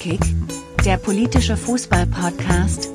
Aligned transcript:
Polykick, 0.00 0.20
der 0.82 0.96
politische 0.96 1.58
Fußball-Podcast. 1.58 2.90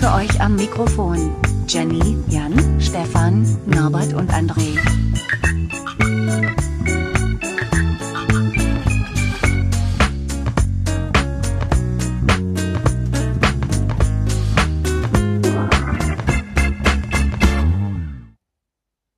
Für 0.00 0.14
euch 0.14 0.40
am 0.40 0.56
Mikrofon 0.56 1.36
Jenny, 1.66 2.16
Jan, 2.28 2.80
Stefan, 2.80 3.44
Norbert 3.66 4.14
und 4.14 4.30
André. 4.30 4.78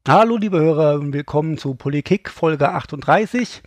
Hallo 0.08 0.36
liebe 0.36 0.58
Hörer 0.58 1.00
willkommen 1.12 1.56
zu 1.56 1.76
Politik 1.76 2.30
Folge 2.30 2.70
38. 2.70 3.62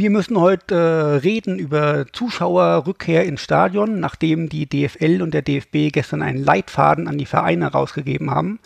Wir 0.00 0.08
müssen 0.08 0.40
heute 0.40 0.74
äh, 0.74 1.16
reden 1.18 1.58
über 1.58 2.06
Zuschauerrückkehr 2.10 3.26
ins 3.26 3.42
Stadion, 3.42 4.00
nachdem 4.00 4.48
die 4.48 4.64
DFL 4.64 5.20
und 5.20 5.34
der 5.34 5.42
DFB 5.42 5.92
gestern 5.92 6.22
einen 6.22 6.42
Leitfaden 6.42 7.06
an 7.06 7.18
die 7.18 7.26
Vereine 7.26 7.70
rausgegeben 7.70 8.30
haben. 8.30 8.60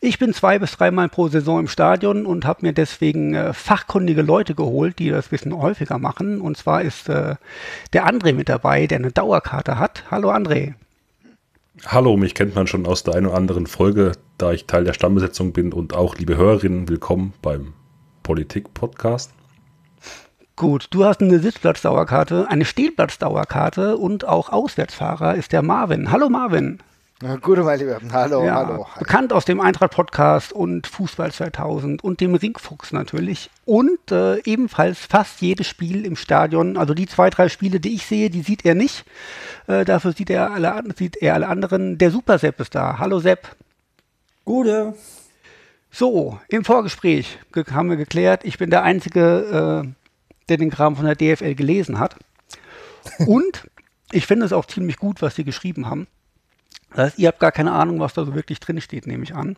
Ich 0.00 0.18
bin 0.18 0.34
zwei 0.34 0.58
bis 0.58 0.72
dreimal 0.72 1.08
pro 1.08 1.28
Saison 1.28 1.60
im 1.60 1.68
Stadion 1.68 2.26
und 2.26 2.44
habe 2.44 2.66
mir 2.66 2.74
deswegen 2.74 3.32
äh, 3.32 3.54
fachkundige 3.54 4.20
Leute 4.20 4.54
geholt, 4.54 4.98
die 4.98 5.08
das 5.08 5.28
bisschen 5.28 5.56
häufiger 5.56 5.96
machen. 5.96 6.38
Und 6.38 6.58
zwar 6.58 6.82
ist 6.82 7.08
äh, 7.08 7.36
der 7.94 8.06
André 8.06 8.34
mit 8.34 8.50
dabei, 8.50 8.86
der 8.86 8.98
eine 8.98 9.10
Dauerkarte 9.10 9.78
hat. 9.78 10.04
Hallo 10.10 10.30
André. 10.30 10.74
Hallo, 11.86 12.18
mich 12.18 12.34
kennt 12.34 12.54
man 12.54 12.66
schon 12.66 12.84
aus 12.84 13.04
der 13.04 13.14
einen 13.14 13.24
oder 13.24 13.38
anderen 13.38 13.66
Folge, 13.66 14.12
da 14.36 14.52
ich 14.52 14.66
Teil 14.66 14.84
der 14.84 14.92
Stammbesetzung 14.92 15.54
bin 15.54 15.72
und 15.72 15.94
auch 15.94 16.16
liebe 16.16 16.36
Hörerinnen, 16.36 16.90
willkommen 16.90 17.32
beim 17.40 17.72
Politik-Podcast. 18.22 19.32
Gut, 20.58 20.88
du 20.90 21.04
hast 21.04 21.20
eine 21.20 21.38
Sitzplatzdauerkarte, 21.38 22.48
eine 22.50 22.64
Stehplatzdauerkarte 22.64 23.96
und 23.96 24.26
auch 24.26 24.48
Auswärtsfahrer 24.50 25.36
ist 25.36 25.52
der 25.52 25.62
Marvin. 25.62 26.10
Hallo 26.10 26.28
Marvin. 26.28 26.80
Gute, 27.42 27.62
mein 27.62 27.78
Lieber. 27.78 27.98
Hallo, 28.12 28.44
Ja, 28.44 28.66
hallo. 28.66 28.86
Bekannt 28.98 29.32
aus 29.32 29.44
dem 29.44 29.60
Eintracht-Podcast 29.60 30.52
und 30.52 30.88
Fußball 30.88 31.30
2000 31.32 32.02
und 32.02 32.20
dem 32.20 32.34
Ringfuchs 32.34 32.92
natürlich. 32.92 33.50
Und 33.66 34.10
äh, 34.10 34.40
ebenfalls 34.42 34.98
fast 34.98 35.40
jedes 35.42 35.68
Spiel 35.68 36.04
im 36.04 36.16
Stadion. 36.16 36.76
Also 36.76 36.92
die 36.92 37.06
zwei, 37.06 37.30
drei 37.30 37.48
Spiele, 37.48 37.78
die 37.78 37.94
ich 37.94 38.06
sehe, 38.06 38.28
die 38.30 38.42
sieht 38.42 38.64
er 38.64 38.74
nicht. 38.74 39.04
Äh, 39.68 39.84
dafür 39.84 40.12
sieht 40.12 40.30
er, 40.30 40.50
alle, 40.52 40.82
sieht 40.96 41.16
er 41.16 41.34
alle 41.34 41.46
anderen. 41.48 41.98
Der 41.98 42.10
Super 42.10 42.38
Sepp 42.38 42.58
ist 42.60 42.74
da. 42.74 42.98
Hallo 42.98 43.20
Sepp. 43.20 43.48
Gute. 44.44 44.94
So, 45.90 46.38
im 46.48 46.64
Vorgespräch 46.64 47.38
ge- 47.52 47.64
haben 47.72 47.88
wir 47.88 47.96
geklärt, 47.96 48.44
ich 48.44 48.58
bin 48.58 48.68
der 48.68 48.82
Einzige, 48.82 49.84
äh, 49.86 49.88
der 50.48 50.56
den 50.56 50.70
Kram 50.70 50.96
von 50.96 51.04
der 51.04 51.16
DFL 51.16 51.54
gelesen 51.54 51.98
hat. 51.98 52.16
Und 53.26 53.68
ich 54.12 54.26
finde 54.26 54.46
es 54.46 54.52
auch 54.52 54.66
ziemlich 54.66 54.96
gut, 54.96 55.22
was 55.22 55.34
sie 55.34 55.44
geschrieben 55.44 55.86
haben. 55.86 56.06
Das 56.90 56.98
heißt, 56.98 57.18
ihr 57.18 57.28
habt 57.28 57.40
gar 57.40 57.52
keine 57.52 57.72
Ahnung, 57.72 58.00
was 58.00 58.14
da 58.14 58.24
so 58.24 58.34
wirklich 58.34 58.60
drin 58.60 58.80
steht, 58.80 59.06
nehme 59.06 59.24
ich 59.24 59.34
an. 59.34 59.56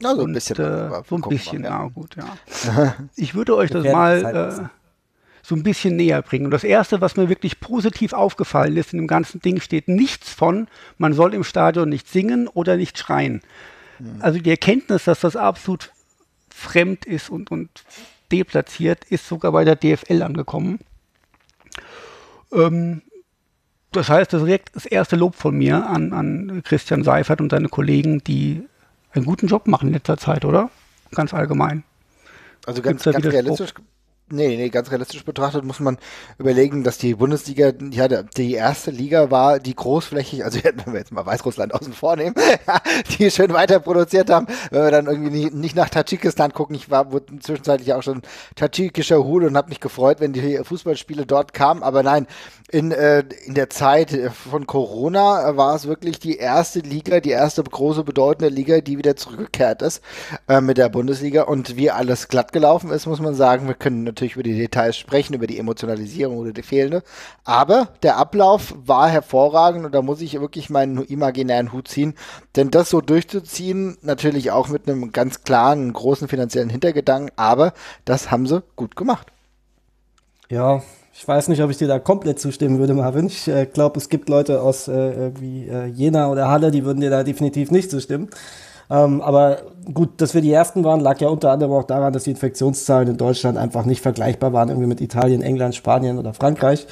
Na, 0.00 0.14
so 0.14 0.22
ein 0.22 0.26
Und, 0.26 0.32
bisschen. 0.32 0.56
Äh, 0.58 1.02
so 1.08 1.16
ein 1.16 1.22
bisschen, 1.22 1.64
ja. 1.64 1.86
gut, 1.88 2.16
ja. 2.16 2.96
Ich 3.16 3.34
würde 3.34 3.56
euch 3.56 3.70
das 3.70 3.84
mal 3.84 4.24
äh, 4.24 4.68
so 5.42 5.54
ein 5.54 5.62
bisschen 5.62 5.96
näher 5.96 6.22
bringen. 6.22 6.46
Und 6.46 6.52
das 6.52 6.64
Erste, 6.64 7.00
was 7.00 7.16
mir 7.16 7.28
wirklich 7.28 7.60
positiv 7.60 8.12
aufgefallen 8.12 8.76
ist, 8.76 8.92
in 8.92 8.98
dem 8.98 9.08
ganzen 9.08 9.40
Ding 9.40 9.60
steht 9.60 9.88
nichts 9.88 10.32
von, 10.32 10.68
man 10.96 11.12
soll 11.12 11.34
im 11.34 11.44
Stadion 11.44 11.88
nicht 11.88 12.08
singen 12.08 12.48
oder 12.48 12.76
nicht 12.76 12.98
schreien. 12.98 13.42
Also 14.20 14.38
die 14.38 14.50
Erkenntnis, 14.50 15.04
dass 15.04 15.20
das 15.20 15.36
absolut 15.36 15.92
fremd 16.48 17.04
ist 17.04 17.28
und, 17.28 17.50
und 17.50 17.68
deplatziert, 18.30 19.04
ist 19.04 19.26
sogar 19.26 19.52
bei 19.52 19.64
der 19.64 19.76
DFL 19.76 20.22
angekommen. 20.22 20.80
Ähm, 22.52 23.02
das 23.92 24.08
heißt, 24.08 24.32
das 24.32 24.42
ist 24.42 24.46
direkt 24.46 24.76
das 24.76 24.86
erste 24.86 25.16
Lob 25.16 25.34
von 25.34 25.56
mir 25.56 25.86
an, 25.86 26.12
an 26.12 26.62
Christian 26.64 27.02
Seifert 27.02 27.40
und 27.40 27.50
seine 27.50 27.68
Kollegen, 27.68 28.22
die 28.22 28.62
einen 29.12 29.24
guten 29.24 29.48
Job 29.48 29.66
machen 29.66 29.88
in 29.88 29.94
letzter 29.94 30.16
Zeit, 30.16 30.44
oder? 30.44 30.70
Ganz 31.12 31.34
allgemein. 31.34 31.82
Also 32.66 32.82
ganz, 32.82 33.02
ganz 33.02 33.24
realistisch. 33.24 33.74
Nee, 34.32 34.56
nee, 34.56 34.68
ganz 34.68 34.92
realistisch 34.92 35.24
betrachtet 35.24 35.64
muss 35.64 35.80
man 35.80 35.98
überlegen, 36.38 36.84
dass 36.84 36.98
die 36.98 37.14
Bundesliga, 37.14 37.72
ja, 37.90 38.06
die 38.06 38.54
erste 38.54 38.92
Liga 38.92 39.32
war, 39.32 39.58
die 39.58 39.74
großflächig, 39.74 40.44
also 40.44 40.60
wenn 40.62 40.92
wir 40.92 41.00
jetzt 41.00 41.10
mal 41.10 41.26
Weißrussland 41.26 41.74
außen 41.74 41.92
vor 41.92 42.14
nehmen, 42.14 42.36
die 43.18 43.28
schön 43.32 43.52
weiter 43.52 43.80
produziert 43.80 44.30
haben, 44.30 44.46
wenn 44.70 44.84
wir 44.84 44.90
dann 44.92 45.06
irgendwie 45.06 45.30
nicht, 45.30 45.54
nicht 45.54 45.76
nach 45.76 45.88
Tadschikistan 45.88 46.52
gucken, 46.52 46.76
ich 46.76 46.90
war 46.90 47.10
wurde 47.10 47.40
zwischenzeitlich 47.40 47.92
auch 47.92 48.04
schon 48.04 48.22
tadschikischer 48.54 49.24
Hut 49.24 49.42
und 49.42 49.56
habe 49.56 49.70
mich 49.70 49.80
gefreut, 49.80 50.20
wenn 50.20 50.32
die 50.32 50.60
Fußballspiele 50.62 51.26
dort 51.26 51.52
kamen, 51.52 51.82
aber 51.82 52.04
nein, 52.04 52.28
in, 52.70 52.92
äh, 52.92 53.24
in 53.46 53.54
der 53.54 53.68
Zeit 53.70 54.12
äh, 54.12 54.30
von 54.30 54.66
Corona 54.66 55.48
äh, 55.48 55.56
war 55.56 55.74
es 55.74 55.86
wirklich 55.86 56.20
die 56.20 56.36
erste 56.36 56.80
Liga, 56.80 57.20
die 57.20 57.30
erste 57.30 57.62
große 57.62 58.04
bedeutende 58.04 58.48
Liga, 58.48 58.80
die 58.80 58.96
wieder 58.96 59.16
zurückgekehrt 59.16 59.82
ist 59.82 60.02
äh, 60.48 60.60
mit 60.60 60.78
der 60.78 60.88
Bundesliga. 60.88 61.42
Und 61.42 61.76
wie 61.76 61.90
alles 61.90 62.28
glatt 62.28 62.52
gelaufen 62.52 62.90
ist, 62.90 63.06
muss 63.06 63.20
man 63.20 63.34
sagen, 63.34 63.66
wir 63.66 63.74
können 63.74 64.14
natürlich 64.20 64.34
über 64.34 64.42
die 64.42 64.56
Details 64.56 64.96
sprechen, 64.96 65.34
über 65.34 65.46
die 65.46 65.58
Emotionalisierung 65.58 66.36
oder 66.36 66.52
die 66.52 66.62
fehlende, 66.62 67.02
aber 67.44 67.88
der 68.02 68.18
Ablauf 68.18 68.74
war 68.84 69.08
hervorragend 69.08 69.84
und 69.86 69.94
da 69.94 70.02
muss 70.02 70.20
ich 70.20 70.38
wirklich 70.40 70.70
meinen 70.70 71.02
imaginären 71.04 71.72
Hut 71.72 71.88
ziehen, 71.88 72.14
denn 72.56 72.70
das 72.70 72.90
so 72.90 73.00
durchzuziehen, 73.00 73.96
natürlich 74.02 74.50
auch 74.50 74.68
mit 74.68 74.88
einem 74.88 75.12
ganz 75.12 75.42
klaren, 75.42 75.92
großen 75.92 76.28
finanziellen 76.28 76.70
Hintergedanken, 76.70 77.30
aber 77.36 77.72
das 78.04 78.30
haben 78.30 78.46
sie 78.46 78.62
gut 78.76 78.94
gemacht. 78.94 79.28
Ja, 80.50 80.82
ich 81.14 81.26
weiß 81.26 81.48
nicht, 81.48 81.62
ob 81.62 81.70
ich 81.70 81.76
dir 81.76 81.88
da 81.88 81.98
komplett 81.98 82.40
zustimmen 82.40 82.78
würde, 82.78 82.94
Marvin. 82.94 83.26
Ich 83.26 83.46
äh, 83.46 83.66
glaube, 83.66 83.98
es 83.98 84.08
gibt 84.08 84.28
Leute 84.28 84.62
aus 84.62 84.88
äh, 84.88 84.92
irgendwie 84.92 85.68
äh, 85.68 85.86
Jena 85.86 86.30
oder 86.30 86.48
Halle, 86.48 86.70
die 86.70 86.84
würden 86.84 87.00
dir 87.00 87.10
da 87.10 87.22
definitiv 87.22 87.70
nicht 87.70 87.90
zustimmen. 87.90 88.30
Ähm, 88.90 89.20
aber 89.20 89.58
gut, 89.92 90.20
dass 90.20 90.34
wir 90.34 90.40
die 90.40 90.52
Ersten 90.52 90.82
waren, 90.84 91.00
lag 91.00 91.20
ja 91.20 91.28
unter 91.28 91.52
anderem 91.52 91.72
auch 91.72 91.84
daran, 91.84 92.12
dass 92.12 92.24
die 92.24 92.32
Infektionszahlen 92.32 93.08
in 93.08 93.16
Deutschland 93.16 93.56
einfach 93.56 93.84
nicht 93.84 94.00
vergleichbar 94.00 94.52
waren, 94.52 94.68
irgendwie 94.68 94.88
mit 94.88 95.00
Italien, 95.00 95.42
England, 95.42 95.74
Spanien 95.74 96.18
oder 96.18 96.34
Frankreich. 96.34 96.86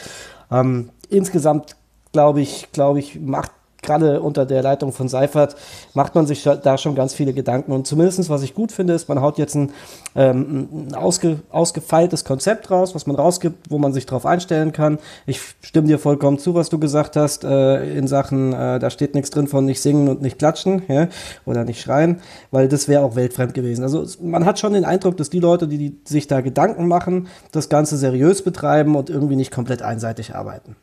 Ähm, 0.50 0.91
insgesamt, 1.09 1.76
glaube 2.12 2.41
ich, 2.41 2.70
glaube 2.72 3.00
ich, 3.00 3.20
macht 3.20 3.50
gerade 3.83 4.21
unter 4.21 4.44
der 4.44 4.62
Leitung 4.62 4.93
von 4.93 5.09
Seifert, 5.09 5.56
macht 5.94 6.15
man 6.15 6.27
sich 6.27 6.43
da 6.43 6.78
schon 6.78 6.94
ganz 6.94 7.15
viele 7.15 7.33
Gedanken. 7.33 7.72
Und 7.72 7.87
zumindestens, 7.87 8.28
was 8.28 8.43
ich 8.43 8.55
gut 8.55 8.72
finde, 8.72 8.94
ist, 8.94 9.09
man 9.09 9.21
haut 9.21 9.39
jetzt 9.39 9.55
ein, 9.55 9.71
ähm, 10.15 10.69
ein 10.72 10.94
ausge, 10.94 11.41
ausgefeiltes 11.50 12.25
Konzept 12.25 12.71
raus, 12.71 12.94
was 12.94 13.06
man 13.06 13.16
rausgibt, 13.16 13.71
wo 13.71 13.78
man 13.78 13.93
sich 13.93 14.06
drauf 14.06 14.27
einstellen 14.27 14.72
kann. 14.72 14.99
Ich 15.27 15.41
stimme 15.61 15.87
dir 15.87 15.99
vollkommen 15.99 16.39
zu, 16.39 16.55
was 16.55 16.69
du 16.69 16.78
gesagt 16.78 17.16
hast, 17.16 17.44
äh, 17.44 17.97
in 17.97 18.09
Sachen, 18.09 18.53
äh, 18.53 18.78
da 18.78 18.91
steht 18.91 19.15
nichts 19.15 19.31
drin 19.31 19.47
von 19.47 19.65
nicht 19.65 19.81
singen 19.81 20.09
und 20.09 20.22
nicht 20.22 20.39
klatschen 20.39 20.83
ja, 20.89 21.09
oder 21.47 21.65
nicht 21.65 21.81
schreien, 21.81 22.21
weil 22.50 22.69
das 22.69 22.89
wäre 22.89 23.03
auch 23.03 23.16
weltfremd 23.16 23.55
gewesen. 23.55 23.83
Also 23.83 24.05
man 24.21 24.45
hat 24.45 24.59
schon 24.59 24.72
den 24.72 24.84
Eindruck, 24.84 25.16
dass 25.16 25.31
die 25.31 25.41
Leute, 25.41 25.69
die, 25.69 25.78
die 25.78 26.00
sich 26.05 26.27
da 26.27 26.41
Gedanken 26.41 26.89
machen, 26.89 27.28
das 27.53 27.69
Ganze 27.69 27.97
seriös 27.97 28.43
betreiben 28.43 28.97
und 28.97 29.10
irgendwie 29.10 29.37
nicht 29.37 29.53
komplett 29.53 29.83
einseitig 29.83 30.34
arbeiten. 30.34 30.77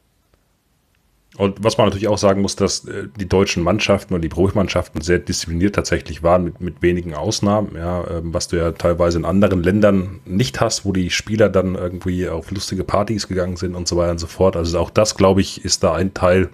Und 1.37 1.63
was 1.63 1.77
man 1.77 1.87
natürlich 1.87 2.07
auch 2.07 2.17
sagen 2.17 2.41
muss, 2.41 2.55
dass 2.55 2.85
äh, 2.85 3.07
die 3.19 3.27
deutschen 3.27 3.61
Mannschaften 3.61 4.13
und 4.13 4.21
die 4.21 4.29
Profimannschaften 4.29 5.01
sehr 5.01 5.19
diszipliniert 5.19 5.75
tatsächlich 5.75 6.23
waren, 6.23 6.45
mit, 6.45 6.61
mit 6.61 6.81
wenigen 6.81 7.13
Ausnahmen, 7.13 7.75
ja, 7.75 8.05
ähm, 8.09 8.33
was 8.33 8.47
du 8.47 8.55
ja 8.55 8.71
teilweise 8.71 9.17
in 9.17 9.25
anderen 9.25 9.61
Ländern 9.61 10.21
nicht 10.25 10.61
hast, 10.61 10.85
wo 10.85 10.93
die 10.93 11.09
Spieler 11.09 11.49
dann 11.49 11.75
irgendwie 11.75 12.29
auf 12.29 12.51
lustige 12.51 12.85
Partys 12.85 13.27
gegangen 13.27 13.57
sind 13.57 13.75
und 13.75 13.87
so 13.87 13.97
weiter 13.97 14.11
und 14.11 14.19
so 14.19 14.27
fort. 14.27 14.55
Also 14.55 14.79
auch 14.79 14.89
das, 14.89 15.15
glaube 15.15 15.41
ich, 15.41 15.65
ist 15.65 15.83
da 15.83 15.93
ein 15.93 16.13
Teil, 16.13 16.49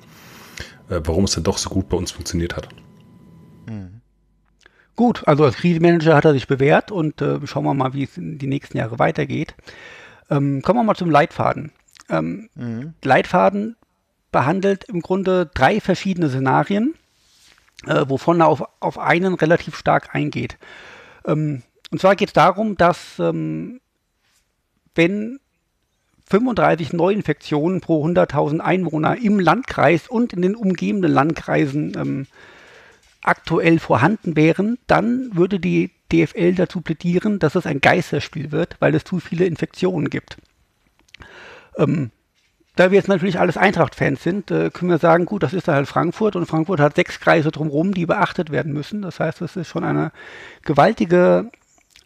äh, 0.89 0.99
warum 1.03 1.25
es 1.25 1.31
dann 1.31 1.43
doch 1.43 1.59
so 1.59 1.69
gut 1.69 1.87
bei 1.87 1.97
uns 1.97 2.11
funktioniert 2.11 2.55
hat. 2.55 2.67
Gut, 4.95 5.23
also 5.27 5.45
als 5.45 5.55
Krisenmanager 5.55 6.15
hat 6.15 6.25
er 6.25 6.33
sich 6.33 6.47
bewährt 6.47 6.91
und 6.91 7.21
äh, 7.21 7.39
schauen 7.45 7.63
wir 7.63 7.73
mal, 7.73 7.93
wie 7.93 8.03
es 8.03 8.17
in 8.17 8.37
die 8.37 8.47
nächsten 8.47 8.77
Jahre 8.77 8.99
weitergeht. 8.99 9.55
Ähm, 10.29 10.61
kommen 10.61 10.79
wir 10.79 10.83
mal 10.83 10.95
zum 10.95 11.09
Leitfaden. 11.09 11.71
Ähm, 12.09 12.49
Leitfaden 13.03 13.77
behandelt 14.31 14.85
im 14.85 15.01
Grunde 15.01 15.49
drei 15.53 15.79
verschiedene 15.79 16.29
Szenarien, 16.29 16.95
äh, 17.85 18.05
wovon 18.07 18.41
er 18.41 18.47
auf, 18.47 18.63
auf 18.79 18.97
einen 18.97 19.33
relativ 19.33 19.75
stark 19.75 20.15
eingeht. 20.15 20.57
Ähm, 21.25 21.63
und 21.91 21.99
zwar 21.99 22.15
geht 22.15 22.29
es 22.29 22.33
darum, 22.33 22.77
dass 22.77 23.19
ähm, 23.19 23.81
wenn 24.95 25.39
35 26.29 26.93
Neuinfektionen 26.93 27.81
pro 27.81 28.05
100.000 28.05 28.59
Einwohner 28.59 29.17
im 29.17 29.39
Landkreis 29.39 30.07
und 30.07 30.31
in 30.31 30.41
den 30.41 30.55
umgebenden 30.55 31.11
Landkreisen 31.11 31.93
ähm, 31.97 32.27
aktuell 33.21 33.79
vorhanden 33.79 34.35
wären, 34.35 34.77
dann 34.87 35.35
würde 35.35 35.59
die 35.59 35.91
DFL 36.11 36.55
dazu 36.55 36.81
plädieren, 36.81 37.39
dass 37.39 37.55
es 37.55 37.65
ein 37.65 37.81
Geisterspiel 37.81 38.51
wird, 38.51 38.77
weil 38.79 38.95
es 38.95 39.03
zu 39.03 39.19
viele 39.19 39.45
Infektionen 39.45 40.09
gibt. 40.09 40.37
Ähm, 41.77 42.11
da 42.75 42.91
wir 42.91 42.97
jetzt 42.97 43.07
natürlich 43.07 43.39
alles 43.39 43.57
Eintracht-Fans 43.57 44.23
sind, 44.23 44.51
äh, 44.51 44.69
können 44.69 44.91
wir 44.91 44.97
sagen, 44.97 45.25
gut, 45.25 45.43
das 45.43 45.53
ist 45.53 45.67
da 45.67 45.73
halt 45.73 45.87
Frankfurt 45.87 46.35
und 46.35 46.45
Frankfurt 46.45 46.79
hat 46.79 46.95
sechs 46.95 47.19
Kreise 47.19 47.51
drumherum, 47.51 47.93
die 47.93 48.05
beachtet 48.05 48.51
werden 48.51 48.73
müssen. 48.73 49.01
Das 49.01 49.19
heißt, 49.19 49.41
das 49.41 49.55
ist 49.55 49.67
schon 49.67 49.83
eine 49.83 50.11
gewaltige 50.63 51.51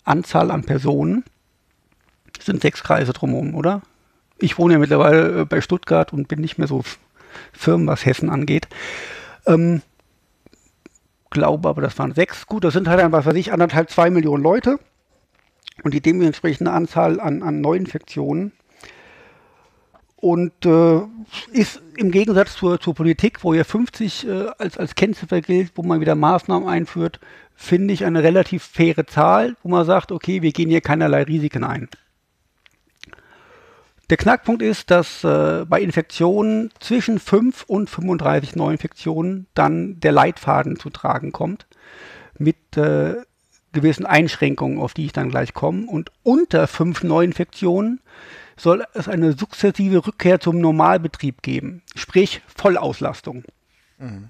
Anzahl 0.03 0.51
an 0.51 0.63
Personen. 0.63 1.23
Es 2.39 2.45
sind 2.45 2.61
sechs 2.61 2.83
Kreise 2.83 3.13
drumherum, 3.13 3.55
oder? 3.55 3.81
ich 4.39 4.57
wohne 4.57 4.73
ja 4.73 4.79
mittlerweile 4.79 5.41
äh, 5.41 5.45
bei 5.45 5.61
Stuttgart 5.61 6.13
und 6.13 6.27
bin 6.27 6.41
nicht 6.41 6.57
mehr 6.57 6.67
so 6.67 6.83
firm, 7.53 7.87
was 7.87 8.05
Hessen 8.05 8.29
angeht. 8.29 8.67
Ähm, 9.45 9.81
glaube 11.29 11.69
aber, 11.69 11.81
das 11.81 11.97
waren 11.99 12.13
sechs. 12.13 12.47
Gut, 12.47 12.63
das 12.63 12.73
sind 12.73 12.87
halt 12.87 12.99
einfach, 12.99 13.19
was 13.19 13.25
weiß 13.27 13.35
ich, 13.35 13.51
anderthalb, 13.51 13.89
zwei 13.89 14.09
Millionen 14.09 14.43
Leute 14.43 14.79
und 15.83 15.93
die 15.93 16.01
dementsprechende 16.01 16.71
Anzahl 16.71 17.19
an, 17.19 17.43
an 17.43 17.61
Neuinfektionen. 17.61 18.51
Und 20.25 20.65
äh, 20.65 21.01
ist 21.51 21.83
im 21.97 22.09
Gegensatz 22.09 22.55
zur, 22.55 22.79
zur 22.79 22.95
Politik, 22.95 23.43
wo 23.43 23.53
ja 23.53 23.63
50 23.63 24.27
äh, 24.27 24.47
als, 24.57 24.75
als 24.75 24.95
Kennziffer 24.95 25.39
gilt, 25.39 25.73
wo 25.75 25.83
man 25.83 26.01
wieder 26.01 26.15
Maßnahmen 26.15 26.67
einführt, 26.67 27.19
finde 27.53 27.93
ich 27.93 28.05
eine 28.05 28.23
relativ 28.23 28.63
faire 28.63 29.05
Zahl, 29.05 29.55
wo 29.61 29.69
man 29.69 29.85
sagt, 29.85 30.11
okay, 30.11 30.41
wir 30.41 30.51
gehen 30.51 30.71
hier 30.71 30.81
keinerlei 30.81 31.21
Risiken 31.21 31.63
ein. 31.63 31.89
Der 34.09 34.17
Knackpunkt 34.17 34.63
ist, 34.63 34.89
dass 34.89 35.23
äh, 35.23 35.63
bei 35.69 35.79
Infektionen 35.79 36.71
zwischen 36.79 37.19
5 37.19 37.65
und 37.67 37.91
35 37.91 38.55
Neuinfektionen 38.55 39.45
dann 39.53 39.99
der 39.99 40.11
Leitfaden 40.11 40.79
zu 40.79 40.89
tragen 40.89 41.33
kommt 41.33 41.67
mit 42.39 42.77
äh, 42.77 43.13
gewissen 43.73 44.07
Einschränkungen, 44.07 44.79
auf 44.79 44.95
die 44.95 45.05
ich 45.05 45.13
dann 45.13 45.29
gleich 45.29 45.53
komme. 45.53 45.85
Und 45.85 46.11
unter 46.23 46.65
5 46.65 47.03
Neuinfektionen 47.03 47.99
soll 48.57 48.85
es 48.93 49.07
eine 49.07 49.33
sukzessive 49.33 50.05
Rückkehr 50.05 50.39
zum 50.39 50.59
Normalbetrieb 50.59 51.41
geben, 51.41 51.81
sprich 51.95 52.41
Vollauslastung. 52.47 53.43
Mhm. 53.97 54.29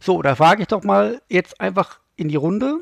So, 0.00 0.22
da 0.22 0.34
frage 0.34 0.62
ich 0.62 0.68
doch 0.68 0.84
mal 0.84 1.22
jetzt 1.28 1.60
einfach 1.60 2.00
in 2.16 2.28
die 2.28 2.36
Runde. 2.36 2.80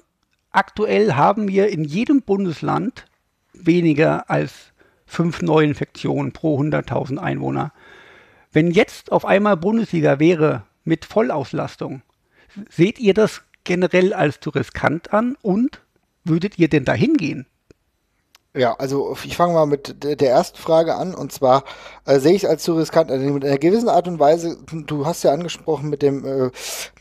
Aktuell 0.50 1.14
haben 1.14 1.48
wir 1.48 1.68
in 1.68 1.84
jedem 1.84 2.22
Bundesland 2.22 3.06
weniger 3.52 4.28
als 4.28 4.72
fünf 5.06 5.42
Neuinfektionen 5.42 6.32
pro 6.32 6.60
100.000 6.60 7.18
Einwohner. 7.18 7.72
Wenn 8.50 8.70
jetzt 8.70 9.12
auf 9.12 9.24
einmal 9.24 9.56
Bundesliga 9.56 10.18
wäre 10.18 10.64
mit 10.84 11.04
Vollauslastung, 11.04 12.02
seht 12.68 12.98
ihr 12.98 13.14
das 13.14 13.42
generell 13.64 14.12
als 14.12 14.40
zu 14.40 14.50
riskant 14.50 15.12
an 15.12 15.36
und 15.42 15.80
würdet 16.24 16.58
ihr 16.58 16.68
denn 16.68 16.84
dahin 16.84 17.16
gehen? 17.16 17.46
Ja, 18.54 18.74
also 18.74 19.16
ich 19.24 19.34
fange 19.34 19.54
mal 19.54 19.64
mit 19.64 20.04
der 20.04 20.28
ersten 20.28 20.58
Frage 20.58 20.94
an 20.94 21.14
und 21.14 21.32
zwar 21.32 21.64
äh, 22.04 22.18
sehe 22.18 22.34
ich 22.34 22.46
als 22.46 22.62
zu 22.62 22.74
riskant, 22.74 23.10
also 23.10 23.24
in 23.24 23.42
einer 23.42 23.56
gewissen 23.56 23.88
Art 23.88 24.06
und 24.08 24.18
Weise, 24.18 24.58
du 24.70 25.06
hast 25.06 25.22
ja 25.22 25.32
angesprochen 25.32 25.88
mit 25.88 26.02
dem 26.02 26.26
äh, 26.26 26.50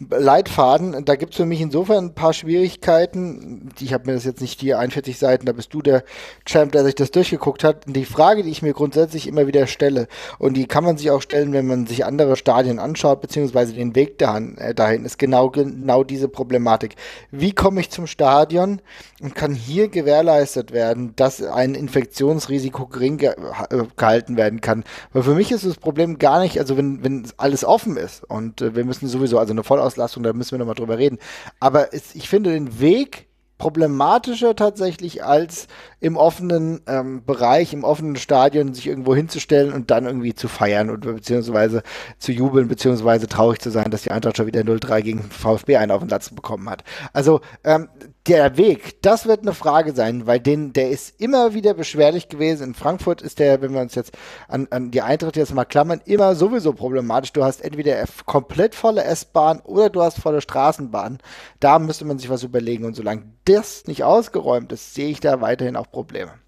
Leitfaden, 0.09 1.03
da 1.03 1.15
gibt 1.15 1.33
es 1.33 1.37
für 1.37 1.45
mich 1.45 1.59
insofern 1.59 2.05
ein 2.05 2.13
paar 2.13 2.31
Schwierigkeiten, 2.31 3.67
ich 3.81 3.91
habe 3.91 4.05
mir 4.05 4.13
das 4.13 4.23
jetzt 4.23 4.39
nicht 4.39 4.61
die 4.61 4.73
41 4.73 5.19
Seiten, 5.19 5.45
da 5.45 5.51
bist 5.51 5.73
du 5.73 5.81
der 5.81 6.05
Champ, 6.45 6.71
der 6.71 6.85
sich 6.85 6.95
das 6.95 7.11
durchgeguckt 7.11 7.65
hat. 7.65 7.83
Die 7.85 8.05
Frage, 8.05 8.43
die 8.43 8.49
ich 8.49 8.61
mir 8.61 8.71
grundsätzlich 8.71 9.27
immer 9.27 9.45
wieder 9.45 9.67
stelle 9.67 10.07
und 10.39 10.55
die 10.55 10.67
kann 10.67 10.85
man 10.85 10.95
sich 10.95 11.11
auch 11.11 11.21
stellen, 11.21 11.51
wenn 11.51 11.67
man 11.67 11.85
sich 11.85 12.05
andere 12.05 12.37
Stadien 12.37 12.79
anschaut, 12.79 13.19
beziehungsweise 13.19 13.73
den 13.73 13.93
Weg 13.93 14.17
dahin, 14.19 14.57
äh, 14.57 14.73
dahin 14.73 15.03
ist 15.03 15.19
genau, 15.19 15.49
genau 15.49 16.05
diese 16.05 16.29
Problematik. 16.29 16.95
Wie 17.29 17.51
komme 17.51 17.81
ich 17.81 17.89
zum 17.89 18.07
Stadion 18.07 18.81
und 19.21 19.35
kann 19.35 19.53
hier 19.53 19.89
gewährleistet 19.89 20.71
werden, 20.71 21.13
dass 21.17 21.40
ein 21.43 21.75
Infektionsrisiko 21.75 22.87
gering 22.87 23.17
ge 23.17 23.33
äh, 23.69 23.83
gehalten 23.95 24.37
werden 24.37 24.61
kann. 24.61 24.83
Weil 25.13 25.23
für 25.23 25.35
mich 25.35 25.51
ist 25.51 25.65
das 25.65 25.77
Problem 25.77 26.17
gar 26.19 26.41
nicht, 26.41 26.59
also 26.59 26.77
wenn, 26.77 27.03
wenn 27.03 27.27
alles 27.37 27.63
offen 27.65 27.97
ist 27.97 28.23
und 28.23 28.61
äh, 28.61 28.75
wir 28.75 28.85
müssen 28.85 29.07
sowieso, 29.07 29.39
also 29.39 29.53
eine 29.53 29.63
Vollauslastung, 29.63 30.23
da 30.23 30.33
müssen 30.33 30.51
wir 30.51 30.59
nochmal 30.59 30.75
drüber 30.75 30.97
reden. 30.97 31.19
Aber 31.59 31.93
es, 31.93 32.15
ich 32.15 32.29
finde 32.29 32.51
den 32.51 32.79
Weg 32.79 33.27
problematischer 33.61 34.55
tatsächlich 34.55 35.23
als 35.23 35.67
im 35.99 36.17
offenen 36.17 36.81
ähm, 36.87 37.23
Bereich, 37.23 37.73
im 37.73 37.83
offenen 37.83 38.15
Stadion 38.15 38.73
sich 38.73 38.87
irgendwo 38.87 39.15
hinzustellen 39.15 39.71
und 39.71 39.91
dann 39.91 40.07
irgendwie 40.07 40.33
zu 40.33 40.47
feiern 40.47 40.89
und 40.89 41.01
beziehungsweise 41.01 41.83
zu 42.17 42.31
jubeln, 42.31 42.67
beziehungsweise 42.67 43.27
traurig 43.27 43.59
zu 43.59 43.69
sein, 43.69 43.91
dass 43.91 44.01
die 44.01 44.09
Eintracht 44.09 44.37
schon 44.37 44.47
wieder 44.47 44.61
0-3 44.61 45.01
gegen 45.03 45.21
VfB 45.21 45.77
einen 45.77 45.91
auf 45.91 45.99
den 45.99 46.09
Satz 46.09 46.31
bekommen 46.31 46.67
hat. 46.71 46.83
Also 47.13 47.41
ähm, 47.63 47.87
der 48.27 48.55
Weg, 48.57 49.01
das 49.01 49.25
wird 49.25 49.41
eine 49.41 49.53
Frage 49.53 49.93
sein, 49.93 50.27
weil 50.27 50.39
den, 50.39 50.73
der 50.73 50.91
ist 50.91 51.19
immer 51.19 51.53
wieder 51.53 51.73
beschwerlich 51.73 52.29
gewesen. 52.29 52.69
In 52.69 52.73
Frankfurt 52.75 53.21
ist 53.21 53.39
der, 53.39 53.61
wenn 53.61 53.73
wir 53.73 53.81
uns 53.81 53.95
jetzt 53.95 54.11
an, 54.47 54.67
an 54.69 54.91
die 54.91 55.01
Eintritte 55.01 55.39
jetzt 55.39 55.53
mal 55.53 55.65
klammern, 55.65 56.01
immer 56.05 56.35
sowieso 56.35 56.73
problematisch. 56.73 57.33
Du 57.33 57.43
hast 57.43 57.63
entweder 57.63 58.03
komplett 58.25 58.75
volle 58.75 59.03
S-Bahn 59.03 59.59
oder 59.61 59.89
du 59.89 60.01
hast 60.01 60.19
volle 60.19 60.41
Straßenbahn. 60.41 61.17
Da 61.59 61.79
müsste 61.79 62.05
man 62.05 62.19
sich 62.19 62.29
was 62.29 62.43
überlegen. 62.43 62.85
Und 62.85 62.95
solange 62.95 63.23
das 63.45 63.87
nicht 63.87 64.03
ausgeräumt 64.03 64.71
ist, 64.71 64.93
sehe 64.93 65.09
ich 65.09 65.19
da 65.19 65.41
weiterhin 65.41 65.75
auch 65.75 65.89
Probleme. 65.89 66.40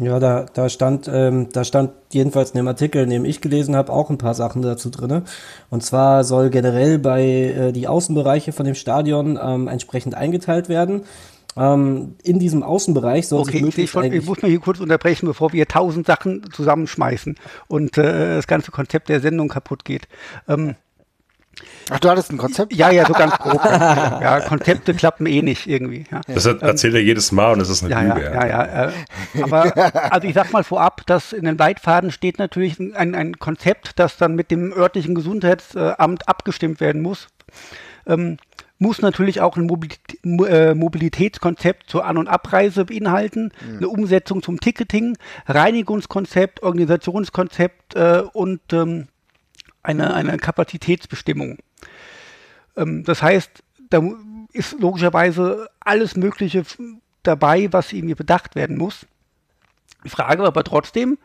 Ja, 0.00 0.18
da, 0.18 0.46
da 0.54 0.68
stand, 0.70 1.10
ähm, 1.12 1.48
da 1.52 1.62
stand 1.62 1.92
jedenfalls 2.10 2.52
in 2.52 2.56
dem 2.56 2.68
Artikel, 2.68 3.02
in 3.02 3.10
dem 3.10 3.24
ich 3.26 3.42
gelesen 3.42 3.76
habe, 3.76 3.92
auch 3.92 4.08
ein 4.08 4.16
paar 4.16 4.34
Sachen 4.34 4.62
dazu 4.62 4.88
drin. 4.88 5.22
Und 5.68 5.82
zwar 5.82 6.24
soll 6.24 6.48
generell 6.48 6.98
bei 6.98 7.22
äh, 7.22 7.72
die 7.72 7.86
Außenbereiche 7.86 8.52
von 8.52 8.64
dem 8.64 8.74
Stadion 8.74 9.38
ähm, 9.40 9.68
entsprechend 9.68 10.14
eingeteilt 10.14 10.70
werden. 10.70 11.02
Ähm, 11.56 12.14
in 12.22 12.38
diesem 12.38 12.62
Außenbereich 12.62 13.28
soll 13.28 13.40
okay, 13.40 13.62
sich 13.62 13.78
ich, 13.78 13.94
ich 13.94 14.26
muss 14.26 14.40
mal 14.40 14.48
hier 14.48 14.60
kurz 14.60 14.80
unterbrechen, 14.80 15.26
bevor 15.26 15.52
wir 15.52 15.66
tausend 15.66 16.06
Sachen 16.06 16.44
zusammenschmeißen 16.52 17.36
und 17.68 17.98
äh, 17.98 18.36
das 18.36 18.46
ganze 18.46 18.70
Konzept 18.70 19.08
der 19.08 19.20
Sendung 19.20 19.48
kaputt 19.48 19.84
geht. 19.84 20.08
Ähm, 20.48 20.76
Ach, 21.90 21.98
du 21.98 22.08
hattest 22.08 22.30
ein 22.30 22.38
Konzept? 22.38 22.72
Ja, 22.72 22.90
ja, 22.90 23.06
so 23.06 23.12
ganz 23.12 23.36
grob. 23.38 23.64
ja, 23.64 24.40
Konzepte 24.40 24.94
klappen 24.94 25.26
eh 25.26 25.42
nicht 25.42 25.66
irgendwie. 25.66 26.04
Ja. 26.10 26.20
Das 26.26 26.46
erzählt 26.46 26.94
er 26.94 27.02
jedes 27.02 27.32
Mal 27.32 27.52
und 27.52 27.60
es 27.60 27.68
ist 27.68 27.82
eine 27.82 27.90
ja, 27.90 28.00
Lüge. 28.02 28.26
Ja, 28.26 28.46
ja, 28.46 28.66
ja. 28.66 28.84
Äh, 28.88 29.42
aber 29.42 30.12
also 30.12 30.28
ich 30.28 30.34
sag 30.34 30.52
mal 30.52 30.62
vorab, 30.62 31.04
dass 31.06 31.32
in 31.32 31.44
den 31.44 31.58
Leitfaden 31.58 32.12
steht 32.12 32.38
natürlich 32.38 32.78
ein, 32.78 33.14
ein 33.14 33.38
Konzept, 33.38 33.98
das 33.98 34.16
dann 34.16 34.34
mit 34.34 34.50
dem 34.50 34.72
örtlichen 34.72 35.14
Gesundheitsamt 35.14 36.28
abgestimmt 36.28 36.80
werden 36.80 37.02
muss. 37.02 37.28
Ähm, 38.06 38.38
muss 38.80 39.02
natürlich 39.02 39.42
auch 39.42 39.56
ein 39.56 39.68
äh, 40.48 40.74
Mobilitätskonzept 40.74 41.90
zur 41.90 42.06
An- 42.06 42.16
und 42.16 42.28
Abreise 42.28 42.86
beinhalten, 42.86 43.52
mhm. 43.60 43.76
eine 43.76 43.88
Umsetzung 43.88 44.42
zum 44.42 44.58
Ticketing, 44.58 45.18
Reinigungskonzept, 45.46 46.62
Organisationskonzept 46.62 47.94
äh, 47.94 48.22
und 48.32 48.60
ähm, 48.72 49.08
eine, 49.82 50.14
eine 50.14 50.36
Kapazitätsbestimmung. 50.38 51.58
Ähm, 52.76 53.04
das 53.04 53.22
heißt, 53.22 53.62
da 53.90 54.02
ist 54.52 54.80
logischerweise 54.80 55.68
alles 55.80 56.16
Mögliche 56.16 56.64
dabei, 57.22 57.72
was 57.72 57.92
irgendwie 57.92 58.14
bedacht 58.14 58.54
werden 58.54 58.78
muss. 58.78 59.06
Die 60.04 60.08
Frage 60.08 60.44
aber 60.44 60.64
trotzdem, 60.64 61.18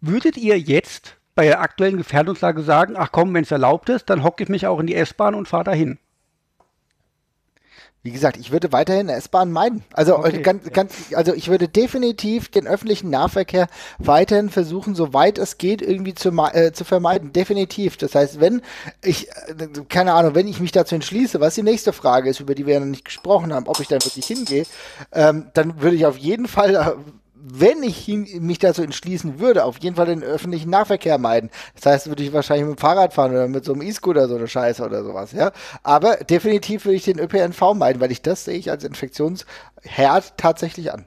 würdet 0.00 0.36
ihr 0.36 0.58
jetzt 0.58 1.16
bei 1.34 1.44
der 1.46 1.60
aktuellen 1.60 1.96
Gefährdungslage 1.96 2.62
sagen, 2.62 2.94
ach 2.96 3.10
komm, 3.12 3.34
wenn 3.34 3.42
es 3.42 3.50
erlaubt 3.50 3.88
ist, 3.88 4.08
dann 4.08 4.22
hocke 4.22 4.44
ich 4.44 4.48
mich 4.48 4.66
auch 4.66 4.78
in 4.78 4.86
die 4.86 4.94
S-Bahn 4.94 5.34
und 5.34 5.48
fahre 5.48 5.64
dahin? 5.64 5.98
Wie 8.04 8.10
gesagt, 8.10 8.36
ich 8.36 8.52
würde 8.52 8.70
weiterhin 8.70 9.08
S-Bahn 9.08 9.50
meiden. 9.50 9.82
Also, 9.94 10.18
okay. 10.18 10.42
ganz, 10.42 10.70
ganz, 10.72 10.94
also 11.14 11.32
ich 11.32 11.48
würde 11.48 11.68
definitiv 11.68 12.50
den 12.50 12.66
öffentlichen 12.66 13.08
Nahverkehr 13.08 13.66
weiterhin 13.96 14.50
versuchen, 14.50 14.94
soweit 14.94 15.38
es 15.38 15.56
geht, 15.56 15.80
irgendwie 15.80 16.12
zu, 16.12 16.28
äh, 16.52 16.72
zu 16.72 16.84
vermeiden. 16.84 17.32
Definitiv. 17.32 17.96
Das 17.96 18.14
heißt, 18.14 18.40
wenn 18.40 18.60
ich, 19.02 19.30
äh, 19.30 19.68
keine 19.88 20.12
Ahnung, 20.12 20.34
wenn 20.34 20.46
ich 20.46 20.60
mich 20.60 20.70
dazu 20.70 20.94
entschließe, 20.94 21.40
was 21.40 21.54
die 21.54 21.62
nächste 21.62 21.94
Frage 21.94 22.28
ist, 22.28 22.40
über 22.40 22.54
die 22.54 22.66
wir 22.66 22.74
ja 22.74 22.80
noch 22.80 22.86
nicht 22.86 23.06
gesprochen 23.06 23.54
haben, 23.54 23.66
ob 23.68 23.80
ich 23.80 23.88
da 23.88 23.94
wirklich 23.94 24.26
hingehe, 24.26 24.66
ähm, 25.10 25.46
dann 25.54 25.80
würde 25.80 25.96
ich 25.96 26.04
auf 26.04 26.18
jeden 26.18 26.46
Fall 26.46 26.74
äh, 26.74 26.92
wenn 27.46 27.82
ich 27.82 28.08
mich 28.08 28.58
dazu 28.58 28.82
entschließen 28.82 29.38
würde, 29.38 29.64
auf 29.64 29.78
jeden 29.80 29.96
Fall 29.96 30.06
den 30.06 30.22
öffentlichen 30.22 30.70
Nahverkehr 30.70 31.18
meiden. 31.18 31.50
Das 31.74 31.84
heißt, 31.86 32.06
würde 32.06 32.22
ich 32.22 32.32
wahrscheinlich 32.32 32.66
mit 32.66 32.78
dem 32.78 32.80
Fahrrad 32.80 33.12
fahren 33.12 33.32
oder 33.32 33.48
mit 33.48 33.66
so 33.66 33.74
einem 33.74 33.82
E-Scooter 33.82 34.28
so 34.28 34.36
eine 34.36 34.48
Scheiße 34.48 34.82
oder 34.82 35.04
sowas, 35.04 35.32
ja. 35.32 35.52
Aber 35.82 36.16
definitiv 36.16 36.86
würde 36.86 36.96
ich 36.96 37.04
den 37.04 37.18
ÖPNV 37.18 37.74
meiden, 37.74 38.00
weil 38.00 38.12
ich 38.12 38.22
das 38.22 38.46
sehe 38.46 38.56
ich 38.56 38.70
als 38.70 38.84
Infektionsherd 38.84 40.38
tatsächlich 40.38 40.90
an. 40.92 41.04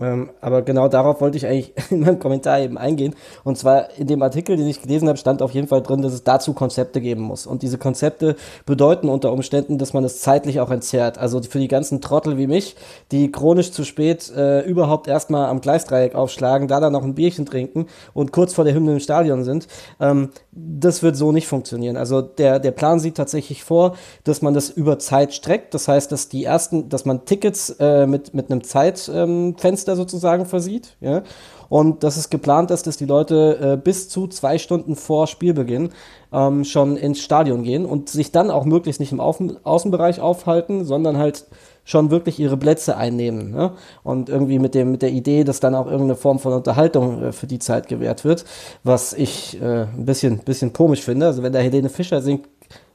Ähm, 0.00 0.30
aber 0.40 0.62
genau 0.62 0.88
darauf 0.88 1.20
wollte 1.20 1.36
ich 1.36 1.46
eigentlich 1.46 1.72
in 1.90 2.00
meinem 2.00 2.18
Kommentar 2.18 2.60
eben 2.60 2.78
eingehen. 2.78 3.14
Und 3.44 3.58
zwar 3.58 3.90
in 3.98 4.06
dem 4.06 4.22
Artikel, 4.22 4.56
den 4.56 4.66
ich 4.66 4.82
gelesen 4.82 5.08
habe, 5.08 5.18
stand 5.18 5.42
auf 5.42 5.52
jeden 5.52 5.68
Fall 5.68 5.82
drin, 5.82 6.02
dass 6.02 6.12
es 6.12 6.24
dazu 6.24 6.54
Konzepte 6.54 7.00
geben 7.00 7.22
muss. 7.22 7.46
Und 7.46 7.62
diese 7.62 7.78
Konzepte 7.78 8.36
bedeuten 8.66 9.08
unter 9.08 9.32
Umständen, 9.32 9.78
dass 9.78 9.92
man 9.92 10.04
es 10.04 10.20
zeitlich 10.20 10.60
auch 10.60 10.70
entzerrt. 10.70 11.18
Also 11.18 11.42
für 11.42 11.58
die 11.58 11.68
ganzen 11.68 12.00
Trottel 12.00 12.38
wie 12.38 12.46
mich, 12.46 12.76
die 13.12 13.30
chronisch 13.30 13.72
zu 13.72 13.84
spät 13.84 14.30
äh, 14.34 14.60
überhaupt 14.62 15.08
erstmal 15.08 15.46
am 15.48 15.60
Gleisdreieck 15.60 16.14
aufschlagen, 16.14 16.68
da 16.68 16.80
dann 16.80 16.92
noch 16.92 17.04
ein 17.04 17.14
Bierchen 17.14 17.46
trinken 17.46 17.86
und 18.14 18.32
kurz 18.32 18.54
vor 18.54 18.64
der 18.64 18.74
Hymne 18.74 18.92
im 18.92 19.00
Stadion 19.00 19.44
sind, 19.44 19.66
ähm, 20.00 20.30
das 20.52 21.02
wird 21.02 21.16
so 21.16 21.32
nicht 21.32 21.46
funktionieren. 21.46 21.96
Also 21.96 22.22
der, 22.22 22.58
der 22.58 22.72
Plan 22.72 22.98
sieht 22.98 23.16
tatsächlich 23.16 23.64
vor, 23.64 23.96
dass 24.24 24.42
man 24.42 24.54
das 24.54 24.70
über 24.70 24.98
Zeit 24.98 25.32
streckt. 25.32 25.74
Das 25.74 25.88
heißt, 25.88 26.10
dass 26.10 26.28
die 26.28 26.44
ersten, 26.44 26.88
dass 26.88 27.04
man 27.04 27.24
Tickets 27.24 27.70
äh, 27.78 28.06
mit, 28.06 28.34
mit 28.34 28.50
einem 28.50 28.64
Zeitfenster 28.64 29.89
Fenster 29.90 29.96
sozusagen 29.96 30.46
versieht. 30.46 30.96
Ja? 31.00 31.22
Und 31.68 32.02
dass 32.02 32.16
es 32.16 32.30
geplant 32.30 32.70
ist, 32.70 32.86
dass 32.86 32.96
die 32.96 33.06
Leute 33.06 33.58
äh, 33.60 33.76
bis 33.76 34.08
zu 34.08 34.26
zwei 34.26 34.58
Stunden 34.58 34.96
vor 34.96 35.26
Spielbeginn 35.26 35.90
ähm, 36.32 36.64
schon 36.64 36.96
ins 36.96 37.20
Stadion 37.20 37.62
gehen 37.62 37.86
und 37.86 38.08
sich 38.08 38.32
dann 38.32 38.50
auch 38.50 38.64
möglichst 38.64 39.00
nicht 39.00 39.12
im 39.12 39.20
Außen 39.20 39.64
Außenbereich 39.64 40.20
aufhalten, 40.20 40.84
sondern 40.84 41.16
halt 41.18 41.46
schon 41.84 42.10
wirklich 42.10 42.38
ihre 42.38 42.56
Plätze 42.56 42.96
einnehmen. 42.96 43.50
Ne? 43.52 43.72
Und 44.02 44.28
irgendwie 44.28 44.58
mit, 44.58 44.74
dem, 44.74 44.92
mit 44.92 45.02
der 45.02 45.10
Idee, 45.10 45.44
dass 45.44 45.60
dann 45.60 45.74
auch 45.74 45.86
irgendeine 45.86 46.16
Form 46.16 46.38
von 46.38 46.52
Unterhaltung 46.52 47.22
äh, 47.22 47.32
für 47.32 47.46
die 47.46 47.58
Zeit 47.58 47.88
gewährt 47.88 48.24
wird, 48.24 48.44
was 48.84 49.12
ich 49.12 49.60
äh, 49.60 49.84
ein 49.84 50.04
bisschen, 50.06 50.38
bisschen 50.38 50.72
komisch 50.72 51.02
finde. 51.02 51.26
Also 51.26 51.42
wenn 51.42 51.52
da 51.52 51.60
Helene 51.60 51.88
Fischer 51.88 52.20
singt, 52.20 52.48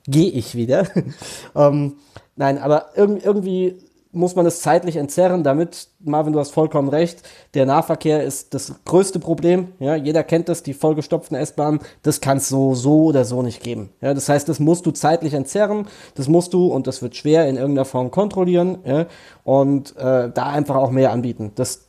gehe 0.07 0.29
ich 0.29 0.55
wieder. 0.55 0.85
ähm, 1.55 1.95
nein, 2.35 2.57
aber 2.57 2.89
irg 2.95 3.25
irgendwie 3.25 3.85
muss 4.15 4.36
man 4.36 4.45
es 4.45 4.62
zeitlich 4.62 4.95
entzerren, 4.95 5.43
damit, 5.43 5.89
Marvin, 6.00 6.34
du 6.34 6.39
hast 6.39 6.51
vollkommen 6.51 6.89
recht, 6.89 7.22
der 7.53 7.65
Nahverkehr 7.65 8.24
ist 8.24 8.53
das 8.53 8.74
größte 8.86 9.19
Problem. 9.19 9.69
Ja, 9.79 9.95
jeder 9.95 10.24
kennt 10.24 10.50
das, 10.50 10.63
die 10.63 10.74
vollgestopften 10.74 11.38
S-Bahnen, 11.38 11.79
das 12.01 12.22
kann 12.22 12.38
es 12.38 12.50
so, 12.50 12.74
so 12.74 13.05
oder 13.05 13.25
so 13.25 13.41
nicht 13.41 13.62
geben. 13.62 13.89
Ja, 14.01 14.13
das 14.13 14.29
heißt, 14.29 14.48
das 14.50 14.60
musst 14.60 14.86
du 14.86 14.91
zeitlich 14.91 15.34
entzerren, 15.34 15.88
das 16.15 16.27
musst 16.27 16.53
du, 16.53 16.67
und 16.67 16.88
das 16.88 17.01
wird 17.01 17.15
schwer 17.15 17.48
in 17.48 17.57
irgendeiner 17.57 17.86
Form 17.86 18.10
kontrollieren, 18.10 18.79
ja, 18.86 19.05
und 19.43 19.95
äh, 19.98 20.31
da 20.31 20.45
einfach 20.48 20.75
auch 20.75 20.91
mehr 20.91 21.12
anbieten, 21.12 21.51
dass, 21.55 21.86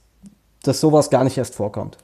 dass 0.63 0.81
sowas 0.81 1.11
gar 1.11 1.25
nicht 1.25 1.39
erst 1.39 1.55
vorkommt. 1.55 1.99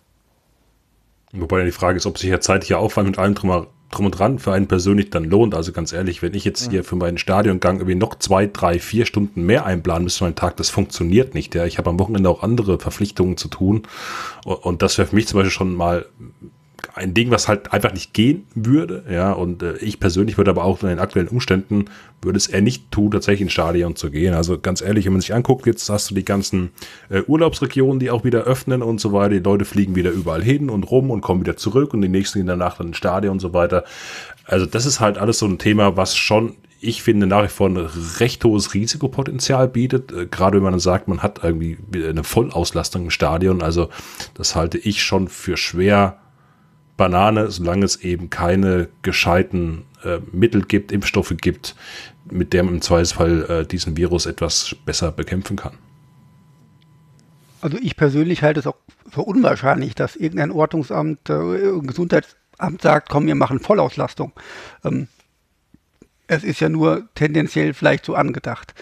Wobei 1.32 1.60
ja 1.60 1.64
die 1.64 1.72
Frage 1.72 1.96
ist, 1.96 2.06
ob 2.06 2.18
sich 2.18 2.30
ja 2.30 2.40
zeitlicher 2.40 2.78
Aufwand 2.78 3.08
mit 3.08 3.18
allem 3.18 3.34
drum 3.34 3.66
drum 3.92 4.06
und 4.06 4.18
dran 4.18 4.38
für 4.38 4.52
einen 4.52 4.66
persönlich 4.66 5.10
dann 5.10 5.24
lohnt. 5.24 5.54
Also 5.54 5.72
ganz 5.72 5.92
ehrlich, 5.92 6.22
wenn 6.22 6.34
ich 6.34 6.44
jetzt 6.44 6.70
hier 6.70 6.82
für 6.82 6.96
meinen 6.96 7.18
Stadiongang 7.18 7.76
irgendwie 7.76 7.94
noch 7.94 8.16
zwei, 8.16 8.46
drei, 8.46 8.78
vier 8.78 9.06
Stunden 9.06 9.44
mehr 9.44 9.64
einplanen 9.64 10.04
müsste 10.04 10.18
für 10.18 10.24
meinen 10.24 10.34
Tag, 10.34 10.56
das 10.56 10.70
funktioniert 10.70 11.34
nicht. 11.34 11.54
Ja. 11.54 11.64
Ich 11.64 11.78
habe 11.78 11.90
am 11.90 11.98
Wochenende 12.00 12.28
auch 12.28 12.42
andere 12.42 12.78
Verpflichtungen 12.78 13.36
zu 13.36 13.48
tun. 13.48 13.82
Und 14.44 14.82
das 14.82 14.98
wäre 14.98 15.08
für 15.08 15.14
mich 15.14 15.28
zum 15.28 15.38
Beispiel 15.38 15.52
schon 15.52 15.74
mal 15.74 16.06
ein 16.94 17.14
Ding, 17.14 17.30
was 17.30 17.48
halt 17.48 17.72
einfach 17.72 17.92
nicht 17.92 18.12
gehen 18.12 18.46
würde. 18.54 19.04
Ja, 19.10 19.32
und 19.32 19.62
äh, 19.62 19.76
ich 19.78 20.00
persönlich 20.00 20.36
würde 20.36 20.50
aber 20.50 20.64
auch 20.64 20.82
in 20.82 20.88
den 20.88 20.98
aktuellen 20.98 21.28
Umständen 21.28 21.86
würde 22.20 22.36
es 22.36 22.46
eher 22.46 22.60
nicht 22.60 22.90
tun, 22.90 23.10
tatsächlich 23.10 23.42
ins 23.42 23.52
Stadion 23.52 23.96
zu 23.96 24.10
gehen. 24.10 24.34
Also 24.34 24.58
ganz 24.58 24.80
ehrlich, 24.80 25.06
wenn 25.06 25.12
man 25.12 25.20
sich 25.20 25.34
anguckt, 25.34 25.66
jetzt 25.66 25.88
hast 25.88 26.10
du 26.10 26.14
die 26.14 26.24
ganzen 26.24 26.70
äh, 27.08 27.22
Urlaubsregionen, 27.22 27.98
die 27.98 28.10
auch 28.10 28.24
wieder 28.24 28.42
öffnen 28.42 28.82
und 28.82 29.00
so 29.00 29.12
weiter. 29.12 29.30
Die 29.30 29.40
Leute 29.40 29.64
fliegen 29.64 29.96
wieder 29.96 30.10
überall 30.10 30.42
hin 30.42 30.70
und 30.70 30.84
rum 30.84 31.10
und 31.10 31.20
kommen 31.20 31.40
wieder 31.40 31.56
zurück 31.56 31.94
und 31.94 32.02
die 32.02 32.08
nächsten 32.08 32.38
gehen 32.38 32.46
danach 32.46 32.76
dann 32.76 32.88
ins 32.88 32.96
Stadion 32.96 33.32
und 33.32 33.40
so 33.40 33.52
weiter. 33.52 33.84
Also 34.44 34.66
das 34.66 34.86
ist 34.86 35.00
halt 35.00 35.18
alles 35.18 35.38
so 35.38 35.46
ein 35.46 35.58
Thema, 35.58 35.96
was 35.96 36.16
schon 36.16 36.56
ich 36.84 37.02
finde 37.04 37.28
nach 37.28 37.44
wie 37.44 37.48
vor 37.48 37.68
ein 37.68 37.76
recht 37.76 38.44
hohes 38.44 38.74
Risikopotenzial 38.74 39.68
bietet, 39.68 40.12
äh, 40.12 40.26
gerade 40.26 40.56
wenn 40.56 40.64
man 40.64 40.72
dann 40.72 40.80
sagt, 40.80 41.08
man 41.08 41.22
hat 41.22 41.40
irgendwie 41.42 41.78
eine 41.94 42.24
Vollauslastung 42.24 43.04
im 43.04 43.10
Stadion. 43.10 43.62
Also 43.62 43.88
das 44.34 44.56
halte 44.56 44.78
ich 44.78 45.02
schon 45.02 45.28
für 45.28 45.56
schwer 45.56 46.18
Banane, 46.96 47.50
solange 47.50 47.84
es 47.84 47.96
eben 47.96 48.30
keine 48.30 48.88
gescheiten 49.02 49.84
äh, 50.04 50.18
Mittel 50.32 50.62
gibt, 50.62 50.92
Impfstoffe 50.92 51.34
gibt, 51.40 51.74
mit 52.30 52.52
der 52.52 52.62
man 52.62 52.74
im 52.74 52.82
Zweifelsfall 52.82 53.42
äh, 53.48 53.66
diesen 53.66 53.96
Virus 53.96 54.26
etwas 54.26 54.76
besser 54.84 55.12
bekämpfen 55.12 55.56
kann. 55.56 55.78
Also 57.60 57.78
ich 57.80 57.96
persönlich 57.96 58.42
halte 58.42 58.60
es 58.60 58.66
auch 58.66 58.76
für 59.08 59.22
unwahrscheinlich, 59.22 59.94
dass 59.94 60.16
irgendein 60.16 60.50
Ordnungsamt, 60.50 61.30
äh, 61.30 61.80
Gesundheitsamt 61.80 62.82
sagt, 62.82 63.08
komm, 63.08 63.26
wir 63.26 63.36
machen 63.36 63.60
Vollauslastung. 63.60 64.32
Ähm, 64.84 65.08
es 66.26 66.44
ist 66.44 66.60
ja 66.60 66.68
nur 66.68 67.08
tendenziell 67.14 67.74
vielleicht 67.74 68.04
so 68.04 68.14
angedacht. 68.14 68.74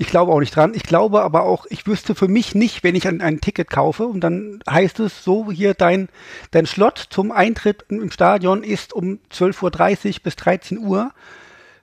Ich 0.00 0.06
glaube 0.06 0.32
auch 0.32 0.40
nicht 0.40 0.56
dran. 0.56 0.72
Ich 0.72 0.84
glaube 0.84 1.20
aber 1.20 1.42
auch, 1.42 1.66
ich 1.68 1.86
wüsste 1.86 2.14
für 2.14 2.26
mich 2.26 2.54
nicht, 2.54 2.82
wenn 2.82 2.94
ich 2.94 3.06
ein, 3.06 3.20
ein 3.20 3.42
Ticket 3.42 3.68
kaufe 3.68 4.06
und 4.06 4.20
dann 4.20 4.62
heißt 4.68 4.98
es 5.00 5.22
so, 5.22 5.52
hier 5.52 5.74
dein, 5.74 6.08
dein 6.52 6.64
Slot 6.64 7.08
zum 7.10 7.30
Eintritt 7.30 7.84
im 7.90 8.10
Stadion 8.10 8.62
ist 8.62 8.94
um 8.94 9.18
12.30 9.30 10.06
Uhr 10.06 10.14
bis 10.22 10.36
13 10.36 10.78
Uhr, 10.78 11.12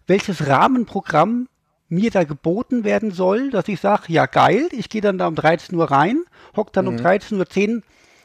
welches 0.07 0.47
Rahmenprogramm 0.47 1.47
mir 1.89 2.09
da 2.09 2.23
geboten 2.23 2.83
werden 2.83 3.11
soll, 3.11 3.51
dass 3.51 3.67
ich 3.67 3.79
sage, 3.79 4.05
ja 4.07 4.25
geil, 4.25 4.67
ich 4.71 4.89
gehe 4.89 5.01
dann 5.01 5.19
da 5.19 5.27
um 5.27 5.35
13 5.35 5.75
Uhr 5.75 5.91
rein, 5.91 6.23
hock 6.55 6.73
dann 6.73 6.85
mhm. 6.85 6.93
um 6.93 6.97
13.10 6.97 7.75
Uhr 7.75 7.81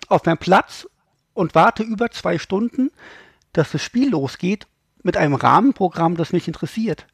auf 0.08 0.24
meinen 0.24 0.38
Platz 0.38 0.88
und 1.34 1.54
warte 1.54 1.82
über 1.82 2.10
zwei 2.10 2.38
Stunden, 2.38 2.92
dass 3.52 3.72
das 3.72 3.82
Spiel 3.82 4.08
losgeht 4.08 4.66
mit 5.02 5.18
einem 5.18 5.34
Rahmenprogramm, 5.34 6.16
das 6.16 6.32
mich 6.32 6.48
interessiert. 6.48 7.06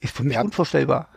Ist 0.00 0.16
für 0.16 0.24
mich 0.24 0.34
ja. 0.34 0.42
unvorstellbar. 0.42 1.08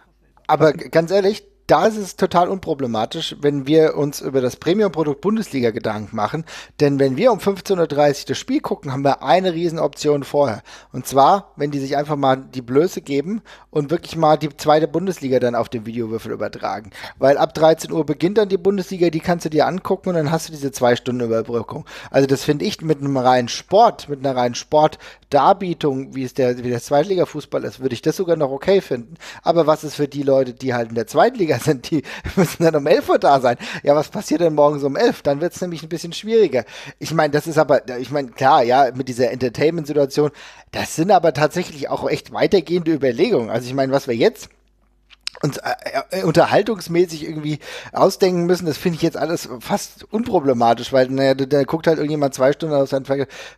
Aber 0.51 0.73
ganz 0.73 1.11
ehrlich, 1.11 1.47
da 1.71 1.85
ist 1.85 1.95
es 1.95 2.17
total 2.17 2.49
unproblematisch, 2.49 3.37
wenn 3.39 3.65
wir 3.65 3.95
uns 3.95 4.19
über 4.19 4.41
das 4.41 4.57
Premium-Produkt 4.57 5.21
Bundesliga 5.21 5.71
Gedanken 5.71 6.13
machen. 6.13 6.43
Denn 6.81 6.99
wenn 6.99 7.15
wir 7.15 7.31
um 7.31 7.39
15.30 7.39 7.77
Uhr 7.79 8.25
das 8.27 8.37
Spiel 8.37 8.59
gucken, 8.59 8.91
haben 8.91 9.05
wir 9.05 9.23
eine 9.23 9.53
Riesenoption 9.53 10.25
vorher. 10.25 10.63
Und 10.91 11.07
zwar, 11.07 11.53
wenn 11.55 11.71
die 11.71 11.79
sich 11.79 11.95
einfach 11.95 12.17
mal 12.17 12.35
die 12.35 12.61
Blöße 12.61 12.99
geben 12.99 13.41
und 13.69 13.89
wirklich 13.89 14.17
mal 14.17 14.35
die 14.35 14.49
zweite 14.57 14.89
Bundesliga 14.89 15.39
dann 15.39 15.55
auf 15.55 15.69
dem 15.69 15.85
Videowürfel 15.85 16.33
übertragen. 16.33 16.91
Weil 17.19 17.37
ab 17.37 17.53
13 17.53 17.89
Uhr 17.93 18.05
beginnt 18.05 18.37
dann 18.37 18.49
die 18.49 18.57
Bundesliga, 18.57 19.09
die 19.09 19.21
kannst 19.21 19.45
du 19.45 19.49
dir 19.49 19.65
angucken 19.65 20.09
und 20.09 20.15
dann 20.15 20.29
hast 20.29 20.49
du 20.49 20.51
diese 20.51 20.73
zwei 20.73 20.97
Stunden 20.97 21.23
Überbrückung. 21.23 21.85
Also 22.09 22.27
das 22.27 22.43
finde 22.43 22.65
ich 22.65 22.81
mit 22.81 22.99
einem 22.99 23.15
reinen 23.15 23.47
Sport, 23.47 24.09
mit 24.09 24.19
einer 24.19 24.35
reinen 24.35 24.55
Sportdarbietung, 24.55 26.15
wie 26.15 26.25
es 26.25 26.33
der, 26.33 26.57
wie 26.57 26.69
der 26.69 26.81
Zweitliga-Fußball 26.81 27.63
ist, 27.63 27.79
würde 27.79 27.93
ich 27.93 28.01
das 28.01 28.17
sogar 28.17 28.35
noch 28.35 28.51
okay 28.51 28.81
finden. 28.81 29.13
Aber 29.41 29.67
was 29.67 29.85
ist 29.85 29.95
für 29.95 30.09
die 30.09 30.23
Leute, 30.23 30.53
die 30.53 30.73
halt 30.73 30.89
in 30.89 30.95
der 30.95 31.07
Zweitliga 31.07 31.60
sind, 31.65 31.89
die 31.91 32.03
müssen 32.35 32.63
dann 32.63 32.75
um 32.75 32.87
11 32.87 33.09
Uhr 33.09 33.19
da 33.19 33.39
sein. 33.39 33.57
Ja, 33.83 33.95
was 33.95 34.09
passiert 34.09 34.41
denn 34.41 34.55
morgens 34.55 34.83
um 34.83 34.95
11? 34.95 35.21
Dann 35.21 35.41
wird 35.41 35.53
es 35.53 35.61
nämlich 35.61 35.83
ein 35.83 35.89
bisschen 35.89 36.13
schwieriger. 36.13 36.65
Ich 36.99 37.13
meine, 37.13 37.31
das 37.31 37.47
ist 37.47 37.57
aber, 37.57 37.87
ich 37.97 38.11
meine, 38.11 38.29
klar, 38.31 38.63
ja, 38.63 38.91
mit 38.93 39.07
dieser 39.07 39.31
Entertainment-Situation, 39.31 40.31
das 40.71 40.95
sind 40.95 41.11
aber 41.11 41.33
tatsächlich 41.33 41.89
auch 41.89 42.09
echt 42.09 42.33
weitergehende 42.33 42.93
Überlegungen. 42.93 43.49
Also 43.49 43.67
ich 43.67 43.73
meine, 43.73 43.91
was 43.91 44.07
wir 44.07 44.15
jetzt 44.15 44.49
uns 45.41 45.57
äh, 45.57 45.71
äh, 46.11 46.23
unterhaltungsmäßig 46.23 47.25
irgendwie 47.27 47.59
ausdenken 47.91 48.45
müssen, 48.45 48.65
das 48.65 48.77
finde 48.77 48.97
ich 48.97 49.01
jetzt 49.01 49.17
alles 49.17 49.49
fast 49.59 50.05
unproblematisch, 50.11 50.93
weil 50.93 51.09
naja, 51.09 51.33
da, 51.33 51.63
guckt 51.63 51.87
halt 51.87 51.97
irgendjemand 51.97 52.33
zwei 52.33 52.53
Stunden 52.53 52.75
auf 52.75 52.89
sein 52.89 53.05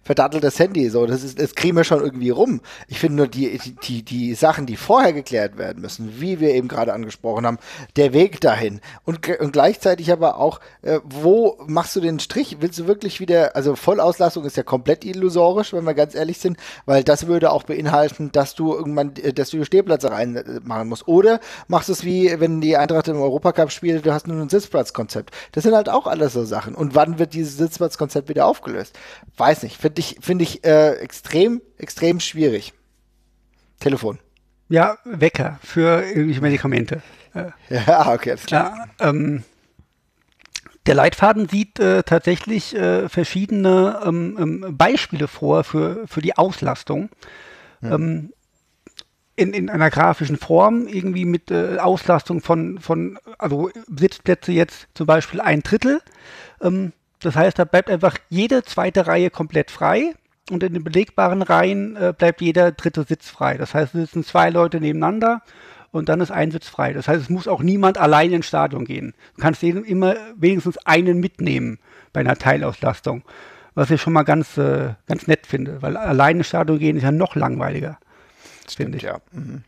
verdatteltes 0.04 0.60
Handy, 0.60 0.90
so, 0.90 1.06
das 1.06 1.24
ist, 1.24 1.40
das 1.40 1.56
kriegen 1.56 1.76
wir 1.76 1.84
schon 1.84 2.02
irgendwie 2.02 2.30
rum. 2.30 2.62
Ich 2.88 3.00
finde 3.00 3.18
nur 3.18 3.28
die, 3.28 3.60
die, 3.84 4.04
die 4.04 4.34
Sachen, 4.36 4.66
die 4.66 4.78
vorher 4.78 5.14
geklärt 5.14 5.58
werden 5.58 5.82
müssen, 5.82 6.20
wie 6.20 6.40
wir 6.40 6.54
eben 6.54 6.68
gerade 6.68 6.94
angesprochen 6.94 7.46
haben, 7.46 7.60
der 7.96 8.14
Weg 8.14 8.42
dahin 8.42 8.82
und, 9.06 9.28
und 9.40 9.54
gleichzeitig 9.54 10.12
aber 10.12 10.38
auch, 10.38 10.60
äh, 10.82 11.00
wo 11.04 11.58
machst 11.68 11.96
du 11.96 12.02
den 12.02 12.20
Strich? 12.20 12.58
Willst 12.60 12.80
du 12.80 12.88
wirklich 12.88 13.20
wieder, 13.20 13.56
also 13.56 13.76
Vollauslastung 13.76 14.46
ist 14.46 14.58
ja 14.58 14.64
komplett 14.64 15.06
illusorisch, 15.06 15.74
wenn 15.74 15.84
wir 15.84 15.94
ganz 15.94 16.16
ehrlich 16.16 16.40
sind, 16.40 16.58
weil 16.86 17.04
das 17.04 17.28
würde 17.28 17.52
auch 17.52 17.64
beinhalten, 17.64 18.32
dass 18.32 18.56
du 18.56 18.74
irgendwann, 18.74 19.16
äh, 19.18 19.34
dass 19.34 19.50
du 19.50 19.64
Stehplätze 19.64 20.12
reinmachen 20.12 20.88
musst. 20.88 21.08
Oder 21.08 21.40
machst 21.74 21.90
du 21.90 21.94
es 21.94 22.06
wie, 22.06 22.40
wenn 22.40 22.62
die 22.62 22.78
Eintracht 22.78 23.08
im 23.10 23.18
Europacup 23.18 23.72
spielt, 23.72 24.06
du 24.06 24.14
hast 24.14 24.28
nur 24.28 24.42
ein 24.42 24.50
Sitzplatzkonzept. 24.50 25.32
Das 25.52 25.64
sind 25.64 25.76
halt 25.76 25.90
auch 25.90 26.08
alles 26.08 26.34
so 26.34 26.46
Sachen. 26.46 26.76
Und 26.76 26.96
wann 26.96 27.20
wird 27.20 27.34
dieses 27.34 27.58
Sitzplatzkonzept 27.58 28.30
wieder 28.30 28.46
aufgelöst? 28.46 28.98
Weiß 29.36 29.64
nicht. 29.64 29.78
Finde 29.78 30.00
ich, 30.00 30.18
finde 30.22 30.44
ich 30.44 30.64
äh, 30.64 30.94
extrem, 30.94 31.62
extrem 31.78 32.20
schwierig. 32.20 32.74
Telefon. 33.80 34.20
Ja, 34.70 34.98
Wecker 35.04 35.60
für 35.64 36.04
irgendwelche 36.04 36.42
Medikamente. 36.42 37.02
Ja, 37.68 38.14
okay, 38.14 38.30
alles 38.30 38.46
klar. 38.46 38.88
Ja, 39.00 39.10
ähm, 39.10 39.44
der 40.86 40.94
Leitfaden 40.94 41.50
sieht 41.50 41.80
äh, 41.80 42.04
tatsächlich 42.04 42.76
äh, 42.76 43.10
verschiedene 43.10 44.02
ähm, 44.06 44.38
ähm 44.40 44.78
Beispiele 44.78 45.28
vor 45.28 45.64
für, 45.64 46.08
für 46.08 46.22
die 46.22 46.38
Auslastung. 46.38 47.10
Hm 47.82 48.30
in, 49.36 49.54
in 49.54 49.70
einer 49.70 49.90
grafischen 49.90 50.38
Form, 50.38 50.88
irgendwie 50.88 51.26
mit 51.26 51.50
äh, 51.50 51.78
Auslastung 51.80 52.42
von, 52.42 52.80
von, 52.80 53.18
also 53.38 53.72
Sitzplätze 53.88 54.52
jetzt 54.52 54.88
zum 54.94 55.08
Beispiel 55.08 55.42
ein 55.42 55.62
Drittel. 55.62 56.02
Ähm, 56.62 56.94
das 57.20 57.36
heißt, 57.36 57.58
da 57.58 57.66
bleibt 57.66 57.90
einfach 57.90 58.18
jede 58.30 58.64
zweite 58.64 59.08
Reihe 59.08 59.30
komplett 59.30 59.72
frei 59.72 60.14
und 60.52 60.62
in 60.62 60.74
den 60.74 60.84
belegbaren 60.84 61.42
Reihen 61.42 61.96
äh, 61.96 62.14
bleibt 62.16 62.42
jeder 62.42 62.72
dritte 62.72 63.04
Sitz 63.04 63.30
frei. 63.30 63.58
Das 63.58 63.74
heißt, 63.74 63.96
es 63.96 64.02
sitzen 64.02 64.24
zwei 64.24 64.50
Leute 64.50 64.80
nebeneinander 64.80 65.42
und 65.92 66.10
dann 66.10 66.22
ist 66.22 66.32
ein 66.32 66.52
Sitz 66.52 66.68
frei. 66.68 66.94
Das 66.94 67.08
heißt, 67.08 67.22
es 67.22 67.30
muss 67.30 67.48
auch 67.48 67.64
niemand 67.64 67.98
allein 67.98 68.34
ins 68.34 68.48
Stadion 68.48 68.86
gehen. 68.86 69.14
Du 69.36 69.42
kannst 69.42 69.64
immer 69.64 70.16
wenigstens 70.36 70.78
einen 70.86 71.20
mitnehmen 71.20 71.80
bei 72.12 72.20
einer 72.20 72.36
Teilauslastung, 72.36 73.24
was 73.74 73.90
ich 73.90 74.02
schon 74.02 74.14
mal 74.14 74.24
ganz, 74.24 74.58
äh, 74.58 74.94
ganz 75.08 75.26
nett 75.26 75.48
finde, 75.48 75.82
weil 75.82 75.98
allein 75.98 76.38
ins 76.38 76.48
Stadion 76.48 76.78
gehen 76.78 76.98
ist 76.98 77.04
ja 77.04 77.12
noch 77.12 77.36
langweiliger 77.36 77.98
finde 78.70 78.98
ich. 78.98 79.04
Ja. 79.04 79.20
Mhm. 79.32 79.64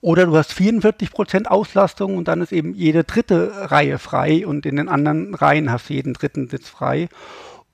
Oder 0.00 0.26
du 0.26 0.36
hast 0.36 0.52
44% 0.52 1.46
Auslastung 1.46 2.18
und 2.18 2.28
dann 2.28 2.42
ist 2.42 2.52
eben 2.52 2.74
jede 2.74 3.04
dritte 3.04 3.70
Reihe 3.70 3.98
frei 3.98 4.46
und 4.46 4.66
in 4.66 4.76
den 4.76 4.90
anderen 4.90 5.34
Reihen 5.34 5.72
hast 5.72 5.88
du 5.88 5.94
jeden 5.94 6.12
dritten 6.12 6.48
Sitz 6.48 6.68
frei. 6.68 7.08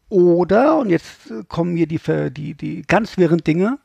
Oder, 0.09 0.79
und 0.79 0.91
jetzt 0.91 1.33
kommen 1.49 1.77
hier 1.77 1.89
die, 1.89 1.99
die, 2.31 2.55
die 2.55 2.83
ganz 2.83 3.17
wirren 3.17 3.43
Dinge, 3.43 3.79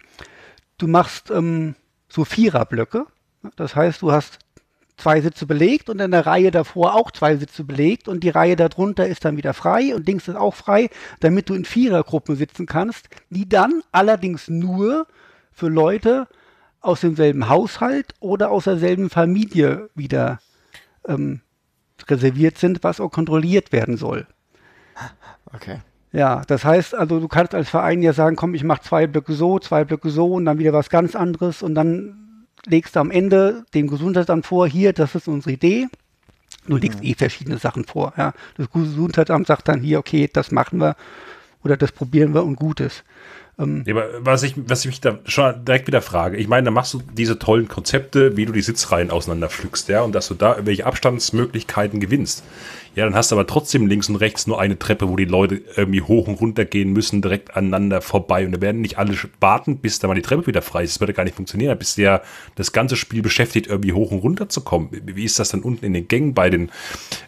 du 0.77 0.87
machst 0.87 1.31
ähm, 1.31 1.75
so 2.07 2.23
Viererblöcke. 2.23 3.07
Das 3.55 3.75
heißt, 3.75 4.01
du 4.01 4.11
hast 4.11 4.39
zwei 4.97 5.21
Sitze 5.21 5.45
belegt 5.45 5.89
und 5.89 5.99
in 5.99 6.11
der 6.11 6.25
Reihe 6.25 6.51
davor 6.51 6.95
auch 6.95 7.11
zwei 7.11 7.35
Sitze 7.37 7.63
belegt 7.63 8.07
und 8.07 8.23
die 8.23 8.29
Reihe 8.29 8.55
darunter 8.55 9.07
ist 9.07 9.25
dann 9.25 9.37
wieder 9.37 9.53
frei 9.53 9.93
und 9.93 10.07
links 10.07 10.27
ist 10.27 10.35
auch 10.35 10.55
frei, 10.55 10.89
damit 11.19 11.49
du 11.49 11.53
in 11.53 11.65
Vierergruppen 11.65 12.35
sitzen 12.35 12.65
kannst, 12.65 13.09
die 13.29 13.47
dann 13.49 13.81
allerdings 13.91 14.47
nur 14.47 15.07
für 15.51 15.67
Leute 15.67 16.27
aus 16.85 17.01
demselben 17.01 17.49
Haushalt 17.49 18.13
oder 18.19 18.51
aus 18.51 18.65
derselben 18.65 19.09
Familie 19.09 19.89
wieder 19.95 20.39
ähm, 21.07 21.41
reserviert 22.07 22.57
sind, 22.57 22.83
was 22.83 22.99
auch 22.99 23.09
kontrolliert 23.09 23.71
werden 23.71 23.97
soll. 23.97 24.27
Okay. 25.53 25.79
Ja, 26.11 26.43
das 26.47 26.63
heißt 26.63 26.95
also, 26.95 27.19
du 27.19 27.27
kannst 27.27 27.53
als 27.53 27.69
Verein 27.69 28.01
ja 28.01 28.13
sagen, 28.13 28.35
komm, 28.35 28.53
ich 28.53 28.63
mache 28.63 28.81
zwei 28.81 29.07
Blöcke 29.07 29.33
so, 29.33 29.59
zwei 29.59 29.83
Blöcke 29.83 30.09
so 30.09 30.33
und 30.33 30.45
dann 30.45 30.59
wieder 30.59 30.71
was 30.71 30.89
ganz 30.89 31.15
anderes 31.15 31.61
und 31.61 31.75
dann 31.75 32.45
legst 32.65 32.95
du 32.95 32.99
am 32.99 33.11
Ende 33.11 33.65
dem 33.73 33.87
Gesundheitsamt 33.87 34.45
vor, 34.45 34.67
hier, 34.67 34.93
das 34.93 35.15
ist 35.15 35.27
unsere 35.27 35.51
Idee. 35.51 35.87
Du 36.67 36.77
legst 36.77 36.99
mhm. 36.99 37.05
eh 37.05 37.13
verschiedene 37.15 37.57
Sachen 37.57 37.83
vor. 37.83 38.13
Ja. 38.17 38.33
Das 38.57 38.71
Gesundheitsamt 38.71 39.47
sagt 39.47 39.67
dann 39.67 39.81
hier, 39.81 39.99
okay, 39.99 40.29
das 40.31 40.51
machen 40.51 40.79
wir 40.79 40.95
oder 41.63 41.77
das 41.77 41.91
probieren 41.91 42.33
wir 42.33 42.43
und 42.43 42.55
gut 42.55 42.79
ist. 42.79 43.03
Ähm, 43.57 43.85
aber 43.89 44.07
was 44.19 44.43
ich, 44.43 44.53
was 44.57 44.81
ich 44.81 44.87
mich 44.87 45.01
da 45.01 45.19
schon 45.25 45.63
direkt 45.63 45.87
wieder 45.87 46.01
frage, 46.01 46.37
ich 46.37 46.47
meine, 46.47 46.65
da 46.65 46.71
machst 46.71 46.93
du 46.93 47.01
diese 47.13 47.39
tollen 47.39 47.67
Konzepte, 47.67 48.35
wie 48.35 48.45
du 48.45 48.51
die 48.51 48.61
Sitzreihen 48.61 49.11
auseinanderpflückst, 49.11 49.87
ja, 49.89 50.01
und 50.01 50.13
dass 50.13 50.27
du 50.27 50.33
da 50.33 50.51
irgendwelche 50.51 50.85
Abstandsmöglichkeiten 50.85 51.99
gewinnst. 51.99 52.43
Ja, 52.95 53.03
dann 53.03 53.13
hast 53.13 53.31
du 53.31 53.35
aber 53.35 53.45
trotzdem 53.45 53.87
links 53.87 54.07
und 54.07 54.15
rechts 54.15 54.47
nur 54.47 54.59
eine 54.59 54.79
Treppe, 54.79 55.09
wo 55.09 55.17
die 55.17 55.25
Leute 55.25 55.61
irgendwie 55.75 56.01
hoch 56.01 56.27
und 56.29 56.35
runter 56.35 56.63
gehen 56.63 56.93
müssen, 56.93 57.21
direkt 57.21 57.55
aneinander 57.55 58.01
vorbei. 58.01 58.45
Und 58.45 58.53
da 58.53 58.61
werden 58.61 58.79
nicht 58.79 58.97
alle 58.97 59.13
warten, 59.41 59.77
bis 59.77 59.99
da 59.99 60.07
mal 60.07 60.13
die 60.13 60.21
Treppe 60.21 60.47
wieder 60.47 60.61
frei 60.61 60.83
ist. 60.83 60.95
Das 60.95 60.99
würde 61.01 61.13
gar 61.13 61.25
nicht 61.25 61.35
funktionieren. 61.35 61.69
Da 61.69 61.75
bist 61.75 61.97
du 61.97 62.03
ja 62.03 62.21
das 62.55 62.71
ganze 62.71 62.95
Spiel 62.95 63.21
beschäftigt, 63.21 63.67
irgendwie 63.67 63.91
hoch 63.91 64.11
und 64.11 64.19
runter 64.19 64.47
zu 64.47 64.61
kommen. 64.61 64.89
Wie 64.91 65.25
ist 65.25 65.39
das 65.39 65.49
dann 65.49 65.61
unten 65.61 65.83
in 65.83 65.93
den 65.93 66.07
Gängen, 66.07 66.33
bei 66.33 66.49
den, 66.49 66.71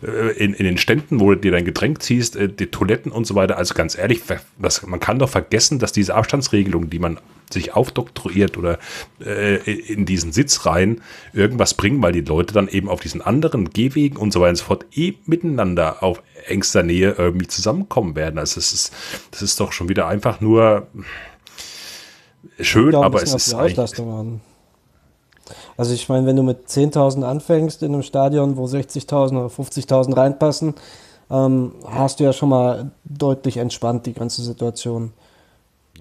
äh, 0.02 0.32
in, 0.38 0.54
in 0.54 0.64
den 0.64 0.78
Ständen, 0.78 1.20
wo 1.20 1.32
du 1.32 1.38
dir 1.38 1.52
dein 1.52 1.66
Getränk 1.66 2.02
ziehst, 2.02 2.38
äh, 2.38 2.48
die 2.48 2.68
Toiletten 2.68 3.12
und 3.12 3.28
so 3.28 3.36
weiter? 3.36 3.58
Also 3.58 3.74
ganz 3.74 3.98
ehrlich, 3.98 4.22
das, 4.58 4.88
man 4.88 5.02
kann 5.02 5.20
doch 5.20 5.30
vergessen, 5.30 5.80
dass 5.80 5.92
diese 5.92 6.16
Abstandsregelungen, 6.16 6.90
die 6.90 7.00
man 7.00 7.20
sich 7.51 7.74
aufdoktoriert 7.74 8.58
oder 8.58 8.77
äh, 9.24 9.56
in 9.72 10.06
diesen 10.06 10.32
Sitzreihen 10.32 11.01
irgendwas 11.34 11.74
bringen, 11.74 12.01
weil 12.01 12.12
die 12.12 12.22
Leute 12.22 12.54
dann 12.54 12.68
eben 12.68 12.89
auf 12.89 13.00
diesen 13.00 13.22
anderen 13.22 13.70
Gehwegen 13.70 14.18
und 14.18 14.34
so 14.34 14.42
weiter 14.42 14.50
und 14.50 14.56
so 14.58 14.66
fort 14.66 14.86
eh 14.94 15.13
miteinander 15.25 16.04
auf 16.04 16.22
engster 16.48 16.84
Nähe 16.84 17.16
irgendwie 17.18 17.48
zusammenkommen 17.48 18.16
werden. 18.16 18.38
Also 18.38 18.60
es 18.60 18.74
ist, 18.74 18.94
das 19.32 19.42
ist 19.42 19.60
doch 19.60 19.72
schon 19.72 19.89
wieder 19.89 20.08
einfach 20.08 20.42
nur 20.42 20.88
schön, 22.60 22.96
aber 22.96 23.22
es 23.22 23.34
ist 23.34 23.54
an. 23.54 24.42
Also 25.77 25.94
ich 25.94 26.10
meine, 26.10 26.25
wenn 26.25 26.36
du 26.36 26.44
mit 26.44 26.68
10.000 26.68 27.24
anfängst 27.24 27.84
in 27.84 27.94
einem 27.94 28.04
Stadion, 28.04 28.58
wo 28.58 28.66
60.000 28.66 29.32
oder 29.32 29.48
50.000 29.48 30.18
reinpassen, 30.18 30.74
ähm, 31.30 31.74
hast 31.86 32.20
du 32.20 32.24
ja 32.24 32.34
schon 32.34 32.50
mal 32.50 32.92
deutlich 33.06 33.58
entspannt 33.58 34.06
die 34.06 34.13
ganze 34.13 34.42
Situation. 34.42 35.13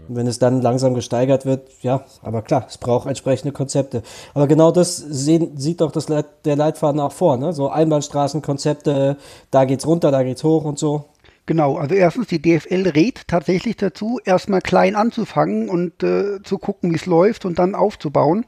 Wenn 0.09 0.27
es 0.27 0.39
dann 0.39 0.63
langsam 0.63 0.95
gesteigert 0.95 1.47
wird, 1.47 1.69
ja, 1.83 2.05
aber 2.23 2.43
klar, 2.43 2.67
es 2.69 2.79
braucht 2.79 3.09
entsprechende 3.09 3.53
Konzepte. 3.53 4.03
Aber 4.35 4.47
genau 4.47 4.71
das 4.71 4.97
sehen, 4.97 5.57
sieht 5.57 5.81
doch 5.81 5.93
das 5.93 6.09
Leit, 6.09 6.27
der 6.45 6.57
Leitfaden 6.57 7.01
auch 7.01 7.13
vor, 7.13 7.37
ne? 7.37 7.53
So 7.53 7.69
Einbahnstraßenkonzepte, 7.69 9.17
da 9.51 9.65
geht's 9.65 9.87
runter, 9.87 10.11
da 10.11 10.23
geht's 10.23 10.45
hoch 10.45 10.65
und 10.65 10.79
so. 10.79 11.07
Genau, 11.47 11.77
also 11.77 11.95
erstens, 11.95 12.27
die 12.27 12.43
DFL 12.43 12.89
rät 12.89 13.23
tatsächlich 13.29 13.77
dazu, 13.77 14.19
erstmal 14.25 14.61
klein 14.61 14.97
anzufangen 14.97 15.69
und 15.69 16.03
äh, 16.03 16.43
zu 16.43 16.59
gucken, 16.59 16.91
wie 16.91 16.97
es 16.97 17.07
läuft 17.07 17.45
und 17.45 17.61
dann 17.61 17.77
aufzubauen. 17.77 18.45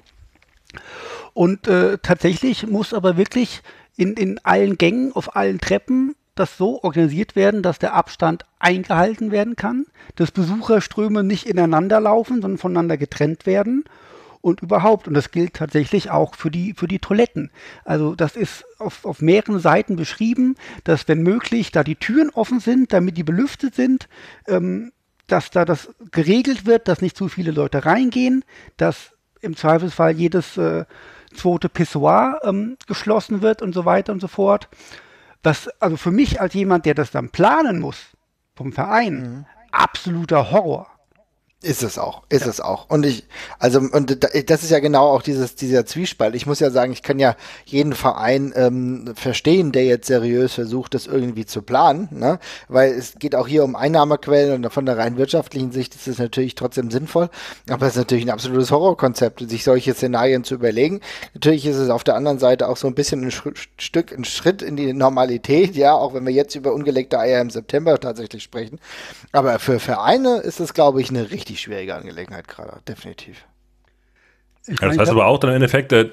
Und 1.33 1.69
äh, 1.69 1.99
tatsächlich 2.03 2.67
muss 2.67 2.93
aber 2.93 3.17
wirklich 3.17 3.63
in, 3.97 4.15
in 4.15 4.41
allen 4.43 4.79
Gängen, 4.79 5.13
auf 5.15 5.37
allen 5.37 5.61
Treppen 5.61 6.17
das 6.39 6.57
so 6.57 6.83
organisiert 6.83 7.37
werden, 7.37 7.63
dass 7.63 7.79
der 7.79 7.95
Abstand 7.95 8.45
eingehalten 8.59 9.31
werden 9.31 9.57
kann, 9.57 9.87
dass 10.17 10.31
Besucherströme 10.31 11.25
nicht 11.25 11.47
ineinander 11.47 12.01
laufen, 12.01 12.41
sondern 12.41 12.59
voneinander 12.59 12.97
getrennt 12.97 13.47
werden 13.47 13.85
und 14.41 14.63
überhaupt. 14.63 15.09
Und 15.09 15.15
das 15.15 15.31
gilt 15.31 15.55
tatsächlich 15.55 16.11
auch 16.11 16.35
für 16.35 16.51
die, 16.51 16.75
für 16.75 16.89
die 16.89 16.99
Toiletten. 16.99 17.51
Also 17.85 18.15
das 18.15 18.37
ist 18.37 18.65
auf, 18.79 19.05
auf 19.05 19.21
mehreren 19.21 19.59
Seiten 19.59 19.97
beschrieben, 19.97 20.57
dass 20.85 21.09
wenn 21.09 21.23
möglich 21.23 21.73
da 21.73 21.85
die 21.85 21.97
Türen 21.97 22.31
offen 22.31 22.61
sind, 22.61 22.93
damit 22.93 23.17
die 23.17 23.25
belüftet 23.25 23.75
sind, 23.75 24.09
ähm, 24.47 24.93
dass 25.27 25.51
da 25.51 25.65
das 25.65 25.91
geregelt 26.11 26.67
wird, 26.67 26.89
dass 26.89 27.03
nicht 27.03 27.17
zu 27.17 27.29
viele 27.29 27.51
Leute 27.51 27.85
reingehen, 27.85 28.45
dass 28.77 29.13
im 29.41 29.57
Zweifelsfall 29.57 30.13
jedes 30.13 30.57
äh, 30.57 30.85
zweite 31.35 31.69
Pissoir 31.69 32.41
ähm, 32.43 32.77
geschlossen 32.87 33.43
wird 33.43 33.63
und 33.63 33.75
so 33.75 33.85
weiter 33.85 34.13
und 34.13 34.21
so 34.21 34.29
fort. 34.29 34.69
Das, 35.43 35.69
also 35.81 35.97
für 35.97 36.11
mich 36.11 36.41
als 36.41 36.55
jemand, 36.55 36.87
der 36.87 36.95
das 36.95 37.11
dann 37.11 37.31
planen 37.31 37.81
muss, 37.81 38.17
vom 38.55 38.73
Verein, 38.73 39.15
mhm. 39.15 39.47
absoluter 39.71 40.51
Horror. 40.51 40.98
Ist 41.61 41.83
es 41.83 41.99
auch, 41.99 42.23
ist 42.29 42.45
ja. 42.45 42.51
es 42.51 42.61
auch. 42.61 42.89
Und 42.89 43.05
ich, 43.05 43.25
also, 43.59 43.81
und 43.81 44.25
das 44.49 44.63
ist 44.63 44.71
ja 44.71 44.79
genau 44.79 45.09
auch 45.09 45.23
dieses, 45.23 45.57
dieser 45.57 45.85
Zwiespalt. 45.85 46.37
Ich 46.37 46.47
muss 46.47 46.61
ja 46.61 46.71
sagen, 46.71 46.93
ich 46.93 47.03
kann 47.03 47.19
ja 47.19 47.35
jeden 47.65 47.95
Verein 47.95 48.53
ähm, 48.55 49.13
verstehen, 49.17 49.73
der 49.73 49.85
jetzt 49.85 50.07
seriös 50.07 50.55
versucht, 50.55 50.95
das 50.95 51.09
irgendwie 51.09 51.47
zu 51.47 51.63
planen, 51.63 52.09
ne? 52.13 52.39
Weil 52.69 52.93
es 52.93 53.15
geht 53.19 53.35
auch 53.35 53.49
hier 53.49 53.65
um 53.65 53.75
Einnahmequellen 53.75 54.65
und 54.65 54.73
von 54.73 54.87
der 54.87 54.99
rein 54.99 55.17
wirtschaftlichen 55.17 55.73
Sicht 55.73 55.97
ist 55.97 56.07
es 56.07 56.19
natürlich 56.19 56.55
trotzdem 56.55 56.93
sinnvoll. 56.93 57.29
Aber 57.69 57.87
es 57.87 57.95
ist 57.95 57.99
natürlich 57.99 58.25
ein 58.25 58.31
absolutes 58.31 58.71
Horrorkonzept, 58.71 59.41
sich 59.51 59.65
solche 59.65 59.95
Szenarien 59.95 60.45
zu 60.45 60.55
überlegen. 60.55 61.01
Natürlich 61.35 61.67
ist 61.67 61.77
es 61.77 61.91
auf 61.91 62.05
der 62.05 62.15
anderen 62.15 62.39
Seite 62.39 62.69
auch 62.69 62.77
so 62.77 62.87
ein 62.87 62.95
bisschen 62.95 63.25
ein 63.25 63.33
Stück, 63.33 64.17
ein 64.17 64.25
Schritt 64.25 64.63
in 64.63 64.77
die 64.77 64.93
Normalität, 64.93 65.75
ja, 65.75 65.95
auch 65.95 66.15
wenn 66.15 66.25
wir 66.25 66.33
jetzt 66.33 66.55
über 66.55 66.73
ungelegte 66.73 67.19
Eier 67.19 67.41
im 67.41 67.51
September 67.51 67.99
tatsächlich 67.99 68.45
sprechen. 68.45 68.79
Aber 69.33 69.59
für 69.59 69.81
Vereine 69.81 70.37
ist 70.37 70.61
es, 70.61 70.73
glaube 70.73 71.01
ich, 71.01 71.11
eine 71.11 71.33
richtig 71.33 71.48
richtig 71.49 71.61
schwierige 71.61 71.95
Angelegenheit 71.95 72.49
gerade, 72.49 72.81
definitiv. 72.87 73.45
Ja, 74.67 74.75
das 74.89 74.99
heißt 74.99 75.11
aber 75.11 75.27
auch 75.27 75.39
dann 75.39 75.51
im 75.51 75.57
Endeffekt, 75.57 75.93
äh, 75.93 76.11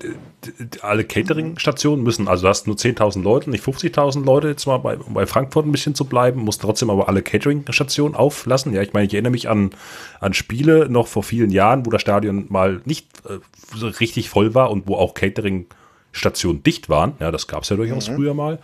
alle 0.81 1.03
Catering-Stationen 1.03 2.01
müssen, 2.01 2.29
also 2.29 2.43
du 2.43 2.47
hast 2.47 2.67
nur 2.67 2.77
10.000 2.77 3.21
Leute, 3.21 3.49
nicht 3.49 3.65
50.000 3.65 4.23
Leute, 4.23 4.47
jetzt 4.47 4.65
mal 4.65 4.77
bei, 4.77 4.95
bei 4.95 5.25
Frankfurt 5.25 5.65
ein 5.65 5.73
bisschen 5.73 5.93
zu 5.93 6.05
bleiben, 6.05 6.39
musst 6.39 6.61
trotzdem 6.61 6.89
aber 6.89 7.09
alle 7.09 7.21
Catering-Stationen 7.21 8.15
auflassen. 8.15 8.73
Ja, 8.73 8.81
ich 8.81 8.93
meine, 8.93 9.07
ich 9.07 9.13
erinnere 9.13 9.31
mich 9.31 9.49
an, 9.49 9.71
an 10.21 10.33
Spiele 10.33 10.87
noch 10.89 11.07
vor 11.07 11.23
vielen 11.23 11.49
Jahren, 11.49 11.85
wo 11.85 11.89
das 11.89 12.01
Stadion 12.01 12.45
mal 12.47 12.81
nicht 12.85 13.07
äh, 13.27 13.39
so 13.75 13.87
richtig 13.87 14.29
voll 14.29 14.53
war 14.53 14.71
und 14.71 14.87
wo 14.87 14.95
auch 14.95 15.15
Catering-Stationen 15.15 16.63
dicht 16.63 16.87
waren. 16.87 17.15
Ja, 17.19 17.31
das 17.31 17.47
gab 17.47 17.63
es 17.63 17.69
ja 17.69 17.75
durchaus 17.75 18.09
mhm. 18.09 18.15
früher 18.15 18.33
mal. 18.33 18.59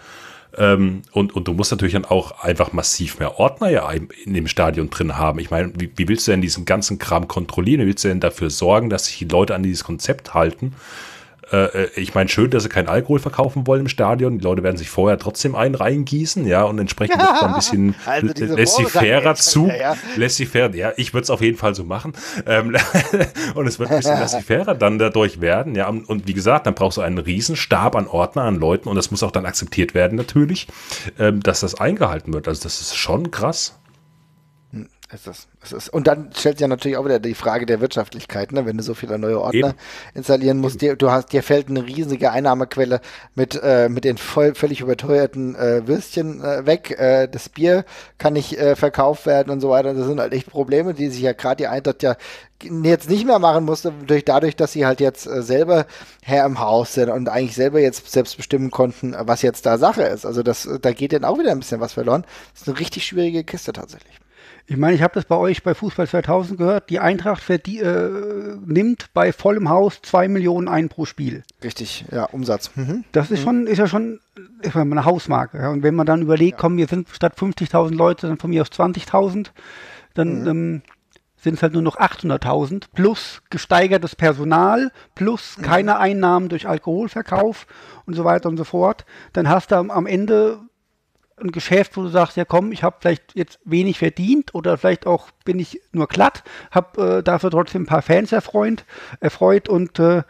Ähm, 0.57 1.03
und, 1.11 1.33
und 1.33 1.47
du 1.47 1.53
musst 1.53 1.71
natürlich 1.71 1.93
dann 1.93 2.05
auch 2.05 2.43
einfach 2.43 2.73
massiv 2.73 3.19
mehr 3.19 3.39
Ordner 3.39 3.69
ja 3.69 3.89
in 3.89 4.33
dem 4.33 4.47
Stadion 4.47 4.89
drin 4.89 5.17
haben. 5.17 5.39
Ich 5.39 5.49
meine, 5.49 5.71
wie, 5.77 5.91
wie 5.95 6.07
willst 6.07 6.27
du 6.27 6.31
denn 6.31 6.41
diesen 6.41 6.65
ganzen 6.65 6.99
Kram 6.99 7.27
kontrollieren? 7.27 7.81
Wie 7.81 7.87
willst 7.87 8.03
du 8.03 8.09
denn 8.09 8.19
dafür 8.19 8.49
sorgen, 8.49 8.89
dass 8.89 9.05
sich 9.05 9.17
die 9.17 9.25
Leute 9.25 9.55
an 9.55 9.63
dieses 9.63 9.83
Konzept 9.83 10.33
halten? 10.33 10.73
Äh, 11.51 11.83
äh, 11.83 11.89
ich 11.95 12.13
meine, 12.13 12.29
schön, 12.29 12.49
dass 12.49 12.63
sie 12.63 12.69
keinen 12.69 12.87
Alkohol 12.87 13.19
verkaufen 13.19 13.67
wollen 13.67 13.81
im 13.81 13.87
Stadion. 13.87 14.37
Die 14.37 14.43
Leute 14.43 14.63
werden 14.63 14.77
sich 14.77 14.89
vorher 14.89 15.17
trotzdem 15.17 15.55
einen 15.55 15.75
reingießen, 15.75 16.45
ja, 16.47 16.63
und 16.63 16.79
entsprechend 16.79 17.21
ja. 17.21 17.41
ein 17.41 17.55
bisschen 17.55 17.95
also 18.05 18.27
laissez-faire 18.27 19.35
zu. 19.35 19.67
Ja, 19.67 19.75
ja. 19.75 19.97
Laissez-faire, 20.15 20.73
ja, 20.75 20.93
ich 20.97 21.13
würde 21.13 21.23
es 21.23 21.29
auf 21.29 21.41
jeden 21.41 21.57
Fall 21.57 21.75
so 21.75 21.83
machen. 21.83 22.13
Ähm, 22.45 22.75
und 23.55 23.67
es 23.67 23.79
wird 23.79 23.91
ein 23.91 23.97
bisschen 23.97 24.19
laissez-faire 24.19 24.75
dann 24.75 24.97
dadurch 24.97 25.41
werden, 25.41 25.75
ja. 25.75 25.87
Und, 25.87 26.07
und, 26.07 26.27
wie 26.27 26.33
gesagt, 26.33 26.67
dann 26.67 26.75
brauchst 26.75 26.97
du 26.97 27.01
einen 27.01 27.17
Riesenstab 27.17 27.95
an 27.95 28.07
Ordner, 28.07 28.43
an 28.43 28.55
Leuten 28.55 28.87
und 28.89 28.95
das 28.95 29.11
muss 29.11 29.23
auch 29.23 29.31
dann 29.31 29.45
akzeptiert 29.45 29.93
werden, 29.93 30.17
natürlich, 30.17 30.67
ähm, 31.19 31.41
dass 31.41 31.61
das 31.61 31.75
eingehalten 31.75 32.33
wird. 32.33 32.47
Also, 32.47 32.63
das 32.63 32.81
ist 32.81 32.95
schon 32.95 33.31
krass. 33.31 33.80
Ist 35.13 35.27
das, 35.27 35.47
ist. 35.73 35.89
Und 35.89 36.07
dann 36.07 36.29
stellt 36.33 36.57
sich 36.57 36.61
ja 36.61 36.69
natürlich 36.69 36.95
auch 36.95 37.03
wieder 37.03 37.19
die 37.19 37.33
Frage 37.33 37.65
der 37.65 37.81
Wirtschaftlichkeit, 37.81 38.53
ne? 38.53 38.65
wenn 38.65 38.77
du 38.77 38.83
so 38.83 38.93
viele 38.93 39.19
neue 39.19 39.41
Ordner 39.41 39.69
Eben. 39.69 39.77
installieren 40.13 40.59
musst. 40.59 40.81
Dir, 40.81 40.95
du 40.95 41.11
hast, 41.11 41.33
dir 41.33 41.43
fällt 41.43 41.67
eine 41.67 41.85
riesige 41.85 42.31
Einnahmequelle 42.31 43.01
mit, 43.35 43.59
äh, 43.61 43.89
mit 43.89 44.05
den 44.05 44.17
voll, 44.17 44.55
völlig 44.55 44.79
überteuerten 44.79 45.55
äh, 45.55 45.85
Würstchen 45.85 46.41
äh, 46.41 46.65
weg. 46.65 46.91
Äh, 46.97 47.27
das 47.27 47.49
Bier 47.49 47.83
kann 48.19 48.33
nicht 48.33 48.57
äh, 48.57 48.77
verkauft 48.77 49.25
werden 49.25 49.49
und 49.49 49.59
so 49.59 49.69
weiter. 49.69 49.93
Das 49.93 50.07
sind 50.07 50.21
halt 50.21 50.31
echt 50.31 50.49
Probleme, 50.49 50.93
die 50.93 51.09
sich 51.09 51.21
ja 51.21 51.33
gerade 51.33 51.57
die 51.57 51.67
Eintracht 51.67 52.03
ja 52.03 52.15
jetzt 52.83 53.09
nicht 53.09 53.25
mehr 53.25 53.39
machen 53.39 53.65
musste, 53.65 53.91
durch, 53.91 54.23
dadurch, 54.23 54.55
dass 54.55 54.71
sie 54.71 54.85
halt 54.85 55.01
jetzt 55.01 55.27
äh, 55.27 55.41
selber 55.41 55.87
Herr 56.21 56.45
im 56.45 56.59
Haus 56.59 56.93
sind 56.93 57.09
und 57.09 57.27
eigentlich 57.27 57.55
selber 57.55 57.81
jetzt 57.81 58.09
selbst 58.09 58.37
bestimmen 58.37 58.71
konnten, 58.71 59.13
was 59.17 59.41
jetzt 59.41 59.65
da 59.65 59.77
Sache 59.77 60.03
ist. 60.03 60.25
Also 60.25 60.41
das, 60.41 60.69
da 60.81 60.93
geht 60.93 61.11
denen 61.11 61.25
auch 61.25 61.37
wieder 61.37 61.51
ein 61.51 61.59
bisschen 61.59 61.81
was 61.81 61.93
verloren. 61.93 62.23
Das 62.53 62.61
ist 62.61 62.69
eine 62.69 62.79
richtig 62.79 63.05
schwierige 63.05 63.43
Kiste 63.43 63.73
tatsächlich. 63.73 64.21
Ich 64.71 64.77
meine, 64.77 64.95
ich 64.95 65.01
habe 65.01 65.13
das 65.13 65.25
bei 65.25 65.35
euch 65.35 65.63
bei 65.63 65.73
Fußball 65.73 66.07
2000 66.07 66.57
gehört. 66.57 66.89
Die 66.89 67.01
Eintracht 67.01 67.43
äh, 67.49 67.59
nimmt 68.65 69.13
bei 69.13 69.33
vollem 69.33 69.67
Haus 69.67 70.01
zwei 70.01 70.29
Millionen 70.29 70.69
ein 70.69 70.87
pro 70.87 71.03
Spiel. 71.03 71.43
Richtig, 71.61 72.05
ja, 72.09 72.23
Umsatz. 72.23 72.71
Mhm. 72.75 73.03
Das 73.11 73.31
ist 73.31 73.41
mhm. 73.41 73.43
schon, 73.43 73.67
ist 73.67 73.79
ja 73.79 73.87
schon 73.87 74.21
ist 74.61 74.73
eine 74.77 75.03
Hausmarke. 75.03 75.57
Ja. 75.57 75.71
Und 75.71 75.83
wenn 75.83 75.93
man 75.93 76.05
dann 76.05 76.21
überlegt, 76.21 76.53
ja. 76.53 76.57
komm, 76.57 76.77
wir 76.77 76.87
sind 76.87 77.09
statt 77.09 77.33
50.000 77.37 77.93
Leute 77.93 78.27
dann 78.27 78.37
von 78.37 78.49
mir 78.49 78.61
aus 78.61 78.69
20.000, 78.69 79.47
dann 80.13 80.43
mhm. 80.43 80.47
ähm, 80.47 80.81
sind 81.35 81.55
es 81.55 81.63
halt 81.63 81.73
nur 81.73 81.81
noch 81.81 81.97
800.000 81.97 82.85
plus 82.93 83.41
gesteigertes 83.49 84.15
Personal 84.15 84.93
plus 85.15 85.57
mhm. 85.57 85.63
keine 85.63 85.99
Einnahmen 85.99 86.47
durch 86.47 86.65
Alkoholverkauf 86.65 87.67
und 88.05 88.13
so 88.13 88.23
weiter 88.23 88.47
und 88.47 88.55
so 88.55 88.63
fort. 88.63 89.03
Dann 89.33 89.49
hast 89.49 89.71
du 89.71 89.75
am, 89.75 89.91
am 89.91 90.05
Ende 90.05 90.59
ein 91.41 91.51
Geschäft, 91.51 91.97
wo 91.97 92.03
du 92.03 92.07
sagst, 92.07 92.37
ja 92.37 92.45
komm, 92.45 92.71
ich 92.71 92.83
habe 92.83 92.97
vielleicht 92.99 93.35
jetzt 93.35 93.59
wenig 93.65 93.99
verdient 93.99 94.53
oder 94.55 94.77
vielleicht 94.77 95.07
auch 95.07 95.29
bin 95.45 95.59
ich 95.59 95.81
nur 95.91 96.07
glatt, 96.07 96.43
habe 96.71 97.17
äh, 97.17 97.23
dafür 97.23 97.51
trotzdem 97.51 97.83
ein 97.83 97.87
paar 97.87 98.01
Fans 98.01 98.31
erfreut, 98.31 98.85
erfreut 99.19 99.69
und 99.69 99.99
äh, 99.99 100.23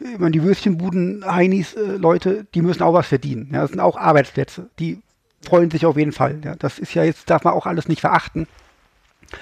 ich 0.00 0.18
meine, 0.18 0.32
die 0.32 0.42
Würstchenbuden, 0.42 1.24
Heinis, 1.26 1.74
äh, 1.74 1.96
Leute, 1.96 2.46
die 2.54 2.62
müssen 2.62 2.82
auch 2.82 2.94
was 2.94 3.08
verdienen. 3.08 3.50
Ja, 3.52 3.62
das 3.62 3.70
sind 3.70 3.80
auch 3.80 3.96
Arbeitsplätze. 3.96 4.70
Die 4.78 5.02
freuen 5.42 5.70
sich 5.70 5.86
auf 5.86 5.96
jeden 5.96 6.12
Fall. 6.12 6.40
Ja, 6.44 6.54
das 6.54 6.78
ist 6.78 6.94
ja 6.94 7.04
jetzt, 7.04 7.28
darf 7.28 7.44
man 7.44 7.54
auch 7.54 7.66
alles 7.66 7.88
nicht 7.88 8.00
verachten. 8.00 8.46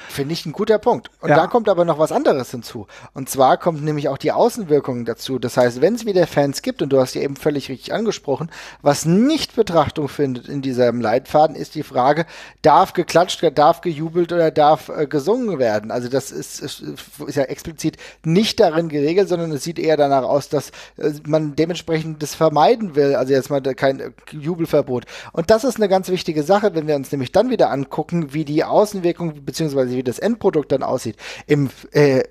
Finde 0.09 0.33
ich 0.33 0.44
ein 0.44 0.53
guter 0.53 0.79
Punkt. 0.79 1.11
Und 1.20 1.31
ja. 1.31 1.37
da 1.37 1.46
kommt 1.46 1.68
aber 1.68 1.85
noch 1.85 1.98
was 1.98 2.12
anderes 2.12 2.51
hinzu. 2.51 2.87
Und 3.14 3.29
zwar 3.29 3.57
kommt 3.57 3.83
nämlich 3.83 4.09
auch 4.09 4.18
die 4.18 4.33
Außenwirkung 4.33 5.05
dazu. 5.05 5.38
Das 5.38 5.57
heißt, 5.57 5.81
wenn 5.81 5.94
es 5.94 6.05
wieder 6.05 6.27
Fans 6.27 6.62
gibt, 6.62 6.83
und 6.83 6.90
du 6.90 7.01
hast 7.01 7.14
ja 7.14 7.22
eben 7.22 7.37
völlig 7.37 7.68
richtig 7.68 7.92
angesprochen, 7.92 8.51
was 8.83 9.05
nicht 9.07 9.57
Betrachtung 9.57 10.09
findet 10.09 10.48
in 10.48 10.62
diesem 10.62 11.01
Leitfaden, 11.01 11.57
ist 11.57 11.74
die 11.74 11.83
Frage, 11.83 12.27
darf 12.62 12.92
geklatscht, 12.92 13.42
darf 13.55 13.81
gejubelt 13.81 14.33
oder 14.33 14.51
darf 14.51 14.88
äh, 14.88 15.07
gesungen 15.07 15.59
werden? 15.59 15.90
Also 15.90 16.09
das 16.09 16.31
ist, 16.31 16.61
ist, 16.61 16.81
ist, 16.81 17.37
ja 17.37 17.44
explizit 17.44 17.96
nicht 18.24 18.61
darin 18.61 18.88
geregelt, 18.88 19.29
sondern 19.29 19.53
es 19.53 19.64
sieht 19.64 19.79
eher 19.79 19.96
danach 19.96 20.24
aus, 20.24 20.48
dass 20.48 20.70
äh, 20.96 21.12
man 21.27 21.57
dementsprechend 21.57 22.22
das 22.22 22.35
vermeiden 22.35 22.94
will. 22.94 23.14
Also 23.14 23.33
jetzt 23.33 23.51
mal 23.51 23.61
kein 23.61 24.01
äh, 24.01 24.11
Jubelverbot. 24.33 25.07
Und 25.33 25.51
das 25.51 25.64
ist 25.64 25.77
eine 25.77 25.88
ganz 25.88 26.09
wichtige 26.09 26.42
Sache, 26.42 26.74
wenn 26.74 26.87
wir 26.87 26.96
uns 26.96 27.11
nämlich 27.12 27.33
dann 27.33 27.51
wieder 27.51 27.70
angucken, 27.70 28.35
wie 28.35 28.44
die 28.44 28.64
Außenwirkung 28.64 29.44
bzw 29.44 29.78
beziehungsweise 29.79 29.97
wie 29.97 30.03
das 30.03 30.19
Endprodukt 30.19 30.73
dann 30.73 30.83
aussieht, 30.83 31.17
im, 31.47 31.71
äh, 31.93 32.23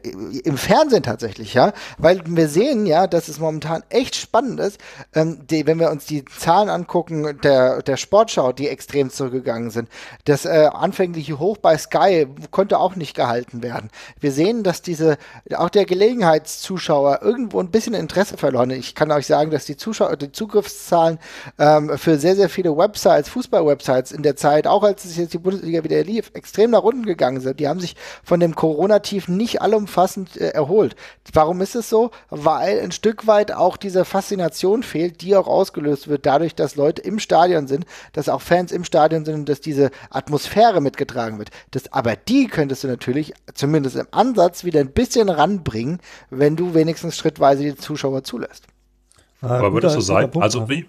im 0.44 0.58
Fernsehen 0.58 1.04
tatsächlich, 1.04 1.54
ja, 1.54 1.74
weil 1.98 2.22
wir 2.26 2.48
sehen 2.48 2.86
ja, 2.86 3.08
dass 3.08 3.28
es 3.28 3.40
momentan 3.40 3.84
echt 3.90 4.16
spannend 4.16 4.60
ist, 4.60 4.80
ähm, 5.14 5.46
die, 5.48 5.66
wenn 5.66 5.80
wir 5.80 5.92
uns 5.92 6.06
die 6.06 6.26
Zahlen 6.26 6.70
angucken 6.70 7.40
der, 7.44 7.82
der 7.82 7.98
Sportschau, 7.98 8.52
die 8.52 8.68
extrem 8.68 9.10
zurückgegangen 9.10 9.70
sind. 9.70 9.90
Das 10.26 10.46
äh, 10.46 10.70
anfängliche 10.74 11.40
Hoch 11.40 11.58
bei 11.58 11.78
Sky 11.78 12.28
konnte 12.52 12.80
auch 12.80 12.96
nicht 12.96 13.16
gehalten 13.16 13.64
werden. 13.64 13.90
Wir 14.20 14.32
sehen, 14.32 14.64
dass 14.64 14.82
diese, 14.82 15.18
auch 15.56 15.70
der 15.70 15.86
Gelegenheitszuschauer 15.86 17.20
irgendwo 17.22 17.60
ein 17.60 17.72
bisschen 17.72 17.94
Interesse 17.94 18.38
verloren. 18.38 18.72
Ich 18.72 18.96
kann 18.96 19.12
euch 19.12 19.28
sagen, 19.28 19.52
dass 19.52 19.66
die 19.66 19.78
Zuschauer, 19.78 20.18
die 20.18 20.32
Zugriffszahlen 20.32 21.20
ähm, 21.58 21.98
für 21.98 22.18
sehr, 22.18 22.36
sehr 22.36 22.50
viele 22.50 22.76
Websites, 22.76 23.30
Fußball-Websites 23.30 24.12
in 24.12 24.24
der 24.24 24.36
Zeit, 24.36 24.68
auch 24.68 24.84
als 24.84 25.06
es 25.06 25.18
jetzt 25.18 25.34
die 25.34 25.38
Bundesliga 25.38 25.84
wieder 25.84 26.04
lief, 26.04 26.32
extrem 26.34 26.72
nach 26.72 26.84
unten 26.84 27.06
gegangen 27.06 27.37
gegangen 27.38 27.42
sind. 27.42 27.60
Die 27.60 27.68
haben 27.68 27.80
sich 27.80 27.96
von 28.24 28.40
dem 28.40 28.56
Corona-Tief 28.56 29.28
nicht 29.28 29.62
allumfassend 29.62 30.38
äh, 30.38 30.50
erholt. 30.50 30.96
Warum 31.34 31.62
ist 31.62 31.76
es 31.76 31.90
so? 31.90 32.12
Weil 32.30 32.80
ein 32.82 32.92
Stück 32.92 33.28
weit 33.28 33.52
auch 33.52 33.78
diese 33.78 34.06
Faszination 34.06 34.84
fehlt, 34.84 35.22
die 35.22 35.36
auch 35.36 35.48
ausgelöst 35.48 36.08
wird 36.08 36.26
dadurch, 36.26 36.56
dass 36.56 36.76
Leute 36.76 37.02
im 37.02 37.20
Stadion 37.20 37.68
sind, 37.68 37.86
dass 38.14 38.30
auch 38.30 38.42
Fans 38.42 38.72
im 38.72 38.84
Stadion 38.84 39.26
sind 39.26 39.36
und 39.36 39.50
dass 39.50 39.62
diese 39.62 39.92
Atmosphäre 40.10 40.82
mitgetragen 40.82 41.40
wird. 41.40 41.50
Das, 41.72 41.92
aber 41.94 42.16
die 42.16 42.48
könntest 42.48 42.84
du 42.84 42.88
natürlich 42.88 43.34
zumindest 43.54 43.96
im 43.96 44.08
Ansatz 44.12 44.64
wieder 44.64 44.80
ein 44.80 44.92
bisschen 44.92 45.30
ranbringen, 45.30 46.00
wenn 46.30 46.56
du 46.56 46.74
wenigstens 46.74 47.18
schrittweise 47.18 47.64
die 47.64 47.76
Zuschauer 47.76 48.24
zulässt. 48.24 48.66
Aber 49.42 49.72
würde 49.72 49.88
es 49.88 49.94
so 49.94 50.02
sein? 50.02 50.32
Also 50.40 50.68
wie, 50.68 50.86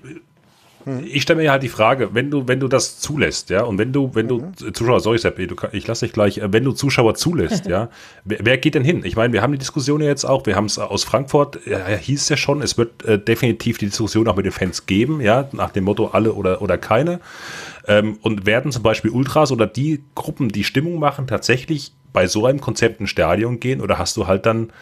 hm. 0.88 1.04
Ich 1.04 1.22
stelle 1.22 1.42
mir 1.42 1.50
halt 1.50 1.62
die 1.62 1.68
Frage, 1.68 2.14
wenn 2.14 2.30
du, 2.30 2.48
wenn 2.48 2.60
du 2.60 2.68
das 2.68 2.98
zulässt, 2.98 3.50
ja, 3.50 3.64
und 3.64 3.76
wenn 3.76 3.92
du, 3.92 4.14
wenn 4.14 4.26
du, 4.26 4.40
mhm. 4.40 4.74
Zuschauer, 4.74 5.00
sorry, 5.00 5.18
Sepp, 5.18 5.38
ich 5.38 5.86
lasse 5.86 6.06
dich 6.06 6.14
gleich, 6.14 6.40
wenn 6.42 6.64
du 6.64 6.72
Zuschauer 6.72 7.14
zulässt, 7.14 7.66
ja, 7.66 7.90
wer, 8.24 8.38
wer, 8.42 8.58
geht 8.58 8.74
denn 8.74 8.84
hin? 8.84 9.02
Ich 9.04 9.14
meine, 9.14 9.32
wir 9.32 9.42
haben 9.42 9.52
die 9.52 9.58
Diskussion 9.58 10.00
ja 10.00 10.08
jetzt 10.08 10.24
auch, 10.24 10.46
wir 10.46 10.56
haben 10.56 10.64
es 10.64 10.78
aus 10.78 11.04
Frankfurt, 11.04 11.66
ja, 11.66 11.86
hieß 11.86 12.28
ja 12.30 12.36
schon, 12.38 12.62
es 12.62 12.78
wird 12.78 13.04
äh, 13.04 13.18
definitiv 13.18 13.78
die 13.78 13.86
Diskussion 13.86 14.26
auch 14.28 14.36
mit 14.36 14.46
den 14.46 14.52
Fans 14.52 14.86
geben, 14.86 15.20
ja, 15.20 15.48
nach 15.52 15.70
dem 15.70 15.84
Motto 15.84 16.06
alle 16.06 16.32
oder, 16.32 16.62
oder 16.62 16.78
keine. 16.78 17.20
Ähm, 17.86 18.18
und 18.22 18.46
werden 18.46 18.72
zum 18.72 18.82
Beispiel 18.82 19.10
Ultras 19.10 19.52
oder 19.52 19.66
die 19.66 20.02
Gruppen, 20.14 20.48
die 20.48 20.64
Stimmung 20.64 20.98
machen, 20.98 21.26
tatsächlich 21.26 21.92
bei 22.12 22.26
so 22.26 22.46
einem 22.46 22.60
Konzept 22.60 23.00
ein 23.00 23.06
Stadion 23.06 23.60
gehen 23.60 23.80
oder 23.80 23.98
hast 23.98 24.16
du 24.16 24.26
halt 24.26 24.46
dann 24.46 24.72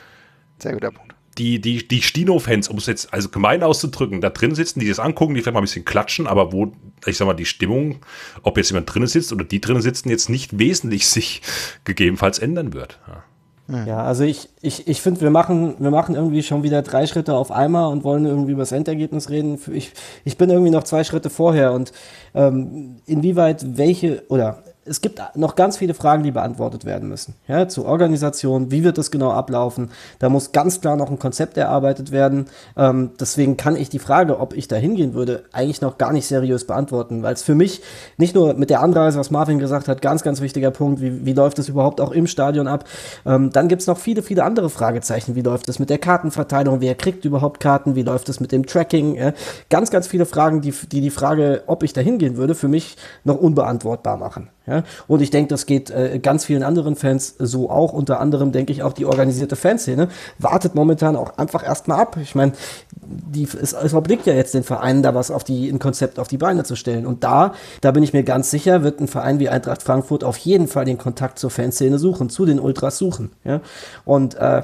Sehr 0.59 0.73
guter 0.73 0.91
Punkt 0.91 1.06
die, 1.39 1.61
die, 1.61 1.87
die 1.87 2.03
Stino-Fans, 2.03 2.69
um 2.69 2.79
es 2.79 2.87
jetzt 2.87 3.13
also 3.13 3.29
gemein 3.29 3.63
auszudrücken, 3.63 4.21
da 4.21 4.31
drin 4.31 4.55
sitzen, 4.55 4.81
die 4.81 4.89
das 4.89 4.99
angucken, 4.99 5.35
die 5.35 5.43
vielleicht 5.43 5.55
mal 5.55 5.61
ein 5.61 5.65
bisschen 5.65 5.85
klatschen, 5.85 6.27
aber 6.27 6.53
wo, 6.53 6.73
ich 7.05 7.17
sag 7.17 7.27
mal, 7.27 7.35
die 7.35 7.45
Stimmung, 7.45 7.97
ob 8.43 8.57
jetzt 8.57 8.71
jemand 8.71 8.93
drin 8.93 9.07
sitzt 9.07 9.33
oder 9.33 9.45
die 9.45 9.61
drin 9.61 9.81
sitzen, 9.81 10.09
jetzt 10.09 10.29
nicht 10.29 10.59
wesentlich 10.59 11.07
sich 11.09 11.43
gegebenenfalls 11.85 12.39
ändern 12.39 12.73
wird. 12.73 12.99
Ja. 13.07 13.25
Ja, 13.69 14.05
also 14.05 14.23
ich, 14.23 14.49
ich, 14.63 14.87
ich 14.87 15.01
finde, 15.03 15.23
wir 15.23 15.31
machen, 15.31 15.75
wir 15.81 15.91
machen 15.91 16.15
irgendwie 16.15 16.45
schon 16.45 16.63
wieder 16.63 16.83
drei 16.83 17.05
Schritte 17.09 17.35
auf 17.35 17.51
einmal 17.51 17.91
und 17.91 18.05
wollen 18.05 18.25
irgendwie 18.25 18.53
über 18.53 18.63
das 18.63 18.71
Endergebnis 18.71 19.29
reden. 19.29 19.59
Ich, 19.73 19.91
ich 20.25 20.39
bin 20.39 20.51
irgendwie 20.51 20.71
noch 20.71 20.85
zwei 20.85 21.03
Schritte 21.03 21.31
vorher 21.31 21.73
und 21.73 21.93
ähm, 22.35 23.01
inwieweit 23.07 23.77
welche 23.77 24.23
oder 24.29 24.63
es 24.87 25.01
gibt 25.01 25.21
noch 25.35 25.55
ganz 25.57 25.77
viele 25.77 25.95
Fragen, 25.95 26.23
die 26.23 26.31
beantwortet 26.31 26.85
werden 26.85 27.09
müssen. 27.09 27.35
Ja, 27.49 27.69
zur 27.69 27.87
Organisation, 27.87 28.71
wie 28.71 28.85
wird 28.85 28.99
das 28.99 29.11
genau 29.11 29.33
ablaufen? 29.33 29.91
Da 30.19 30.29
muss 30.29 30.53
ganz 30.53 30.81
klar 30.81 30.97
noch 30.97 31.11
ein 31.11 31.19
Konzept 31.19 31.57
erarbeitet 31.57 32.13
werden. 32.13 32.47
Ähm, 32.77 33.11
deswegen 33.19 33.57
kann 33.57 33.77
ich 33.77 33.89
die 33.89 33.99
Frage, 33.99 34.39
ob 34.39 34.55
ich 34.55 34.69
da 34.69 34.77
hingehen 34.77 35.15
würde, 35.15 35.45
eigentlich 35.53 35.81
noch 35.81 35.99
gar 35.99 36.13
nicht 36.13 36.27
seriös 36.27 36.67
beantworten, 36.67 37.23
weil 37.23 37.35
es 37.35 37.43
für 37.43 37.55
mich 37.55 37.83
nicht 38.17 38.35
nur 38.35 38.55
mit 38.55 38.71
der 38.71 38.81
Anreise, 38.81 39.19
was 39.19 39.31
Marvin 39.31 39.59
gesagt 39.59 39.89
hat, 39.89 40.03
ganz, 40.03 40.23
ganz 40.23 40.41
wichtiger 40.41 40.71
Punkt, 40.71 41.01
wie, 41.01 41.27
wie 41.27 41.33
läuft 41.33 41.59
es 41.59 41.69
überhaupt 41.69 42.01
auch 42.01 42.13
im 42.13 42.27
Stadion 42.27 42.69
ab? 42.69 42.85
Ähm, 43.25 43.51
dann 43.51 43.69
gibt 43.69 43.83
es 43.83 43.89
noch 43.89 43.99
viele, 43.99 44.23
viele 44.23 44.45
andere 44.45 44.71
Fragezeichen. 44.71 45.35
Wie 45.35 45.43
läuft 45.43 45.69
es 45.69 45.79
mit 45.79 45.91
der 45.91 45.99
Kartenverteilung? 45.99 46.81
Wer 46.81 46.95
kriegt 46.95 47.25
überhaupt 47.25 47.61
Karten? 47.61 47.97
Wie 47.97 48.03
läuft 48.03 48.29
es 48.29 48.41
mit 48.41 48.53
dem 48.53 48.67
Tracking? 48.67 49.17
Ja, 49.17 49.33
ganz, 49.71 49.91
ganz 49.91 50.07
viele 50.07 50.27
Fragen, 50.27 50.61
die, 50.61 50.73
die 50.93 51.01
die 51.01 51.11
Frage, 51.11 51.65
ob 51.67 51.83
ich 51.83 51.93
da 51.93 52.01
hingehen 52.01 52.37
würde, 52.37 52.55
für 52.55 52.69
mich 52.69 52.97
noch 53.25 53.37
unbeantwortbar 53.37 54.17
machen. 54.17 54.49
Ja? 54.67 54.83
Und 55.07 55.23
ich 55.23 55.31
denke, 55.31 55.49
das 55.49 55.67
geht 55.67 55.91
äh, 55.91 56.19
ganz 56.19 56.45
vielen 56.45 56.63
anderen 56.63 56.97
Fans 56.97 57.35
so 57.39 57.71
auch. 57.71 57.93
Unter 57.93 58.21
anderem 58.21 58.53
denke 58.53 58.73
ich 58.73 58.83
auch 58.83 58.93
die 58.93 59.07
organisierte 59.07 59.57
Fanszene 59.57 60.09
wartet 60.39 60.75
momentan 60.75 61.17
auch 61.17 61.39
einfach 61.39 61.65
erstmal 61.65 62.01
ab. 62.01 62.17
Ich 62.21 62.35
meine, 62.35 62.53
die, 62.97 63.45
es, 63.45 63.73
es 63.73 63.95
obliegt 63.95 64.27
ja 64.27 64.35
jetzt 64.35 64.55
den 64.55 64.65
Vereinen, 64.65 65.03
da 65.03 65.15
was 65.15 65.31
auf 65.31 65.45
die, 65.45 65.69
ein 65.69 65.79
Konzept 65.79 66.19
auf 66.19 66.29
die 66.29 66.39
Beine 66.39 66.65
zu 66.65 66.77
stellen. 66.77 67.07
Und 67.07 67.25
da, 67.25 67.55
da 67.81 67.93
bin 67.93 68.03
ich 68.03 68.13
mir 68.13 68.23
ganz 68.23 68.51
sicher, 68.51 68.83
wird 68.83 69.01
ein 69.01 69.09
Verein 69.09 69.39
wie 69.39 69.49
Eintracht 69.49 69.83
Frankfurt 69.83 70.25
auf 70.25 70.37
jeden 70.39 70.69
Fall 70.69 70.85
den 70.85 70.99
Kontakt 70.99 71.39
zur 71.39 71.51
Fanszene 71.51 71.99
suchen, 71.99 72.31
zu 72.31 72.45
den 72.45 72.61
Ultras 72.61 72.99
suchen. 72.99 73.31
Ja? 73.45 73.61
Und 74.05 74.35
äh, 74.37 74.63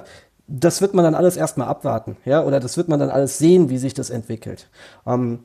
das 0.48 0.80
wird 0.82 0.92
man 0.94 1.04
dann 1.04 1.14
alles 1.14 1.36
erstmal 1.36 1.68
abwarten, 1.68 2.16
ja, 2.24 2.42
oder 2.42 2.60
das 2.60 2.76
wird 2.76 2.88
man 2.88 3.00
dann 3.00 3.10
alles 3.10 3.38
sehen, 3.38 3.70
wie 3.70 3.78
sich 3.78 3.94
das 3.94 4.10
entwickelt. 4.10 4.68
Ähm, 5.06 5.40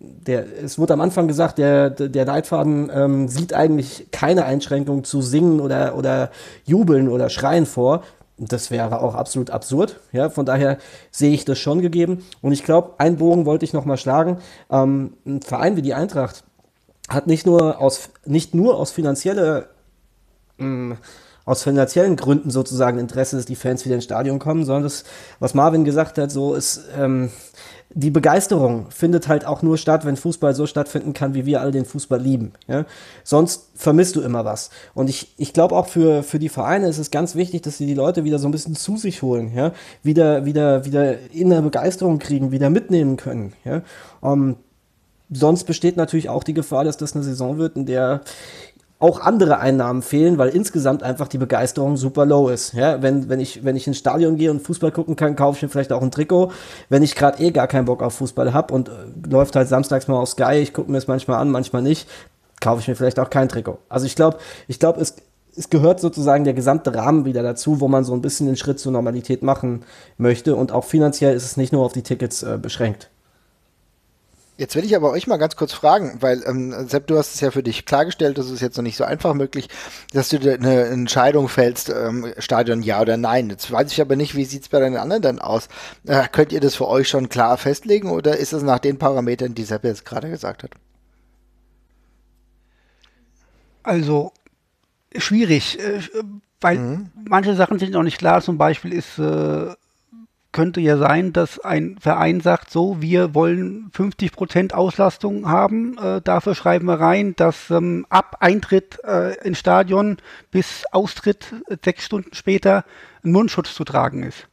der, 0.00 0.46
es 0.62 0.78
wurde 0.78 0.92
am 0.92 1.00
Anfang 1.00 1.26
gesagt, 1.26 1.58
der, 1.58 1.90
der 1.90 2.24
Leitfaden 2.24 2.90
ähm, 2.92 3.28
sieht 3.28 3.52
eigentlich 3.52 4.08
keine 4.12 4.44
Einschränkung 4.44 5.04
zu 5.04 5.22
singen 5.22 5.60
oder, 5.60 5.96
oder 5.96 6.30
jubeln 6.64 7.08
oder 7.08 7.28
schreien 7.30 7.66
vor. 7.66 8.02
Das 8.36 8.70
wäre 8.70 9.02
auch 9.02 9.16
absolut 9.16 9.50
absurd. 9.50 9.98
Ja, 10.12 10.30
von 10.30 10.46
daher 10.46 10.78
sehe 11.10 11.32
ich 11.32 11.44
das 11.44 11.58
schon 11.58 11.82
gegeben. 11.82 12.24
Und 12.40 12.52
ich 12.52 12.62
glaube, 12.62 12.94
einen 12.98 13.16
Bogen 13.16 13.46
wollte 13.46 13.64
ich 13.64 13.72
noch 13.72 13.84
mal 13.84 13.96
schlagen. 13.96 14.38
Ähm, 14.70 15.14
ein 15.26 15.42
Verein 15.42 15.76
wie 15.76 15.82
die 15.82 15.94
Eintracht 15.94 16.44
hat 17.08 17.26
nicht 17.26 17.46
nur 17.46 17.80
aus, 17.80 18.10
nicht 18.24 18.54
nur 18.54 18.78
aus 18.78 18.92
finanzielle, 18.92 19.70
ähm, 20.60 20.98
aus 21.44 21.64
finanziellen 21.64 22.14
Gründen 22.14 22.50
sozusagen 22.50 23.00
Interesse, 23.00 23.36
dass 23.36 23.46
die 23.46 23.56
Fans 23.56 23.84
wieder 23.84 23.96
ins 23.96 24.04
Stadion 24.04 24.38
kommen, 24.38 24.64
sondern 24.64 24.84
das, 24.84 25.02
was 25.40 25.54
Marvin 25.54 25.84
gesagt 25.84 26.18
hat, 26.18 26.30
so 26.30 26.54
ist, 26.54 26.82
ähm, 26.96 27.30
die 27.90 28.10
Begeisterung 28.10 28.90
findet 28.90 29.28
halt 29.28 29.46
auch 29.46 29.62
nur 29.62 29.78
statt, 29.78 30.04
wenn 30.04 30.16
Fußball 30.16 30.54
so 30.54 30.66
stattfinden 30.66 31.14
kann, 31.14 31.34
wie 31.34 31.46
wir 31.46 31.60
alle 31.60 31.70
den 31.70 31.86
Fußball 31.86 32.20
lieben. 32.20 32.52
Ja? 32.66 32.84
Sonst 33.24 33.70
vermisst 33.74 34.14
du 34.16 34.20
immer 34.20 34.44
was. 34.44 34.70
Und 34.94 35.08
ich, 35.08 35.32
ich 35.38 35.54
glaube 35.54 35.74
auch 35.74 35.88
für, 35.88 36.22
für 36.22 36.38
die 36.38 36.50
Vereine 36.50 36.88
ist 36.88 36.98
es 36.98 37.10
ganz 37.10 37.34
wichtig, 37.34 37.62
dass 37.62 37.78
sie 37.78 37.86
die 37.86 37.94
Leute 37.94 38.24
wieder 38.24 38.38
so 38.38 38.46
ein 38.46 38.52
bisschen 38.52 38.76
zu 38.76 38.96
sich 38.98 39.22
holen, 39.22 39.52
ja? 39.54 39.72
wieder, 40.02 40.44
wieder, 40.44 40.84
wieder 40.84 41.30
in 41.30 41.48
der 41.48 41.62
Begeisterung 41.62 42.18
kriegen, 42.18 42.52
wieder 42.52 42.68
mitnehmen 42.68 43.16
können. 43.16 43.54
Ja? 43.64 43.82
Um, 44.20 44.50
ähm, 44.50 44.56
sonst 45.30 45.64
besteht 45.64 45.96
natürlich 45.96 46.28
auch 46.28 46.44
die 46.44 46.54
Gefahr, 46.54 46.84
dass 46.84 46.96
das 46.96 47.14
eine 47.14 47.24
Saison 47.24 47.58
wird, 47.58 47.76
in 47.76 47.86
der 47.86 48.22
auch 49.00 49.20
andere 49.20 49.60
Einnahmen 49.60 50.02
fehlen, 50.02 50.38
weil 50.38 50.48
insgesamt 50.48 51.04
einfach 51.04 51.28
die 51.28 51.38
Begeisterung 51.38 51.96
super 51.96 52.26
low 52.26 52.48
ist. 52.48 52.72
Ja, 52.72 53.00
wenn, 53.00 53.28
wenn, 53.28 53.38
ich, 53.38 53.64
wenn 53.64 53.76
ich 53.76 53.86
ins 53.86 53.98
Stadion 53.98 54.36
gehe 54.36 54.50
und 54.50 54.60
Fußball 54.60 54.90
gucken 54.90 55.14
kann, 55.14 55.36
kaufe 55.36 55.56
ich 55.56 55.62
mir 55.62 55.68
vielleicht 55.68 55.92
auch 55.92 56.02
ein 56.02 56.10
Trikot. 56.10 56.50
Wenn 56.88 57.04
ich 57.04 57.14
gerade 57.14 57.40
eh 57.42 57.52
gar 57.52 57.68
keinen 57.68 57.84
Bock 57.84 58.02
auf 58.02 58.14
Fußball 58.14 58.52
habe 58.52 58.74
und 58.74 58.88
äh, 58.88 58.92
läuft 59.28 59.54
halt 59.54 59.68
samstags 59.68 60.08
mal 60.08 60.16
auf 60.16 60.30
Sky, 60.30 60.54
ich 60.54 60.72
gucke 60.72 60.90
mir 60.90 60.98
es 60.98 61.06
manchmal 61.06 61.38
an, 61.38 61.50
manchmal 61.50 61.82
nicht, 61.82 62.08
kaufe 62.60 62.80
ich 62.80 62.88
mir 62.88 62.96
vielleicht 62.96 63.20
auch 63.20 63.30
kein 63.30 63.48
Trikot. 63.48 63.78
Also 63.88 64.04
ich 64.04 64.16
glaube, 64.16 64.38
ich 64.66 64.80
glaube, 64.80 65.00
es, 65.00 65.14
es 65.54 65.70
gehört 65.70 66.00
sozusagen 66.00 66.42
der 66.42 66.54
gesamte 66.54 66.92
Rahmen 66.92 67.24
wieder 67.24 67.44
dazu, 67.44 67.80
wo 67.80 67.86
man 67.86 68.02
so 68.02 68.14
ein 68.14 68.22
bisschen 68.22 68.46
den 68.46 68.56
Schritt 68.56 68.80
zur 68.80 68.90
Normalität 68.90 69.44
machen 69.44 69.84
möchte. 70.16 70.56
Und 70.56 70.72
auch 70.72 70.84
finanziell 70.84 71.36
ist 71.36 71.44
es 71.44 71.56
nicht 71.56 71.72
nur 71.72 71.84
auf 71.84 71.92
die 71.92 72.02
Tickets 72.02 72.42
äh, 72.42 72.58
beschränkt. 72.60 73.10
Jetzt 74.58 74.74
will 74.74 74.84
ich 74.84 74.96
aber 74.96 75.12
euch 75.12 75.28
mal 75.28 75.36
ganz 75.36 75.54
kurz 75.54 75.72
fragen, 75.72 76.16
weil 76.18 76.42
ähm, 76.44 76.88
Sepp, 76.88 77.06
du 77.06 77.16
hast 77.16 77.32
es 77.32 77.40
ja 77.40 77.52
für 77.52 77.62
dich 77.62 77.86
klargestellt, 77.86 78.38
das 78.38 78.50
ist 78.50 78.60
jetzt 78.60 78.76
noch 78.76 78.82
nicht 78.82 78.96
so 78.96 79.04
einfach 79.04 79.32
möglich, 79.32 79.68
dass 80.12 80.30
du 80.30 80.38
eine 80.38 80.86
Entscheidung 80.86 81.48
fällst, 81.48 81.90
ähm, 81.90 82.34
Stadion 82.38 82.82
ja 82.82 83.00
oder 83.00 83.16
nein. 83.16 83.50
Jetzt 83.50 83.70
weiß 83.70 83.92
ich 83.92 84.00
aber 84.00 84.16
nicht, 84.16 84.34
wie 84.34 84.44
sieht 84.44 84.62
es 84.62 84.68
bei 84.68 84.80
den 84.80 84.96
anderen 84.96 85.22
dann 85.22 85.38
aus? 85.38 85.68
Äh, 86.06 86.26
könnt 86.32 86.50
ihr 86.50 86.58
das 86.58 86.74
für 86.74 86.88
euch 86.88 87.08
schon 87.08 87.28
klar 87.28 87.56
festlegen 87.56 88.10
oder 88.10 88.36
ist 88.36 88.52
es 88.52 88.64
nach 88.64 88.80
den 88.80 88.98
Parametern, 88.98 89.54
die 89.54 89.62
Sepp 89.62 89.84
jetzt 89.84 90.04
gerade 90.04 90.28
gesagt 90.28 90.64
hat? 90.64 90.72
Also 93.84 94.32
schwierig, 95.16 95.78
äh, 95.78 96.00
weil 96.60 96.78
mhm. 96.78 97.10
manche 97.28 97.54
Sachen 97.54 97.78
sind 97.78 97.92
noch 97.92 98.02
nicht 98.02 98.18
klar. 98.18 98.42
Zum 98.42 98.58
Beispiel 98.58 98.92
ist 98.92 99.20
äh, 99.20 99.72
könnte 100.52 100.80
ja 100.80 100.96
sein, 100.96 101.32
dass 101.32 101.58
ein 101.58 101.98
Verein 101.98 102.40
sagt, 102.40 102.70
so, 102.70 103.02
wir 103.02 103.34
wollen 103.34 103.90
50 103.92 104.32
Prozent 104.32 104.74
Auslastung 104.74 105.48
haben. 105.48 105.98
Äh, 105.98 106.22
dafür 106.22 106.54
schreiben 106.54 106.86
wir 106.86 107.00
rein, 107.00 107.36
dass 107.36 107.70
ähm, 107.70 108.06
ab 108.08 108.36
Eintritt 108.40 108.98
äh, 109.04 109.34
ins 109.46 109.58
Stadion 109.58 110.16
bis 110.50 110.84
Austritt 110.90 111.54
äh, 111.68 111.76
sechs 111.84 112.06
Stunden 112.06 112.34
später 112.34 112.84
ein 113.22 113.32
Mundschutz 113.32 113.74
zu 113.74 113.84
tragen 113.84 114.22
ist. 114.22 114.48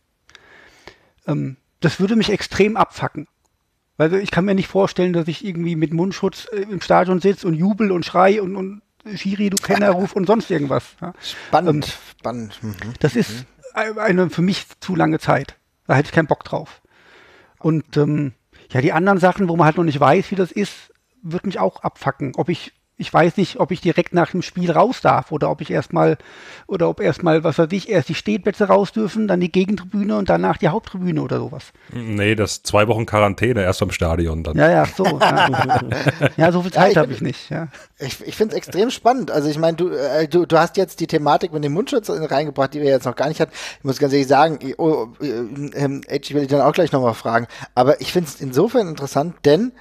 Ähm, 1.27 1.57
das 1.79 1.99
würde 1.99 2.15
mich 2.15 2.29
extrem 2.29 2.77
abfacken. 2.77 3.27
Weil 3.97 4.13
ich 4.15 4.31
kann 4.31 4.43
mir 4.43 4.55
nicht 4.55 4.67
vorstellen, 4.67 5.13
dass 5.13 5.29
ich 5.29 5.45
irgendwie 5.45 5.77
mit 5.77 5.93
Mundschutz 5.93 6.47
äh, 6.51 6.61
im 6.61 6.81
Stadion 6.81 7.21
sitze 7.21 7.47
und 7.47 7.53
jubel 7.53 7.91
und 7.91 8.05
schrei 8.05 8.41
und, 8.41 8.57
und 8.57 8.81
Schiri, 9.15 9.49
du 9.49 9.57
Kenner, 9.57 9.91
ruf 9.91 10.13
und 10.13 10.25
sonst 10.25 10.49
irgendwas. 10.51 10.95
Ja. 10.99 11.13
Spannend, 11.21 11.85
ähm, 11.85 11.91
spannend. 12.19 12.63
Mhm. 12.63 12.73
Das 12.99 13.15
ist 13.15 13.45
mhm. 13.75 13.99
eine 13.99 14.29
für 14.29 14.41
mich 14.41 14.65
zu 14.79 14.95
lange 14.95 15.19
Zeit. 15.19 15.55
Da 15.87 15.95
hätte 15.95 16.07
ich 16.07 16.13
keinen 16.13 16.27
Bock 16.27 16.43
drauf. 16.43 16.81
Und 17.59 17.97
ähm, 17.97 18.33
ja, 18.71 18.81
die 18.81 18.93
anderen 18.93 19.19
Sachen, 19.19 19.47
wo 19.49 19.55
man 19.55 19.65
halt 19.65 19.77
noch 19.77 19.83
nicht 19.83 19.99
weiß, 19.99 20.31
wie 20.31 20.35
das 20.35 20.51
ist, 20.51 20.93
wird 21.21 21.45
mich 21.45 21.59
auch 21.59 21.81
abfacken. 21.81 22.33
Ob 22.35 22.49
ich 22.49 22.73
ich 22.97 23.13
weiß 23.13 23.35
nicht, 23.37 23.59
ob 23.59 23.71
ich 23.71 23.81
direkt 23.81 24.13
nach 24.13 24.31
dem 24.31 24.41
Spiel 24.41 24.71
raus 24.71 25.01
darf 25.01 25.31
oder 25.33 25.49
ob 25.51 25.59
ich 25.59 25.69
erstmal, 25.69 26.17
oder 26.65 26.87
ob 26.87 27.01
erstmal, 27.01 27.43
was 27.43 27.57
weiß 27.57 27.71
ich, 27.71 27.89
erst 27.89 28.07
die 28.07 28.15
Stehplätze 28.15 28.65
raus 28.65 28.93
dürfen, 28.93 29.27
dann 29.27 29.41
die 29.41 29.51
Gegentribüne 29.51 30.17
und 30.17 30.29
danach 30.29 30.57
die 30.57 30.69
Haupttribüne 30.69 31.21
oder 31.21 31.39
sowas. 31.39 31.73
Nee, 31.91 32.35
das 32.35 32.63
zwei 32.63 32.87
Wochen 32.87 33.05
Quarantäne 33.05 33.63
erst 33.63 33.81
am 33.81 33.91
Stadion 33.91 34.43
dann. 34.43 34.57
Ja, 34.57 34.71
ja, 34.71 34.85
so. 34.85 35.03
Ja, 35.03 35.81
ja 36.37 36.51
so 36.53 36.61
viel 36.61 36.71
Zeit 36.71 36.95
ja, 36.95 37.01
habe 37.01 37.11
ich 37.11 37.19
nicht. 37.19 37.49
Ja. 37.49 37.67
Ich, 37.99 38.25
ich 38.25 38.35
finde 38.35 38.53
es 38.53 38.57
extrem 38.57 38.89
spannend. 38.91 39.29
Also 39.29 39.49
ich 39.49 39.57
meine, 39.57 39.75
du, 39.75 39.89
äh, 39.89 40.27
du, 40.29 40.45
du 40.45 40.57
hast 40.57 40.77
jetzt 40.77 41.01
die 41.01 41.07
Thematik 41.07 41.51
mit 41.51 41.63
dem 41.65 41.73
Mundschutz 41.73 42.09
reingebracht, 42.09 42.73
die 42.73 42.81
wir 42.81 42.89
jetzt 42.89 43.05
noch 43.05 43.15
gar 43.17 43.27
nicht 43.27 43.41
hatten. 43.41 43.51
Ich 43.79 43.83
muss 43.83 43.99
ganz 43.99 44.13
ehrlich 44.13 44.27
sagen, 44.27 44.59
oh, 44.77 45.07
äh, 45.21 45.25
äh, 45.27 46.01
ich 46.21 46.33
will 46.33 46.41
dich 46.41 46.49
dann 46.49 46.61
auch 46.61 46.73
gleich 46.73 46.93
nochmal 46.93 47.13
fragen. 47.13 47.47
Aber 47.73 47.99
ich 47.99 48.13
finde 48.13 48.29
es 48.29 48.39
insofern 48.39 48.87
interessant, 48.87 49.35
denn 49.43 49.73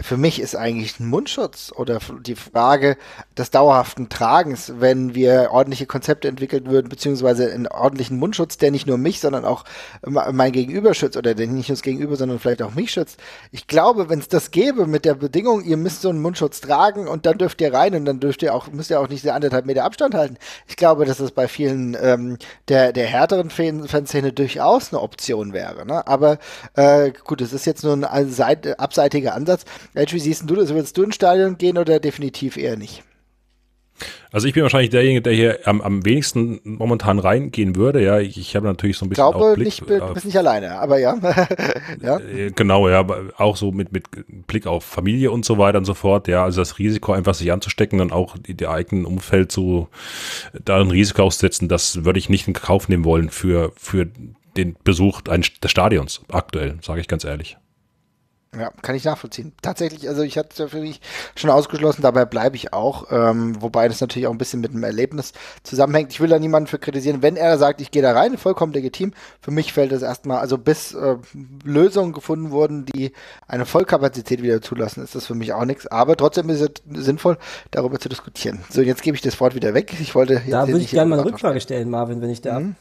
für 0.00 0.16
mich 0.16 0.40
ist 0.40 0.56
eigentlich 0.56 1.00
ein 1.00 1.06
Mundschutz 1.06 1.72
oder 1.74 1.98
die 2.24 2.34
Frage 2.34 2.96
des 3.36 3.50
dauerhaften 3.50 4.08
Tragens, 4.08 4.74
wenn 4.78 5.14
wir 5.14 5.48
ordentliche 5.52 5.86
Konzepte 5.86 6.28
entwickelt 6.28 6.66
würden, 6.66 6.88
beziehungsweise 6.88 7.52
einen 7.52 7.66
ordentlichen 7.66 8.18
Mundschutz, 8.18 8.58
der 8.58 8.70
nicht 8.70 8.86
nur 8.86 8.98
mich, 8.98 9.20
sondern 9.20 9.44
auch 9.44 9.64
mein 10.06 10.52
Gegenüber 10.52 10.94
schützt 10.94 11.16
oder 11.16 11.34
der 11.34 11.46
nicht 11.46 11.68
nur 11.68 11.76
das 11.76 11.82
Gegenüber, 11.82 12.16
sondern 12.16 12.38
vielleicht 12.38 12.62
auch 12.62 12.74
mich 12.74 12.92
schützt. 12.92 13.18
Ich 13.50 13.66
glaube, 13.66 14.08
wenn 14.08 14.18
es 14.18 14.28
das 14.28 14.50
gäbe 14.50 14.86
mit 14.86 15.04
der 15.04 15.14
Bedingung, 15.14 15.64
ihr 15.64 15.76
müsst 15.76 16.02
so 16.02 16.10
einen 16.10 16.22
Mundschutz 16.22 16.60
tragen 16.60 17.08
und 17.08 17.26
dann 17.26 17.38
dürft 17.38 17.60
ihr 17.60 17.72
rein 17.72 17.94
und 17.94 18.04
dann 18.04 18.20
dürft 18.20 18.42
ihr 18.42 18.54
auch, 18.54 18.68
müsst 18.68 18.90
ihr 18.90 19.00
auch 19.00 19.08
nicht 19.08 19.28
anderthalb 19.28 19.66
Meter 19.66 19.84
Abstand 19.84 20.14
halten. 20.14 20.36
Ich 20.66 20.76
glaube, 20.76 21.04
dass 21.04 21.18
das 21.18 21.32
bei 21.32 21.48
vielen 21.48 21.96
ähm, 22.00 22.38
der, 22.68 22.92
der 22.92 23.06
härteren 23.06 23.50
Fanszene 23.50 24.32
durchaus 24.32 24.92
eine 24.92 25.02
Option 25.02 25.52
wäre. 25.52 25.86
Ne? 25.86 26.06
Aber 26.06 26.38
äh, 26.74 27.12
gut, 27.24 27.40
es 27.40 27.52
ist 27.52 27.66
jetzt 27.66 27.84
nur 27.84 27.94
ein 27.94 28.04
abseitiger 28.04 29.34
Ansatz. 29.34 29.64
Edge, 29.94 30.14
wie 30.14 30.20
siehst 30.20 30.48
du 30.48 30.54
das? 30.54 30.70
Würdest 30.70 30.96
du 30.96 31.02
ins 31.02 31.14
Stadion 31.14 31.58
gehen 31.58 31.78
oder 31.78 32.00
definitiv 32.00 32.56
eher 32.56 32.76
nicht? 32.76 33.02
Also 34.30 34.46
ich 34.46 34.54
bin 34.54 34.62
wahrscheinlich 34.62 34.90
derjenige, 34.90 35.22
der 35.22 35.32
hier 35.32 35.60
am, 35.64 35.80
am 35.80 36.04
wenigsten 36.04 36.60
momentan 36.62 37.18
reingehen 37.18 37.76
würde. 37.76 38.02
Ja, 38.02 38.18
ich, 38.18 38.36
ich 38.36 38.54
habe 38.54 38.66
natürlich 38.66 38.98
so 38.98 39.06
ein 39.06 39.08
bisschen. 39.08 39.24
Ich 39.24 39.32
glaube, 39.32 39.54
Blick, 39.54 39.66
nicht, 39.66 39.80
du 39.88 40.14
bist 40.14 40.26
nicht 40.26 40.36
alleine, 40.36 40.78
aber 40.78 40.98
ja. 40.98 41.16
ja. 42.02 42.18
Äh, 42.18 42.50
genau, 42.50 42.88
ja, 42.88 43.06
auch 43.38 43.56
so 43.56 43.72
mit, 43.72 43.92
mit 43.92 44.04
Blick 44.46 44.66
auf 44.66 44.84
Familie 44.84 45.30
und 45.30 45.44
so 45.44 45.58
weiter 45.58 45.78
und 45.78 45.84
so 45.84 45.94
fort. 45.94 46.28
Ja, 46.28 46.44
also 46.44 46.60
das 46.60 46.78
Risiko 46.78 47.12
einfach 47.12 47.34
sich 47.34 47.50
anzustecken 47.50 48.00
und 48.00 48.12
auch 48.12 48.36
die, 48.38 48.54
die 48.54 48.66
eigenen 48.66 49.06
Umfeld 49.06 49.50
zu 49.50 49.88
da 50.52 50.80
ein 50.80 50.90
Risiko 50.90 51.22
aussetzen, 51.22 51.68
das 51.68 52.04
würde 52.04 52.18
ich 52.18 52.28
nicht 52.28 52.46
in 52.46 52.54
Kauf 52.54 52.88
nehmen 52.88 53.04
wollen 53.04 53.30
für, 53.30 53.72
für 53.76 54.06
den 54.56 54.76
Besuch 54.84 55.22
des 55.22 55.70
Stadions 55.70 56.22
aktuell, 56.30 56.76
sage 56.82 57.00
ich 57.00 57.08
ganz 57.08 57.24
ehrlich. 57.24 57.56
Ja, 58.56 58.70
kann 58.80 58.94
ich 58.94 59.04
nachvollziehen. 59.04 59.52
Tatsächlich, 59.60 60.08
also 60.08 60.22
ich 60.22 60.38
hatte 60.38 60.48
es 60.52 60.58
ja 60.58 60.68
für 60.68 60.80
mich 60.80 61.02
schon 61.34 61.50
ausgeschlossen, 61.50 62.00
dabei 62.00 62.24
bleibe 62.24 62.56
ich 62.56 62.72
auch, 62.72 63.12
ähm, 63.12 63.60
wobei 63.60 63.88
das 63.88 64.00
natürlich 64.00 64.26
auch 64.26 64.32
ein 64.32 64.38
bisschen 64.38 64.60
mit 64.60 64.72
dem 64.72 64.82
Erlebnis 64.82 65.32
zusammenhängt. 65.64 66.12
Ich 66.12 66.20
will 66.20 66.30
da 66.30 66.38
niemanden 66.38 66.66
für 66.66 66.78
kritisieren. 66.78 67.20
Wenn 67.20 67.36
er 67.36 67.58
sagt, 67.58 67.82
ich 67.82 67.90
gehe 67.90 68.00
da 68.00 68.12
rein, 68.12 68.38
vollkommen 68.38 68.72
legitim, 68.72 69.12
für 69.42 69.50
mich 69.50 69.74
fällt 69.74 69.92
es 69.92 70.00
erstmal, 70.00 70.38
also 70.38 70.56
bis 70.56 70.94
äh, 70.94 71.16
Lösungen 71.62 72.14
gefunden 72.14 72.50
wurden, 72.50 72.86
die 72.86 73.12
eine 73.46 73.66
Vollkapazität 73.66 74.42
wieder 74.42 74.62
zulassen, 74.62 75.04
ist 75.04 75.14
das 75.14 75.26
für 75.26 75.34
mich 75.34 75.52
auch 75.52 75.66
nichts. 75.66 75.86
Aber 75.86 76.16
trotzdem 76.16 76.48
ist 76.48 76.62
es 76.62 77.04
sinnvoll, 77.04 77.36
darüber 77.70 78.00
zu 78.00 78.08
diskutieren. 78.08 78.60
So, 78.70 78.80
jetzt 78.80 79.02
gebe 79.02 79.14
ich 79.14 79.22
das 79.22 79.38
Wort 79.40 79.54
wieder 79.54 79.74
weg. 79.74 79.94
Ich 80.00 80.14
wollte 80.14 80.40
Da 80.48 80.66
würde 80.66 80.80
ich 80.80 80.90
gerne 80.90 81.10
mal 81.10 81.20
eine 81.20 81.28
Rückfrage 81.28 81.60
stellen, 81.60 81.90
Marvin, 81.90 82.22
wenn 82.22 82.30
ich 82.30 82.40
da. 82.40 82.60
Mhm 82.60 82.76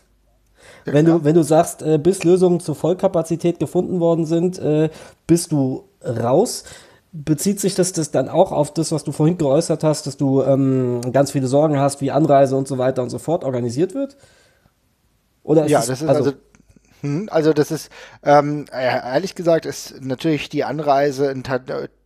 wenn, 0.93 1.05
du, 1.05 1.23
wenn 1.23 1.35
du 1.35 1.43
sagst, 1.43 1.81
äh, 1.81 1.97
bis 1.97 2.23
Lösungen 2.23 2.59
zur 2.59 2.75
Vollkapazität 2.75 3.59
gefunden 3.59 3.99
worden 3.99 4.25
sind, 4.25 4.59
äh, 4.59 4.89
bist 5.25 5.51
du 5.51 5.85
raus. 6.03 6.63
Bezieht 7.11 7.59
sich 7.59 7.73
das, 7.73 7.93
das 7.93 8.11
dann 8.11 8.29
auch 8.29 8.51
auf 8.51 8.73
das, 8.73 8.91
was 8.91 9.03
du 9.03 9.11
vorhin 9.11 9.37
geäußert 9.37 9.83
hast, 9.83 10.07
dass 10.07 10.17
du 10.17 10.43
ähm, 10.43 11.01
ganz 11.13 11.31
viele 11.31 11.47
Sorgen 11.47 11.79
hast, 11.79 12.01
wie 12.01 12.11
Anreise 12.11 12.55
und 12.55 12.67
so 12.67 12.77
weiter 12.77 13.01
und 13.01 13.09
so 13.09 13.17
fort 13.17 13.43
organisiert 13.43 13.95
wird? 13.95 14.17
Oder 15.43 15.65
ist 15.65 15.71
ja, 15.71 15.79
das 15.79 15.89
ist 15.89 16.03
also, 16.03 16.23
also 16.25 16.33
hm, 17.01 17.29
also 17.31 17.53
das 17.53 17.71
ist, 17.71 17.89
ähm, 18.23 18.65
ehrlich 18.71 19.35
gesagt, 19.35 19.65
ist 19.65 20.01
natürlich 20.01 20.49
die 20.49 20.63
Anreise 20.63 21.29
ein 21.29 21.43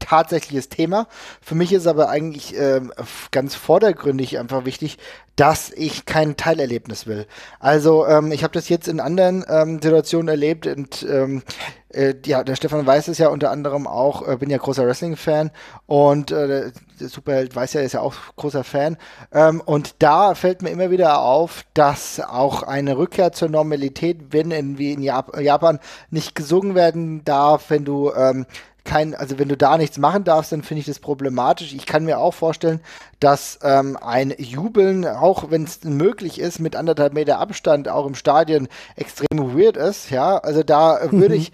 tatsächliches 0.01 0.67
Thema. 0.67 1.07
Für 1.41 1.55
mich 1.55 1.71
ist 1.71 1.87
aber 1.87 2.09
eigentlich 2.09 2.57
ähm, 2.57 2.91
ganz 3.31 3.55
vordergründig 3.55 4.37
einfach 4.37 4.65
wichtig, 4.65 4.97
dass 5.35 5.71
ich 5.71 6.05
kein 6.05 6.35
Teilerlebnis 6.35 7.07
will. 7.07 7.25
Also 7.59 8.05
ähm, 8.05 8.31
ich 8.31 8.43
habe 8.43 8.53
das 8.53 8.69
jetzt 8.69 8.87
in 8.87 8.99
anderen 8.99 9.45
ähm, 9.47 9.81
Situationen 9.81 10.27
erlebt 10.27 10.67
und 10.67 11.03
ähm, 11.09 11.41
äh, 11.89 12.15
ja, 12.25 12.43
der 12.43 12.55
Stefan 12.55 12.85
weiß 12.85 13.07
es 13.07 13.17
ja 13.17 13.29
unter 13.29 13.51
anderem 13.51 13.87
auch, 13.87 14.27
äh, 14.27 14.37
bin 14.37 14.49
ja 14.49 14.57
großer 14.57 14.85
Wrestling-Fan 14.85 15.51
und 15.87 16.31
äh, 16.31 16.71
der 16.99 17.07
Superheld 17.09 17.55
weiß 17.55 17.73
ja, 17.73 17.81
ist 17.81 17.93
ja 17.93 18.01
auch 18.01 18.13
großer 18.35 18.63
Fan. 18.63 18.97
Ähm, 19.33 19.61
und 19.61 19.95
da 19.99 20.35
fällt 20.35 20.61
mir 20.61 20.69
immer 20.69 20.91
wieder 20.91 21.21
auf, 21.21 21.65
dass 21.73 22.19
auch 22.19 22.63
eine 22.63 22.97
Rückkehr 22.97 23.31
zur 23.31 23.49
Normalität, 23.49 24.31
wenn 24.31 24.51
in, 24.51 24.77
wie 24.77 24.91
in 24.91 25.01
Jap 25.01 25.39
Japan 25.39 25.79
nicht 26.09 26.35
gesungen 26.35 26.75
werden 26.75 27.23
darf, 27.25 27.69
wenn 27.69 27.85
du 27.85 28.11
ähm, 28.13 28.45
kein, 28.83 29.13
also 29.13 29.37
wenn 29.39 29.47
du 29.47 29.57
da 29.57 29.77
nichts 29.77 29.97
machen 29.97 30.23
darfst, 30.23 30.51
dann 30.51 30.63
finde 30.63 30.79
ich 30.79 30.87
das 30.87 30.99
problematisch. 30.99 31.73
Ich 31.73 31.85
kann 31.85 32.05
mir 32.05 32.19
auch 32.19 32.33
vorstellen, 32.33 32.81
dass 33.19 33.59
ähm, 33.63 33.97
ein 34.01 34.33
Jubeln, 34.37 35.05
auch 35.05 35.51
wenn 35.51 35.63
es 35.63 35.83
möglich 35.83 36.39
ist, 36.39 36.59
mit 36.59 36.75
anderthalb 36.75 37.13
Meter 37.13 37.39
Abstand 37.39 37.89
auch 37.89 38.05
im 38.05 38.15
Stadion 38.15 38.67
extrem 38.95 39.55
weird 39.57 39.77
ist. 39.77 40.09
Ja, 40.09 40.37
also 40.37 40.63
da 40.63 40.99
würde 41.11 41.35
mhm. 41.35 41.41
ich 41.41 41.51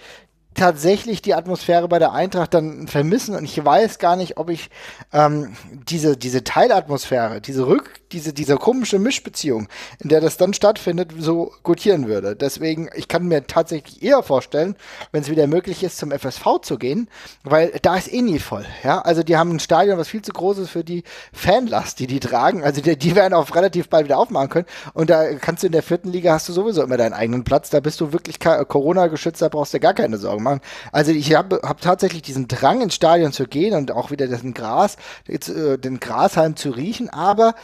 tatsächlich 0.57 1.21
die 1.21 1.35
Atmosphäre 1.35 1.87
bei 1.87 1.99
der 1.99 2.13
Eintracht 2.13 2.53
dann 2.53 2.87
vermissen 2.87 3.35
und 3.35 3.45
ich 3.45 3.63
weiß 3.63 3.99
gar 3.99 4.15
nicht, 4.15 4.37
ob 4.37 4.49
ich 4.49 4.69
ähm, 5.13 5.55
diese, 5.87 6.17
diese 6.17 6.43
Teilatmosphäre, 6.43 7.39
diese 7.41 7.67
Rück, 7.67 8.06
diese, 8.11 8.33
diese 8.33 8.55
komische 8.57 8.99
Mischbeziehung, 8.99 9.67
in 9.99 10.09
der 10.09 10.21
das 10.21 10.37
dann 10.37 10.53
stattfindet, 10.53 11.11
so 11.17 11.53
gutieren 11.63 12.07
würde. 12.07 12.35
Deswegen, 12.35 12.89
ich 12.95 13.07
kann 13.07 13.27
mir 13.27 13.47
tatsächlich 13.47 14.01
eher 14.03 14.23
vorstellen, 14.23 14.75
wenn 15.11 15.21
es 15.21 15.29
wieder 15.29 15.47
möglich 15.47 15.83
ist, 15.83 15.97
zum 15.97 16.11
FSV 16.11 16.61
zu 16.61 16.77
gehen, 16.77 17.09
weil 17.43 17.71
da 17.81 17.95
ist 17.95 18.11
eh 18.11 18.21
nie 18.21 18.39
voll. 18.39 18.65
Ja, 18.83 19.01
also 19.01 19.23
die 19.23 19.37
haben 19.37 19.51
ein 19.51 19.59
Stadion, 19.59 19.97
was 19.97 20.07
viel 20.07 20.21
zu 20.21 20.31
groß 20.31 20.59
ist 20.59 20.69
für 20.69 20.83
die 20.83 21.03
Fanlast, 21.33 21.99
die 21.99 22.07
die 22.07 22.19
tragen. 22.19 22.63
Also 22.63 22.81
die, 22.81 22.97
die 22.97 23.15
werden 23.15 23.33
auch 23.33 23.53
relativ 23.55 23.89
bald 23.89 24.05
wieder 24.05 24.17
aufmachen 24.17 24.49
können. 24.49 24.65
Und 24.93 25.09
da 25.09 25.33
kannst 25.35 25.63
du 25.63 25.67
in 25.67 25.73
der 25.73 25.83
vierten 25.83 26.11
Liga 26.11 26.33
hast 26.33 26.49
du 26.49 26.53
sowieso 26.53 26.83
immer 26.83 26.97
deinen 26.97 27.13
eigenen 27.13 27.43
Platz. 27.43 27.69
Da 27.69 27.79
bist 27.79 27.99
du 28.01 28.13
wirklich 28.13 28.39
Corona 28.39 29.07
geschützt, 29.07 29.41
da 29.41 29.49
brauchst 29.49 29.73
du 29.73 29.79
gar 29.79 29.93
keine 29.93 30.17
Sorgen 30.17 30.43
machen. 30.43 30.61
Also 30.91 31.11
ich 31.11 31.35
habe 31.35 31.61
hab 31.63 31.81
tatsächlich 31.81 32.21
diesen 32.21 32.47
Drang 32.47 32.81
ins 32.81 32.95
Stadion 32.95 33.31
zu 33.31 33.45
gehen 33.45 33.75
und 33.75 33.91
auch 33.91 34.11
wieder 34.11 34.27
den 34.27 34.53
Gras, 34.53 34.97
äh, 35.27 35.77
den 35.77 35.99
Grashalm 35.99 36.55
zu 36.55 36.71
riechen, 36.71 37.09
aber 37.09 37.55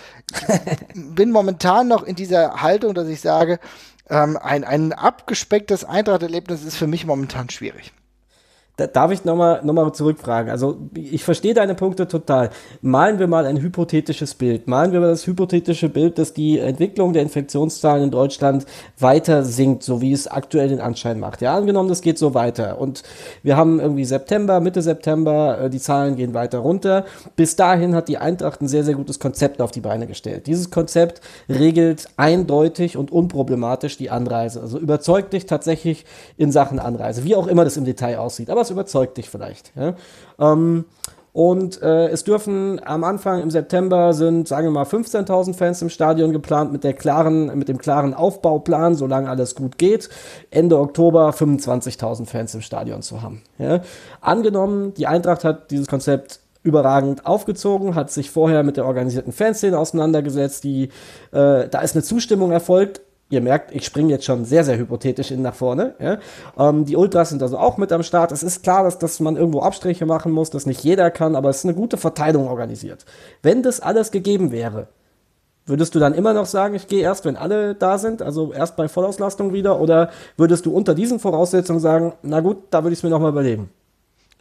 bin 0.93 1.31
momentan 1.31 1.87
noch 1.87 2.03
in 2.03 2.15
dieser 2.15 2.61
Haltung, 2.61 2.93
dass 2.93 3.07
ich 3.07 3.21
sage, 3.21 3.59
ähm, 4.09 4.37
ein, 4.37 4.63
ein 4.63 4.93
abgespecktes 4.93 5.85
Eintracht-Erlebnis 5.85 6.63
ist 6.63 6.75
für 6.75 6.87
mich 6.87 7.05
momentan 7.05 7.49
schwierig. 7.49 7.93
Da 8.75 8.87
darf 8.87 9.11
ich 9.11 9.23
nochmal 9.23 9.61
noch 9.63 9.73
mal 9.73 9.93
zurückfragen? 9.93 10.49
Also, 10.49 10.77
ich 10.95 11.23
verstehe 11.23 11.53
deine 11.53 11.75
Punkte 11.75 12.07
total. 12.07 12.49
Malen 12.81 13.19
wir 13.19 13.27
mal 13.27 13.45
ein 13.45 13.61
hypothetisches 13.61 14.33
Bild. 14.33 14.67
Malen 14.67 14.91
wir 14.91 14.99
mal 14.99 15.09
das 15.09 15.27
hypothetische 15.27 15.89
Bild, 15.89 16.17
dass 16.17 16.33
die 16.33 16.57
Entwicklung 16.57 17.13
der 17.13 17.21
Infektionszahlen 17.21 18.05
in 18.05 18.09
Deutschland 18.09 18.65
weiter 18.97 19.43
sinkt, 19.43 19.83
so 19.83 20.01
wie 20.01 20.11
es 20.11 20.27
aktuell 20.27 20.69
den 20.69 20.81
Anschein 20.81 21.19
macht. 21.19 21.41
Ja, 21.41 21.55
angenommen, 21.55 21.87
das 21.87 22.01
geht 22.01 22.17
so 22.17 22.33
weiter. 22.33 22.81
Und 22.81 23.03
wir 23.43 23.57
haben 23.57 23.79
irgendwie 23.79 24.05
September, 24.05 24.59
Mitte 24.59 24.81
September, 24.81 25.59
äh, 25.65 25.69
die 25.69 25.79
Zahlen 25.79 26.15
gehen 26.15 26.33
weiter 26.33 26.57
runter. 26.57 27.05
Bis 27.35 27.55
dahin 27.55 27.93
hat 27.93 28.07
die 28.07 28.17
Eintracht 28.17 28.59
ein 28.59 28.67
sehr, 28.67 28.83
sehr 28.83 28.95
gutes 28.95 29.19
Konzept 29.19 29.61
auf 29.61 29.69
die 29.69 29.81
Beine 29.81 30.07
gestellt. 30.07 30.47
Dieses 30.47 30.71
Konzept 30.71 31.21
regelt 31.47 32.07
eindeutig 32.17 32.97
und 32.97 33.11
unproblematisch 33.11 33.97
die 33.97 34.09
Anreise. 34.09 34.61
Also 34.61 34.79
überzeugt 34.79 35.33
dich 35.33 35.45
tatsächlich 35.45 36.05
in 36.37 36.51
Sachen 36.51 36.79
Anreise, 36.79 37.23
wie 37.23 37.35
auch 37.35 37.45
immer 37.45 37.65
das 37.65 37.77
im 37.77 37.85
Detail 37.85 38.17
aussieht. 38.17 38.49
Aber 38.49 38.62
es 38.63 38.71
überzeugt 38.71 39.17
dich 39.17 39.29
vielleicht. 39.29 39.71
Ja? 39.75 39.93
Ähm, 40.39 40.85
und 41.33 41.81
äh, 41.81 42.09
es 42.09 42.23
dürfen 42.23 42.79
am 42.85 43.03
Anfang 43.03 43.41
im 43.41 43.49
September 43.49 44.13
sind, 44.13 44.47
sagen 44.47 44.67
wir 44.67 44.71
mal, 44.71 44.83
15.000 44.85 45.55
Fans 45.55 45.81
im 45.81 45.89
Stadion 45.89 46.31
geplant 46.31 46.71
mit 46.71 46.83
der 46.83 46.93
klaren, 46.93 47.57
mit 47.57 47.69
dem 47.69 47.79
klaren 47.79 48.13
Aufbauplan, 48.13 48.93
solange 48.93 49.29
alles 49.29 49.55
gut 49.55 49.79
geht. 49.79 50.09
Ende 50.51 50.77
Oktober 50.77 51.31
25.000 51.31 52.27
Fans 52.27 52.53
im 52.53 52.61
Stadion 52.61 53.01
zu 53.01 53.23
haben. 53.23 53.41
Ja? 53.57 53.81
Angenommen, 54.21 54.93
die 54.93 55.07
Eintracht 55.07 55.43
hat 55.43 55.71
dieses 55.71 55.87
Konzept 55.87 56.39
überragend 56.61 57.25
aufgezogen, 57.25 57.95
hat 57.95 58.11
sich 58.11 58.29
vorher 58.29 58.61
mit 58.63 58.77
der 58.77 58.85
organisierten 58.85 59.33
Fanszene 59.33 59.77
auseinandergesetzt, 59.77 60.63
die, 60.63 60.85
äh, 61.31 61.67
da 61.67 61.81
ist 61.81 61.95
eine 61.95 62.03
Zustimmung 62.03 62.51
erfolgt, 62.51 63.01
Ihr 63.33 63.41
merkt, 63.41 63.73
ich 63.73 63.83
springe 63.83 64.11
jetzt 64.11 64.25
schon 64.25 64.45
sehr, 64.45 64.63
sehr 64.63 64.77
hypothetisch 64.77 65.31
in 65.31 65.41
nach 65.41 65.55
vorne. 65.55 65.95
Ja. 65.99 66.19
Ähm, 66.55 66.85
die 66.85 66.95
Ultras 66.95 67.29
sind 67.29 67.41
also 67.41 67.57
auch 67.57 67.77
mit 67.77 67.91
am 67.91 68.03
Start. 68.03 68.31
Es 68.31 68.43
ist 68.43 68.61
klar, 68.61 68.83
dass, 68.83 68.99
dass 68.99 69.19
man 69.19 69.37
irgendwo 69.37 69.61
Abstriche 69.61 70.05
machen 70.05 70.31
muss, 70.31 70.51
dass 70.51 70.67
nicht 70.67 70.83
jeder 70.83 71.09
kann, 71.09 71.35
aber 71.35 71.49
es 71.49 71.57
ist 71.57 71.65
eine 71.65 71.73
gute 71.73 71.97
Verteilung 71.97 72.47
organisiert. 72.47 73.05
Wenn 73.41 73.63
das 73.63 73.79
alles 73.79 74.11
gegeben 74.11 74.51
wäre, 74.51 74.87
würdest 75.65 75.95
du 75.95 75.99
dann 75.99 76.13
immer 76.13 76.33
noch 76.33 76.45
sagen, 76.45 76.75
ich 76.75 76.87
gehe 76.87 77.01
erst, 77.01 77.25
wenn 77.25 77.35
alle 77.35 77.73
da 77.73 77.97
sind, 77.97 78.21
also 78.21 78.53
erst 78.53 78.75
bei 78.75 78.87
Vollauslastung 78.87 79.51
wieder, 79.51 79.81
oder 79.81 80.11
würdest 80.37 80.67
du 80.67 80.71
unter 80.71 80.93
diesen 80.93 81.17
Voraussetzungen 81.17 81.79
sagen, 81.79 82.13
na 82.21 82.39
gut, 82.39 82.57
da 82.69 82.83
würde 82.83 82.93
ich 82.93 82.99
es 82.99 83.03
mir 83.03 83.09
nochmal 83.09 83.31
überlegen? 83.31 83.71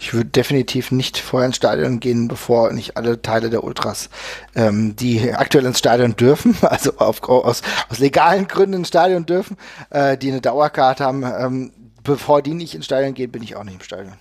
Ich 0.03 0.13
würde 0.13 0.31
definitiv 0.31 0.91
nicht 0.91 1.17
vorher 1.17 1.47
ins 1.47 1.55
Stadion 1.55 2.01
gehen, 2.01 2.27
bevor 2.27 2.73
nicht 2.73 2.97
alle 2.97 3.23
Teile 3.23 3.51
der 3.51 3.63
Ultras, 3.63 4.11
ähm, 4.57 4.97
die 4.97 5.33
aktuell 5.33 5.65
ins 5.65 5.79
Stadion 5.79 6.17
dürfen, 6.17 6.57
also 6.63 6.97
auf, 6.97 7.23
aus, 7.23 7.63
aus 7.89 7.99
legalen 8.01 8.49
Gründen 8.49 8.79
ins 8.79 8.89
Stadion 8.89 9.27
dürfen, 9.27 9.57
äh, 9.91 10.19
die 10.19 10.33
eine 10.33 10.41
Dauerkarte 10.41 11.05
haben, 11.05 11.23
ähm, 11.23 11.73
bevor 12.03 12.43
die 12.43 12.55
nicht 12.55 12.75
ins 12.75 12.87
Stadion 12.87 13.15
gehen, 13.15 13.31
bin 13.31 13.45
ich 13.45 13.55
auch 13.55 13.63
nicht 13.63 13.75
im 13.75 13.81
Stadion. 13.81 14.15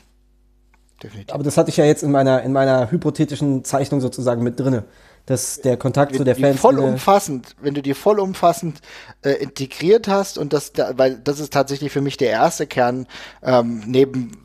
Definitiv. 1.01 1.33
Aber 1.33 1.43
das 1.43 1.57
hatte 1.57 1.71
ich 1.71 1.77
ja 1.77 1.85
jetzt 1.85 2.03
in 2.03 2.11
meiner, 2.11 2.43
in 2.43 2.53
meiner 2.53 2.91
hypothetischen 2.91 3.63
Zeichnung 3.63 4.01
sozusagen 4.01 4.43
mit 4.43 4.59
drinne. 4.59 4.83
Dass 5.25 5.61
der 5.61 5.77
Kontakt 5.77 6.11
wenn 6.11 6.17
zu 6.19 6.23
der 6.25 6.35
Fans. 6.35 6.59
Vollumfassend, 6.59 7.55
wenn 7.59 7.73
du 7.73 7.81
die 7.81 7.95
vollumfassend 7.95 8.81
äh, 9.23 9.31
integriert 9.31 10.07
hast 10.07 10.37
und 10.37 10.53
das, 10.53 10.73
da, 10.73 10.91
weil 10.97 11.17
das 11.17 11.39
ist 11.39 11.53
tatsächlich 11.53 11.91
für 11.91 12.01
mich 12.01 12.17
der 12.17 12.29
erste 12.29 12.67
Kern, 12.67 13.07
ähm, 13.41 13.81
neben 13.87 14.37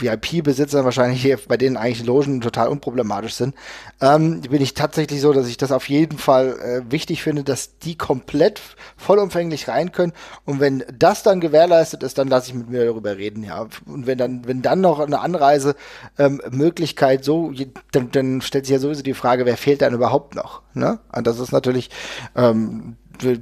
VIP-Besitzern 0.00 0.84
wahrscheinlich 0.84 1.20
hier, 1.20 1.38
bei 1.48 1.56
denen 1.56 1.76
eigentlich 1.76 2.06
Logen 2.06 2.40
total 2.40 2.68
unproblematisch 2.68 3.34
sind, 3.34 3.54
ähm, 4.00 4.40
bin 4.42 4.62
ich 4.62 4.74
tatsächlich 4.74 5.20
so, 5.20 5.32
dass 5.32 5.48
ich 5.48 5.56
das 5.56 5.72
auf 5.72 5.88
jeden 5.88 6.18
Fall 6.18 6.58
äh, 6.60 6.90
wichtig 6.90 7.22
finde, 7.22 7.44
dass 7.44 7.78
die 7.78 7.96
komplett 7.96 8.60
vollumfänglich 8.96 9.68
rein 9.68 9.92
können. 9.92 10.12
Und 10.44 10.60
wenn 10.60 10.84
das 10.96 11.22
dann 11.22 11.40
gewährleistet 11.40 12.02
ist, 12.02 12.18
dann 12.18 12.28
lasse 12.28 12.48
ich 12.48 12.54
mit 12.54 12.70
mir 12.70 12.84
darüber 12.84 13.16
reden, 13.16 13.44
ja. 13.44 13.66
Und 13.86 14.06
wenn 14.06 14.18
dann, 14.18 14.46
wenn 14.46 14.62
dann 14.62 14.80
noch 14.80 15.00
eine 15.00 15.20
Anreisemöglichkeit 15.20 17.20
ähm, 17.20 17.24
so, 17.24 17.52
dann, 17.92 18.10
dann 18.10 18.40
stellt 18.40 18.66
sich 18.66 18.72
ja 18.72 18.78
sowieso 18.78 19.02
die 19.02 19.14
Frage, 19.14 19.46
wer 19.46 19.56
fehlt 19.56 19.82
dann 19.82 19.94
überhaupt 19.94 20.34
noch? 20.34 20.62
Ne? 20.74 20.98
Und 21.14 21.26
das 21.26 21.38
ist 21.38 21.52
natürlich 21.52 21.90
ähm, 22.36 22.96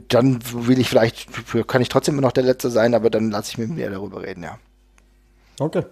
dann 0.08 0.40
will 0.52 0.78
ich 0.78 0.88
vielleicht, 0.88 1.28
kann 1.66 1.82
ich 1.82 1.88
trotzdem 1.88 2.14
immer 2.14 2.22
noch 2.22 2.32
der 2.32 2.44
Letzte 2.44 2.70
sein, 2.70 2.94
aber 2.94 3.10
dann 3.10 3.30
lasse 3.30 3.52
ich 3.52 3.58
mit 3.58 3.70
mir 3.70 3.90
darüber 3.90 4.22
reden, 4.22 4.42
ja. 4.42 4.58
Okay. 5.58 5.84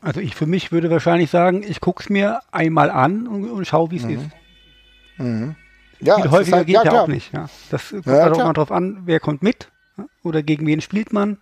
Also 0.00 0.20
ich 0.20 0.34
für 0.34 0.46
mich 0.46 0.72
würde 0.72 0.90
wahrscheinlich 0.90 1.30
sagen, 1.30 1.62
ich 1.62 1.80
gucke 1.80 2.02
es 2.02 2.10
mir 2.10 2.40
einmal 2.52 2.90
an 2.90 3.26
und, 3.26 3.50
und 3.50 3.66
schaue, 3.66 3.90
wie 3.90 3.96
es 3.96 4.04
mhm. 4.04 4.10
ist. 4.10 4.26
Mhm. 5.18 5.56
Ja, 6.00 6.16
Viel 6.16 6.30
häufiger 6.30 6.56
halt, 6.58 6.66
geht 6.66 6.76
ja, 6.76 6.84
ja 6.84 7.02
auch 7.02 7.08
nicht. 7.08 7.32
Ja. 7.32 7.48
Das 7.70 7.90
kommt 7.90 8.06
ja, 8.06 8.12
halt 8.22 8.32
auch 8.32 8.38
mal 8.38 8.52
drauf 8.54 8.72
an, 8.72 9.02
wer 9.04 9.20
kommt 9.20 9.42
mit 9.42 9.68
oder 10.22 10.42
gegen 10.42 10.66
wen 10.66 10.80
spielt 10.80 11.12
man. 11.12 11.38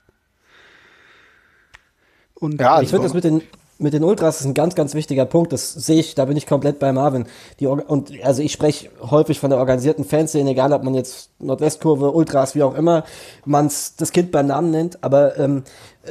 Und 2.34 2.60
ja, 2.60 2.80
ich 2.80 2.90
finde 2.90 3.04
das 3.04 3.14
mit 3.14 3.24
den 3.24 3.42
mit 3.78 3.92
den 3.92 4.02
Ultras 4.02 4.40
ist 4.40 4.46
ein 4.46 4.54
ganz, 4.54 4.74
ganz 4.74 4.94
wichtiger 4.94 5.24
Punkt. 5.24 5.52
Das 5.52 5.72
sehe 5.72 6.00
ich, 6.00 6.16
da 6.16 6.24
bin 6.24 6.36
ich 6.36 6.46
komplett 6.46 6.80
bei 6.80 6.92
Marvin. 6.92 7.26
Die, 7.60 7.66
und 7.66 8.12
also 8.24 8.42
ich 8.42 8.52
spreche 8.52 8.90
häufig 9.00 9.38
von 9.38 9.50
der 9.50 9.58
organisierten 9.60 10.04
Fanszene, 10.04 10.50
egal 10.50 10.72
ob 10.72 10.82
man 10.82 10.94
jetzt 10.94 11.30
Nordwestkurve, 11.38 12.10
Ultras, 12.10 12.56
wie 12.56 12.64
auch 12.64 12.74
immer, 12.74 13.04
man 13.44 13.66
das 13.66 14.12
Kind 14.12 14.32
beim 14.32 14.48
Namen 14.48 14.72
nennt, 14.72 15.02
aber 15.04 15.38
ähm, 15.38 15.62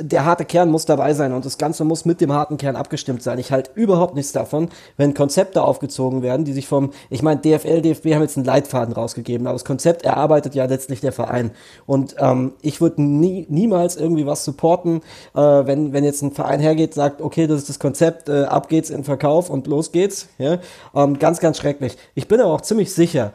der 0.01 0.25
harte 0.25 0.45
Kern 0.45 0.69
muss 0.69 0.86
dabei 0.86 1.13
sein 1.13 1.33
und 1.33 1.45
das 1.45 1.57
Ganze 1.57 1.83
muss 1.83 2.05
mit 2.05 2.21
dem 2.21 2.31
harten 2.31 2.57
Kern 2.57 2.75
abgestimmt 2.75 3.23
sein. 3.23 3.39
Ich 3.39 3.51
halte 3.51 3.71
überhaupt 3.75 4.15
nichts 4.15 4.31
davon, 4.31 4.69
wenn 4.97 5.13
Konzepte 5.13 5.63
aufgezogen 5.63 6.21
werden, 6.21 6.45
die 6.45 6.53
sich 6.53 6.67
vom, 6.67 6.91
ich 7.10 7.21
meine, 7.21 7.41
DFL, 7.41 7.81
DFB 7.81 8.13
haben 8.13 8.21
jetzt 8.21 8.38
einen 8.38 8.45
Leitfaden 8.45 8.93
rausgegeben, 8.93 9.47
aber 9.47 9.53
das 9.53 9.65
Konzept 9.65 10.03
erarbeitet 10.03 10.55
ja 10.55 10.65
letztlich 10.65 11.01
der 11.01 11.12
Verein. 11.12 11.51
Und 11.86 12.15
ähm, 12.19 12.53
ich 12.62 12.81
würde 12.81 13.01
nie, 13.01 13.45
niemals 13.49 13.95
irgendwie 13.95 14.25
was 14.25 14.43
supporten, 14.43 15.01
äh, 15.36 15.39
wenn, 15.39 15.93
wenn 15.93 16.03
jetzt 16.03 16.21
ein 16.21 16.31
Verein 16.31 16.60
hergeht, 16.60 16.93
sagt, 16.93 17.21
okay, 17.21 17.47
das 17.47 17.60
ist 17.60 17.69
das 17.69 17.79
Konzept, 17.79 18.29
äh, 18.29 18.43
ab 18.43 18.69
geht's 18.69 18.89
in 18.89 19.03
Verkauf 19.03 19.49
und 19.49 19.67
los 19.67 19.91
geht's. 19.91 20.29
Ja? 20.38 20.60
Ähm, 20.95 21.19
ganz, 21.19 21.39
ganz 21.39 21.57
schrecklich. 21.57 21.97
Ich 22.15 22.27
bin 22.27 22.39
aber 22.41 22.53
auch 22.53 22.62
ziemlich 22.62 22.93
sicher, 22.93 23.33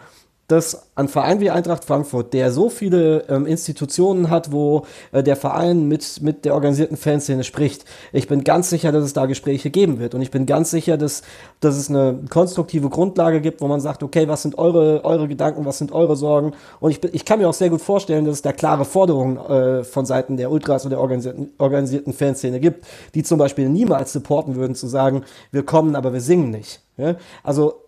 dass 0.53 0.91
ein 0.95 1.09
Verein 1.09 1.41
wie 1.41 1.51
Eintracht 1.51 1.85
Frankfurt, 1.85 2.35
der 2.35 2.53
so 2.53 2.69
viele 2.69 3.25
ähm, 3.29 3.47
Institutionen 3.47 4.29
hat, 4.29 4.53
wo 4.53 4.85
äh, 5.11 5.23
der 5.23 5.35
Verein 5.35 5.89
mit, 5.89 6.21
mit 6.21 6.45
der 6.45 6.53
organisierten 6.53 6.99
Fanszene 6.99 7.43
spricht, 7.43 7.87
ich 8.13 8.29
bin 8.29 8.45
ganz 8.45 8.69
sicher, 8.69 8.93
dass 8.93 9.03
es 9.03 9.15
da 9.15 9.25
Gespräche 9.25 9.71
geben 9.71 9.99
wird. 9.99 10.15
Und 10.15 10.21
ich 10.21 10.31
bin 10.31 10.45
ganz 10.45 10.71
sicher, 10.71 10.99
dass, 10.99 11.23
dass 11.61 11.77
es 11.77 11.89
eine 11.89 12.19
konstruktive 12.29 12.91
Grundlage 12.91 13.41
gibt, 13.41 13.63
wo 13.63 13.67
man 13.67 13.81
sagt, 13.81 14.03
okay, 14.03 14.29
was 14.29 14.43
sind 14.43 14.59
eure, 14.59 15.03
eure 15.05 15.27
Gedanken, 15.27 15.65
was 15.65 15.79
sind 15.79 15.91
eure 15.91 16.17
Sorgen? 16.17 16.53
Und 16.81 16.91
ich, 16.91 17.03
ich 17.15 17.25
kann 17.25 17.39
mir 17.39 17.49
auch 17.49 17.55
sehr 17.55 17.71
gut 17.71 17.81
vorstellen, 17.81 18.27
dass 18.27 18.35
es 18.35 18.43
da 18.43 18.53
klare 18.53 18.85
Forderungen 18.85 19.39
äh, 19.39 19.85
von 19.85 20.05
Seiten 20.05 20.37
der 20.37 20.51
Ultras 20.51 20.85
und 20.85 20.91
der 20.91 21.01
organisierten, 21.01 21.51
organisierten 21.57 22.13
Fanszene 22.13 22.61
gibt, 22.61 22.85
die 23.15 23.23
zum 23.23 23.39
Beispiel 23.39 23.71
niemals 23.71 24.13
supporten 24.13 24.57
würden, 24.57 24.75
zu 24.75 24.87
sagen, 24.87 25.25
wir 25.51 25.65
kommen, 25.65 25.97
aber 25.97 26.13
wir 26.13 26.21
singen 26.21 26.51
nicht. 26.51 26.83
Ja? 26.99 27.17
Also 27.43 27.82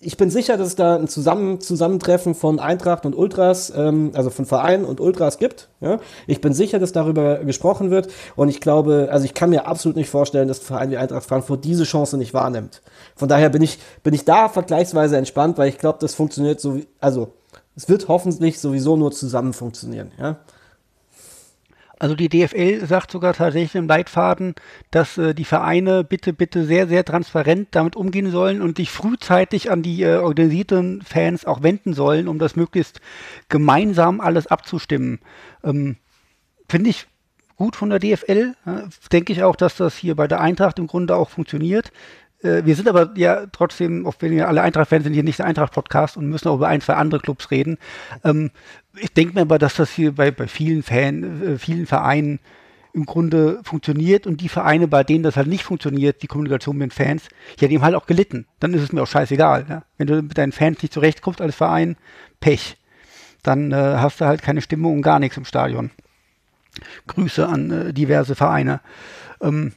ich 0.00 0.16
bin 0.16 0.30
sicher, 0.30 0.56
dass 0.56 0.68
es 0.68 0.76
da 0.76 0.96
ein 0.96 1.08
Zusammen 1.08 1.60
Zusammentreffen 1.60 2.34
von 2.34 2.60
Eintracht 2.60 3.06
und 3.06 3.16
Ultras, 3.16 3.72
ähm, 3.74 4.12
also 4.14 4.30
von 4.30 4.46
Vereinen 4.46 4.84
und 4.84 5.00
Ultras 5.00 5.38
gibt. 5.38 5.68
Ja? 5.80 5.98
Ich 6.26 6.40
bin 6.40 6.52
sicher, 6.52 6.78
dass 6.78 6.92
darüber 6.92 7.38
gesprochen 7.38 7.90
wird. 7.90 8.08
Und 8.36 8.48
ich 8.48 8.60
glaube, 8.60 9.08
also 9.10 9.24
ich 9.24 9.34
kann 9.34 9.50
mir 9.50 9.66
absolut 9.66 9.96
nicht 9.96 10.10
vorstellen, 10.10 10.48
dass 10.48 10.60
ein 10.60 10.64
Verein 10.64 10.90
wie 10.90 10.96
Eintracht 10.96 11.24
Frankfurt 11.24 11.64
diese 11.64 11.84
Chance 11.84 12.16
nicht 12.16 12.34
wahrnimmt. 12.34 12.82
Von 13.16 13.28
daher 13.28 13.48
bin 13.48 13.62
ich, 13.62 13.78
bin 14.02 14.14
ich 14.14 14.24
da 14.24 14.48
vergleichsweise 14.48 15.16
entspannt, 15.16 15.58
weil 15.58 15.68
ich 15.68 15.78
glaube, 15.78 15.98
das 16.00 16.14
funktioniert 16.14 16.60
so, 16.60 16.76
wie, 16.76 16.86
also 17.00 17.32
es 17.74 17.88
wird 17.88 18.08
hoffentlich 18.08 18.60
sowieso 18.60 18.96
nur 18.96 19.12
zusammen 19.12 19.52
funktionieren. 19.52 20.12
Ja? 20.18 20.36
Also 22.02 22.16
die 22.16 22.28
DFL 22.28 22.84
sagt 22.84 23.12
sogar 23.12 23.32
tatsächlich 23.32 23.76
im 23.76 23.86
Leitfaden, 23.86 24.56
dass 24.90 25.18
äh, 25.18 25.36
die 25.36 25.44
Vereine 25.44 26.02
bitte, 26.02 26.32
bitte 26.32 26.64
sehr, 26.64 26.88
sehr 26.88 27.04
transparent 27.04 27.68
damit 27.70 27.94
umgehen 27.94 28.32
sollen 28.32 28.60
und 28.60 28.78
sich 28.78 28.90
frühzeitig 28.90 29.70
an 29.70 29.84
die 29.84 30.02
äh, 30.02 30.16
organisierten 30.16 31.02
Fans 31.02 31.44
auch 31.44 31.62
wenden 31.62 31.94
sollen, 31.94 32.26
um 32.26 32.40
das 32.40 32.56
möglichst 32.56 33.00
gemeinsam 33.48 34.20
alles 34.20 34.48
abzustimmen. 34.48 35.20
Ähm, 35.62 35.94
Finde 36.68 36.90
ich 36.90 37.06
gut 37.54 37.76
von 37.76 37.90
der 37.90 38.00
DFL. 38.00 38.56
Ja, 38.66 38.88
denke 39.12 39.32
ich 39.32 39.44
auch, 39.44 39.54
dass 39.54 39.76
das 39.76 39.96
hier 39.96 40.16
bei 40.16 40.26
der 40.26 40.40
Eintracht 40.40 40.80
im 40.80 40.88
Grunde 40.88 41.14
auch 41.14 41.30
funktioniert. 41.30 41.92
Äh, 42.42 42.64
wir 42.64 42.74
sind 42.74 42.88
aber 42.88 43.10
ja 43.16 43.46
trotzdem, 43.52 44.06
auch 44.06 44.14
wenn 44.20 44.32
wir 44.32 44.48
alle 44.48 44.62
Eintracht-Fans 44.62 45.04
sind, 45.04 45.14
hier 45.14 45.22
nicht 45.22 45.38
der 45.38 45.46
Eintracht-Podcast 45.46 46.16
und 46.16 46.28
müssen 46.28 46.48
auch 46.48 46.56
über 46.56 46.68
ein, 46.68 46.80
zwei 46.80 46.94
andere 46.94 47.20
Clubs 47.20 47.50
reden. 47.50 47.78
Ähm, 48.24 48.50
ich 48.96 49.12
denke 49.12 49.34
mir 49.34 49.42
aber, 49.42 49.58
dass 49.58 49.76
das 49.76 49.90
hier 49.90 50.12
bei, 50.12 50.30
bei 50.30 50.46
vielen 50.46 50.82
Fan, 50.82 51.42
äh, 51.42 51.58
vielen 51.58 51.86
Vereinen 51.86 52.40
im 52.94 53.06
Grunde 53.06 53.60
funktioniert 53.62 54.26
und 54.26 54.40
die 54.40 54.50
Vereine, 54.50 54.86
bei 54.86 55.02
denen 55.02 55.22
das 55.22 55.36
halt 55.36 55.46
nicht 55.46 55.64
funktioniert, 55.64 56.22
die 56.22 56.26
Kommunikation 56.26 56.76
mit 56.76 56.90
den 56.90 56.94
Fans, 56.94 57.28
die 57.58 57.66
haben 57.66 57.82
halt 57.82 57.94
auch 57.94 58.06
gelitten. 58.06 58.46
Dann 58.60 58.74
ist 58.74 58.82
es 58.82 58.92
mir 58.92 59.02
auch 59.02 59.06
scheißegal. 59.06 59.66
Ja? 59.68 59.82
Wenn 59.96 60.06
du 60.06 60.22
mit 60.22 60.36
deinen 60.36 60.52
Fans 60.52 60.82
nicht 60.82 60.92
zurechtkommst 60.92 61.40
als 61.40 61.54
Verein, 61.54 61.96
Pech. 62.40 62.76
Dann 63.42 63.72
äh, 63.72 63.96
hast 63.96 64.20
du 64.20 64.26
halt 64.26 64.42
keine 64.42 64.60
Stimmung 64.60 64.96
und 64.96 65.02
gar 65.02 65.18
nichts 65.18 65.36
im 65.36 65.44
Stadion. 65.44 65.90
Grüße 67.06 67.48
an 67.48 67.70
äh, 67.70 67.92
diverse 67.92 68.34
Vereine. 68.34 68.80
Ähm, 69.40 69.72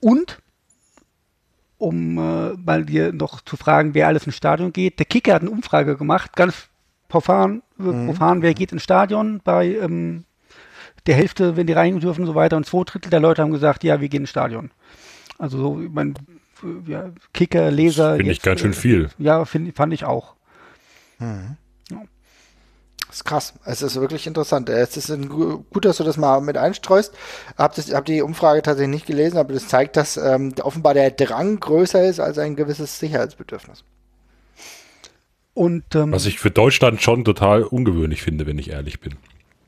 und 0.00 0.41
um 1.82 2.16
äh, 2.16 2.52
mal 2.64 2.84
dir 2.84 3.12
noch 3.12 3.40
zu 3.40 3.56
fragen, 3.56 3.92
wer 3.94 4.06
alles 4.06 4.24
ins 4.24 4.36
Stadion 4.36 4.72
geht. 4.72 5.00
Der 5.00 5.06
Kicker 5.06 5.34
hat 5.34 5.42
eine 5.42 5.50
Umfrage 5.50 5.96
gemacht, 5.96 6.36
ganz 6.36 6.68
profan, 7.08 7.62
mhm. 7.76 8.06
profan 8.06 8.40
wer 8.40 8.54
geht 8.54 8.70
ins 8.70 8.84
Stadion 8.84 9.40
bei 9.42 9.74
ähm, 9.74 10.24
der 11.06 11.16
Hälfte, 11.16 11.56
wenn 11.56 11.66
die 11.66 11.72
rein 11.72 11.98
dürfen 11.98 12.20
und 12.20 12.28
so 12.28 12.36
weiter, 12.36 12.56
und 12.56 12.66
zwei 12.66 12.84
Drittel 12.84 13.10
der 13.10 13.18
Leute 13.18 13.42
haben 13.42 13.50
gesagt, 13.50 13.82
ja, 13.82 14.00
wir 14.00 14.08
gehen 14.08 14.22
ins 14.22 14.30
Stadion. 14.30 14.70
Also 15.38 15.58
so, 15.58 15.80
ich 15.82 15.90
mein, 15.90 16.14
ja, 16.86 17.10
Kicker, 17.34 17.72
Leser. 17.72 18.14
Finde 18.14 18.30
ich 18.30 18.42
ganz 18.42 18.60
schön 18.60 18.74
viel. 18.74 19.10
Ja, 19.18 19.44
find, 19.44 19.74
fand 19.74 19.92
ich 19.92 20.04
auch. 20.04 20.36
Mhm. 21.18 21.56
Das 23.12 23.18
ist 23.18 23.24
krass. 23.24 23.52
Es 23.66 23.82
ist 23.82 24.00
wirklich 24.00 24.26
interessant. 24.26 24.70
Es 24.70 24.96
ist 24.96 25.10
ein, 25.10 25.28
gut, 25.28 25.84
dass 25.84 25.98
du 25.98 26.02
das 26.02 26.16
mal 26.16 26.40
mit 26.40 26.56
einstreust. 26.56 27.12
Hab, 27.58 27.74
das, 27.74 27.92
hab 27.92 28.06
die 28.06 28.22
Umfrage 28.22 28.62
tatsächlich 28.62 28.94
nicht 28.94 29.06
gelesen, 29.06 29.36
aber 29.36 29.52
das 29.52 29.68
zeigt, 29.68 29.98
dass 29.98 30.16
ähm, 30.16 30.54
offenbar 30.62 30.94
der 30.94 31.10
Drang 31.10 31.60
größer 31.60 32.02
ist 32.08 32.20
als 32.20 32.38
ein 32.38 32.56
gewisses 32.56 32.98
Sicherheitsbedürfnis. 32.98 33.84
Und, 35.52 35.94
ähm, 35.94 36.12
Was 36.12 36.24
ich 36.24 36.38
für 36.38 36.50
Deutschland 36.50 37.02
schon 37.02 37.26
total 37.26 37.64
ungewöhnlich 37.64 38.22
finde, 38.22 38.46
wenn 38.46 38.58
ich 38.58 38.70
ehrlich 38.70 38.98
bin. 39.00 39.16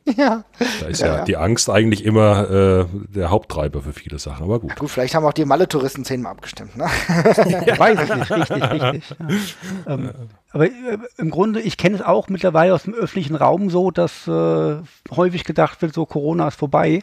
Ja. 0.16 0.44
Da 0.80 0.86
ist 0.86 1.00
ja, 1.00 1.18
ja, 1.18 1.24
die 1.24 1.36
Angst 1.36 1.70
eigentlich 1.70 2.04
immer 2.04 2.50
äh, 2.50 2.86
der 3.08 3.30
Haupttreiber 3.30 3.80
für 3.80 3.92
viele 3.92 4.18
Sachen, 4.18 4.44
aber 4.44 4.60
gut. 4.60 4.70
Ja, 4.70 4.76
gut, 4.76 4.90
vielleicht 4.90 5.14
haben 5.14 5.24
auch 5.24 5.32
die 5.32 5.44
Malle-Touristen 5.44 6.04
zehnmal 6.04 6.32
abgestimmt, 6.32 6.76
ne? 6.76 6.86
ja, 7.66 7.78
weiß 7.78 7.98
ich 8.02 8.14
nicht, 8.14 8.30
richtig, 8.30 8.62
richtig. 8.62 9.16
Ja. 9.18 9.94
Ähm, 9.94 10.10
aber 10.50 10.66
äh, 10.66 10.98
im 11.16 11.30
Grunde, 11.30 11.60
ich 11.60 11.78
kenne 11.78 11.96
es 11.96 12.02
auch 12.02 12.28
mittlerweile 12.28 12.74
aus 12.74 12.82
dem 12.82 12.94
öffentlichen 12.94 13.34
Raum 13.34 13.70
so, 13.70 13.90
dass 13.90 14.28
äh, 14.28 14.76
häufig 15.10 15.44
gedacht 15.44 15.80
wird, 15.80 15.94
so 15.94 16.04
Corona 16.04 16.48
ist 16.48 16.58
vorbei. 16.58 17.02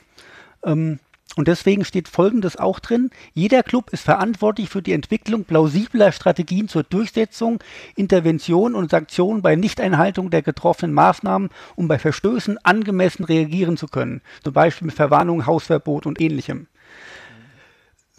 Ähm, 0.63 0.99
und 1.35 1.47
deswegen 1.47 1.85
steht 1.85 2.09
Folgendes 2.09 2.57
auch 2.57 2.79
drin. 2.79 3.09
Jeder 3.33 3.63
Club 3.63 3.91
ist 3.91 4.03
verantwortlich 4.03 4.69
für 4.69 4.81
die 4.81 4.91
Entwicklung 4.91 5.45
plausibler 5.45 6.11
Strategien 6.11 6.67
zur 6.67 6.83
Durchsetzung, 6.83 7.59
Intervention 7.95 8.75
und 8.75 8.91
Sanktionen 8.91 9.41
bei 9.41 9.55
Nichteinhaltung 9.55 10.29
der 10.29 10.41
getroffenen 10.41 10.93
Maßnahmen, 10.93 11.49
um 11.75 11.87
bei 11.87 11.99
Verstößen 11.99 12.57
angemessen 12.63 13.23
reagieren 13.23 13.77
zu 13.77 13.87
können. 13.87 14.21
Zum 14.43 14.53
Beispiel 14.53 14.87
mit 14.87 14.95
Verwarnung, 14.95 15.45
Hausverbot 15.45 16.05
und 16.05 16.19
ähnlichem. 16.19 16.67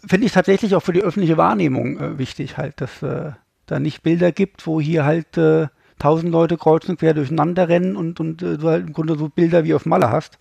Finde 0.05 0.25
ich 0.25 0.33
tatsächlich 0.33 0.75
auch 0.75 0.83
für 0.83 0.93
die 0.93 1.03
öffentliche 1.03 1.37
Wahrnehmung 1.37 1.99
äh, 1.99 2.17
wichtig, 2.17 2.57
halt, 2.57 2.81
dass 2.81 3.01
äh, 3.03 3.31
da 3.67 3.79
nicht 3.79 4.01
Bilder 4.03 4.31
gibt, 4.31 4.65
wo 4.67 4.81
hier 4.81 5.05
halt 5.05 5.37
äh, 5.37 5.67
tausend 5.99 6.31
Leute 6.31 6.57
kreuz 6.57 6.89
und 6.89 6.99
quer 6.99 7.13
durcheinander 7.13 7.69
rennen 7.69 7.95
und, 7.95 8.19
und 8.19 8.41
äh, 8.41 8.57
du 8.57 8.67
halt 8.67 8.87
im 8.87 8.93
Grunde 8.93 9.17
so 9.17 9.29
Bilder 9.29 9.63
wie 9.63 9.75
auf 9.75 9.85
Malle 9.85 10.09
hast 10.09 10.39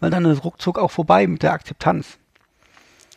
weil 0.00 0.10
dann 0.10 0.24
ist 0.24 0.44
ruckzuck 0.44 0.78
auch 0.78 0.90
vorbei 0.90 1.26
mit 1.26 1.42
der 1.42 1.52
Akzeptanz. 1.52 2.18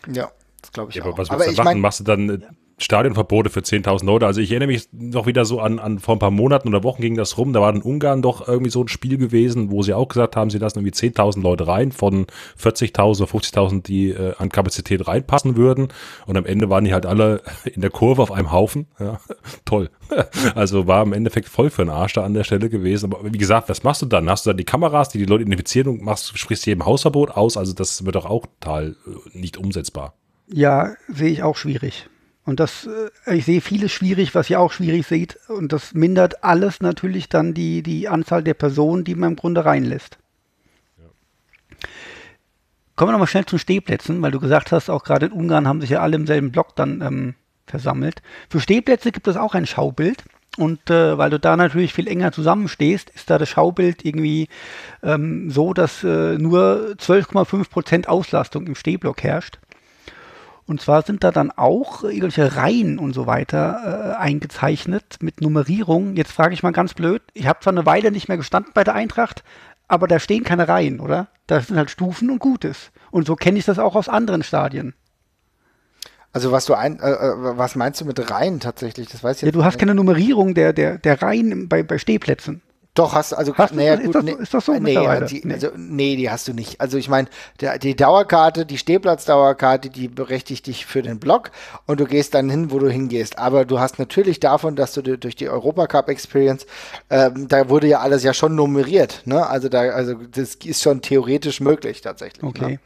Ja, 0.07 0.31
das 0.61 0.71
glaube 0.71 0.91
ich 0.91 0.97
ja, 0.97 1.03
auch. 1.03 1.07
Aber 1.07 1.17
was 1.17 1.29
willst 1.29 1.47
du 1.47 1.53
machen? 1.57 1.65
Mein, 1.65 1.79
Machst 1.81 1.99
du 1.99 2.03
dann 2.03 2.41
ja. 2.41 2.47
Stadionverbote 2.79 3.49
für 3.49 3.59
10.000 3.59 4.05
Leute. 4.05 4.25
Also 4.25 4.41
ich 4.41 4.51
erinnere 4.51 4.67
mich 4.67 4.89
noch 4.91 5.27
wieder 5.27 5.45
so 5.45 5.59
an, 5.59 5.79
an 5.79 5.99
vor 5.99 6.15
ein 6.15 6.19
paar 6.19 6.31
Monaten 6.31 6.69
oder 6.69 6.83
Wochen 6.83 7.01
ging 7.01 7.15
das 7.15 7.37
rum. 7.37 7.53
Da 7.53 7.61
war 7.61 7.73
in 7.73 7.81
Ungarn 7.81 8.21
doch 8.21 8.47
irgendwie 8.47 8.71
so 8.71 8.83
ein 8.83 8.87
Spiel 8.87 9.17
gewesen, 9.17 9.71
wo 9.71 9.83
sie 9.83 9.93
auch 9.93 10.07
gesagt 10.07 10.35
haben, 10.35 10.49
sie 10.49 10.57
lassen 10.57 10.79
irgendwie 10.79 10.95
10.000 10.95 11.41
Leute 11.41 11.67
rein 11.67 11.91
von 11.91 12.25
40.000 12.61 13.21
oder 13.21 13.31
50.000, 13.31 13.83
die 13.83 14.09
äh, 14.09 14.33
an 14.37 14.49
Kapazität 14.49 15.07
reinpassen 15.07 15.57
würden. 15.57 15.89
Und 16.25 16.37
am 16.37 16.45
Ende 16.45 16.69
waren 16.69 16.85
die 16.85 16.93
halt 16.93 17.05
alle 17.05 17.41
in 17.65 17.81
der 17.81 17.89
Kurve 17.89 18.21
auf 18.21 18.31
einem 18.31 18.51
Haufen. 18.51 18.87
Ja, 18.99 19.19
toll. 19.65 19.89
Also 20.55 20.87
war 20.87 21.03
im 21.03 21.13
Endeffekt 21.13 21.47
voll 21.47 21.69
für 21.69 21.83
den 21.83 21.89
Arsch 21.89 22.13
da 22.13 22.23
an 22.23 22.33
der 22.33 22.43
Stelle 22.43 22.69
gewesen. 22.69 23.13
Aber 23.13 23.31
wie 23.31 23.37
gesagt, 23.37 23.69
was 23.69 23.83
machst 23.83 24.01
du 24.01 24.05
dann? 24.05 24.29
Hast 24.29 24.45
du 24.45 24.49
dann 24.49 24.57
die 24.57 24.63
Kameras, 24.63 25.09
die 25.09 25.19
die 25.19 25.25
Leute 25.25 25.43
identifizieren 25.43 25.87
und 25.87 26.01
machst, 26.01 26.37
sprichst 26.37 26.65
jedem 26.65 26.85
Hausverbot 26.85 27.31
aus? 27.31 27.57
Also 27.57 27.73
das 27.73 28.05
wird 28.05 28.15
doch 28.15 28.25
auch 28.25 28.45
total 28.59 28.95
äh, 29.05 29.37
nicht 29.37 29.57
umsetzbar. 29.57 30.13
Ja, 30.47 30.93
sehe 31.07 31.29
ich 31.29 31.43
auch 31.43 31.55
schwierig. 31.55 32.09
Und 32.45 32.59
das, 32.59 32.87
äh, 33.25 33.35
ich 33.35 33.45
sehe 33.45 33.61
vieles 33.61 33.91
schwierig, 33.91 34.33
was 34.35 34.49
ihr 34.49 34.59
auch 34.59 34.71
schwierig 34.71 35.05
seht. 35.05 35.37
Und 35.47 35.71
das 35.71 35.93
mindert 35.93 36.43
alles 36.43 36.81
natürlich 36.81 37.29
dann 37.29 37.53
die, 37.53 37.83
die 37.83 38.07
Anzahl 38.07 38.43
der 38.43 38.53
Personen, 38.53 39.03
die 39.03 39.15
man 39.15 39.31
im 39.31 39.35
Grunde 39.35 39.65
reinlässt. 39.65 40.17
Ja. 40.97 41.05
Kommen 42.95 43.09
wir 43.09 43.13
nochmal 43.13 43.27
schnell 43.27 43.45
zu 43.45 43.57
Stehplätzen, 43.57 44.21
weil 44.21 44.31
du 44.31 44.39
gesagt 44.39 44.71
hast, 44.71 44.89
auch 44.89 45.03
gerade 45.03 45.27
in 45.27 45.31
Ungarn 45.31 45.67
haben 45.67 45.81
sich 45.81 45.91
ja 45.91 46.01
alle 46.01 46.15
im 46.15 46.27
selben 46.27 46.51
Block 46.51 46.75
dann 46.75 47.01
ähm, 47.01 47.35
versammelt. 47.67 48.21
Für 48.49 48.59
Stehplätze 48.59 49.11
gibt 49.11 49.27
es 49.27 49.37
auch 49.37 49.53
ein 49.53 49.65
Schaubild. 49.65 50.23
Und 50.57 50.89
äh, 50.89 51.17
weil 51.17 51.29
du 51.29 51.39
da 51.39 51.55
natürlich 51.55 51.93
viel 51.93 52.07
enger 52.07 52.31
zusammenstehst, 52.31 53.09
ist 53.11 53.29
da 53.29 53.37
das 53.37 53.47
Schaubild 53.47 54.03
irgendwie 54.03 54.49
ähm, 55.03 55.49
so, 55.51 55.73
dass 55.73 56.03
äh, 56.03 56.37
nur 56.37 56.95
12,5% 56.97 58.07
Auslastung 58.07 58.67
im 58.67 58.75
Stehblock 58.75 59.23
herrscht. 59.23 59.59
Und 60.69 60.79
zwar 60.79 61.01
sind 61.01 61.23
da 61.23 61.31
dann 61.31 61.49
auch 61.49 62.03
irgendwelche 62.03 62.55
Reihen 62.55 62.99
und 62.99 63.13
so 63.13 63.25
weiter 63.25 64.13
äh, 64.13 64.21
eingezeichnet 64.21 65.17
mit 65.19 65.41
Nummerierung. 65.41 66.15
Jetzt 66.15 66.31
frage 66.31 66.53
ich 66.53 66.61
mal 66.61 66.69
ganz 66.69 66.93
blöd, 66.93 67.23
ich 67.33 67.47
habe 67.47 67.59
zwar 67.59 67.73
eine 67.73 67.87
Weile 67.87 68.11
nicht 68.11 68.27
mehr 68.27 68.37
gestanden 68.37 68.71
bei 68.75 68.83
der 68.83 68.93
Eintracht, 68.93 69.43
aber 69.87 70.07
da 70.07 70.19
stehen 70.19 70.43
keine 70.43 70.67
Reihen, 70.67 70.99
oder? 70.99 71.29
Da 71.47 71.59
sind 71.59 71.75
halt 71.75 71.89
Stufen 71.89 72.29
und 72.29 72.37
Gutes. 72.37 72.91
Und 73.09 73.25
so 73.25 73.35
kenne 73.35 73.57
ich 73.57 73.65
das 73.65 73.79
auch 73.79 73.95
aus 73.95 74.09
anderen 74.09 74.43
Stadien. 74.43 74.93
Also 76.33 76.51
was 76.51 76.65
du 76.65 76.75
ein, 76.75 76.99
äh, 76.99 77.13
äh 77.13 77.57
was 77.57 77.75
meinst 77.75 77.99
du 78.01 78.05
mit 78.05 78.29
Reihen 78.29 78.59
tatsächlich? 78.59 79.09
Das 79.09 79.23
weiß 79.23 79.37
ich 79.37 79.47
ja, 79.47 79.51
du 79.51 79.63
hast 79.63 79.79
keine 79.79 79.95
Nummerierung 79.95 80.53
der, 80.53 80.73
der, 80.73 80.99
der 80.99 81.19
Reihen 81.19 81.67
bei, 81.67 81.81
bei 81.81 81.97
Stehplätzen. 81.97 82.61
Doch, 82.95 83.13
hast 83.13 83.33
also 83.33 83.55
hast 83.55 83.73
naja, 83.73 83.95
du, 83.95 84.03
gut, 84.03 84.15
ist, 84.15 84.15
das, 84.15 84.23
nee, 84.23 84.43
ist 84.43 84.53
das 84.53 84.65
so 84.65 84.73
nee, 84.73 84.95
die, 85.27 85.41
nee. 85.45 85.53
Also, 85.53 85.69
nee, 85.77 86.15
die 86.15 86.29
hast 86.29 86.47
du 86.47 86.53
nicht. 86.53 86.81
Also 86.81 86.97
ich 86.97 87.07
meine, 87.07 87.27
die 87.81 87.95
Dauerkarte, 87.95 88.65
die 88.65 88.77
Stehplatzdauerkarte, 88.77 89.89
die 89.89 90.07
berechtigt 90.07 90.67
dich 90.67 90.85
für 90.85 91.01
den 91.01 91.19
Block 91.19 91.51
und 91.85 91.99
du 91.99 92.05
gehst 92.05 92.33
dann 92.33 92.49
hin, 92.49 92.71
wo 92.71 92.79
du 92.79 92.89
hingehst. 92.89 93.37
Aber 93.37 93.63
du 93.63 93.79
hast 93.79 93.99
natürlich 93.99 94.39
davon, 94.39 94.75
dass 94.75 94.93
du 94.93 95.01
durch 95.01 95.35
die 95.35 95.47
Europacup 95.47 96.09
Experience, 96.09 96.65
ähm, 97.09 97.47
da 97.47 97.69
wurde 97.69 97.87
ja 97.87 97.99
alles 97.99 98.23
ja 98.23 98.33
schon 98.33 98.55
nummeriert. 98.55 99.21
Ne? 99.25 99.47
Also 99.47 99.69
da, 99.69 99.81
also 99.91 100.15
das 100.15 100.55
ist 100.55 100.81
schon 100.81 101.01
theoretisch 101.01 101.61
möglich 101.61 102.01
tatsächlich. 102.01 102.41
Ne? 102.41 102.49
Okay. 102.49 102.71
Ne? 102.71 102.79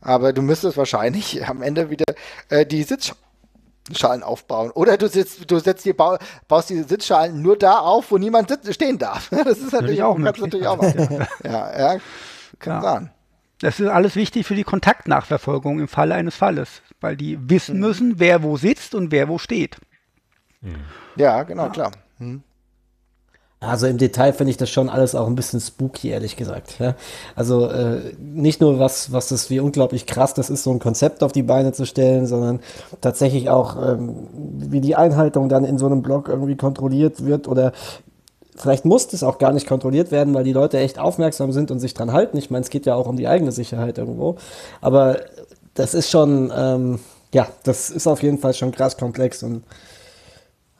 Aber 0.00 0.34
du 0.34 0.42
müsstest 0.42 0.76
wahrscheinlich 0.76 1.46
am 1.46 1.62
Ende 1.62 1.88
wieder 1.88 2.04
äh, 2.50 2.66
die 2.66 2.82
Sitz 2.82 3.14
Schalen 3.92 4.22
aufbauen. 4.22 4.70
Oder 4.70 4.96
du, 4.96 5.08
sitzt, 5.08 5.50
du 5.50 5.58
setzt 5.58 5.84
die, 5.84 5.92
baust 5.92 6.70
diese 6.70 6.84
Sitzschalen 6.84 7.42
nur 7.42 7.58
da 7.58 7.78
auf, 7.78 8.10
wo 8.10 8.18
niemand 8.18 8.48
sitz, 8.48 8.72
stehen 8.74 8.98
darf. 8.98 9.30
Das 9.44 9.58
ist 9.58 9.72
natürlich 9.72 10.02
auch 10.02 10.16
möglich. 10.16 10.44
Natürlich 10.44 10.66
auch 10.66 10.80
machen. 10.80 11.26
ja, 11.44 11.94
ja, 11.94 12.00
kann 12.58 12.72
ja. 12.74 12.80
sein. 12.80 13.10
Das 13.60 13.80
ist 13.80 13.88
alles 13.88 14.16
wichtig 14.16 14.46
für 14.46 14.54
die 14.54 14.64
Kontaktnachverfolgung 14.64 15.80
im 15.80 15.88
Falle 15.88 16.14
eines 16.14 16.34
Falles, 16.36 16.82
weil 17.00 17.16
die 17.16 17.38
wissen 17.48 17.74
hm. 17.74 17.80
müssen, 17.80 18.18
wer 18.18 18.42
wo 18.42 18.56
sitzt 18.56 18.94
und 18.94 19.10
wer 19.10 19.28
wo 19.28 19.38
steht. 19.38 19.78
Ja, 21.16 21.42
genau, 21.42 21.64
ja. 21.64 21.68
klar. 21.70 21.92
Hm. 22.18 22.42
Also 23.66 23.86
im 23.86 23.98
Detail 23.98 24.32
finde 24.32 24.50
ich 24.50 24.56
das 24.56 24.70
schon 24.70 24.88
alles 24.88 25.14
auch 25.14 25.26
ein 25.26 25.34
bisschen 25.34 25.60
spooky, 25.60 26.08
ehrlich 26.08 26.36
gesagt. 26.36 26.78
Ja? 26.78 26.94
Also 27.34 27.68
äh, 27.68 28.14
nicht 28.18 28.60
nur 28.60 28.78
was, 28.78 29.12
was 29.12 29.28
das 29.28 29.50
wie 29.50 29.60
unglaublich 29.60 30.06
krass 30.06 30.34
das 30.34 30.50
ist, 30.50 30.62
so 30.62 30.70
ein 30.70 30.78
Konzept 30.78 31.22
auf 31.22 31.32
die 31.32 31.42
Beine 31.42 31.72
zu 31.72 31.86
stellen, 31.86 32.26
sondern 32.26 32.60
tatsächlich 33.00 33.50
auch, 33.50 33.76
ähm, 33.76 34.28
wie 34.34 34.80
die 34.80 34.96
Einhaltung 34.96 35.48
dann 35.48 35.64
in 35.64 35.78
so 35.78 35.86
einem 35.86 36.02
Blog 36.02 36.28
irgendwie 36.28 36.56
kontrolliert 36.56 37.24
wird 37.24 37.48
oder 37.48 37.72
vielleicht 38.56 38.84
muss 38.84 39.08
das 39.08 39.22
auch 39.22 39.38
gar 39.38 39.52
nicht 39.52 39.66
kontrolliert 39.66 40.10
werden, 40.10 40.34
weil 40.34 40.44
die 40.44 40.52
Leute 40.52 40.78
echt 40.78 40.98
aufmerksam 40.98 41.52
sind 41.52 41.70
und 41.70 41.80
sich 41.80 41.94
dran 41.94 42.12
halten. 42.12 42.36
Ich 42.36 42.50
meine, 42.50 42.62
es 42.62 42.70
geht 42.70 42.86
ja 42.86 42.94
auch 42.94 43.06
um 43.06 43.16
die 43.16 43.28
eigene 43.28 43.52
Sicherheit 43.52 43.98
irgendwo. 43.98 44.36
Aber 44.80 45.18
das 45.74 45.94
ist 45.94 46.10
schon, 46.10 46.52
ähm, 46.56 47.00
ja, 47.32 47.48
das 47.64 47.90
ist 47.90 48.06
auf 48.06 48.22
jeden 48.22 48.38
Fall 48.38 48.54
schon 48.54 48.72
krass 48.72 48.96
komplex 48.96 49.42
und 49.42 49.64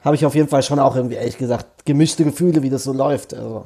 habe 0.05 0.15
ich 0.15 0.25
auf 0.25 0.35
jeden 0.35 0.47
Fall 0.47 0.63
schon 0.63 0.79
auch 0.79 0.95
irgendwie, 0.95 1.15
ehrlich 1.15 1.37
gesagt, 1.37 1.85
gemischte 1.85 2.23
Gefühle, 2.23 2.61
wie 2.61 2.69
das 2.69 2.83
so 2.83 2.93
läuft. 2.93 3.33
Also. 3.33 3.65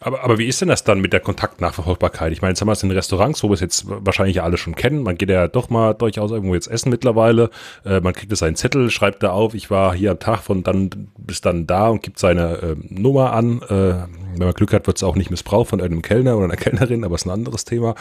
Aber, 0.00 0.22
aber 0.22 0.38
wie 0.38 0.46
ist 0.46 0.60
denn 0.60 0.68
das 0.68 0.84
dann 0.84 1.00
mit 1.00 1.12
der 1.12 1.20
Kontaktnachverfolgbarkeit? 1.20 2.32
Ich 2.32 2.42
meine, 2.42 2.52
jetzt 2.52 2.60
haben 2.60 2.68
wir 2.68 2.72
es 2.72 2.82
in 2.82 2.90
Restaurants, 2.90 3.42
wo 3.42 3.48
wir 3.48 3.54
es 3.54 3.60
jetzt 3.60 3.84
wahrscheinlich 3.86 4.42
alle 4.42 4.56
schon 4.56 4.74
kennen. 4.74 5.02
Man 5.02 5.16
geht 5.16 5.30
ja 5.30 5.48
doch 5.48 5.70
mal 5.70 5.94
durchaus 5.94 6.30
irgendwo 6.30 6.54
jetzt 6.54 6.68
essen 6.68 6.90
mittlerweile. 6.90 7.50
Äh, 7.84 8.00
man 8.00 8.12
kriegt 8.12 8.32
es 8.32 8.42
einen 8.42 8.56
Zettel, 8.56 8.90
schreibt 8.90 9.22
da 9.22 9.30
auf, 9.32 9.54
ich 9.54 9.70
war 9.70 9.94
hier 9.94 10.12
am 10.12 10.18
Tag 10.18 10.40
von 10.40 10.62
dann 10.62 11.08
bis 11.16 11.40
dann 11.40 11.66
da 11.66 11.88
und 11.88 12.02
gibt 12.02 12.18
seine 12.18 12.56
äh, 12.56 12.76
Nummer 12.88 13.32
an. 13.32 13.62
Äh, 13.62 13.68
wenn 13.68 14.46
man 14.46 14.52
Glück 14.52 14.72
hat, 14.72 14.86
wird 14.86 14.98
es 14.98 15.02
auch 15.02 15.16
nicht 15.16 15.30
missbraucht 15.30 15.70
von 15.70 15.80
einem 15.80 16.02
Kellner 16.02 16.36
oder 16.36 16.44
einer 16.44 16.56
Kellnerin, 16.56 17.04
aber 17.04 17.14
ist 17.14 17.26
ein 17.26 17.30
anderes 17.30 17.64
Thema. 17.64 17.94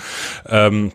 Ähm, 0.48 0.92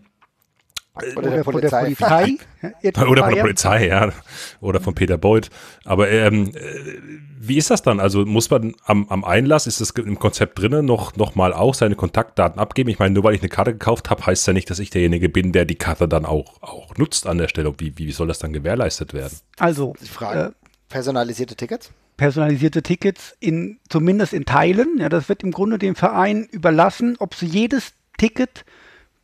oder, 1.17 1.31
der, 1.31 1.45
von 1.45 1.61
der 1.61 1.69
Polizei. 1.69 2.37
oder 3.07 3.25
von 3.25 3.35
der 3.35 3.43
Polizei, 3.43 3.87
ja. 3.89 4.13
Oder 4.61 4.81
von 4.81 4.95
Peter 4.95 5.19
Beuth. 5.19 5.51
Aber 5.85 6.11
ähm, 6.11 6.53
äh, 6.55 6.99
wie 7.39 7.57
ist 7.57 7.71
das 7.71 7.83
dann? 7.83 8.01
Also 8.01 8.27
muss 8.27 8.51
man 8.51 8.75
am, 8.85 9.09
am 9.09 9.25
Einlass, 9.25 9.67
ist 9.67 9.81
das 9.81 9.91
im 9.91 10.19
Konzept 10.19 10.59
drinnen, 10.59 10.85
noch, 10.85 11.17
noch 11.17 11.35
mal 11.35 11.53
auch 11.53 11.75
seine 11.75 11.95
Kontaktdaten 11.95 12.61
abgeben? 12.61 12.91
Ich 12.91 12.99
meine, 12.99 13.15
nur 13.15 13.25
weil 13.25 13.35
ich 13.35 13.41
eine 13.41 13.49
Karte 13.49 13.73
gekauft 13.73 14.11
habe, 14.11 14.27
heißt 14.27 14.47
ja 14.47 14.53
nicht, 14.53 14.69
dass 14.71 14.79
ich 14.79 14.91
derjenige 14.91 15.29
bin, 15.29 15.53
der 15.53 15.65
die 15.65 15.77
Karte 15.77 16.07
dann 16.07 16.27
auch, 16.27 16.61
auch 16.63 16.95
nutzt 16.97 17.27
an 17.27 17.39
der 17.39 17.49
Stelle. 17.49 17.75
Wie, 17.79 17.97
wie 17.97 18.13
soll 18.13 18.29
das 18.29 18.39
dann 18.39 18.53
gewährleistet 18.53 19.15
werden? 19.15 19.39
Also, 19.59 19.95
die 20.03 20.09
Frage. 20.09 20.41
Äh, 20.41 20.69
personalisierte 20.89 21.57
Tickets? 21.57 21.91
Personalisierte 22.17 22.83
Tickets, 22.83 23.35
in, 23.41 23.79
zumindest 23.89 24.35
in 24.35 24.45
Teilen. 24.45 24.99
Ja, 24.99 25.09
das 25.09 25.31
wird 25.31 25.43
im 25.43 25.53
Grunde 25.53 25.79
dem 25.79 25.95
Verein 25.95 26.47
überlassen, 26.51 27.17
ob 27.19 27.35
sie 27.35 27.47
jedes 27.47 27.95
Ticket 28.19 28.67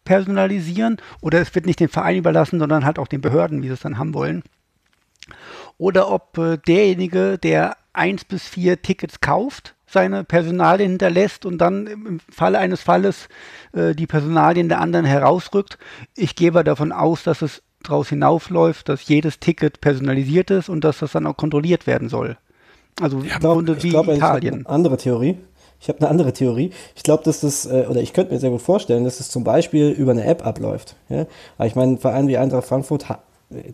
personalisieren 0.07 0.97
oder 1.21 1.43
es 1.43 1.55
wird 1.55 1.67
nicht 1.67 1.81
dem 1.81 1.91
Verein 1.91 2.17
überlassen, 2.17 2.59
sondern 2.59 2.87
halt 2.87 2.99
auch 2.99 3.09
den 3.09 3.21
Behörden, 3.21 3.63
wie 3.63 3.67
sie 3.67 3.75
es 3.75 3.81
dann 3.81 3.99
haben 3.99 4.15
wollen. 4.15 4.43
Oder 5.77 6.11
ob 6.11 6.39
äh, 6.39 6.57
derjenige, 6.57 7.37
der 7.37 7.77
eins 7.93 8.25
bis 8.25 8.49
vier 8.49 8.81
Tickets 8.81 9.21
kauft 9.21 9.75
seine 9.87 10.25
Personalien 10.25 10.91
hinterlässt 10.91 11.47
und 11.47 11.59
dann 11.59 11.87
im 11.87 12.21
Falle 12.31 12.59
eines 12.59 12.83
Falles 12.83 13.29
äh, 13.73 13.95
die 13.95 14.07
Personalien 14.07 14.69
der 14.69 14.81
anderen 14.81 15.07
herausrückt. 15.07 15.79
Ich 16.17 16.35
gehe 16.35 16.51
aber 16.51 16.65
davon 16.65 16.93
aus, 16.93 17.23
dass 17.23 17.41
es 17.43 17.63
daraus 17.83 18.09
hinaufläuft, 18.09 18.89
dass 18.89 19.07
jedes 19.07 19.39
Ticket 19.39 19.81
personalisiert 19.81 20.51
ist 20.51 20.69
und 20.69 20.83
dass 20.83 20.99
das 20.99 21.13
dann 21.13 21.27
auch 21.27 21.37
kontrolliert 21.37 21.87
werden 21.87 22.09
soll. 22.09 22.37
Also 23.01 23.21
ja, 23.21 23.39
Grunde 23.39 23.83
wie 23.83 23.91
glaub, 23.91 24.09
Italien. 24.09 24.63
Ich 24.63 24.69
andere 24.69 24.97
Theorie. 24.97 25.39
Ich 25.81 25.89
habe 25.89 26.01
eine 26.01 26.09
andere 26.09 26.33
Theorie. 26.33 26.71
Ich 26.95 27.03
glaube, 27.03 27.23
dass 27.25 27.41
das, 27.41 27.67
äh, 27.67 27.87
oder 27.89 28.01
ich 28.01 28.13
könnte 28.13 28.33
mir 28.33 28.41
sehr 28.41 28.51
gut 28.51 28.63
vorstellen, 28.63 29.05
dass 29.05 29.21
es 29.21 29.31
zum 29.31 29.45
Beispiel 29.45 29.91
über 29.91 30.13
eine 30.13 30.25
App 30.25 30.47
abläuft. 30.47 30.97
Ja? 31.09 31.27
Aber 31.59 31.67
ich 31.67 31.75
meine, 31.75 31.93
ein 31.93 31.99
Verein 31.99 32.29
wie 32.29 32.39
Eintracht 32.39 32.67
Frankfurt 32.67 33.07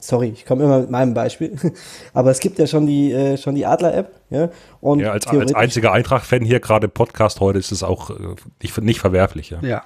sorry, 0.00 0.28
ich 0.34 0.44
komme 0.44 0.64
immer 0.64 0.80
mit 0.80 0.90
meinem 0.90 1.14
Beispiel, 1.14 1.56
aber 2.14 2.30
es 2.30 2.40
gibt 2.40 2.58
ja 2.58 2.66
schon 2.66 2.86
die, 2.86 3.12
äh, 3.12 3.36
schon 3.36 3.54
die 3.54 3.66
Adler-App. 3.66 4.12
Ja, 4.30 4.48
und 4.80 5.00
ja, 5.00 5.12
als, 5.12 5.26
als 5.26 5.54
einziger 5.54 5.92
Eintracht-Fan 5.92 6.42
hier 6.42 6.58
gerade 6.58 6.88
Podcast 6.88 7.40
heute 7.40 7.58
ist 7.58 7.70
es 7.70 7.82
auch 7.82 8.08
äh, 8.08 8.14
nicht, 8.62 8.80
nicht 8.80 8.98
verwerflich. 8.98 9.50
Ja, 9.50 9.58
ja. 9.60 9.82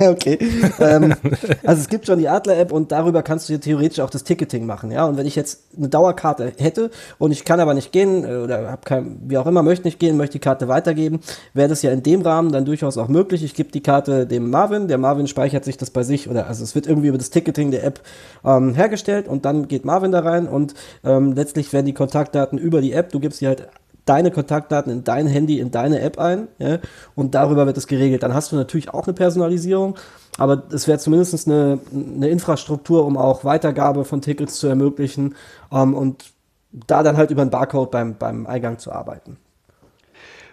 okay. 0.10 0.38
ähm, 0.78 1.14
also 1.64 1.80
es 1.80 1.88
gibt 1.88 2.06
schon 2.06 2.18
die 2.18 2.28
Adler-App 2.28 2.70
und 2.70 2.92
darüber 2.92 3.22
kannst 3.22 3.48
du 3.48 3.54
dir 3.54 3.60
theoretisch 3.60 4.00
auch 4.00 4.10
das 4.10 4.24
Ticketing 4.24 4.66
machen. 4.66 4.90
Ja, 4.90 5.06
und 5.06 5.16
wenn 5.16 5.26
ich 5.26 5.36
jetzt 5.36 5.74
eine 5.74 5.88
Dauerkarte 5.88 6.52
hätte 6.58 6.90
und 7.16 7.32
ich 7.32 7.46
kann 7.46 7.60
aber 7.60 7.72
nicht 7.72 7.90
gehen 7.90 8.24
äh, 8.24 8.36
oder 8.36 8.70
habe 8.70 8.82
kein, 8.84 9.20
wie 9.24 9.38
auch 9.38 9.46
immer, 9.46 9.62
möchte 9.62 9.86
nicht 9.86 9.98
gehen, 9.98 10.18
möchte 10.18 10.34
die 10.34 10.40
Karte 10.40 10.68
weitergeben, 10.68 11.20
wäre 11.54 11.68
das 11.68 11.80
ja 11.80 11.90
in 11.90 12.02
dem 12.02 12.20
Rahmen 12.20 12.52
dann 12.52 12.66
durchaus 12.66 12.98
auch 12.98 13.08
möglich. 13.08 13.42
Ich 13.42 13.54
gebe 13.54 13.70
die 13.72 13.82
Karte 13.82 14.26
dem 14.26 14.50
Marvin, 14.50 14.88
der 14.88 14.98
Marvin 14.98 15.28
speichert 15.28 15.64
sich 15.64 15.78
das 15.78 15.88
bei 15.88 16.02
sich 16.02 16.28
oder 16.28 16.46
also 16.46 16.62
es 16.62 16.74
wird 16.74 16.86
irgendwie 16.86 17.08
über 17.08 17.18
das 17.18 17.30
Ticketing 17.30 17.70
der 17.70 17.84
App 17.84 18.02
ähm, 18.44 18.74
hergestellt 18.74 19.17
hergestellt 19.18 19.28
und 19.28 19.44
dann 19.44 19.68
geht 19.68 19.84
Marvin 19.84 20.12
da 20.12 20.20
rein 20.20 20.46
und 20.46 20.74
ähm, 21.04 21.32
letztlich 21.32 21.72
werden 21.72 21.86
die 21.86 21.94
Kontaktdaten 21.94 22.58
über 22.58 22.80
die 22.80 22.92
App, 22.92 23.10
du 23.10 23.20
gibst 23.20 23.40
dir 23.40 23.48
halt 23.48 23.68
deine 24.04 24.30
Kontaktdaten 24.30 24.90
in 24.90 25.04
dein 25.04 25.26
Handy, 25.26 25.60
in 25.60 25.70
deine 25.70 26.00
App 26.00 26.18
ein 26.18 26.48
ja, 26.58 26.78
und 27.14 27.34
darüber 27.34 27.66
wird 27.66 27.76
es 27.76 27.86
geregelt. 27.86 28.22
Dann 28.22 28.32
hast 28.32 28.52
du 28.52 28.56
natürlich 28.56 28.88
auch 28.88 29.06
eine 29.06 29.12
Personalisierung, 29.12 29.96
aber 30.38 30.62
es 30.72 30.88
wäre 30.88 30.98
zumindest 30.98 31.46
eine, 31.46 31.78
eine 31.92 32.28
Infrastruktur, 32.28 33.04
um 33.04 33.18
auch 33.18 33.44
Weitergabe 33.44 34.04
von 34.04 34.22
Tickets 34.22 34.58
zu 34.58 34.66
ermöglichen 34.66 35.34
ähm, 35.70 35.94
und 35.94 36.24
da 36.72 37.02
dann 37.02 37.16
halt 37.16 37.30
über 37.30 37.42
einen 37.42 37.50
Barcode 37.50 37.90
beim, 37.90 38.16
beim 38.16 38.46
Eingang 38.46 38.78
zu 38.78 38.92
arbeiten. 38.92 39.36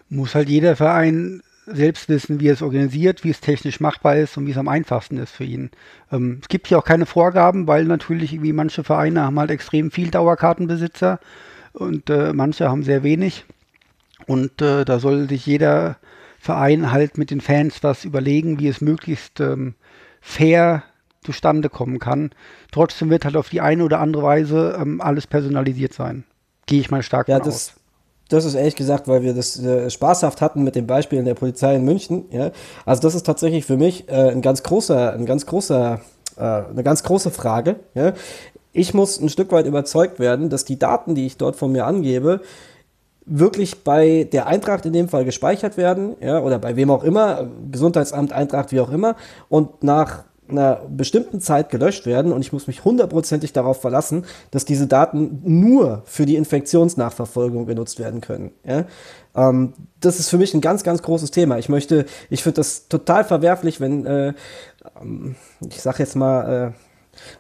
Muss 0.10 0.36
halt 0.36 0.50
jeder 0.50 0.76
Verein 0.76 1.42
selbst 1.66 2.10
wissen, 2.10 2.40
wie 2.40 2.48
er 2.48 2.54
es 2.54 2.62
organisiert, 2.62 3.24
wie 3.24 3.30
es 3.30 3.42
technisch 3.42 3.80
machbar 3.80 4.18
ist 4.18 4.38
und 4.38 4.46
wie 4.46 4.52
es 4.52 4.58
am 4.58 4.68
einfachsten 4.68 5.18
ist 5.18 5.32
für 5.32 5.44
ihn. 5.44 5.72
Ähm, 6.12 6.40
es 6.42 6.48
gibt 6.48 6.68
hier 6.68 6.78
auch 6.78 6.86
keine 6.86 7.06
Vorgaben, 7.06 7.68
weil 7.68 7.86
natürlich 7.86 8.34
irgendwie 8.34 8.54
manche 8.54 8.84
Vereine 8.84 9.24
haben 9.24 9.40
halt 9.40 9.52
extrem 9.52 9.92
viel 9.92 10.12
Dauerkartenbesitzer 10.12 11.20
und 11.74 12.10
äh, 12.10 12.34
manche 12.34 12.70
haben 12.70 12.84
sehr 12.84 13.04
wenig. 13.04 13.46
Und 14.28 14.62
äh, 14.62 14.86
da 14.86 15.00
soll 15.00 15.28
sich 15.28 15.46
jeder 15.46 15.98
Verein 16.40 16.92
halt 16.92 17.18
mit 17.18 17.32
den 17.32 17.42
Fans 17.42 17.84
was 17.84 18.06
überlegen, 18.06 18.60
wie 18.60 18.68
es 18.68 18.82
möglichst 18.82 19.40
ähm, 19.40 19.76
fair 20.22 20.84
zustande 21.24 21.70
kommen 21.70 22.00
kann. 22.00 22.32
Trotzdem 22.72 23.10
wird 23.10 23.26
halt 23.26 23.36
auf 23.36 23.50
die 23.50 23.62
eine 23.62 23.84
oder 23.84 24.00
andere 24.00 24.24
Weise 24.24 24.78
ähm, 24.80 25.02
alles 25.02 25.28
personalisiert 25.28 25.94
sein. 25.94 26.24
Gehe 26.68 26.80
ich 26.80 26.92
mal 26.92 27.04
stark 27.04 27.28
ja, 27.28 27.38
von 27.38 27.46
das, 27.46 27.56
aus 27.56 27.85
das 28.30 28.46
ist 28.46 28.56
ehrlich 28.56 28.76
gesagt, 28.76 29.08
weil 29.08 29.22
wir 29.22 29.34
das 29.34 29.60
äh, 29.60 29.90
spaßhaft 29.90 30.42
hatten 30.42 30.64
mit 30.64 30.76
dem 30.76 30.88
Beispiel 30.88 31.20
in 31.20 31.26
der 31.26 31.36
Polizei 31.36 31.76
in 31.76 31.86
München. 31.86 32.26
Ja? 32.32 32.52
Also 32.86 33.02
das 33.02 33.16
ist 33.16 33.26
tatsächlich 33.26 33.66
für 33.66 33.78
mich 33.78 34.10
äh, 34.10 34.32
ein 34.32 34.42
ganz 34.42 34.64
großer, 34.64 35.14
ein 35.14 35.26
ganz 35.26 35.46
großer, 35.46 36.02
äh, 36.38 36.42
eine 36.42 36.84
ganz 36.84 37.04
große 37.04 37.32
Frage. 37.32 37.78
Ja? 37.94 38.14
Ich 38.74 38.94
muss 38.94 39.20
ein 39.20 39.30
Stück 39.30 39.52
weit 39.52 39.68
überzeugt 39.68 40.20
werden, 40.20 40.50
dass 40.50 40.66
die 40.66 40.80
Daten, 40.80 41.16
die 41.16 41.26
ich 41.26 41.38
dort 41.38 41.56
von 41.56 41.72
mir 41.72 41.86
angebe, 41.86 42.42
wirklich 43.26 43.84
bei 43.84 44.28
der 44.32 44.48
Eintracht 44.48 44.86
in 44.86 44.94
dem 44.94 45.10
Fall 45.10 45.26
gespeichert 45.26 45.78
werden, 45.78 46.16
ja, 46.22 46.40
oder 46.40 46.60
bei 46.60 46.76
wem 46.76 46.92
auch 46.92 47.04
immer, 47.04 47.48
Gesundheitsamt, 47.72 48.32
Eintracht, 48.32 48.72
wie 48.72 48.80
auch 48.80 48.92
immer, 48.92 49.16
und 49.50 49.84
nach 49.84 50.26
einer 50.48 50.82
bestimmten 50.90 51.42
Zeit 51.42 51.70
gelöscht 51.70 52.06
werden 52.06 52.32
und 52.32 52.42
ich 52.42 52.54
muss 52.54 52.68
mich 52.68 52.86
hundertprozentig 52.86 53.54
darauf 53.54 53.82
verlassen, 53.82 54.26
dass 54.52 54.66
diese 54.66 54.88
Daten 54.88 55.42
nur 55.44 56.04
für 56.06 56.26
die 56.26 56.36
Infektionsnachverfolgung 56.36 57.66
genutzt 57.66 58.00
werden 58.00 58.22
können. 58.22 58.52
Ja? 58.64 58.86
Ähm, 59.36 59.74
das 60.00 60.20
ist 60.20 60.30
für 60.30 60.38
mich 60.38 60.54
ein 60.54 60.62
ganz, 60.62 60.84
ganz 60.84 61.02
großes 61.02 61.32
Thema. 61.32 61.58
Ich 61.58 61.70
möchte, 61.70 62.06
ich 62.30 62.44
finde 62.44 62.58
das 62.58 62.88
total 62.88 63.24
verwerflich, 63.24 63.80
wenn, 63.80 64.06
äh, 64.06 64.34
ähm, 65.02 65.36
ich 65.68 65.82
sag 65.82 66.00
jetzt 66.00 66.16
mal, 66.16 66.74
äh, 66.74 66.80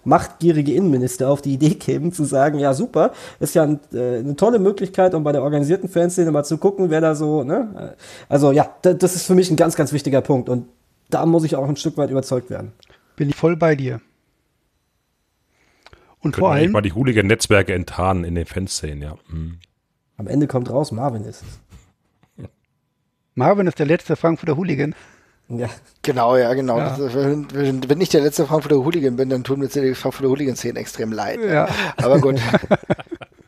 machtgierige 0.04 0.74
Innenminister 0.74 1.30
auf 1.30 1.42
die 1.42 1.54
Idee 1.54 1.76
kämen, 1.76 2.14
zu 2.14 2.24
sagen, 2.24 2.60
ja 2.60 2.74
super, 2.74 3.12
ist 3.40 3.56
ja 3.56 3.64
ein, 3.64 3.80
äh, 3.94 4.20
eine 4.20 4.36
tolle 4.36 4.60
Möglichkeit, 4.60 5.14
um 5.14 5.24
bei 5.24 5.32
der 5.32 5.44
organisierten 5.44 5.90
Fanszene 5.90 6.32
mal 6.32 6.44
zu 6.44 6.58
gucken, 6.58 6.90
wer 6.90 7.02
da 7.02 7.14
so, 7.14 7.44
ne? 7.44 7.96
Also 8.30 8.52
ja, 8.52 8.74
das 8.82 9.16
ist 9.16 9.24
für 9.24 9.36
mich 9.36 9.52
ein 9.52 9.58
ganz, 9.58 9.76
ganz 9.76 9.92
wichtiger 9.92 10.22
Punkt 10.22 10.48
und 10.50 10.68
da 11.16 11.26
muss 11.26 11.46
ich 11.46 11.56
auch 11.56 11.68
ein 11.68 11.78
Stück 11.78 11.96
weit 11.96 12.12
überzeugt 12.12 12.50
werden. 12.50 12.74
Bin 13.16 13.30
ich 13.30 13.38
voll 13.38 13.56
bei 13.56 13.76
dir. 13.76 14.02
Und 16.20 16.34
Können 16.34 16.42
vor 16.42 16.52
allem. 16.52 16.74
mal 16.74 16.82
die 16.82 16.92
Hooligan-Netzwerke 16.92 17.74
enttarnen 17.74 18.26
in 18.26 18.36
den 18.36 18.46
Fanszenen, 18.46 19.02
ja. 19.02 19.16
Mhm. 19.30 19.60
Am 20.18 20.28
Ende 20.28 20.48
kommt 20.48 20.70
raus, 20.70 20.92
Marvin 20.92 21.24
ist 21.24 21.42
es. 22.38 22.46
Marvin 23.36 23.66
ist 23.66 23.80
der 23.80 23.86
letzte 23.86 24.18
Frankfurter 24.18 24.58
Hooligan. 24.58 24.94
Ja. 25.48 25.70
Genau, 26.02 26.36
ja, 26.36 26.54
genau. 26.54 26.80
Ja. 26.80 26.98
Das, 26.98 27.14
wenn, 27.14 27.88
wenn, 27.88 28.02
ich 28.02 28.10
der 28.10 28.22
letzte 28.22 28.46
Frankfurter 28.46 28.84
Hooligan 28.84 29.16
bin, 29.16 29.30
dann 29.30 29.46
tun 29.46 29.60
mir 29.60 29.70
die 29.70 29.96
Frankfurter 29.96 30.30
Hooligan-Szene 30.30 30.78
extrem 30.80 31.14
leid. 31.14 31.40
Ja. 31.40 31.70
Aber 31.96 32.20
gut. 32.20 32.42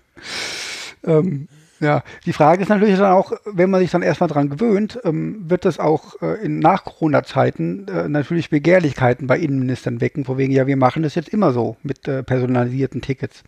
ähm, 1.04 1.50
ja, 1.80 2.04
die 2.26 2.34
Frage 2.34 2.62
ist 2.62 2.70
natürlich 2.70 2.98
dann 2.98 3.12
auch, 3.12 3.34
wenn 3.46 3.70
man 3.70 3.82
sich 3.82 3.92
dann 3.92 4.02
erstmal 4.02 4.30
dran 4.30 4.50
gewöhnt, 4.50 5.00
ähm, 5.04 5.50
wird 5.50 5.66
das 5.66 5.80
auch 5.80 6.22
äh, 6.22 6.44
in 6.44 6.60
Nach-Corona-Zeiten 6.60 7.88
äh, 7.88 8.10
natürlich 8.10 8.50
Begehrlichkeiten 8.50 9.28
bei 9.28 9.38
Innenministern 9.38 10.02
wecken, 10.02 10.26
vor 10.26 10.38
wegen, 10.38 10.54
ja, 10.54 10.68
wir 10.68 10.78
machen 10.78 11.04
das 11.04 11.16
jetzt 11.16 11.30
immer 11.30 11.52
so 11.52 11.78
mit 11.84 12.08
äh, 12.08 12.24
personalisierten 12.24 13.02
Tickets. 13.02 13.44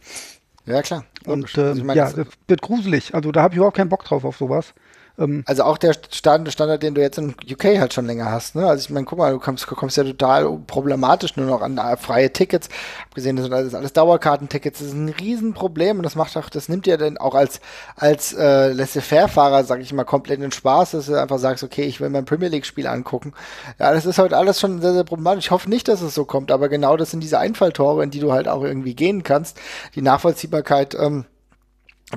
Ja, 0.65 0.81
klar. 0.81 1.05
Und 1.25 1.57
also 1.57 1.79
ich 1.79 1.83
mein, 1.83 1.97
ja, 1.97 2.11
das 2.11 2.27
wird 2.47 2.61
gruselig. 2.61 3.15
Also 3.15 3.31
da 3.31 3.41
habe 3.41 3.53
ich 3.53 3.57
überhaupt 3.57 3.77
keinen 3.77 3.89
Bock 3.89 4.03
drauf 4.03 4.23
auf 4.23 4.37
sowas. 4.37 4.73
Ähm, 5.19 5.43
also 5.45 5.63
auch 5.63 5.77
der 5.77 5.93
Standard, 6.11 6.81
den 6.81 6.95
du 6.95 7.01
jetzt 7.01 7.17
in 7.17 7.35
UK 7.49 7.79
halt 7.79 7.93
schon 7.93 8.05
länger 8.07 8.31
hast. 8.31 8.55
Ne? 8.55 8.65
Also 8.65 8.83
ich 8.83 8.89
meine, 8.89 9.05
guck 9.05 9.19
mal, 9.19 9.31
du 9.31 9.39
kommst, 9.39 9.67
kommst 9.67 9.97
ja 9.97 10.03
total 10.03 10.57
problematisch 10.65 11.35
nur 11.35 11.45
noch 11.45 11.61
an 11.61 11.77
äh, 11.77 11.97
freie 11.97 12.31
Tickets. 12.31 12.69
Abgesehen, 13.09 13.35
das 13.35 13.45
sind 13.45 13.53
alles, 13.53 13.75
alles 13.75 13.93
Dauerkartentickets. 13.93 14.79
Das 14.79 14.87
ist 14.87 14.93
ein 14.93 15.09
Riesenproblem 15.09 15.97
und 15.97 16.03
das 16.03 16.15
macht 16.15 16.35
auch, 16.37 16.49
das 16.49 16.69
nimmt 16.69 16.85
dir 16.85 16.97
dann 16.97 17.17
auch 17.17 17.35
als, 17.35 17.59
als 17.95 18.33
äh, 18.33 18.71
Laissez-faire-Fahrer, 18.71 19.63
sag 19.63 19.81
ich 19.81 19.93
mal, 19.93 20.05
komplett 20.05 20.41
den 20.41 20.51
Spaß, 20.51 20.91
dass 20.91 21.07
du 21.07 21.19
einfach 21.19 21.39
sagst, 21.39 21.63
okay, 21.63 21.83
ich 21.83 21.99
will 21.99 22.09
mein 22.09 22.25
Premier 22.25 22.49
League-Spiel 22.49 22.87
angucken. 22.87 23.33
Ja, 23.79 23.93
das 23.93 24.05
ist 24.05 24.17
halt 24.17 24.33
alles 24.33 24.59
schon 24.59 24.81
sehr, 24.81 24.93
sehr 24.93 25.03
problematisch. 25.03 25.45
Ich 25.45 25.51
hoffe 25.51 25.69
nicht, 25.69 25.87
dass 25.87 26.01
es 26.01 26.15
so 26.15 26.25
kommt, 26.25 26.51
aber 26.51 26.69
genau 26.69 26.97
das 26.97 27.11
sind 27.11 27.21
diese 27.21 27.39
Einfalltore, 27.39 28.03
in 28.03 28.11
die 28.11 28.19
du 28.19 28.31
halt 28.31 28.47
auch 28.47 28.63
irgendwie 28.63 28.93
gehen 28.93 29.23
kannst. 29.23 29.57
Die 29.95 30.01
Nachvollziehbarkeit, 30.01 30.95
ähm, 30.95 31.25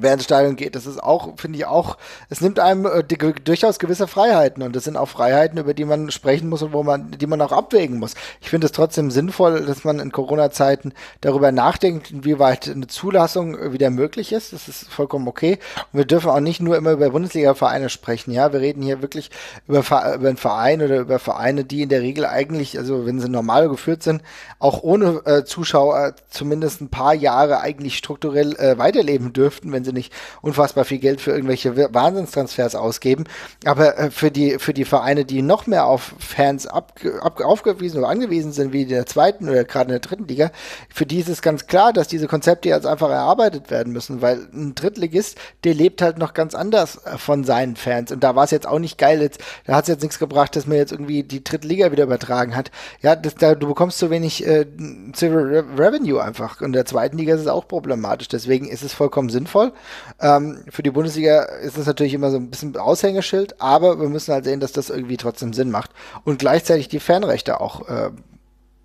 wer 0.00 0.14
ins 0.14 0.24
Stadion 0.24 0.56
geht. 0.56 0.74
Das 0.74 0.86
ist 0.86 1.02
auch, 1.02 1.38
finde 1.38 1.58
ich 1.58 1.66
auch, 1.66 1.98
es 2.30 2.40
nimmt 2.40 2.58
einem 2.58 2.86
äh, 2.86 3.02
durchaus 3.04 3.78
gewisse 3.78 4.06
Freiheiten 4.06 4.62
und 4.62 4.74
das 4.74 4.84
sind 4.84 4.96
auch 4.96 5.08
Freiheiten, 5.08 5.58
über 5.58 5.74
die 5.74 5.84
man 5.84 6.10
sprechen 6.10 6.48
muss 6.48 6.62
und 6.62 6.72
wo 6.72 6.82
man, 6.82 7.10
die 7.10 7.26
man 7.26 7.40
auch 7.40 7.52
abwägen 7.52 7.98
muss. 7.98 8.14
Ich 8.40 8.50
finde 8.50 8.66
es 8.66 8.72
trotzdem 8.72 9.10
sinnvoll, 9.10 9.66
dass 9.66 9.84
man 9.84 9.98
in 9.98 10.10
Corona-Zeiten 10.10 10.92
darüber 11.20 11.52
nachdenkt, 11.52 12.10
inwieweit 12.10 12.68
eine 12.68 12.86
Zulassung 12.86 13.58
äh, 13.58 13.72
wieder 13.72 13.90
möglich 13.90 14.32
ist. 14.32 14.52
Das 14.52 14.68
ist 14.68 14.90
vollkommen 14.90 15.28
okay. 15.28 15.58
Und 15.92 15.98
wir 15.98 16.06
dürfen 16.06 16.30
auch 16.30 16.40
nicht 16.40 16.60
nur 16.60 16.76
immer 16.76 16.92
über 16.92 17.10
Bundesliga-Vereine 17.10 17.90
sprechen. 17.90 18.32
Ja, 18.32 18.52
wir 18.52 18.60
reden 18.60 18.82
hier 18.82 19.02
wirklich 19.02 19.30
über, 19.68 19.80
über 19.80 20.28
einen 20.28 20.36
Verein 20.36 20.82
oder 20.82 21.00
über 21.00 21.18
Vereine, 21.18 21.64
die 21.64 21.82
in 21.82 21.88
der 21.88 22.00
Regel 22.00 22.24
eigentlich, 22.24 22.78
also 22.78 23.04
wenn 23.04 23.20
sie 23.20 23.28
normal 23.28 23.68
geführt 23.68 24.02
sind, 24.02 24.22
auch 24.58 24.82
ohne 24.82 25.22
äh, 25.26 25.44
Zuschauer 25.44 26.14
zumindest 26.30 26.80
ein 26.80 26.88
paar 26.88 27.14
Jahre 27.14 27.60
eigentlich 27.60 27.98
strukturell 27.98 28.56
äh, 28.56 28.78
weiterleben 28.78 29.32
dürften, 29.32 29.72
wenn 29.72 29.81
wenn 29.82 29.84
sie 29.84 29.92
nicht 29.92 30.12
unfassbar 30.40 30.84
viel 30.84 30.98
Geld 30.98 31.20
für 31.20 31.32
irgendwelche 31.32 31.76
Wahnsinnstransfers 31.92 32.74
ausgeben. 32.74 33.24
Aber 33.64 33.98
äh, 33.98 34.10
für 34.10 34.30
die, 34.30 34.58
für 34.58 34.72
die 34.72 34.84
Vereine, 34.84 35.24
die 35.24 35.42
noch 35.42 35.66
mehr 35.66 35.86
auf 35.86 36.14
Fans 36.18 36.66
ab, 36.66 37.00
ab, 37.20 37.40
aufgewiesen 37.40 37.98
oder 37.98 38.08
angewiesen 38.08 38.52
sind, 38.52 38.72
wie 38.72 38.82
in 38.82 38.88
der 38.88 39.06
zweiten 39.06 39.48
oder 39.48 39.64
gerade 39.64 39.86
in 39.86 40.00
der 40.00 40.00
dritten 40.00 40.28
Liga, 40.28 40.50
für 40.92 41.06
die 41.06 41.18
ist 41.18 41.28
es 41.28 41.42
ganz 41.42 41.66
klar, 41.66 41.92
dass 41.92 42.08
diese 42.08 42.28
Konzepte 42.28 42.68
jetzt 42.68 42.86
einfach 42.86 43.10
erarbeitet 43.10 43.70
werden 43.70 43.92
müssen, 43.92 44.22
weil 44.22 44.48
ein 44.52 44.74
Drittligist, 44.74 45.36
der 45.64 45.74
lebt 45.74 46.00
halt 46.02 46.18
noch 46.18 46.34
ganz 46.34 46.54
anders 46.54 47.04
äh, 47.04 47.18
von 47.18 47.44
seinen 47.44 47.76
Fans. 47.76 48.12
Und 48.12 48.22
da 48.22 48.36
war 48.36 48.44
es 48.44 48.50
jetzt 48.50 48.66
auch 48.66 48.78
nicht 48.78 48.98
geil. 48.98 49.20
Jetzt, 49.20 49.40
da 49.66 49.74
hat 49.74 49.84
es 49.84 49.88
jetzt 49.88 50.02
nichts 50.02 50.18
gebracht, 50.18 50.54
dass 50.54 50.66
man 50.66 50.76
jetzt 50.76 50.92
irgendwie 50.92 51.24
die 51.24 51.42
dritte 51.42 51.66
Liga 51.66 51.90
wieder 51.90 52.04
übertragen 52.04 52.54
hat. 52.54 52.70
Ja, 53.00 53.16
das, 53.16 53.34
da, 53.34 53.54
du 53.54 53.66
bekommst 53.66 53.98
zu 53.98 54.10
wenig 54.10 54.46
äh, 54.46 54.66
Civil 55.14 55.64
Revenue 55.76 56.22
einfach. 56.22 56.60
Und 56.60 56.66
in 56.68 56.72
der 56.72 56.86
zweiten 56.86 57.18
Liga 57.18 57.34
ist 57.34 57.40
es 57.40 57.46
auch 57.48 57.66
problematisch. 57.66 58.28
Deswegen 58.28 58.68
ist 58.68 58.82
es 58.82 58.92
vollkommen 58.92 59.28
sinnvoll. 59.28 59.71
Ähm, 60.20 60.64
für 60.68 60.82
die 60.82 60.90
Bundesliga 60.90 61.42
ist 61.42 61.78
das 61.78 61.86
natürlich 61.86 62.14
immer 62.14 62.30
so 62.30 62.36
ein 62.36 62.50
bisschen 62.50 62.76
Aushängeschild, 62.76 63.60
aber 63.60 64.00
wir 64.00 64.08
müssen 64.08 64.32
halt 64.32 64.44
sehen, 64.44 64.60
dass 64.60 64.72
das 64.72 64.90
irgendwie 64.90 65.16
trotzdem 65.16 65.52
Sinn 65.52 65.70
macht 65.70 65.90
und 66.24 66.38
gleichzeitig 66.38 66.88
die 66.88 67.00
Fanrechte 67.00 67.60
auch 67.60 67.88
äh, 67.88 68.10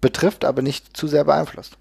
betrifft, 0.01 0.45
aber 0.45 0.61
nicht 0.61 0.95
zu 0.95 1.07
sehr 1.07 1.23
beeinflusst. 1.23 1.77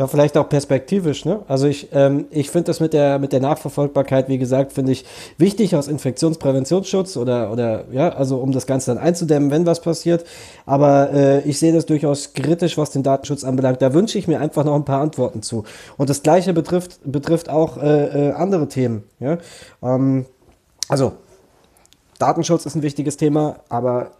Ja, 0.00 0.06
vielleicht 0.06 0.38
auch 0.38 0.48
perspektivisch, 0.48 1.26
ne? 1.26 1.42
Also 1.46 1.66
ich, 1.66 1.90
ähm, 1.92 2.24
ich 2.30 2.48
finde 2.48 2.68
das 2.68 2.80
mit 2.80 2.94
der, 2.94 3.18
mit 3.18 3.34
der 3.34 3.40
Nachverfolgbarkeit, 3.40 4.30
wie 4.30 4.38
gesagt, 4.38 4.72
finde 4.72 4.92
ich 4.92 5.04
wichtig 5.36 5.76
aus 5.76 5.88
Infektionspräventionsschutz 5.88 7.18
oder, 7.18 7.52
oder 7.52 7.84
ja, 7.92 8.08
also 8.08 8.38
um 8.38 8.50
das 8.50 8.66
Ganze 8.66 8.94
dann 8.94 9.04
einzudämmen, 9.04 9.50
wenn 9.50 9.66
was 9.66 9.82
passiert. 9.82 10.24
Aber 10.64 11.12
äh, 11.12 11.40
ich 11.42 11.58
sehe 11.58 11.74
das 11.74 11.84
durchaus 11.84 12.32
kritisch, 12.32 12.78
was 12.78 12.92
den 12.92 13.02
Datenschutz 13.02 13.44
anbelangt. 13.44 13.82
Da 13.82 13.92
wünsche 13.92 14.16
ich 14.16 14.26
mir 14.26 14.40
einfach 14.40 14.64
noch 14.64 14.74
ein 14.74 14.86
paar 14.86 15.02
Antworten 15.02 15.42
zu. 15.42 15.64
Und 15.98 16.08
das 16.08 16.22
gleiche 16.22 16.54
betrifft, 16.54 17.00
betrifft 17.04 17.50
auch 17.50 17.76
äh, 17.76 18.28
äh, 18.28 18.32
andere 18.32 18.68
Themen. 18.68 19.02
Ja? 19.18 19.36
Ähm, 19.82 20.24
also 20.88 21.12
Datenschutz 22.18 22.64
ist 22.64 22.74
ein 22.74 22.80
wichtiges 22.80 23.18
Thema, 23.18 23.56
aber 23.68 24.12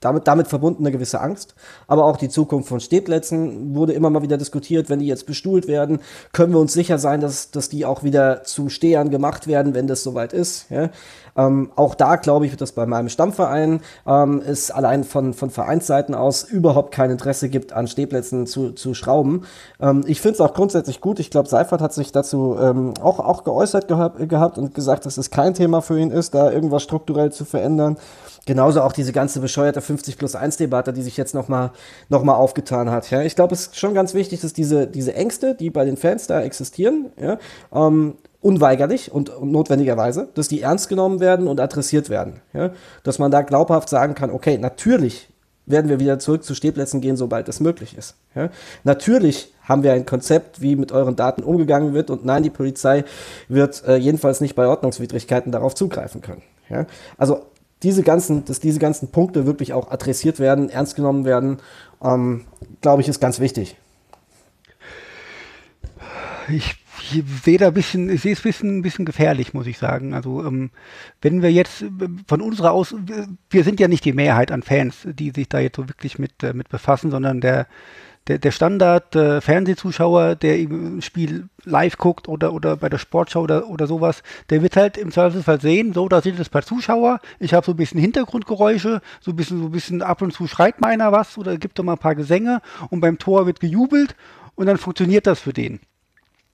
damit, 0.00 0.26
damit 0.26 0.48
verbunden 0.48 0.84
eine 0.84 0.92
gewisse 0.92 1.20
Angst. 1.20 1.54
Aber 1.86 2.04
auch 2.04 2.16
die 2.16 2.28
Zukunft 2.28 2.68
von 2.68 2.80
Stehplätzen 2.80 3.74
wurde 3.74 3.92
immer 3.92 4.10
mal 4.10 4.22
wieder 4.22 4.36
diskutiert. 4.36 4.88
Wenn 4.88 5.00
die 5.00 5.06
jetzt 5.06 5.26
bestuhlt 5.26 5.68
werden, 5.68 6.00
können 6.32 6.52
wir 6.52 6.60
uns 6.60 6.72
sicher 6.72 6.98
sein, 6.98 7.20
dass, 7.20 7.50
dass 7.50 7.68
die 7.68 7.84
auch 7.84 8.02
wieder 8.02 8.44
zu 8.44 8.68
Stehern 8.68 9.10
gemacht 9.10 9.46
werden, 9.46 9.74
wenn 9.74 9.86
das 9.86 10.02
soweit 10.02 10.32
ist. 10.32 10.70
Ja? 10.70 10.90
Ähm, 11.38 11.70
auch 11.76 11.94
da 11.94 12.16
glaube 12.16 12.44
ich, 12.44 12.52
wird 12.52 12.60
das 12.60 12.72
bei 12.72 12.84
meinem 12.84 13.08
Stammverein 13.08 13.80
ähm, 14.06 14.42
es 14.44 14.70
allein 14.70 15.04
von, 15.04 15.32
von 15.32 15.50
Vereinsseiten 15.50 16.14
aus 16.14 16.42
überhaupt 16.42 16.92
kein 16.92 17.10
Interesse 17.10 17.48
gibt, 17.48 17.72
an 17.72 17.86
Stehplätzen 17.86 18.46
zu, 18.46 18.72
zu 18.72 18.92
schrauben. 18.92 19.44
Ähm, 19.80 20.02
ich 20.06 20.20
finde 20.20 20.34
es 20.34 20.40
auch 20.40 20.52
grundsätzlich 20.52 21.00
gut. 21.00 21.20
Ich 21.20 21.30
glaube, 21.30 21.48
Seifert 21.48 21.80
hat 21.80 21.94
sich 21.94 22.10
dazu 22.10 22.56
ähm, 22.60 22.94
auch, 23.00 23.20
auch 23.20 23.44
geäußert 23.44 23.86
gehabt, 23.88 24.28
gehabt 24.28 24.58
und 24.58 24.74
gesagt, 24.74 25.06
dass 25.06 25.16
es 25.16 25.30
kein 25.30 25.54
Thema 25.54 25.80
für 25.80 25.98
ihn 25.98 26.10
ist, 26.10 26.34
da 26.34 26.50
irgendwas 26.50 26.82
strukturell 26.82 27.30
zu 27.30 27.44
verändern. 27.44 27.96
Genauso 28.48 28.80
auch 28.80 28.92
diese 28.92 29.12
ganze 29.12 29.40
bescheuerte 29.40 29.82
50 29.82 30.16
plus 30.16 30.34
1 30.34 30.56
Debatte, 30.56 30.92
die 30.92 31.02
sich 31.02 31.18
jetzt 31.18 31.34
nochmal 31.34 31.70
noch 32.08 32.24
mal 32.24 32.34
aufgetan 32.34 32.90
hat. 32.90 33.10
Ja, 33.10 33.20
ich 33.20 33.36
glaube, 33.36 33.54
es 33.54 33.66
ist 33.66 33.76
schon 33.76 33.92
ganz 33.94 34.14
wichtig, 34.14 34.40
dass 34.40 34.54
diese, 34.54 34.86
diese 34.86 35.14
Ängste, 35.14 35.54
die 35.54 35.70
bei 35.70 35.84
den 35.84 35.98
Fans 35.98 36.26
da 36.26 36.40
existieren, 36.40 37.12
ja, 37.20 37.36
ähm, 37.72 38.14
unweigerlich 38.40 39.12
und, 39.12 39.32
notwendigerweise, 39.42 40.28
dass 40.34 40.48
die 40.48 40.62
ernst 40.62 40.88
genommen 40.88 41.20
werden 41.20 41.48
und 41.48 41.60
adressiert 41.60 42.08
werden. 42.08 42.40
Ja? 42.52 42.70
Dass 43.02 43.18
man 43.18 43.30
da 43.30 43.42
glaubhaft 43.42 43.88
sagen 43.88 44.14
kann, 44.14 44.30
okay, 44.30 44.58
natürlich 44.58 45.28
werden 45.66 45.90
wir 45.90 46.00
wieder 46.00 46.18
zurück 46.18 46.44
zu 46.44 46.54
Stehplätzen 46.54 47.00
gehen, 47.00 47.16
sobald 47.16 47.48
das 47.48 47.60
möglich 47.60 47.96
ist. 47.96 48.14
Ja? 48.34 48.50
Natürlich 48.84 49.52
haben 49.62 49.82
wir 49.82 49.92
ein 49.92 50.06
Konzept, 50.06 50.62
wie 50.62 50.76
mit 50.76 50.92
euren 50.92 51.16
Daten 51.16 51.42
umgegangen 51.42 51.94
wird 51.94 52.10
und 52.10 52.24
nein, 52.24 52.42
die 52.42 52.50
Polizei 52.50 53.04
wird 53.48 53.84
äh, 53.86 53.96
jedenfalls 53.96 54.40
nicht 54.40 54.54
bei 54.54 54.66
Ordnungswidrigkeiten 54.66 55.52
darauf 55.52 55.74
zugreifen 55.74 56.22
können. 56.22 56.42
Ja? 56.70 56.86
Also 57.18 57.42
diese 57.82 58.02
ganzen, 58.02 58.44
dass 58.44 58.60
diese 58.60 58.78
ganzen 58.78 59.08
Punkte 59.10 59.46
wirklich 59.46 59.72
auch 59.72 59.90
adressiert 59.90 60.40
werden, 60.40 60.70
ernst 60.70 60.96
genommen 60.96 61.24
werden, 61.24 61.58
ähm, 62.02 62.44
glaube 62.80 63.02
ich, 63.02 63.08
ist 63.08 63.20
ganz 63.20 63.40
wichtig. 63.40 63.76
Ich, 66.48 66.76
ich 67.00 67.22
sehe 67.42 67.58
da 67.58 67.68
ein 67.68 67.74
bisschen, 67.74 68.10
ich 68.10 68.22
sehe 68.22 68.32
es 68.32 68.40
ein 68.40 68.42
bisschen, 68.42 68.78
ein 68.78 68.82
bisschen 68.82 69.04
gefährlich, 69.04 69.54
muss 69.54 69.66
ich 69.66 69.78
sagen. 69.78 70.14
Also 70.14 70.44
ähm, 70.44 70.70
wenn 71.20 71.42
wir 71.42 71.52
jetzt 71.52 71.84
von 72.26 72.40
unserer 72.40 72.72
aus, 72.72 72.94
wir 73.50 73.64
sind 73.64 73.80
ja 73.80 73.88
nicht 73.88 74.04
die 74.04 74.12
Mehrheit 74.12 74.52
an 74.52 74.62
Fans, 74.62 74.96
die 75.04 75.30
sich 75.30 75.48
da 75.48 75.58
jetzt 75.58 75.76
so 75.76 75.88
wirklich 75.88 76.18
mit, 76.18 76.42
äh, 76.42 76.52
mit 76.52 76.68
befassen, 76.68 77.10
sondern 77.10 77.40
der 77.40 77.66
der, 78.28 78.38
der 78.38 78.50
Standard-Fernsehzuschauer, 78.50 80.30
äh, 80.30 80.36
der 80.36 80.54
ein 80.54 81.02
Spiel 81.02 81.48
live 81.64 81.96
guckt 81.96 82.28
oder, 82.28 82.52
oder 82.52 82.76
bei 82.76 82.88
der 82.88 82.98
Sportschau 82.98 83.42
oder, 83.42 83.68
oder 83.68 83.86
sowas, 83.86 84.22
der 84.50 84.62
wird 84.62 84.76
halt 84.76 84.96
im 84.96 85.10
Zweifelsfall 85.10 85.60
sehen, 85.60 85.92
so, 85.94 86.08
da 86.08 86.20
sind 86.20 86.38
es 86.38 86.48
paar 86.48 86.62
Zuschauer, 86.62 87.20
ich 87.38 87.54
habe 87.54 87.64
so 87.64 87.72
ein 87.72 87.76
bisschen 87.76 88.00
Hintergrundgeräusche, 88.00 89.00
so 89.20 89.30
ein 89.30 89.36
bisschen, 89.36 89.58
so 89.60 89.66
ein 89.66 89.72
bisschen 89.72 90.02
ab 90.02 90.22
und 90.22 90.32
zu 90.32 90.46
schreit 90.46 90.80
meiner 90.80 91.10
was 91.10 91.38
oder 91.38 91.56
gibt 91.56 91.78
doch 91.78 91.84
mal 91.84 91.92
ein 91.92 91.98
paar 91.98 92.14
Gesänge 92.14 92.60
und 92.90 93.00
beim 93.00 93.18
Tor 93.18 93.46
wird 93.46 93.60
gejubelt 93.60 94.14
und 94.54 94.66
dann 94.66 94.76
funktioniert 94.76 95.26
das 95.26 95.40
für 95.40 95.52
den 95.52 95.80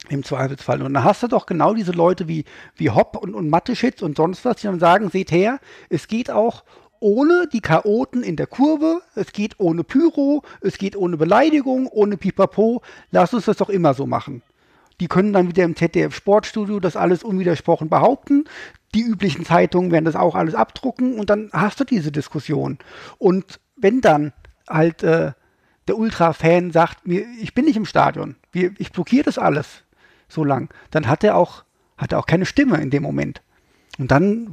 im 0.08 0.24
Zweifelsfall. 0.24 0.82
Und 0.82 0.94
dann 0.94 1.04
hast 1.04 1.22
du 1.22 1.28
doch 1.28 1.46
genau 1.46 1.74
diese 1.74 1.92
Leute 1.92 2.28
wie, 2.28 2.44
wie 2.76 2.90
Hopp 2.90 3.16
und, 3.16 3.34
und 3.34 3.48
Matteschitz 3.48 4.02
und 4.02 4.16
sonst 4.16 4.44
was, 4.44 4.56
die 4.56 4.66
dann 4.66 4.80
sagen, 4.80 5.10
seht 5.10 5.30
her, 5.32 5.60
es 5.88 6.08
geht 6.08 6.30
auch 6.30 6.64
ohne 7.00 7.46
die 7.52 7.60
Chaoten 7.60 8.22
in 8.22 8.36
der 8.36 8.46
Kurve, 8.46 9.02
es 9.14 9.32
geht 9.32 9.60
ohne 9.60 9.84
Pyro, 9.84 10.42
es 10.60 10.78
geht 10.78 10.96
ohne 10.96 11.16
Beleidigung, 11.16 11.86
ohne 11.86 12.16
Pipapo. 12.16 12.82
Lass 13.10 13.34
uns 13.34 13.44
das 13.44 13.58
doch 13.58 13.68
immer 13.68 13.94
so 13.94 14.06
machen. 14.06 14.42
Die 15.00 15.08
können 15.08 15.32
dann 15.32 15.48
wieder 15.48 15.64
im 15.64 15.76
ZDF 15.76 16.14
Sportstudio 16.14 16.80
das 16.80 16.96
alles 16.96 17.22
unwidersprochen 17.22 17.88
behaupten. 17.88 18.44
Die 18.94 19.02
üblichen 19.02 19.44
Zeitungen 19.44 19.90
werden 19.90 20.04
das 20.04 20.16
auch 20.16 20.34
alles 20.34 20.54
abdrucken 20.54 21.18
und 21.18 21.30
dann 21.30 21.50
hast 21.52 21.80
du 21.80 21.84
diese 21.84 22.12
Diskussion. 22.12 22.78
Und 23.18 23.60
wenn 23.76 24.00
dann 24.00 24.32
halt 24.68 25.02
äh, 25.02 25.32
der 25.88 25.98
Ultra-Fan 25.98 26.70
sagt, 26.70 27.06
mir, 27.06 27.26
ich 27.40 27.54
bin 27.54 27.64
nicht 27.64 27.76
im 27.76 27.86
Stadion, 27.86 28.36
ich 28.52 28.92
blockiere 28.92 29.24
das 29.24 29.36
alles 29.36 29.83
so 30.34 30.44
lang, 30.44 30.68
dann 30.90 31.08
hat 31.08 31.24
er 31.24 31.36
auch, 31.36 31.64
hat 31.96 32.12
er 32.12 32.18
auch 32.18 32.26
keine 32.26 32.46
Stimme 32.46 32.76
in 32.78 32.90
dem 32.90 33.02
Moment. 33.02 33.42
Und 33.98 34.10
dann 34.10 34.52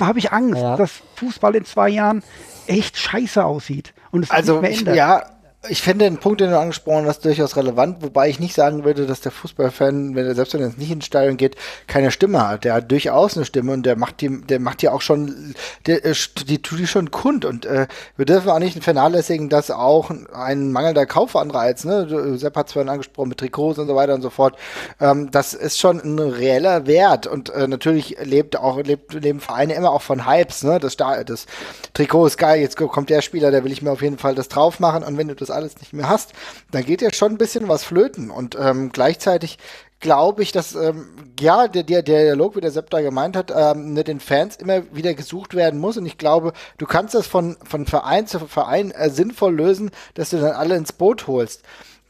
habe 0.00 0.18
ich 0.18 0.32
Angst, 0.32 0.60
ja. 0.60 0.76
dass 0.76 1.02
Fußball 1.16 1.54
in 1.54 1.64
zwei 1.64 1.88
Jahren 1.88 2.22
echt 2.66 2.96
scheiße 2.96 3.44
aussieht 3.44 3.94
und 4.10 4.22
es 4.22 4.30
also, 4.30 4.60
nicht 4.60 4.62
mehr 4.62 4.78
ändert. 4.78 4.96
Ja, 4.96 5.33
ich 5.68 5.82
finde 5.82 6.04
den 6.04 6.18
Punkt, 6.18 6.40
den 6.40 6.50
du 6.50 6.58
angesprochen 6.58 7.06
hast, 7.06 7.24
durchaus 7.24 7.56
relevant, 7.56 8.02
wobei 8.02 8.28
ich 8.28 8.40
nicht 8.40 8.54
sagen 8.54 8.84
würde, 8.84 9.06
dass 9.06 9.20
der 9.20 9.32
Fußballfan, 9.32 10.14
wenn 10.14 10.26
er 10.26 10.34
selbst 10.34 10.54
wenn 10.54 10.60
er 10.60 10.72
nicht 10.76 10.90
ins 10.90 11.06
Stadion 11.06 11.36
geht, 11.36 11.56
keine 11.86 12.10
Stimme 12.10 12.46
hat. 12.46 12.64
Der 12.64 12.74
hat 12.74 12.90
durchaus 12.90 13.36
eine 13.36 13.46
Stimme 13.46 13.72
und 13.72 13.84
der 13.84 13.96
macht 13.96 14.20
die, 14.20 14.42
der 14.42 14.60
macht 14.60 14.82
die 14.82 14.88
auch 14.88 15.00
schon, 15.00 15.54
der, 15.86 16.04
äh, 16.04 16.14
die 16.46 16.60
tut 16.60 16.78
die 16.78 16.86
schon 16.86 17.10
kund. 17.10 17.44
Und 17.44 17.66
äh, 17.66 17.86
wir 18.16 18.26
dürfen 18.26 18.50
auch 18.50 18.58
nicht 18.58 18.82
vernachlässigen, 18.82 19.48
dass 19.48 19.70
auch 19.70 20.10
ein 20.32 20.72
mangelnder 20.72 21.06
Kaufanreiz, 21.06 21.84
ne, 21.84 22.38
Sepp 22.38 22.56
hat 22.56 22.66
es 22.66 22.72
vorhin 22.72 22.90
angesprochen 22.90 23.30
mit 23.30 23.38
Trikots 23.38 23.78
und 23.78 23.86
so 23.86 23.96
weiter 23.96 24.14
und 24.14 24.22
so 24.22 24.30
fort, 24.30 24.56
ähm, 25.00 25.30
das 25.30 25.54
ist 25.54 25.78
schon 25.78 26.00
ein 26.00 26.18
reeller 26.18 26.86
Wert. 26.86 27.26
Und 27.26 27.50
äh, 27.50 27.66
natürlich 27.66 28.16
lebt 28.22 28.56
auch 28.56 28.82
lebt, 28.82 29.14
leben 29.14 29.40
Vereine 29.40 29.74
immer 29.74 29.92
auch 29.92 30.02
von 30.02 30.26
Hypes, 30.26 30.62
ne, 30.62 30.78
das, 30.78 30.96
das 30.96 31.46
Trikot 31.94 32.26
ist 32.26 32.38
geil, 32.38 32.60
jetzt 32.60 32.76
kommt 32.76 33.08
der 33.08 33.22
Spieler, 33.22 33.50
der 33.50 33.64
will 33.64 33.72
ich 33.72 33.82
mir 33.82 33.92
auf 33.92 34.02
jeden 34.02 34.18
Fall 34.18 34.34
das 34.34 34.48
drauf 34.48 34.80
machen. 34.80 35.02
Und 35.02 35.16
wenn 35.16 35.28
du 35.28 35.34
das 35.34 35.53
alles 35.54 35.78
nicht 35.78 35.92
mehr 35.92 36.08
hast, 36.08 36.32
dann 36.70 36.84
geht 36.84 37.02
ja 37.02 37.12
schon 37.12 37.32
ein 37.32 37.38
bisschen 37.38 37.68
was 37.68 37.84
flöten. 37.84 38.30
Und 38.30 38.56
ähm, 38.60 38.90
gleichzeitig 38.92 39.58
glaube 40.00 40.42
ich, 40.42 40.52
dass 40.52 40.74
ähm, 40.74 41.06
ja 41.40 41.66
der, 41.66 41.82
der, 41.82 42.02
Dialog, 42.02 42.56
wie 42.56 42.60
der 42.60 42.70
Sepp 42.70 42.90
da 42.90 43.00
gemeint 43.00 43.36
hat, 43.36 43.50
ähm, 43.56 43.94
mit 43.94 44.06
den 44.06 44.20
Fans 44.20 44.56
immer 44.56 44.82
wieder 44.94 45.14
gesucht 45.14 45.54
werden 45.54 45.80
muss. 45.80 45.96
Und 45.96 46.04
ich 46.04 46.18
glaube, 46.18 46.52
du 46.76 46.86
kannst 46.86 47.14
das 47.14 47.26
von, 47.26 47.56
von 47.64 47.86
Verein 47.86 48.26
zu 48.26 48.40
Verein 48.40 48.90
äh, 48.90 49.08
sinnvoll 49.08 49.54
lösen, 49.54 49.90
dass 50.12 50.30
du 50.30 50.40
dann 50.40 50.52
alle 50.52 50.76
ins 50.76 50.92
Boot 50.92 51.26
holst. 51.26 51.62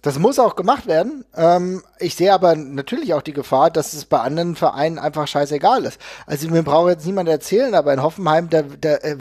Das 0.04 0.18
muss 0.18 0.38
auch 0.38 0.54
gemacht 0.54 0.86
werden. 0.86 1.24
Ähm, 1.34 1.82
ich 1.98 2.14
sehe 2.14 2.34
aber 2.34 2.56
natürlich 2.56 3.14
auch 3.14 3.22
die 3.22 3.32
Gefahr, 3.32 3.70
dass 3.70 3.94
es 3.94 4.04
bei 4.04 4.20
anderen 4.20 4.54
Vereinen 4.54 4.98
einfach 4.98 5.26
scheißegal 5.26 5.86
ist. 5.86 5.98
Also 6.26 6.46
mir 6.50 6.62
braucht 6.62 6.90
jetzt 6.90 7.06
niemand 7.06 7.26
erzählen, 7.26 7.74
aber 7.74 7.94
in 7.94 8.02
Hoffenheim, 8.02 8.50
da, 8.50 8.64
da, 8.82 8.96
äh, 8.96 9.16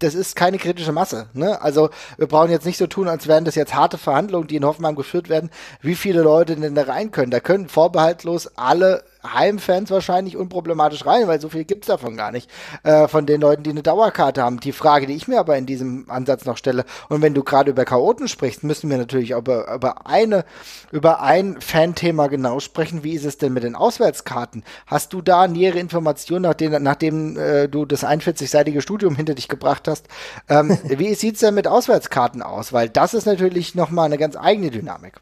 das 0.00 0.14
ist 0.14 0.34
keine 0.34 0.58
kritische 0.58 0.90
Masse. 0.90 1.28
Ne? 1.32 1.62
Also 1.62 1.90
wir 2.18 2.26
brauchen 2.26 2.50
jetzt 2.50 2.66
nicht 2.66 2.76
so 2.76 2.88
tun, 2.88 3.06
als 3.06 3.28
wären 3.28 3.44
das 3.44 3.54
jetzt 3.54 3.76
harte 3.76 3.98
Verhandlungen, 3.98 4.48
die 4.48 4.56
in 4.56 4.64
Hoffenheim 4.64 4.96
geführt 4.96 5.28
werden, 5.28 5.48
wie 5.80 5.94
viele 5.94 6.22
Leute 6.22 6.56
denn 6.56 6.74
da 6.74 6.82
rein 6.82 7.12
können. 7.12 7.30
Da 7.30 7.38
können 7.38 7.68
vorbehaltlos 7.68 8.50
alle 8.56 9.04
Heimfans 9.34 9.90
wahrscheinlich 9.90 10.36
unproblematisch 10.36 11.06
rein, 11.06 11.28
weil 11.28 11.40
so 11.40 11.48
viel 11.48 11.64
gibt 11.64 11.84
es 11.84 11.88
davon 11.88 12.16
gar 12.16 12.32
nicht, 12.32 12.50
äh, 12.82 13.08
von 13.08 13.26
den 13.26 13.40
Leuten, 13.40 13.62
die 13.62 13.70
eine 13.70 13.82
Dauerkarte 13.82 14.42
haben. 14.42 14.60
Die 14.60 14.72
Frage, 14.72 15.06
die 15.06 15.14
ich 15.14 15.28
mir 15.28 15.38
aber 15.38 15.56
in 15.56 15.66
diesem 15.66 16.10
Ansatz 16.10 16.44
noch 16.44 16.56
stelle, 16.56 16.84
und 17.08 17.22
wenn 17.22 17.34
du 17.34 17.42
gerade 17.42 17.70
über 17.70 17.84
Chaoten 17.84 18.28
sprichst, 18.28 18.64
müssen 18.64 18.90
wir 18.90 18.98
natürlich 18.98 19.30
über, 19.30 19.74
über, 19.74 20.06
eine, 20.06 20.44
über 20.92 21.20
ein 21.20 21.60
Fan-Thema 21.60 22.28
genau 22.28 22.60
sprechen. 22.60 23.04
Wie 23.04 23.14
ist 23.14 23.24
es 23.24 23.38
denn 23.38 23.52
mit 23.52 23.62
den 23.62 23.74
Auswärtskarten? 23.74 24.64
Hast 24.86 25.12
du 25.12 25.22
da 25.22 25.48
nähere 25.48 25.78
Informationen, 25.78 26.42
nachdem, 26.42 26.82
nachdem 26.82 27.36
äh, 27.36 27.68
du 27.68 27.84
das 27.84 28.04
41-seitige 28.04 28.80
Studium 28.80 29.16
hinter 29.16 29.34
dich 29.34 29.48
gebracht 29.48 29.88
hast? 29.88 30.06
Ähm, 30.48 30.78
wie 30.84 31.14
sieht 31.14 31.34
es 31.34 31.40
denn 31.40 31.54
mit 31.54 31.66
Auswärtskarten 31.66 32.42
aus? 32.42 32.72
Weil 32.72 32.88
das 32.88 33.14
ist 33.14 33.26
natürlich 33.26 33.74
nochmal 33.74 34.06
eine 34.06 34.18
ganz 34.18 34.36
eigene 34.36 34.70
Dynamik. 34.70 35.14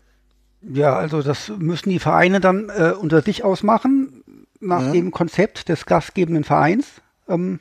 Ja, 0.73 0.97
also 0.97 1.23
das 1.23 1.53
müssen 1.59 1.91
die 1.91 1.99
Vereine 1.99 2.41
dann 2.41 2.71
äh, 2.71 2.93
unter 2.99 3.23
sich 3.23 3.45
ausmachen, 3.45 4.25
nach 4.61 4.83
mhm. 4.83 4.93
dem 4.93 5.11
Konzept 5.11 5.69
des 5.69 5.87
gastgebenden 5.87 6.45
Vereins. 6.45 7.03
Ähm, 7.29 7.61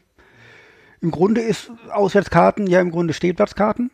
Im 1.01 1.11
Grunde 1.11 1.41
ist 1.41 1.71
Auswärtskarten 1.91 2.67
ja 2.67 2.79
im 2.79 2.91
Grunde 2.91 3.13
Stehplatzkarten. 3.13 3.91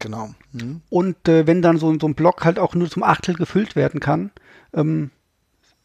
Genau. 0.00 0.34
Mhm. 0.52 0.82
Und 0.90 1.28
äh, 1.28 1.46
wenn 1.46 1.62
dann 1.62 1.78
so, 1.78 1.96
so, 1.98 2.06
ein 2.06 2.14
Block 2.14 2.44
halt 2.44 2.58
auch 2.58 2.74
nur 2.74 2.90
zum 2.90 3.02
Achtel 3.02 3.34
gefüllt 3.34 3.76
werden 3.76 4.00
kann, 4.00 4.32
ähm, 4.72 5.10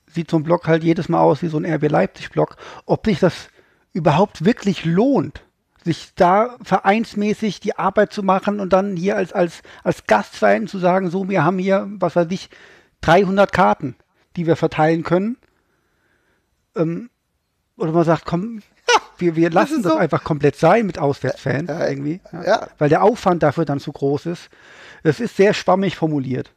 sieht 0.07 0.31
so 0.31 0.37
ein 0.37 0.43
Block 0.43 0.67
halt 0.67 0.83
jedes 0.83 1.07
Mal 1.07 1.19
aus 1.19 1.41
wie 1.41 1.47
so 1.47 1.57
ein 1.57 1.65
RB 1.65 1.89
Leipzig-Block. 1.89 2.57
Ob 2.85 3.05
sich 3.05 3.19
das 3.19 3.49
überhaupt 3.93 4.43
wirklich 4.43 4.85
lohnt, 4.85 5.43
sich 5.89 6.13
da 6.15 6.55
vereinsmäßig 6.61 7.59
die 7.59 7.75
Arbeit 7.75 8.13
zu 8.13 8.21
machen 8.21 8.59
und 8.59 8.73
dann 8.73 8.95
hier 8.95 9.15
als, 9.15 9.33
als, 9.33 9.63
als 9.83 10.05
Gastverein 10.05 10.67
zu 10.67 10.77
sagen, 10.77 11.09
so, 11.09 11.27
wir 11.29 11.43
haben 11.43 11.57
hier, 11.57 11.87
was 11.89 12.15
weiß 12.15 12.27
ich, 12.29 12.49
300 13.01 13.51
Karten, 13.51 13.95
die 14.35 14.45
wir 14.45 14.55
verteilen 14.55 15.01
können. 15.03 15.37
Ähm, 16.75 17.09
oder 17.75 17.91
man 17.91 18.03
sagt, 18.03 18.25
komm, 18.25 18.61
wir, 19.17 19.35
wir 19.35 19.49
lassen 19.49 19.81
das, 19.81 19.93
das 19.93 19.99
einfach 19.99 20.23
komplett 20.23 20.57
sein 20.57 20.85
mit 20.85 20.99
Auswärtsfans 20.99 21.69
ja, 21.69 21.87
irgendwie. 21.87 22.21
Ja. 22.31 22.43
ja. 22.43 22.67
Weil 22.77 22.89
der 22.89 23.01
Aufwand 23.01 23.41
dafür 23.41 23.65
dann 23.65 23.79
zu 23.79 23.91
groß 23.91 24.27
ist. 24.27 24.49
Es 25.01 25.19
ist 25.19 25.37
sehr 25.37 25.55
schwammig 25.55 25.95
formuliert. 25.95 26.51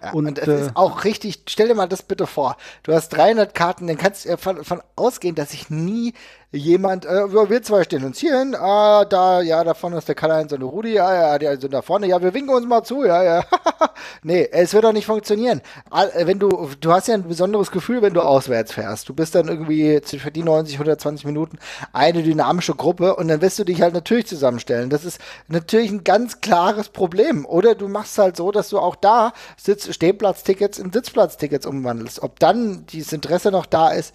Ja, 0.00 0.12
und, 0.12 0.26
und 0.26 0.38
es 0.38 0.46
äh, 0.46 0.60
ist 0.66 0.76
auch 0.76 1.02
richtig, 1.04 1.42
stell 1.48 1.68
dir 1.68 1.74
mal 1.74 1.88
das 1.88 2.02
bitte 2.02 2.28
vor. 2.28 2.56
Du 2.84 2.92
hast 2.92 3.08
300 3.08 3.52
Karten, 3.52 3.88
dann 3.88 3.98
kannst 3.98 4.26
du 4.26 4.28
davon 4.28 4.82
ausgehen, 4.94 5.34
dass 5.34 5.54
ich 5.54 5.70
nie 5.70 6.12
jemand, 6.54 7.04
äh, 7.04 7.32
wir 7.32 7.62
zwei 7.62 7.84
stehen 7.84 8.04
uns 8.04 8.18
hier 8.18 8.38
hin, 8.38 8.54
ah, 8.54 9.04
da, 9.04 9.40
ja, 9.40 9.64
da 9.64 9.74
vorne 9.74 9.98
ist 9.98 10.08
der 10.08 10.14
Karl-Heinz 10.14 10.52
und 10.52 10.60
der 10.60 10.68
Rudi, 10.68 10.94
ja, 10.94 11.14
ja, 11.14 11.38
die 11.38 11.60
sind 11.60 11.74
da 11.74 11.82
vorne, 11.82 12.06
ja, 12.06 12.22
wir 12.22 12.32
winken 12.32 12.54
uns 12.54 12.66
mal 12.66 12.84
zu, 12.84 13.04
ja, 13.04 13.22
ja. 13.22 13.44
nee, 14.22 14.48
es 14.52 14.72
wird 14.72 14.84
doch 14.84 14.92
nicht 14.92 15.06
funktionieren. 15.06 15.60
Äh, 15.92 16.26
wenn 16.26 16.38
du, 16.38 16.70
du 16.80 16.92
hast 16.92 17.08
ja 17.08 17.14
ein 17.14 17.24
besonderes 17.24 17.70
Gefühl, 17.70 18.02
wenn 18.02 18.14
du 18.14 18.20
auswärts 18.20 18.72
fährst. 18.72 19.08
Du 19.08 19.14
bist 19.14 19.34
dann 19.34 19.48
irgendwie 19.48 20.00
für 20.00 20.30
die 20.30 20.42
90, 20.42 20.76
120 20.76 21.26
Minuten 21.26 21.58
eine 21.92 22.22
dynamische 22.22 22.74
Gruppe 22.74 23.16
und 23.16 23.28
dann 23.28 23.40
wirst 23.40 23.58
du 23.58 23.64
dich 23.64 23.82
halt 23.82 23.94
natürlich 23.94 24.26
zusammenstellen. 24.26 24.90
Das 24.90 25.04
ist 25.04 25.20
natürlich 25.48 25.90
ein 25.90 26.04
ganz 26.04 26.40
klares 26.40 26.88
Problem. 26.88 27.44
Oder 27.46 27.74
du 27.74 27.88
machst 27.88 28.18
halt 28.18 28.36
so, 28.36 28.52
dass 28.52 28.68
du 28.68 28.78
auch 28.78 28.96
da 28.96 29.32
Sitz 29.56 29.92
Stehplatztickets 29.92 30.78
in 30.78 30.92
Sitzplatztickets 30.92 31.66
umwandelst. 31.66 32.22
Ob 32.22 32.38
dann 32.38 32.86
dieses 32.86 33.12
Interesse 33.12 33.50
noch 33.50 33.66
da 33.66 33.90
ist, 33.90 34.14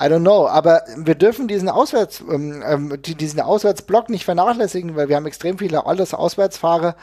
I 0.00 0.04
don't 0.04 0.20
know, 0.20 0.46
aber 0.46 0.82
wir 0.96 1.16
dürfen 1.16 1.48
diesen 1.48 1.68
Auswärts, 1.68 2.20
ähm, 2.20 2.62
ähm 2.64 3.02
diesen 3.02 3.40
Auswärtsblock 3.40 4.08
nicht 4.10 4.24
vernachlässigen, 4.24 4.94
weil 4.94 5.08
wir 5.08 5.16
haben 5.16 5.26
extrem 5.26 5.58
viele 5.58 5.86
alles 5.86 6.14
Auswärtsfahrer 6.14 6.94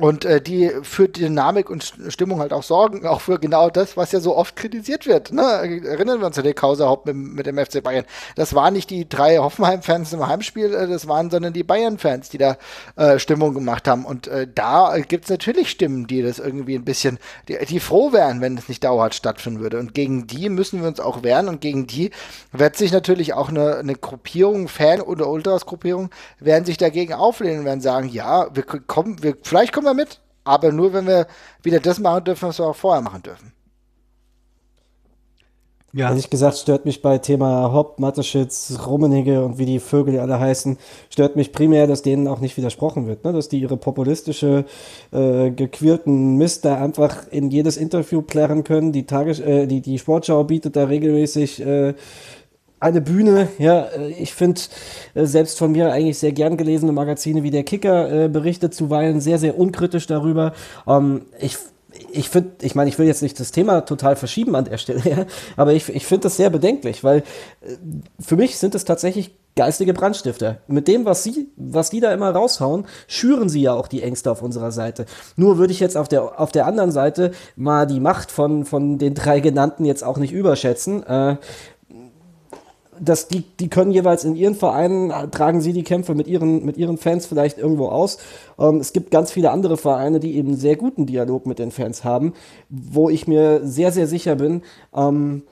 und 0.00 0.24
äh, 0.24 0.40
die 0.40 0.72
für 0.82 1.08
Dynamik 1.08 1.68
und 1.68 1.92
Stimmung 2.08 2.40
halt 2.40 2.54
auch 2.54 2.62
sorgen, 2.62 3.06
auch 3.06 3.20
für 3.20 3.38
genau 3.38 3.68
das, 3.68 3.96
was 3.96 4.12
ja 4.12 4.20
so 4.20 4.36
oft 4.36 4.56
kritisiert 4.56 5.06
wird. 5.06 5.30
Ne? 5.32 5.42
Erinnern 5.42 6.20
wir 6.20 6.26
uns 6.26 6.38
an 6.38 6.44
den 6.44 6.54
Kauserhaupt 6.54 7.06
mit, 7.06 7.16
mit 7.16 7.46
dem 7.46 7.58
FC 7.58 7.82
Bayern. 7.82 8.06
Das 8.34 8.54
waren 8.54 8.72
nicht 8.72 8.88
die 8.88 9.08
drei 9.08 9.36
Hoffenheim-Fans 9.36 10.12
im 10.14 10.26
Heimspiel, 10.26 10.72
äh, 10.72 10.88
das 10.88 11.06
waren, 11.06 11.30
sondern 11.30 11.52
die 11.52 11.64
Bayern-Fans, 11.64 12.30
die 12.30 12.38
da 12.38 12.56
äh, 12.96 13.18
Stimmung 13.18 13.52
gemacht 13.52 13.86
haben. 13.86 14.06
Und 14.06 14.26
äh, 14.26 14.46
da 14.52 14.96
gibt 14.98 15.24
es 15.24 15.30
natürlich 15.30 15.70
Stimmen, 15.70 16.06
die 16.06 16.22
das 16.22 16.38
irgendwie 16.38 16.76
ein 16.76 16.84
bisschen, 16.84 17.18
die, 17.48 17.58
die 17.66 17.80
froh 17.80 18.12
wären, 18.12 18.40
wenn 18.40 18.56
es 18.56 18.68
nicht 18.68 18.82
dauerhaft 18.82 19.14
stattfinden 19.14 19.60
würde. 19.60 19.78
Und 19.78 19.92
gegen 19.92 20.26
die 20.26 20.48
müssen 20.48 20.80
wir 20.80 20.88
uns 20.88 20.98
auch 20.98 21.22
wehren 21.22 21.48
und 21.48 21.60
gegen 21.60 21.86
die 21.86 22.10
wird 22.52 22.76
sich 22.76 22.90
natürlich 22.90 23.34
auch 23.34 23.50
eine, 23.50 23.76
eine 23.76 23.94
Gruppierung, 23.94 24.68
Fan- 24.68 25.02
oder 25.02 25.28
Ultras-Gruppierung, 25.28 26.08
werden 26.38 26.64
sich 26.64 26.78
dagegen 26.78 27.12
auflehnen 27.12 27.60
und 27.60 27.64
werden 27.66 27.82
sagen, 27.82 28.08
ja, 28.08 28.48
wir 28.54 28.62
kommen, 28.62 29.22
wir, 29.22 29.36
vielleicht 29.42 29.74
kommen 29.74 29.86
wir 29.86 29.89
mit, 29.94 30.20
aber 30.44 30.72
nur, 30.72 30.92
wenn 30.92 31.06
wir 31.06 31.26
wieder 31.62 31.80
das 31.80 31.98
machen 31.98 32.24
dürfen, 32.24 32.48
was 32.48 32.58
wir 32.58 32.66
auch 32.66 32.76
vorher 32.76 33.02
machen 33.02 33.22
dürfen. 33.22 33.52
Ja. 35.92 36.08
Ehrlich 36.10 36.30
gesagt 36.30 36.56
stört 36.56 36.84
mich 36.84 37.02
bei 37.02 37.18
Thema 37.18 37.72
Hopp, 37.72 37.98
Mateschitz, 37.98 38.78
Rummenigge 38.86 39.44
und 39.44 39.58
wie 39.58 39.66
die 39.66 39.80
Vögel 39.80 40.20
alle 40.20 40.38
heißen, 40.38 40.78
stört 41.08 41.34
mich 41.34 41.50
primär, 41.50 41.88
dass 41.88 42.02
denen 42.02 42.28
auch 42.28 42.38
nicht 42.38 42.56
widersprochen 42.56 43.08
wird, 43.08 43.24
ne? 43.24 43.32
dass 43.32 43.48
die 43.48 43.58
ihre 43.58 43.76
populistische, 43.76 44.66
äh, 45.10 45.50
gequirlten 45.50 46.36
Mist 46.36 46.64
da 46.64 46.76
einfach 46.76 47.26
in 47.32 47.50
jedes 47.50 47.76
Interview 47.76 48.22
plärren 48.22 48.62
können. 48.62 48.92
Die, 48.92 49.04
Tages 49.04 49.40
äh, 49.40 49.66
die, 49.66 49.80
die 49.80 49.98
Sportschau 49.98 50.44
bietet 50.44 50.76
da 50.76 50.84
regelmäßig 50.84 51.60
äh, 51.60 51.94
eine 52.80 53.00
Bühne. 53.00 53.48
Ja, 53.58 53.82
äh, 53.82 54.08
ich 54.10 54.34
finde 54.34 54.60
äh, 55.14 55.26
selbst 55.26 55.58
von 55.58 55.72
mir 55.72 55.92
eigentlich 55.92 56.18
sehr 56.18 56.32
gern 56.32 56.56
gelesene 56.56 56.92
Magazine 56.92 57.42
wie 57.42 57.50
der 57.50 57.62
Kicker 57.62 58.24
äh, 58.24 58.28
berichtet 58.28 58.74
zuweilen 58.74 59.20
sehr, 59.20 59.38
sehr 59.38 59.58
unkritisch 59.58 60.06
darüber. 60.06 60.52
Ähm, 60.86 61.22
ich 61.38 61.56
ich 62.12 62.28
finde, 62.28 62.52
ich 62.62 62.74
meine, 62.74 62.88
ich 62.88 62.98
will 62.98 63.06
jetzt 63.06 63.22
nicht 63.22 63.38
das 63.40 63.50
Thema 63.52 63.82
total 63.82 64.16
verschieben 64.16 64.54
an 64.54 64.64
der 64.64 64.78
Stelle, 64.78 65.02
ja, 65.04 65.26
aber 65.56 65.72
ich, 65.72 65.88
ich 65.88 66.06
finde 66.06 66.24
das 66.24 66.36
sehr 66.36 66.50
bedenklich, 66.50 67.04
weil 67.04 67.18
äh, 67.18 67.76
für 68.20 68.36
mich 68.36 68.58
sind 68.58 68.74
es 68.74 68.84
tatsächlich 68.84 69.36
geistige 69.56 69.92
Brandstifter. 69.92 70.58
Mit 70.68 70.88
dem, 70.88 71.04
was 71.04 71.24
sie, 71.24 71.48
was 71.56 71.90
die 71.90 72.00
da 72.00 72.12
immer 72.12 72.30
raushauen, 72.30 72.86
schüren 73.08 73.48
sie 73.48 73.62
ja 73.62 73.74
auch 73.74 73.88
die 73.88 74.02
Ängste 74.02 74.30
auf 74.30 74.42
unserer 74.42 74.70
Seite. 74.70 75.06
Nur 75.36 75.58
würde 75.58 75.72
ich 75.72 75.80
jetzt 75.80 75.96
auf 75.96 76.08
der, 76.08 76.40
auf 76.40 76.52
der 76.52 76.66
anderen 76.66 76.92
Seite 76.92 77.32
mal 77.56 77.86
die 77.86 78.00
Macht 78.00 78.30
von, 78.30 78.64
von 78.64 78.98
den 78.98 79.14
drei 79.14 79.40
genannten 79.40 79.84
jetzt 79.84 80.04
auch 80.04 80.18
nicht 80.18 80.32
überschätzen. 80.32 81.02
Äh, 81.02 81.36
dass 83.00 83.28
die, 83.28 83.42
die 83.58 83.68
können 83.68 83.90
jeweils 83.90 84.24
in 84.24 84.36
ihren 84.36 84.54
Vereinen, 84.54 85.12
tragen 85.30 85.60
sie 85.60 85.72
die 85.72 85.82
Kämpfe 85.82 86.14
mit 86.14 86.28
ihren, 86.28 86.64
mit 86.64 86.76
ihren 86.76 86.98
Fans 86.98 87.26
vielleicht 87.26 87.58
irgendwo 87.58 87.88
aus. 87.88 88.18
Ähm, 88.58 88.76
es 88.76 88.92
gibt 88.92 89.10
ganz 89.10 89.32
viele 89.32 89.50
andere 89.50 89.76
Vereine, 89.76 90.20
die 90.20 90.36
eben 90.36 90.54
sehr 90.56 90.76
guten 90.76 91.06
Dialog 91.06 91.46
mit 91.46 91.58
den 91.58 91.70
Fans 91.70 92.04
haben, 92.04 92.34
wo 92.68 93.08
ich 93.10 93.26
mir 93.26 93.60
sehr, 93.64 93.92
sehr 93.92 94.06
sicher 94.06 94.36
bin, 94.36 94.62
ähm, 94.94 95.42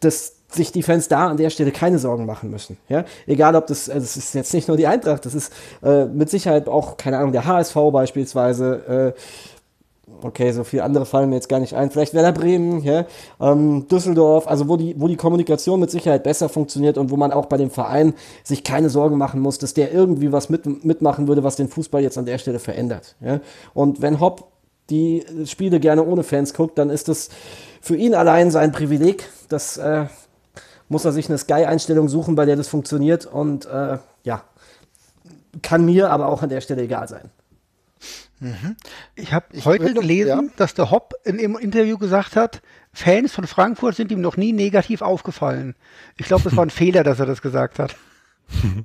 dass 0.00 0.34
sich 0.48 0.72
die 0.72 0.82
Fans 0.82 1.08
da 1.08 1.28
an 1.28 1.36
der 1.36 1.50
Stelle 1.50 1.72
keine 1.72 1.98
Sorgen 1.98 2.26
machen 2.26 2.50
müssen. 2.50 2.76
Ja? 2.88 3.04
Egal, 3.26 3.56
ob 3.56 3.66
das, 3.66 3.88
also 3.88 4.00
das 4.00 4.16
ist 4.16 4.34
jetzt 4.34 4.54
nicht 4.54 4.68
nur 4.68 4.76
die 4.76 4.86
Eintracht, 4.86 5.26
das 5.26 5.34
ist 5.34 5.52
äh, 5.82 6.06
mit 6.06 6.30
Sicherheit 6.30 6.68
auch, 6.68 6.96
keine 6.96 7.18
Ahnung, 7.18 7.32
der 7.32 7.46
HSV 7.46 7.74
beispielsweise, 7.92 9.14
äh, 9.14 9.20
okay, 10.22 10.52
so 10.52 10.64
viele 10.64 10.84
andere 10.84 11.06
fallen 11.06 11.28
mir 11.28 11.36
jetzt 11.36 11.48
gar 11.48 11.60
nicht 11.60 11.74
ein. 11.74 11.90
Vielleicht 11.90 12.14
Werder 12.14 12.32
Bremen, 12.32 12.82
ja, 12.82 13.06
ähm, 13.40 13.86
Düsseldorf, 13.88 14.46
also 14.46 14.68
wo 14.68 14.76
die, 14.76 14.94
wo 14.98 15.08
die 15.08 15.16
Kommunikation 15.16 15.80
mit 15.80 15.90
Sicherheit 15.90 16.22
besser 16.22 16.48
funktioniert 16.48 16.98
und 16.98 17.10
wo 17.10 17.16
man 17.16 17.32
auch 17.32 17.46
bei 17.46 17.56
dem 17.56 17.70
Verein 17.70 18.14
sich 18.44 18.64
keine 18.64 18.90
Sorgen 18.90 19.18
machen 19.18 19.40
muss, 19.40 19.58
dass 19.58 19.74
der 19.74 19.92
irgendwie 19.92 20.32
was 20.32 20.48
mit, 20.48 20.84
mitmachen 20.84 21.28
würde, 21.28 21.44
was 21.44 21.56
den 21.56 21.68
Fußball 21.68 22.02
jetzt 22.02 22.18
an 22.18 22.26
der 22.26 22.38
Stelle 22.38 22.58
verändert. 22.58 23.16
Ja. 23.20 23.40
Und 23.74 24.02
wenn 24.02 24.20
Hopp 24.20 24.52
die 24.90 25.24
Spiele 25.46 25.80
gerne 25.80 26.04
ohne 26.04 26.22
Fans 26.22 26.54
guckt, 26.54 26.78
dann 26.78 26.90
ist 26.90 27.08
das 27.08 27.28
für 27.80 27.96
ihn 27.96 28.14
allein 28.14 28.50
sein 28.50 28.72
Privileg. 28.72 29.28
Das 29.48 29.76
äh, 29.76 30.06
muss 30.88 31.04
er 31.04 31.12
sich 31.12 31.28
eine 31.28 31.38
Sky-Einstellung 31.38 32.08
suchen, 32.08 32.36
bei 32.36 32.44
der 32.44 32.56
das 32.56 32.68
funktioniert 32.68 33.26
und 33.26 33.66
äh, 33.66 33.98
ja, 34.22 34.42
kann 35.62 35.84
mir 35.84 36.10
aber 36.10 36.28
auch 36.28 36.42
an 36.42 36.48
der 36.48 36.60
Stelle 36.60 36.82
egal 36.82 37.08
sein. 37.08 37.30
Mhm. 38.40 38.76
Ich 39.14 39.32
habe 39.32 39.46
heute 39.64 39.94
gelesen, 39.94 40.28
ja. 40.28 40.52
dass 40.56 40.74
der 40.74 40.90
Hopp 40.90 41.14
in 41.24 41.38
dem 41.38 41.56
Interview 41.56 41.96
gesagt 41.96 42.36
hat, 42.36 42.60
Fans 42.92 43.32
von 43.32 43.46
Frankfurt 43.46 43.96
sind 43.96 44.10
ihm 44.10 44.20
noch 44.20 44.36
nie 44.36 44.52
negativ 44.52 45.02
aufgefallen. 45.02 45.74
Ich 46.16 46.26
glaube, 46.26 46.44
das 46.44 46.56
war 46.56 46.64
ein 46.64 46.70
Fehler, 46.70 47.02
dass 47.02 47.20
er 47.20 47.26
das 47.26 47.42
gesagt 47.42 47.78
hat. 47.78 47.96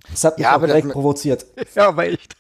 Das 0.10 0.24
hat 0.24 0.38
mich 0.38 0.46
ja, 0.46 0.52
aber 0.52 0.68
direkt 0.68 0.88
das, 0.88 0.94
provoziert. 0.94 1.46
Ja, 1.76 1.88
aber 1.88 2.08
echt. 2.08 2.36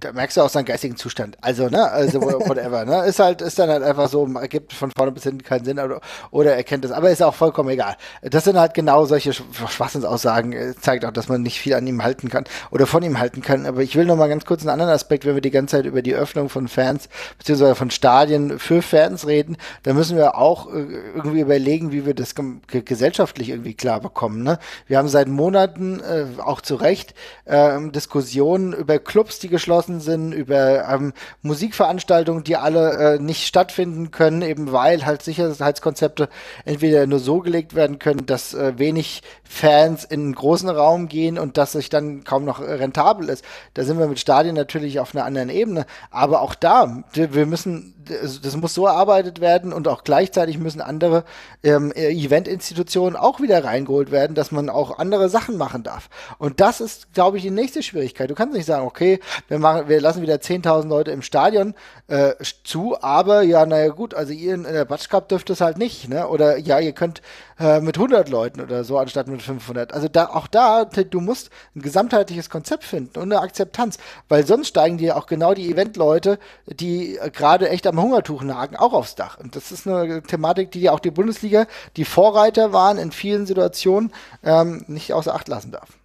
Da 0.00 0.12
merkst 0.12 0.36
du 0.36 0.42
auch 0.42 0.50
seinen 0.50 0.66
geistigen 0.66 0.96
Zustand. 0.96 1.38
Also, 1.40 1.68
ne, 1.68 1.90
also 1.90 2.20
whatever, 2.20 2.84
ne, 2.84 3.06
ist 3.06 3.18
halt, 3.18 3.40
ist 3.40 3.58
dann 3.58 3.70
halt 3.70 3.82
einfach 3.82 4.08
so, 4.08 4.26
ergibt 4.34 4.72
von 4.74 4.90
vorne 4.90 5.12
bis 5.12 5.22
hinten 5.22 5.42
keinen 5.42 5.64
Sinn 5.64 5.78
oder, 5.78 6.00
oder 6.30 6.54
er 6.54 6.64
kennt 6.64 6.84
es, 6.84 6.90
aber 6.90 7.10
ist 7.10 7.22
auch 7.22 7.34
vollkommen 7.34 7.70
egal. 7.70 7.96
Das 8.22 8.44
sind 8.44 8.58
halt 8.58 8.74
genau 8.74 9.06
solche 9.06 9.32
Schwachsinnsaussagen, 9.32 10.52
äh, 10.52 10.74
zeigt 10.78 11.04
auch, 11.04 11.12
dass 11.12 11.28
man 11.28 11.42
nicht 11.42 11.60
viel 11.60 11.74
an 11.74 11.86
ihm 11.86 12.02
halten 12.02 12.28
kann 12.28 12.44
oder 12.70 12.86
von 12.86 13.02
ihm 13.02 13.18
halten 13.18 13.40
kann. 13.40 13.64
Aber 13.64 13.80
ich 13.80 13.96
will 13.96 14.04
noch 14.04 14.16
mal 14.16 14.28
ganz 14.28 14.44
kurz 14.44 14.60
einen 14.62 14.70
anderen 14.70 14.92
Aspekt, 14.92 15.24
wenn 15.24 15.34
wir 15.34 15.40
die 15.40 15.50
ganze 15.50 15.76
Zeit 15.76 15.86
über 15.86 16.02
die 16.02 16.14
Öffnung 16.14 16.48
von 16.48 16.68
Fans 16.68 17.08
beziehungsweise 17.38 17.74
von 17.74 17.90
Stadien 17.90 18.58
für 18.58 18.82
Fans 18.82 19.26
reden, 19.26 19.56
dann 19.84 19.96
müssen 19.96 20.16
wir 20.16 20.36
auch 20.36 20.72
äh, 20.72 20.86
irgendwie 21.14 21.40
überlegen, 21.40 21.92
wie 21.92 22.04
wir 22.04 22.14
das 22.14 22.34
gesellschaftlich 22.66 23.48
irgendwie 23.48 23.74
klar 23.74 24.00
bekommen. 24.00 24.42
Ne? 24.42 24.58
Wir 24.86 24.98
haben 24.98 25.08
seit 25.08 25.28
Monaten 25.28 26.00
äh, 26.00 26.26
auch 26.48 26.60
zu 26.60 26.74
Recht 26.74 27.14
ähm, 27.46 27.92
Diskussionen 27.92 28.72
über 28.72 28.98
Clubs, 28.98 29.38
die 29.38 29.48
geschlossen 29.48 30.00
sind, 30.00 30.32
über 30.32 30.88
ähm, 30.88 31.12
Musikveranstaltungen, 31.42 32.44
die 32.44 32.56
alle 32.56 33.16
äh, 33.16 33.18
nicht 33.18 33.46
stattfinden 33.46 34.10
können, 34.10 34.42
eben 34.42 34.72
weil 34.72 35.06
halt 35.06 35.22
Sicherheitskonzepte 35.22 36.28
entweder 36.64 37.06
nur 37.06 37.18
so 37.18 37.40
gelegt 37.40 37.74
werden 37.74 37.98
können, 37.98 38.26
dass 38.26 38.54
äh, 38.54 38.78
wenig 38.78 39.22
Fans 39.44 40.04
in 40.04 40.20
einen 40.20 40.34
großen 40.34 40.68
Raum 40.68 41.08
gehen 41.08 41.38
und 41.38 41.56
dass 41.56 41.72
sich 41.72 41.88
dann 41.88 42.24
kaum 42.24 42.44
noch 42.44 42.60
rentabel 42.60 43.28
ist. 43.28 43.44
Da 43.74 43.84
sind 43.84 43.98
wir 43.98 44.06
mit 44.06 44.18
Stadien 44.18 44.54
natürlich 44.54 45.00
auf 45.00 45.14
einer 45.14 45.24
anderen 45.24 45.48
Ebene. 45.48 45.86
Aber 46.10 46.42
auch 46.42 46.54
da, 46.54 47.04
wir 47.12 47.46
müssen, 47.46 47.94
das 48.08 48.56
muss 48.56 48.74
so 48.74 48.86
erarbeitet 48.86 49.40
werden 49.40 49.72
und 49.72 49.88
auch 49.88 50.04
gleichzeitig 50.04 50.58
müssen 50.58 50.80
andere 50.80 51.24
ähm, 51.62 51.92
Eventinstitutionen 51.94 53.16
auch 53.16 53.40
wieder 53.40 53.64
reingeholt 53.64 54.10
werden, 54.10 54.34
dass 54.34 54.50
man 54.52 54.70
auch 54.70 54.98
andere 54.98 55.28
Sachen 55.28 55.56
machen 55.56 55.82
darf. 55.82 56.08
Und 56.38 56.60
das 56.60 56.80
ist, 56.80 57.12
glaube 57.12 57.36
ich, 57.36 57.42
die 57.42 57.50
nächste 57.50 57.82
Schwierigkeit. 57.82 58.30
Du 58.30 58.34
kannst 58.34 58.54
nicht 58.54 58.66
sagen, 58.66 58.86
okay, 58.86 59.20
wir 59.48 59.58
machen, 59.58 59.88
wir 59.88 60.00
lassen 60.00 60.22
wieder 60.22 60.36
10.000 60.36 60.88
Leute 60.88 61.10
im 61.10 61.22
Stadion 61.22 61.74
äh, 62.08 62.32
zu, 62.64 63.00
aber 63.00 63.42
ja, 63.42 63.66
naja 63.66 63.88
gut, 63.88 64.14
also 64.14 64.32
ihr 64.32 64.54
in, 64.54 64.64
der 64.64 64.84
Batsch 64.84 65.08
Cup 65.08 65.28
dürft 65.28 65.50
es 65.50 65.60
halt 65.60 65.78
nicht, 65.78 66.08
ne? 66.08 66.28
Oder 66.28 66.58
ja, 66.58 66.78
ihr 66.80 66.92
könnt 66.92 67.22
äh, 67.58 67.80
mit 67.80 67.96
100 67.96 68.28
Leuten 68.28 68.60
oder 68.60 68.84
so 68.84 68.98
anstatt 68.98 69.28
mit 69.28 69.42
500. 69.42 69.92
Also 69.92 70.08
da, 70.08 70.28
auch 70.28 70.46
da, 70.46 70.84
du 70.84 71.20
musst 71.20 71.50
ein 71.74 71.82
gesamtheitliches 71.82 72.50
Konzept 72.50 72.84
finden 72.84 73.18
und 73.18 73.32
eine 73.32 73.40
Akzeptanz, 73.40 73.98
weil 74.28 74.46
sonst 74.46 74.68
steigen 74.68 74.98
dir 74.98 75.16
auch 75.16 75.26
genau 75.26 75.54
die 75.54 75.70
Eventleute, 75.70 76.38
die 76.66 77.18
äh, 77.18 77.30
gerade 77.30 77.68
echt 77.68 77.86
am 77.86 78.00
Hungertuch 78.00 78.42
nagen, 78.42 78.76
auch 78.76 78.92
aufs 78.92 79.14
Dach. 79.14 79.38
Und 79.38 79.56
das 79.56 79.72
ist 79.72 79.86
eine 79.86 80.22
Thematik, 80.22 80.70
die 80.70 80.90
auch 80.90 81.00
die 81.00 81.10
Bundesliga, 81.10 81.66
die 81.96 82.04
Vorreiter 82.04 82.72
waren 82.72 82.98
in 82.98 83.12
vielen 83.12 83.46
Situationen, 83.46 84.12
ähm, 84.44 84.84
nicht 84.86 85.12
außer 85.12 85.34
Acht 85.34 85.48
lassen 85.48 85.72
darf. 85.72 85.97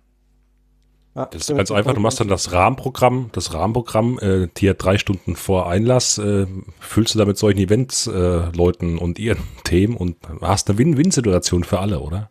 Ja, 1.16 1.28
das 1.28 1.47
ist 1.47 1.55
ganz 1.55 1.70
einfach, 1.70 1.93
du 1.93 1.99
machst 1.99 2.20
dann 2.20 2.28
das 2.28 2.51
Rahmenprogramm, 2.51 3.30
das 3.34 3.53
Rahmenprogramm, 3.53 4.18
äh, 4.20 4.47
hier 4.57 4.74
drei 4.74 4.97
Stunden 4.97 5.36
vor 5.36 5.70
Einlass, 5.70 6.18
äh, 6.18 6.47
füllst 6.80 7.14
du 7.14 7.20
da 7.20 7.26
mit 7.26 7.38
solchen 7.38 7.59
Events-Leuten 7.59 8.97
äh, 8.97 8.99
und 8.99 9.20
ihren 9.20 9.43
Themen 9.64 9.95
und 9.95 10.18
hast 10.41 10.70
eine 10.70 10.80
Win-Win-Situation 10.80 11.64
für 11.64 11.80
alle, 11.80 11.99
oder? 11.99 12.30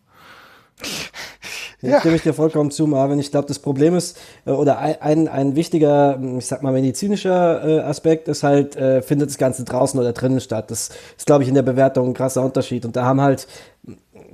Ja. 1.82 1.98
Stimme 1.98 2.14
ich 2.14 2.22
dir 2.22 2.32
vollkommen 2.32 2.70
zu, 2.70 2.86
Marvin. 2.86 3.18
Ich 3.18 3.32
glaube, 3.32 3.48
das 3.48 3.58
Problem 3.58 3.96
ist, 3.96 4.16
äh, 4.46 4.50
oder 4.50 4.78
ein, 4.78 5.26
ein 5.26 5.56
wichtiger, 5.56 6.18
ich 6.38 6.46
sag 6.46 6.62
mal, 6.62 6.72
medizinischer 6.72 7.64
äh, 7.64 7.80
Aspekt 7.80 8.28
ist 8.28 8.44
halt, 8.44 8.76
äh, 8.76 9.02
findet 9.02 9.30
das 9.30 9.38
Ganze 9.38 9.64
draußen 9.64 9.98
oder 9.98 10.12
drinnen 10.12 10.40
statt. 10.40 10.70
Das 10.70 10.90
ist, 11.16 11.26
glaube 11.26 11.42
ich, 11.42 11.48
in 11.48 11.56
der 11.56 11.62
Bewertung 11.62 12.08
ein 12.08 12.14
krasser 12.14 12.42
Unterschied. 12.44 12.84
Und 12.84 12.94
da 12.94 13.04
haben 13.04 13.20
halt 13.20 13.48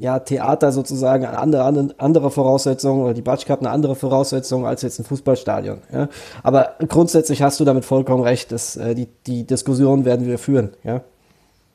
ja, 0.00 0.18
Theater 0.18 0.72
sozusagen 0.72 1.26
eine 1.26 1.38
andere, 1.38 1.94
andere 1.98 2.30
Voraussetzung 2.30 3.02
oder 3.02 3.14
die 3.14 3.22
Batsch 3.22 3.46
Cup 3.46 3.60
eine 3.60 3.70
andere 3.70 3.94
Voraussetzung 3.94 4.66
als 4.66 4.82
jetzt 4.82 4.98
ein 4.98 5.04
Fußballstadion. 5.04 5.78
Ja? 5.92 6.08
Aber 6.42 6.76
grundsätzlich 6.88 7.42
hast 7.42 7.60
du 7.60 7.64
damit 7.64 7.84
vollkommen 7.84 8.22
recht, 8.22 8.52
dass 8.52 8.76
äh, 8.76 8.94
die, 8.94 9.08
die 9.26 9.46
Diskussion 9.46 10.04
werden 10.04 10.26
wir 10.26 10.38
führen. 10.38 10.70
Ja? 10.84 11.02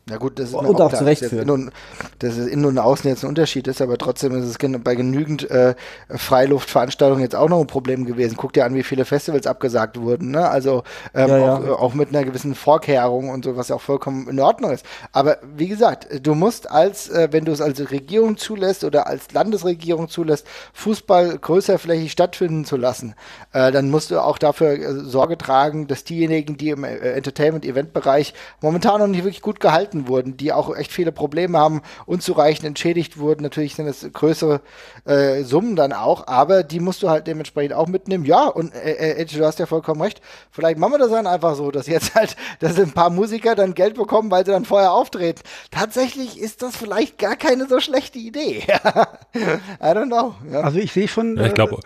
Ja 0.10 0.18
gut, 0.18 0.38
das 0.38 0.50
ist 0.50 0.56
und 0.56 0.66
auch, 0.66 0.80
auch 0.82 0.94
zu 0.94 1.06
Recht 1.06 1.22
dass, 1.22 1.32
in 1.32 1.72
dass 2.20 2.36
es 2.38 2.48
innen 2.48 2.66
und 2.66 2.78
außen 2.78 3.10
jetzt 3.10 3.24
ein 3.24 3.30
Unterschied 3.30 3.70
ist, 3.70 3.82
aber 3.82 3.98
trotzdem 3.98 4.36
ist 4.36 4.44
es 4.44 4.58
bei 4.84 4.96
genügend 4.96 5.50
äh, 5.50 5.76
Freiluftveranstaltungen 6.10 7.24
jetzt 7.24 7.38
auch 7.38 7.48
noch 7.48 7.62
ein 7.62 7.68
Problem 7.68 8.06
gewesen. 8.06 8.36
Guck 8.36 8.52
dir 8.52 8.66
an, 8.66 8.76
wie 8.76 8.84
viele 8.84 9.06
Festivals 9.06 9.48
abgesagt 9.48 9.98
wurden, 9.98 10.32
ne? 10.32 10.50
Also 10.50 10.84
ähm, 11.14 11.30
ja, 11.30 11.38
ja. 11.38 11.56
Auch, 11.56 11.64
äh, 11.64 11.70
auch, 11.70 11.94
mit 11.94 12.10
einer 12.10 12.26
gewissen 12.26 12.54
Vorkehrung 12.54 13.30
und 13.30 13.46
so, 13.46 13.56
was 13.56 13.70
ja 13.70 13.78
auch 13.78 13.82
vollkommen 13.82 14.28
in 14.28 14.42
Ordnung 14.42 14.72
ist. 14.72 14.86
Aber 15.14 15.38
wie 15.56 15.70
gesagt, 15.70 16.08
du 16.22 16.36
musst 16.36 16.70
als, 16.70 17.08
äh, 17.08 17.30
wenn 17.32 17.46
du 17.46 17.54
es 17.54 17.62
als 17.62 17.90
Regierung 17.90 18.36
zulässt 18.36 18.84
oder 18.84 19.08
als 19.08 19.32
Landesregierung 19.32 20.10
zulässt, 20.10 20.46
Fußball 20.74 21.38
größerflächig 21.38 22.12
stattfinden 22.12 22.66
zu 22.66 22.76
lassen, 22.76 23.16
äh, 23.54 23.72
dann 23.72 23.90
musst 23.90 24.12
du 24.12 24.22
auch 24.22 24.38
dafür 24.38 24.74
äh, 24.74 24.94
Sorge 24.96 25.38
tragen, 25.38 25.88
dass 25.88 26.04
diejenigen, 26.04 26.58
die 26.58 26.72
im 26.72 26.84
äh, 26.84 26.98
Entertainment-Event-Bereich 26.98 28.34
momentan 28.60 29.00
noch 29.00 29.08
nicht 29.08 29.24
wirklich 29.24 29.42
gut 29.42 29.62
gehalten 29.62 29.93
gehalten 29.94 30.08
wurden, 30.08 30.38
die 30.38 30.52
auch 30.52 30.76
echt 30.76 30.92
viele 30.92 31.12
Probleme 31.12 31.58
haben, 31.58 31.82
unzureichend 32.06 32.66
entschädigt 32.66 33.18
wurden. 33.18 33.44
Natürlich 33.44 33.76
sind 33.76 33.88
es 33.88 34.06
größere 34.12 34.62
äh, 35.06 35.44
Summen 35.44 35.76
dann 35.76 35.94
auch, 35.94 36.28
aber 36.28 36.64
die 36.64 36.80
musst 36.80 37.04
du 37.04 37.10
halt 37.10 37.28
dementsprechend 37.28 37.74
auch 37.74 37.88
mitnehmen. 37.88 38.26
Ja, 38.26 38.48
und 38.48 38.74
äh, 38.74 39.22
äh, 39.22 39.26
du 39.26 39.46
hast 39.46 39.60
ja 39.60 39.66
vollkommen 39.66 40.02
recht. 40.02 40.22
Vielleicht 40.52 40.78
machen 40.78 40.94
wir 40.94 41.00
das 41.00 41.12
dann 41.12 41.28
einfach 41.28 41.56
so, 41.56 41.72
dass 41.72 41.88
jetzt 41.88 42.16
halt, 42.16 42.36
dass 42.60 42.80
ein 42.80 42.92
paar 42.92 43.10
Musiker 43.10 43.56
dann 43.56 43.74
Geld 43.74 43.96
bekommen, 43.96 44.32
weil 44.32 44.46
sie 44.46 44.52
dann 44.52 44.66
vorher 44.66 44.92
auftreten. 44.92 45.42
Tatsächlich 45.72 46.40
ist 46.40 46.62
das 46.62 46.76
vielleicht 46.76 47.18
gar 47.18 47.36
keine 47.36 47.68
so 47.68 47.80
schlechte 47.80 48.20
Idee. 48.20 48.64
I 49.36 49.84
don't 49.84 50.08
know. 50.08 50.36
Ja. 50.52 50.62
Also 50.62 50.80
ich 50.80 50.92
sehe 50.92 51.08
schon. 51.08 51.38
Ja, 51.38 51.48
ich 51.48 51.54
glaube. 51.54 51.80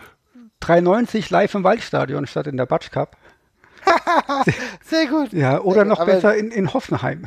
3,90 0.60 1.30
live 1.30 1.54
im 1.54 1.62
Waldstadion 1.62 2.26
statt 2.26 2.48
in 2.48 2.56
der 2.56 2.66
Batsch 2.66 2.90
Cup. 2.90 3.16
Sehr 4.84 5.06
gut. 5.06 5.32
Ja, 5.32 5.60
oder 5.60 5.84
noch 5.84 6.00
aber 6.00 6.14
besser 6.14 6.36
in, 6.36 6.50
in 6.50 6.74
Hoffenheim. 6.74 7.26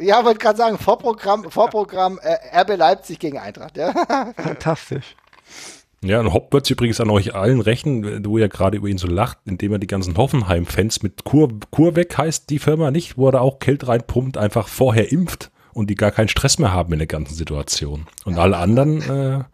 Ja, 0.00 0.24
wollte 0.24 0.38
gerade 0.38 0.58
sagen, 0.58 0.78
Vorprogramm, 0.78 1.50
Vorprogramm 1.50 2.18
äh, 2.22 2.60
RB 2.60 2.76
Leipzig 2.76 3.18
gegen 3.18 3.38
Eintracht. 3.38 3.76
Ja. 3.76 3.92
Fantastisch. 4.36 5.16
Ja, 6.02 6.20
und 6.20 6.32
Hopp 6.32 6.52
wird 6.52 6.64
es 6.64 6.70
übrigens 6.70 7.00
an 7.00 7.10
euch 7.10 7.34
allen 7.34 7.60
rächen, 7.60 8.24
wo 8.24 8.38
ihr 8.38 8.48
gerade 8.48 8.76
über 8.76 8.86
ihn 8.86 8.98
so 8.98 9.08
lacht, 9.08 9.38
indem 9.46 9.72
er 9.72 9.78
die 9.78 9.88
ganzen 9.88 10.16
Hoffenheim-Fans 10.16 11.02
mit 11.02 11.24
Kur, 11.24 11.48
Kurweg 11.70 12.16
heißt 12.16 12.50
die 12.50 12.60
Firma 12.60 12.92
nicht, 12.92 13.18
wo 13.18 13.28
er 13.28 13.40
auch 13.40 13.58
Geld 13.58 13.88
reinpumpt, 13.88 14.38
einfach 14.38 14.68
vorher 14.68 15.10
impft 15.10 15.50
und 15.72 15.90
die 15.90 15.96
gar 15.96 16.12
keinen 16.12 16.28
Stress 16.28 16.58
mehr 16.60 16.72
haben 16.72 16.92
in 16.92 16.98
der 16.98 17.08
ganzen 17.08 17.34
Situation. 17.34 18.06
Und 18.24 18.36
ja. 18.36 18.42
alle 18.42 18.58
anderen 18.58 19.02
äh, 19.02 19.44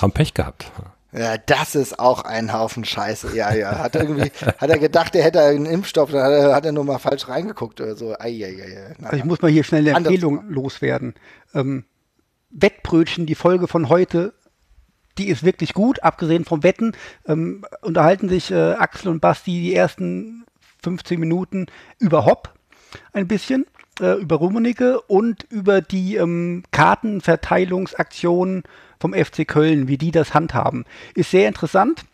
haben 0.00 0.12
Pech 0.12 0.32
gehabt. 0.32 0.72
Ja, 1.12 1.36
das 1.38 1.74
ist 1.74 1.98
auch 1.98 2.22
ein 2.22 2.52
Haufen 2.52 2.84
Scheiße. 2.84 3.34
Ja, 3.36 3.52
ja. 3.52 3.78
Hat 3.78 3.96
irgendwie, 3.96 4.30
hat 4.58 4.70
er 4.70 4.78
gedacht, 4.78 5.14
er 5.16 5.24
hätte 5.24 5.40
einen 5.42 5.66
Impfstoff, 5.66 6.10
dann 6.10 6.22
hat 6.22 6.32
er, 6.32 6.54
hat 6.54 6.64
er 6.64 6.72
nur 6.72 6.84
mal 6.84 6.98
falsch 6.98 7.28
reingeguckt 7.28 7.80
oder 7.80 7.96
so. 7.96 8.12
Ei, 8.18 8.44
ei, 8.44 8.62
ei, 8.62 8.94
also 9.04 9.16
ich 9.16 9.24
muss 9.24 9.42
mal 9.42 9.50
hier 9.50 9.64
schnell 9.64 9.88
eine 9.88 9.96
Empfehlung 9.96 10.48
loswerden. 10.48 11.14
Ähm, 11.54 11.84
Wettbrötchen, 12.50 13.26
die 13.26 13.34
Folge 13.34 13.66
von 13.66 13.88
heute, 13.88 14.34
die 15.18 15.28
ist 15.28 15.44
wirklich 15.44 15.74
gut, 15.74 16.02
abgesehen 16.02 16.44
vom 16.44 16.62
Wetten, 16.62 16.92
ähm, 17.26 17.64
unterhalten 17.82 18.28
sich 18.28 18.50
äh, 18.50 18.72
Axel 18.72 19.08
und 19.10 19.20
Basti 19.20 19.60
die 19.60 19.74
ersten 19.74 20.44
15 20.82 21.18
Minuten 21.18 21.66
über 21.98 22.24
Hopp 22.24 22.54
ein 23.12 23.26
bisschen, 23.28 23.66
äh, 24.00 24.20
über 24.20 24.36
Rummenigge 24.36 25.00
und 25.02 25.44
über 25.50 25.80
die 25.80 26.16
ähm, 26.16 26.62
Kartenverteilungsaktionen 26.70 28.62
vom 29.00 29.14
FC 29.14 29.48
Köln, 29.48 29.88
wie 29.88 29.98
die 29.98 30.12
das 30.12 30.34
handhaben. 30.34 30.84
Ist 31.14 31.32
sehr 31.32 31.48
interessant. 31.48 32.04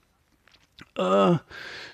Äh, 0.97 1.34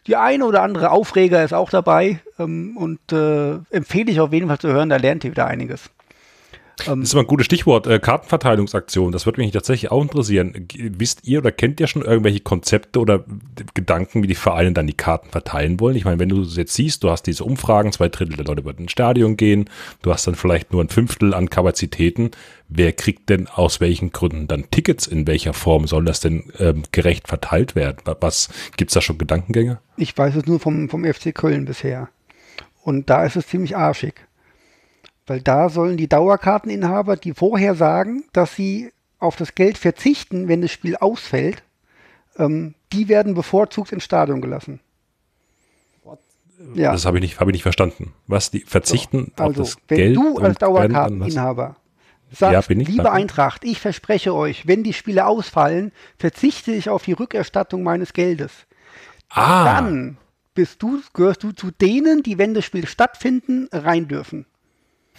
die 0.07 0.16
eine 0.16 0.45
oder 0.45 0.62
andere 0.62 0.90
Aufreger 0.90 1.43
ist 1.43 1.55
auch 1.55 1.70
dabei 1.70 2.20
ähm, 2.38 2.76
und 2.76 3.12
äh, 3.12 3.59
empfehle 3.70 4.11
ich 4.11 4.20
auf 4.20 4.32
jeden 4.32 4.49
Fall 4.49 4.59
zu 4.59 4.68
hören, 4.68 4.88
da 4.88 4.97
lernt 4.97 5.24
ihr 5.24 5.30
wieder 5.30 5.47
einiges. 5.47 5.90
Ähm, 6.87 7.01
das 7.01 7.11
ist 7.11 7.12
immer 7.12 7.23
ein 7.23 7.27
gutes 7.27 7.47
Stichwort, 7.47 7.87
äh, 7.87 7.99
Kartenverteilungsaktion. 7.99 9.12
Das 9.12 9.27
würde 9.27 9.41
mich 9.41 9.53
tatsächlich 9.53 9.91
auch 9.91 10.03
interessieren. 10.03 10.68
Wisst 10.75 11.27
ihr 11.27 11.39
oder 11.39 11.53
kennt 11.53 11.81
ihr 11.81 11.87
schon 11.87 12.03
irgendwelche 12.03 12.41
Konzepte 12.41 13.01
oder 13.01 13.25
Gedanken, 13.75 14.23
wie 14.23 14.27
die 14.27 14.35
Vereine 14.35 14.73
dann 14.73 14.87
die 14.87 14.93
Karten 14.93 15.31
verteilen 15.31 15.81
wollen? 15.81 15.97
Ich 15.97 16.05
meine, 16.05 16.18
wenn 16.18 16.29
du 16.29 16.43
jetzt 16.43 16.75
siehst, 16.75 17.05
du 17.05 17.11
hast 17.11 17.23
diese 17.25 17.45
Umfragen, 17.45 17.93
zwei 17.93 18.09
Drittel 18.09 18.37
der 18.37 18.47
Leute 18.47 18.64
würden 18.64 18.83
ins 18.83 18.93
Stadion 18.93 19.37
gehen, 19.37 19.68
du 20.03 20.12
hast 20.12 20.27
dann 20.27 20.35
vielleicht 20.35 20.73
nur 20.73 20.83
ein 20.83 20.89
Fünftel 20.89 21.35
an 21.35 21.51
Kapazitäten. 21.51 22.31
Wer 22.68 22.93
kriegt 22.93 23.29
denn 23.29 23.49
aus 23.49 23.81
welchen 23.81 24.12
Gründen 24.12 24.49
dann 24.49 24.70
Tickets? 24.70 25.07
In 25.07 25.27
welcher 25.27 25.53
Form 25.53 25.87
soll 25.87 26.05
das 26.05 26.20
denn 26.20 26.45
ähm, 26.59 26.85
gerecht 26.91 27.29
verteilt 27.29 27.75
werden? 27.75 27.99
Was 28.20 28.49
gibt's 28.77 28.95
da 28.95 29.01
schon 29.01 29.18
Gedankengänge? 29.18 29.79
Ich 29.97 30.16
weiß 30.16 30.37
es 30.37 30.47
nur 30.47 30.59
vom, 30.59 30.89
vom 30.89 31.05
FC 31.05 31.35
Köln 31.35 31.66
bisher. 31.66 32.09
Und 32.83 33.11
da 33.11 33.25
ist 33.25 33.37
es 33.37 33.47
ziemlich 33.47 33.77
arschig. 33.77 34.14
Weil 35.27 35.41
da 35.41 35.68
sollen 35.68 35.97
die 35.97 36.09
Dauerkarteninhaber, 36.09 37.16
die 37.16 37.33
vorher 37.33 37.75
sagen, 37.75 38.25
dass 38.33 38.55
sie 38.57 38.93
auf 39.18 39.37
das 39.37 39.55
Geld 39.55 39.79
verzichten, 39.79 40.49
wenn 40.49 40.62
das 40.62 40.73
Spiel 40.73 40.97
ausfällt, 40.97 41.62
ähm, 42.37 42.75
die 42.93 43.09
werden 43.09 43.35
bevorzugt 43.35 43.93
ins 43.93 44.05
Stadion 44.05 44.41
gelassen. 44.41 44.81
Ja. 46.75 46.93
Das 46.93 47.05
habe 47.07 47.18
ich, 47.18 47.23
nicht, 47.23 47.41
hab 47.41 47.49
ich 47.49 47.53
nicht 47.53 47.62
verstanden. 47.62 48.12
Was, 48.27 48.51
die 48.51 48.61
verzichten 48.61 49.33
so, 49.37 49.45
also, 49.45 49.62
auf 49.62 49.68
das 49.68 49.77
wenn 49.89 49.97
Geld? 49.97 50.16
Wenn 50.16 50.23
du 50.23 50.39
als 50.39 50.59
Dauerkarteninhaber 50.59 51.77
sagst, 52.31 52.70
ja, 52.70 52.75
liebe 52.77 53.11
Eintracht, 53.11 53.64
ich 53.64 53.81
verspreche 53.81 54.35
euch, 54.35 54.66
wenn 54.66 54.83
die 54.83 54.93
Spiele 54.93 55.27
ausfallen, 55.27 55.93
verzichte 56.18 56.73
ich 56.73 56.89
auf 56.89 57.05
die 57.05 57.12
Rückerstattung 57.12 57.83
meines 57.83 58.12
Geldes. 58.12 58.53
Ah. 59.29 59.64
Dann 59.64 60.18
bist 60.55 60.83
du, 60.83 61.01
gehörst 61.14 61.43
du 61.43 61.53
zu 61.53 61.70
denen, 61.70 62.23
die, 62.23 62.39
wenn 62.39 62.55
das 62.55 62.64
Spiel 62.64 62.87
stattfinden, 62.87 63.68
rein 63.73 64.09
dürfen. 64.09 64.47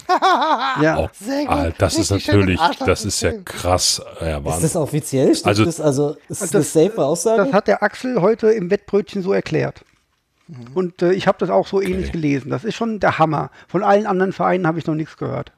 ja, 0.82 1.00
oh, 1.00 1.10
sehr 1.14 1.46
gut. 1.46 1.50
Ah, 1.50 1.72
das 1.78 1.98
ist 1.98 2.12
natürlich, 2.12 2.60
das 2.86 3.06
ist 3.06 3.22
ja 3.22 3.34
krass. 3.44 4.02
Ja, 4.22 4.38
ist 4.38 4.64
das 4.64 4.76
offiziell? 4.76 5.34
Stimmt 5.36 5.48
also, 5.48 5.66
das, 5.66 5.82
also 5.82 6.18
ist 6.30 6.42
das, 6.42 6.52
das 6.52 6.74
safe 6.74 6.98
Aussage? 6.98 7.46
Das 7.46 7.54
hat 7.54 7.68
der 7.68 7.84
Axel 7.84 8.22
heute 8.22 8.48
im 8.52 8.70
Wettbrötchen 8.70 9.22
so 9.22 9.34
erklärt. 9.34 9.84
Mhm. 10.48 10.68
Und 10.74 11.02
äh, 11.02 11.14
ich 11.14 11.28
habe 11.28 11.38
das 11.40 11.50
auch 11.50 11.68
so 11.68 11.78
okay. 11.78 11.92
ähnlich 11.92 12.12
gelesen. 12.12 12.50
Das 12.50 12.64
ist 12.64 12.76
schon 12.76 13.00
der 13.00 13.20
Hammer. 13.20 13.52
Von 13.68 13.84
allen 13.84 14.06
anderen 14.06 14.34
Vereinen 14.34 14.68
habe 14.68 14.80
ich 14.80 14.86
noch 14.86 14.96
nichts 14.96 15.18
gehört. 15.18 15.52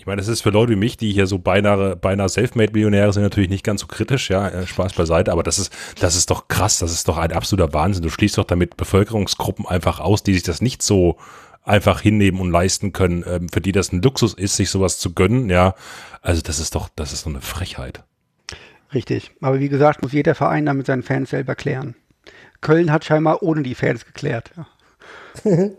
Ich 0.00 0.06
meine, 0.06 0.20
das 0.20 0.28
ist 0.28 0.42
für 0.42 0.50
Leute 0.50 0.72
wie 0.72 0.76
mich, 0.76 0.96
die 0.96 1.12
hier 1.12 1.26
so 1.26 1.40
beinahe, 1.40 1.96
beinahe 1.96 2.28
Selfmade-Millionäre 2.28 3.12
sind, 3.12 3.24
natürlich 3.24 3.50
nicht 3.50 3.64
ganz 3.64 3.80
so 3.80 3.88
kritisch, 3.88 4.30
ja, 4.30 4.48
äh, 4.48 4.64
Spaß 4.64 4.92
beiseite, 4.92 5.32
aber 5.32 5.42
das 5.42 5.58
ist, 5.58 5.72
das 5.98 6.14
ist 6.14 6.30
doch 6.30 6.46
krass, 6.46 6.78
das 6.78 6.92
ist 6.92 7.08
doch 7.08 7.18
ein 7.18 7.32
absoluter 7.32 7.72
Wahnsinn. 7.74 8.04
Du 8.04 8.10
schließt 8.10 8.38
doch 8.38 8.44
damit 8.44 8.76
Bevölkerungsgruppen 8.76 9.66
einfach 9.66 9.98
aus, 9.98 10.22
die 10.22 10.34
sich 10.34 10.44
das 10.44 10.62
nicht 10.62 10.82
so 10.82 11.16
einfach 11.64 12.00
hinnehmen 12.00 12.40
und 12.40 12.50
leisten 12.50 12.92
können, 12.92 13.24
ähm, 13.26 13.48
für 13.48 13.60
die 13.60 13.72
das 13.72 13.92
ein 13.92 14.02
Luxus 14.02 14.34
ist, 14.34 14.56
sich 14.56 14.70
sowas 14.70 14.98
zu 14.98 15.14
gönnen, 15.14 15.50
ja. 15.50 15.74
Also 16.22 16.42
das 16.42 16.58
ist 16.58 16.74
doch, 16.74 16.88
das 16.94 17.12
ist 17.12 17.22
so 17.22 17.30
eine 17.30 17.40
Frechheit. 17.40 18.04
Richtig. 18.94 19.32
Aber 19.40 19.60
wie 19.60 19.68
gesagt, 19.68 20.02
muss 20.02 20.12
jeder 20.12 20.34
Verein 20.34 20.66
damit 20.66 20.86
seinen 20.86 21.02
Fans 21.02 21.30
selber 21.30 21.54
klären. 21.54 21.94
Köln 22.60 22.90
hat 22.90 23.04
scheinbar 23.04 23.42
ohne 23.42 23.62
die 23.62 23.74
Fans 23.74 24.04
geklärt. 24.04 24.50
Ja. 24.56 24.66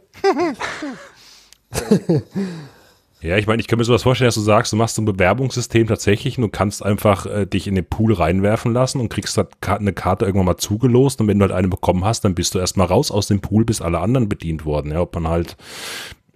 Ja, 3.22 3.36
ich 3.36 3.47
meine, 3.47 3.59
ich 3.59 3.67
kann 3.67 3.78
mir 3.78 3.86
sowas 3.86 4.03
vorstellen, 4.03 4.30
dass 4.30 4.36
du 4.36 4.41
sagst, 4.41 4.72
du 4.72 4.78
machst 4.78 4.95
so 4.95 5.01
ein 5.01 5.05
Bewerbungssystem 5.05 5.88
tatsächlich 5.88 6.38
und 6.38 6.43
du 6.43 6.49
kannst 6.49 6.84
einfach 6.84 7.26
äh, 7.26 7.45
dich 7.45 7.67
in 7.67 7.76
den 7.76 7.86
Pool 7.86 8.13
reinwerfen 8.13 8.74
lassen 8.74 9.01
und 9.01 9.09
kriegst 9.09 9.38
eine 9.61 9.93
Karte 9.93 10.26
irgendwann 10.26 10.45
mal 10.45 10.57
zugelost 10.57 11.20
und 11.20 11.28
wenn 11.28 11.38
du 11.38 11.43
halt 11.43 11.53
eine 11.53 11.67
bekommen 11.67 12.05
hast, 12.05 12.24
dann 12.24 12.34
bist 12.34 12.55
du 12.55 12.59
erstmal 12.59 12.88
raus 12.88 13.11
aus 13.11 13.28
dem 13.28 13.41
Pool, 13.41 13.65
bis 13.65 13.82
alle 13.82 13.99
anderen 13.99 14.30
bedient 14.30 14.63
wurden. 14.63 14.91
Ja, 14.91 15.01
ob 15.01 15.13
man 15.15 15.28
halt 15.28 15.57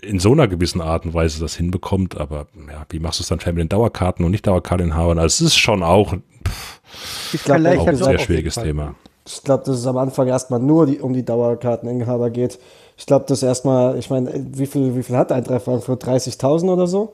in 0.02 0.20
so 0.20 0.34
einer 0.34 0.50
gewissen 0.50 0.82
Art 0.82 1.06
und 1.06 1.14
Weise 1.14 1.40
das 1.40 1.56
hinbekommt, 1.56 2.18
aber 2.18 2.48
ja, 2.68 2.86
wie 2.90 3.00
machst 3.00 3.20
du 3.20 3.24
es 3.24 3.30
dann 3.30 3.40
mit 3.46 3.58
den 3.58 3.70
Dauerkarten 3.70 4.26
und 4.26 4.32
nicht 4.32 4.46
Dauerkarteninhabern? 4.46 5.20
Also 5.20 5.46
es 5.46 5.52
ist 5.54 5.58
schon 5.58 5.84
auch, 5.84 6.14
pff, 6.46 6.82
ich 7.34 7.44
glaub, 7.44 7.66
auch 7.66 7.88
ein 7.88 7.96
sehr 7.96 8.20
schwieriges 8.20 8.56
Thema. 8.56 8.96
Ich 9.26 9.42
glaube, 9.42 9.64
dass 9.64 9.78
es 9.78 9.88
am 9.88 9.98
Anfang 9.98 10.28
erstmal 10.28 10.60
nur 10.60 10.86
die, 10.86 11.00
um 11.00 11.14
die 11.14 11.24
Dauerkarteninhaber 11.24 12.30
geht. 12.30 12.60
Ich 12.98 13.06
glaube, 13.06 13.26
das 13.28 13.44
erstmal, 13.44 13.98
ich 13.98 14.10
meine, 14.10 14.32
wie 14.54 14.66
viel, 14.66 14.96
wie 14.96 15.04
viel 15.04 15.18
hat 15.18 15.32
Eintracht 15.32 15.64
Frankfurt? 15.64 16.04
30.000 16.04 16.72
oder 16.72 16.88
so? 16.88 17.14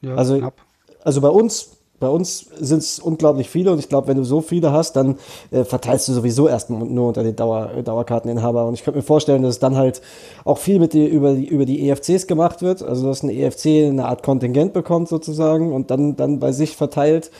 Ja, 0.00 0.14
also, 0.14 0.38
knapp. 0.38 0.54
also 1.02 1.20
bei 1.20 1.28
uns, 1.28 1.70
bei 2.00 2.08
uns 2.08 2.50
sind 2.58 2.78
es 2.78 2.98
unglaublich 2.98 3.48
viele 3.48 3.72
und 3.72 3.78
ich 3.78 3.88
glaube, 3.88 4.08
wenn 4.08 4.16
du 4.16 4.24
so 4.24 4.40
viele 4.40 4.72
hast, 4.72 4.94
dann 4.96 5.16
äh, 5.50 5.64
verteilst 5.64 6.08
du 6.08 6.12
sowieso 6.12 6.48
erstmal 6.48 6.84
nur 6.84 7.08
unter 7.08 7.22
den 7.22 7.36
Dauer, 7.36 7.70
Dauerkarteninhaber. 7.82 8.66
Und 8.66 8.74
ich 8.74 8.84
könnte 8.84 8.98
mir 8.98 9.04
vorstellen, 9.04 9.42
dass 9.42 9.58
dann 9.58 9.76
halt 9.76 10.02
auch 10.44 10.58
viel 10.58 10.78
mit 10.78 10.92
die, 10.92 11.06
über, 11.06 11.34
die, 11.34 11.46
über 11.46 11.64
die 11.64 11.88
EFCs 11.88 12.26
gemacht 12.26 12.62
wird. 12.62 12.82
Also 12.82 13.06
dass 13.06 13.22
ein 13.22 13.30
EFC 13.30 13.88
eine 13.88 14.06
Art 14.06 14.22
Kontingent 14.22 14.72
bekommt 14.72 15.08
sozusagen 15.08 15.72
und 15.72 15.90
dann, 15.90 16.16
dann 16.16 16.40
bei 16.40 16.52
sich 16.52 16.76
verteilt. 16.76 17.30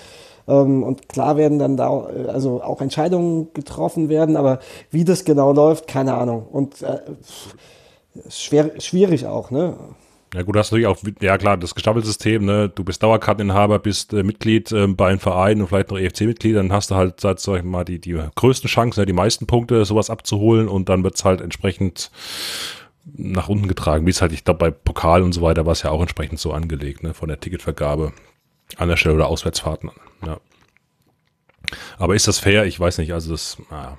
Ähm, 0.47 0.83
und 0.83 1.09
klar 1.09 1.37
werden 1.37 1.59
dann 1.59 1.77
da 1.77 2.09
äh, 2.09 2.29
also 2.29 2.63
auch 2.63 2.81
Entscheidungen 2.81 3.49
getroffen 3.55 4.09
werden, 4.09 4.37
aber 4.37 4.59
wie 4.91 5.05
das 5.05 5.25
genau 5.25 5.53
läuft, 5.53 5.87
keine 5.87 6.15
Ahnung. 6.15 6.47
Und 6.51 6.83
äh, 6.83 7.01
schwer, 8.29 8.81
schwierig 8.81 9.27
auch, 9.27 9.51
ne? 9.51 9.77
Ja 10.35 10.43
gut, 10.43 10.57
du 10.57 10.59
hast 10.59 10.73
natürlich 10.73 10.89
auch, 10.89 10.99
ja 11.21 11.39
klar, 11.39 11.57
das 11.57 11.77
Gestaffelsystem, 11.77 12.45
ne? 12.45 12.69
Du 12.69 12.83
bist 12.83 13.03
Dauerkarteninhaber, 13.03 13.79
bist 13.79 14.13
äh, 14.13 14.25
Mitglied 14.25 14.73
äh, 14.73 14.89
bei 14.89 15.09
einem 15.09 15.21
Verein 15.21 15.61
und 15.61 15.69
vielleicht 15.69 15.91
noch 15.91 15.99
EFC-Mitglied, 15.99 16.57
dann 16.57 16.73
hast 16.73 16.91
du 16.91 16.97
halt, 16.97 17.21
sag 17.21 17.39
ich 17.47 17.63
mal, 17.63 17.85
die, 17.85 18.01
die 18.01 18.21
größten 18.35 18.69
Chancen, 18.69 19.01
ja, 19.01 19.07
die 19.07 19.13
meisten 19.13 19.47
Punkte, 19.47 19.85
sowas 19.85 20.11
abzuholen 20.11 20.69
und 20.69 20.89
dann 20.89 21.05
wird's 21.05 21.25
halt 21.25 21.41
entsprechend 21.41 22.11
nach 23.05 23.49
unten 23.49 23.69
getragen, 23.69 24.07
wie 24.07 24.11
es 24.11 24.23
halt, 24.23 24.33
ich 24.33 24.45
glaube, 24.45 24.59
bei 24.59 24.71
Pokal 24.71 25.23
und 25.23 25.33
so 25.33 25.43
weiter 25.43 25.67
war 25.67 25.73
es 25.73 25.83
ja 25.83 25.91
auch 25.91 26.01
entsprechend 26.01 26.41
so 26.41 26.53
angelegt, 26.53 27.03
ne, 27.03 27.15
von 27.15 27.29
der 27.29 27.39
Ticketvergabe 27.39 28.13
an 28.77 28.89
der 28.89 28.97
Stelle 28.97 29.15
oder 29.15 29.29
Auswärtsfahrten. 29.29 29.91
Ja. 30.27 30.39
Aber 31.99 32.15
ist 32.15 32.29
das 32.29 32.39
fair? 32.39 32.67
Ich 32.67 32.79
weiß 32.79 32.99
nicht, 32.99 33.13
also 33.13 33.33
das, 33.33 33.57
naja. 33.71 33.99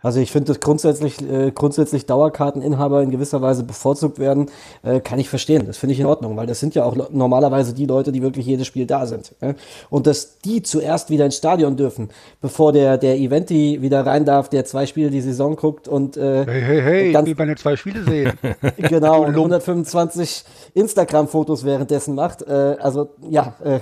Also 0.00 0.20
ich 0.20 0.30
finde, 0.30 0.46
dass 0.46 0.60
grundsätzlich, 0.60 1.20
äh, 1.28 1.50
grundsätzlich 1.50 2.06
Dauerkarteninhaber 2.06 3.02
in 3.02 3.10
gewisser 3.10 3.42
Weise 3.42 3.64
bevorzugt 3.64 4.20
werden, 4.20 4.46
äh, 4.84 5.00
kann 5.00 5.18
ich 5.18 5.28
verstehen. 5.28 5.66
Das 5.66 5.76
finde 5.76 5.92
ich 5.92 6.00
in 6.00 6.06
Ordnung, 6.06 6.36
weil 6.36 6.46
das 6.46 6.60
sind 6.60 6.76
ja 6.76 6.84
auch 6.84 7.10
normalerweise 7.10 7.74
die 7.74 7.86
Leute, 7.86 8.12
die 8.12 8.22
wirklich 8.22 8.46
jedes 8.46 8.68
Spiel 8.68 8.86
da 8.86 9.06
sind. 9.06 9.34
Ja? 9.42 9.54
Und 9.90 10.06
dass 10.06 10.38
die 10.38 10.62
zuerst 10.62 11.10
wieder 11.10 11.24
ins 11.24 11.36
Stadion 11.36 11.76
dürfen, 11.76 12.10
bevor 12.40 12.72
der, 12.72 12.96
der 12.96 13.16
Eventi 13.16 13.82
wieder 13.82 14.06
rein 14.06 14.24
darf, 14.24 14.48
der 14.48 14.64
zwei 14.64 14.86
Spiele 14.86 15.10
die 15.10 15.20
Saison 15.20 15.56
guckt 15.56 15.88
und 15.88 16.16
äh, 16.16 16.44
Hey, 16.46 16.62
hey, 16.62 16.82
hey, 16.82 17.10
ich 17.10 17.26
will 17.26 17.34
meine 17.36 17.56
zwei 17.56 17.74
Spiele 17.74 18.04
sehen. 18.04 18.32
genau, 18.76 19.24
und 19.24 19.34
125 19.34 20.44
Instagram-Fotos 20.74 21.64
währenddessen 21.64 22.14
macht. 22.14 22.42
Äh, 22.42 22.76
also 22.78 23.08
ja, 23.28 23.54
äh, 23.64 23.80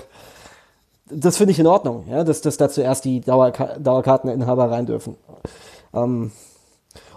das 1.10 1.36
finde 1.36 1.52
ich 1.52 1.58
in 1.58 1.66
Ordnung, 1.66 2.04
ja, 2.10 2.24
dass, 2.24 2.40
dass 2.40 2.56
da 2.56 2.68
zuerst 2.68 3.04
die 3.04 3.20
Dauerka 3.20 3.78
Dauerkarteninhaber 3.78 4.70
rein 4.70 4.86
dürfen. 4.86 5.16
Ähm, 5.94 6.32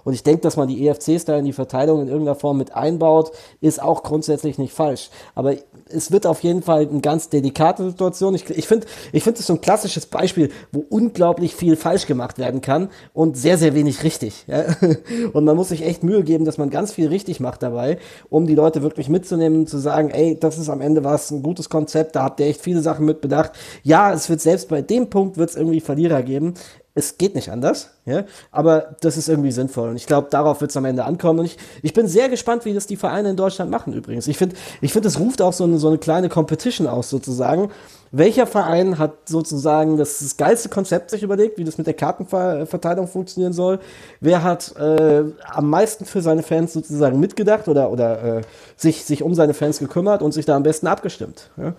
und 0.10 0.16
ich 0.16 0.24
denke, 0.24 0.42
dass 0.42 0.58
man 0.58 0.68
die 0.68 0.88
EFCs 0.88 1.26
da 1.26 1.38
in 1.38 1.46
die 1.46 1.54
Verteilung 1.54 2.02
in 2.02 2.08
irgendeiner 2.08 2.34
Form 2.34 2.58
mit 2.58 2.74
einbaut, 2.74 3.32
ist 3.62 3.80
auch 3.80 4.02
grundsätzlich 4.02 4.58
nicht 4.58 4.74
falsch. 4.74 5.12
Aber 5.36 5.54
es 5.88 6.12
wird 6.12 6.26
auf 6.26 6.42
jeden 6.42 6.64
Fall 6.64 6.88
eine 6.90 7.02
ganz 7.02 7.30
delikate 7.30 7.88
Situation. 7.88 8.34
Ich, 8.34 8.50
ich 8.50 8.68
finde, 8.68 8.88
ich 9.12 9.22
finde 9.22 9.40
es 9.40 9.46
so 9.46 9.54
ein 9.54 9.62
klassisches 9.62 10.08
Beispiel, 10.08 10.50
wo 10.72 10.84
unglaublich 10.90 11.54
viel 11.54 11.76
falsch 11.76 12.08
gemacht 12.08 12.40
werden 12.40 12.62
kann 12.62 12.90
und 13.14 13.38
sehr, 13.38 13.60
sehr 13.60 13.76
wenig 13.76 14.04
richtig. 14.04 14.46
Ja? 14.48 14.64
Und 15.34 15.46
man 15.46 15.56
muss 15.56 15.70
sich 15.70 15.86
echt 15.86 16.04
Mühe 16.04 16.24
geben, 16.24 16.44
dass 16.44 16.58
man 16.58 16.72
ganz 16.72 16.92
viel 16.92 17.08
richtig 17.08 17.40
macht 17.40 17.62
dabei, 17.62 18.00
um 18.32 18.48
die 18.48 18.56
Leute 18.56 18.82
wirklich 18.82 19.10
mitzunehmen, 19.10 19.68
zu 19.68 19.78
sagen, 19.78 20.10
ey, 20.10 20.40
das 20.40 20.58
ist 20.58 20.70
am 20.70 20.82
Ende 20.82 21.04
was, 21.04 21.30
ein 21.30 21.44
gutes 21.44 21.70
Konzept, 21.70 22.16
da 22.16 22.24
habt 22.24 22.40
ihr 22.40 22.48
echt 22.48 22.62
viele 22.62 22.82
Sachen 22.82 23.06
mit 23.06 23.22
bedacht. 23.22 23.52
Ja, 23.84 24.12
es 24.12 24.28
wird 24.28 24.42
selbst 24.42 24.70
bei 24.70 24.82
dem 24.82 25.12
Punkt 25.12 25.38
wird 25.38 25.52
es 25.52 25.56
irgendwie 25.56 25.82
Verlierer 25.82 26.24
geben 26.24 26.56
es 27.00 27.18
geht 27.18 27.36
nicht 27.36 27.50
anders, 27.50 27.90
ja, 28.06 28.26
aber 28.52 28.96
das 29.02 29.18
ist 29.18 29.28
irgendwie 29.30 29.52
sinnvoll 29.52 29.90
und 29.90 29.96
ich 29.96 30.06
glaube, 30.06 30.28
darauf 30.30 30.62
wird 30.62 30.72
es 30.72 30.78
am 30.78 30.86
Ende 30.86 31.06
ankommen 31.06 31.40
und 31.40 31.46
ich, 31.46 31.58
ich 31.82 31.94
bin 31.94 32.08
sehr 32.08 32.30
gespannt, 32.30 32.66
wie 32.66 32.74
das 32.74 32.86
die 32.86 32.98
Vereine 32.98 33.32
in 33.32 33.36
Deutschland 33.36 33.72
machen 33.72 33.94
übrigens. 33.94 34.28
Ich 34.28 34.38
finde, 34.38 34.56
ich 34.82 34.94
finde, 34.94 35.08
es 35.08 35.20
ruft 35.20 35.42
auch 35.42 35.54
so 35.54 35.64
eine, 35.64 35.80
so 35.80 35.88
eine 35.88 35.98
kleine 35.98 36.30
Competition 36.30 36.88
aus 36.88 37.10
sozusagen. 37.10 37.72
Welcher 38.12 38.48
Verein 38.48 38.98
hat 38.98 39.30
sozusagen 39.30 39.98
das, 39.98 40.20
das 40.20 40.36
geilste 40.36 40.70
Konzept 40.70 41.12
sich 41.12 41.22
überlegt, 41.22 41.58
wie 41.60 41.64
das 41.64 41.78
mit 41.78 41.86
der 41.86 41.94
Kartenverteilung 41.94 43.08
funktionieren 43.08 43.54
soll? 43.54 43.80
Wer 44.20 44.44
hat 44.44 44.76
äh, 44.78 45.24
am 45.46 45.70
meisten 45.70 46.06
für 46.06 46.22
seine 46.22 46.42
Fans 46.42 46.74
sozusagen 46.74 47.20
mitgedacht 47.20 47.68
oder, 47.68 47.92
oder 47.92 48.38
äh, 48.38 48.42
sich, 48.76 49.06
sich 49.06 49.22
um 49.22 49.36
seine 49.36 49.54
Fans 49.54 49.80
gekümmert 49.80 50.24
und 50.24 50.32
sich 50.32 50.46
da 50.46 50.56
am 50.56 50.64
besten 50.64 50.88
abgestimmt? 50.88 51.52
Ja? 51.58 51.74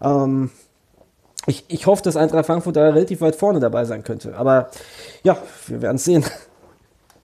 Ähm, 0.00 0.50
ich, 1.46 1.64
ich 1.68 1.86
hoffe, 1.86 2.02
dass 2.02 2.16
Eintracht 2.16 2.46
Frankfurt 2.46 2.76
da 2.76 2.88
relativ 2.90 3.20
weit 3.20 3.36
vorne 3.36 3.60
dabei 3.60 3.84
sein 3.84 4.02
könnte. 4.02 4.36
Aber 4.36 4.70
ja, 5.22 5.36
wir 5.66 5.82
werden 5.82 5.96
es 5.96 6.04
sehen. 6.04 6.24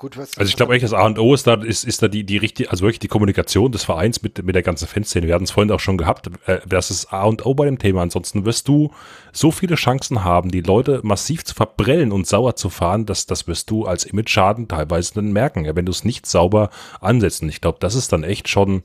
Gut, 0.00 0.16
was 0.16 0.38
also 0.38 0.48
ich 0.48 0.56
glaube 0.56 0.72
eigentlich, 0.72 0.90
das 0.90 0.94
A 0.94 1.04
und 1.04 1.18
O 1.18 1.34
ist 1.34 1.46
da, 1.46 1.56
ist, 1.56 1.84
ist 1.84 2.02
da 2.02 2.08
die, 2.08 2.24
die 2.24 2.38
richtige, 2.38 2.70
also 2.70 2.84
wirklich 2.84 3.00
die 3.00 3.08
Kommunikation 3.08 3.70
des 3.70 3.84
Vereins 3.84 4.22
mit, 4.22 4.42
mit 4.42 4.54
der 4.54 4.62
ganzen 4.62 4.88
Fanszene. 4.88 5.26
Wir 5.26 5.34
hatten 5.34 5.44
es 5.44 5.50
vorhin 5.50 5.70
auch 5.70 5.78
schon 5.78 5.98
gehabt. 5.98 6.30
Äh, 6.46 6.60
das 6.66 6.90
ist 6.90 7.12
A 7.12 7.24
und 7.24 7.44
O 7.44 7.52
bei 7.52 7.66
dem 7.66 7.78
Thema. 7.78 8.00
Ansonsten 8.00 8.46
wirst 8.46 8.66
du 8.66 8.92
so 9.30 9.50
viele 9.50 9.74
Chancen 9.74 10.24
haben, 10.24 10.50
die 10.50 10.62
Leute 10.62 11.00
massiv 11.02 11.44
zu 11.44 11.54
verbrellen 11.54 12.12
und 12.12 12.26
sauer 12.26 12.56
zu 12.56 12.70
fahren, 12.70 13.04
dass 13.04 13.26
das 13.26 13.46
wirst 13.46 13.70
du 13.70 13.84
als 13.84 14.04
Image-Schaden 14.04 14.68
teilweise 14.68 15.12
dann 15.16 15.32
merken, 15.32 15.68
wenn 15.76 15.84
du 15.84 15.92
es 15.92 16.02
nicht 16.02 16.24
sauber 16.24 16.70
ansetzt. 17.02 17.42
Und 17.42 17.50
ich 17.50 17.60
glaube, 17.60 17.76
das 17.78 17.94
ist 17.94 18.10
dann 18.10 18.24
echt 18.24 18.48
schon, 18.48 18.82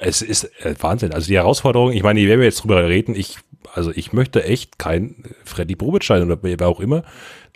es 0.00 0.22
ist 0.22 0.50
äh, 0.64 0.74
Wahnsinn. 0.80 1.12
Also 1.12 1.28
die 1.28 1.36
Herausforderung, 1.36 1.92
ich 1.92 2.02
meine, 2.02 2.18
wenn 2.28 2.40
wir 2.40 2.46
jetzt 2.46 2.64
drüber 2.64 2.84
reden, 2.84 3.14
ich 3.14 3.38
also 3.74 3.92
ich 3.94 4.12
möchte 4.12 4.44
echt 4.44 4.78
kein 4.78 5.14
Freddy 5.44 5.76
Probitschein 5.76 6.22
oder 6.22 6.38
wer 6.42 6.68
auch 6.68 6.80
immer, 6.80 7.02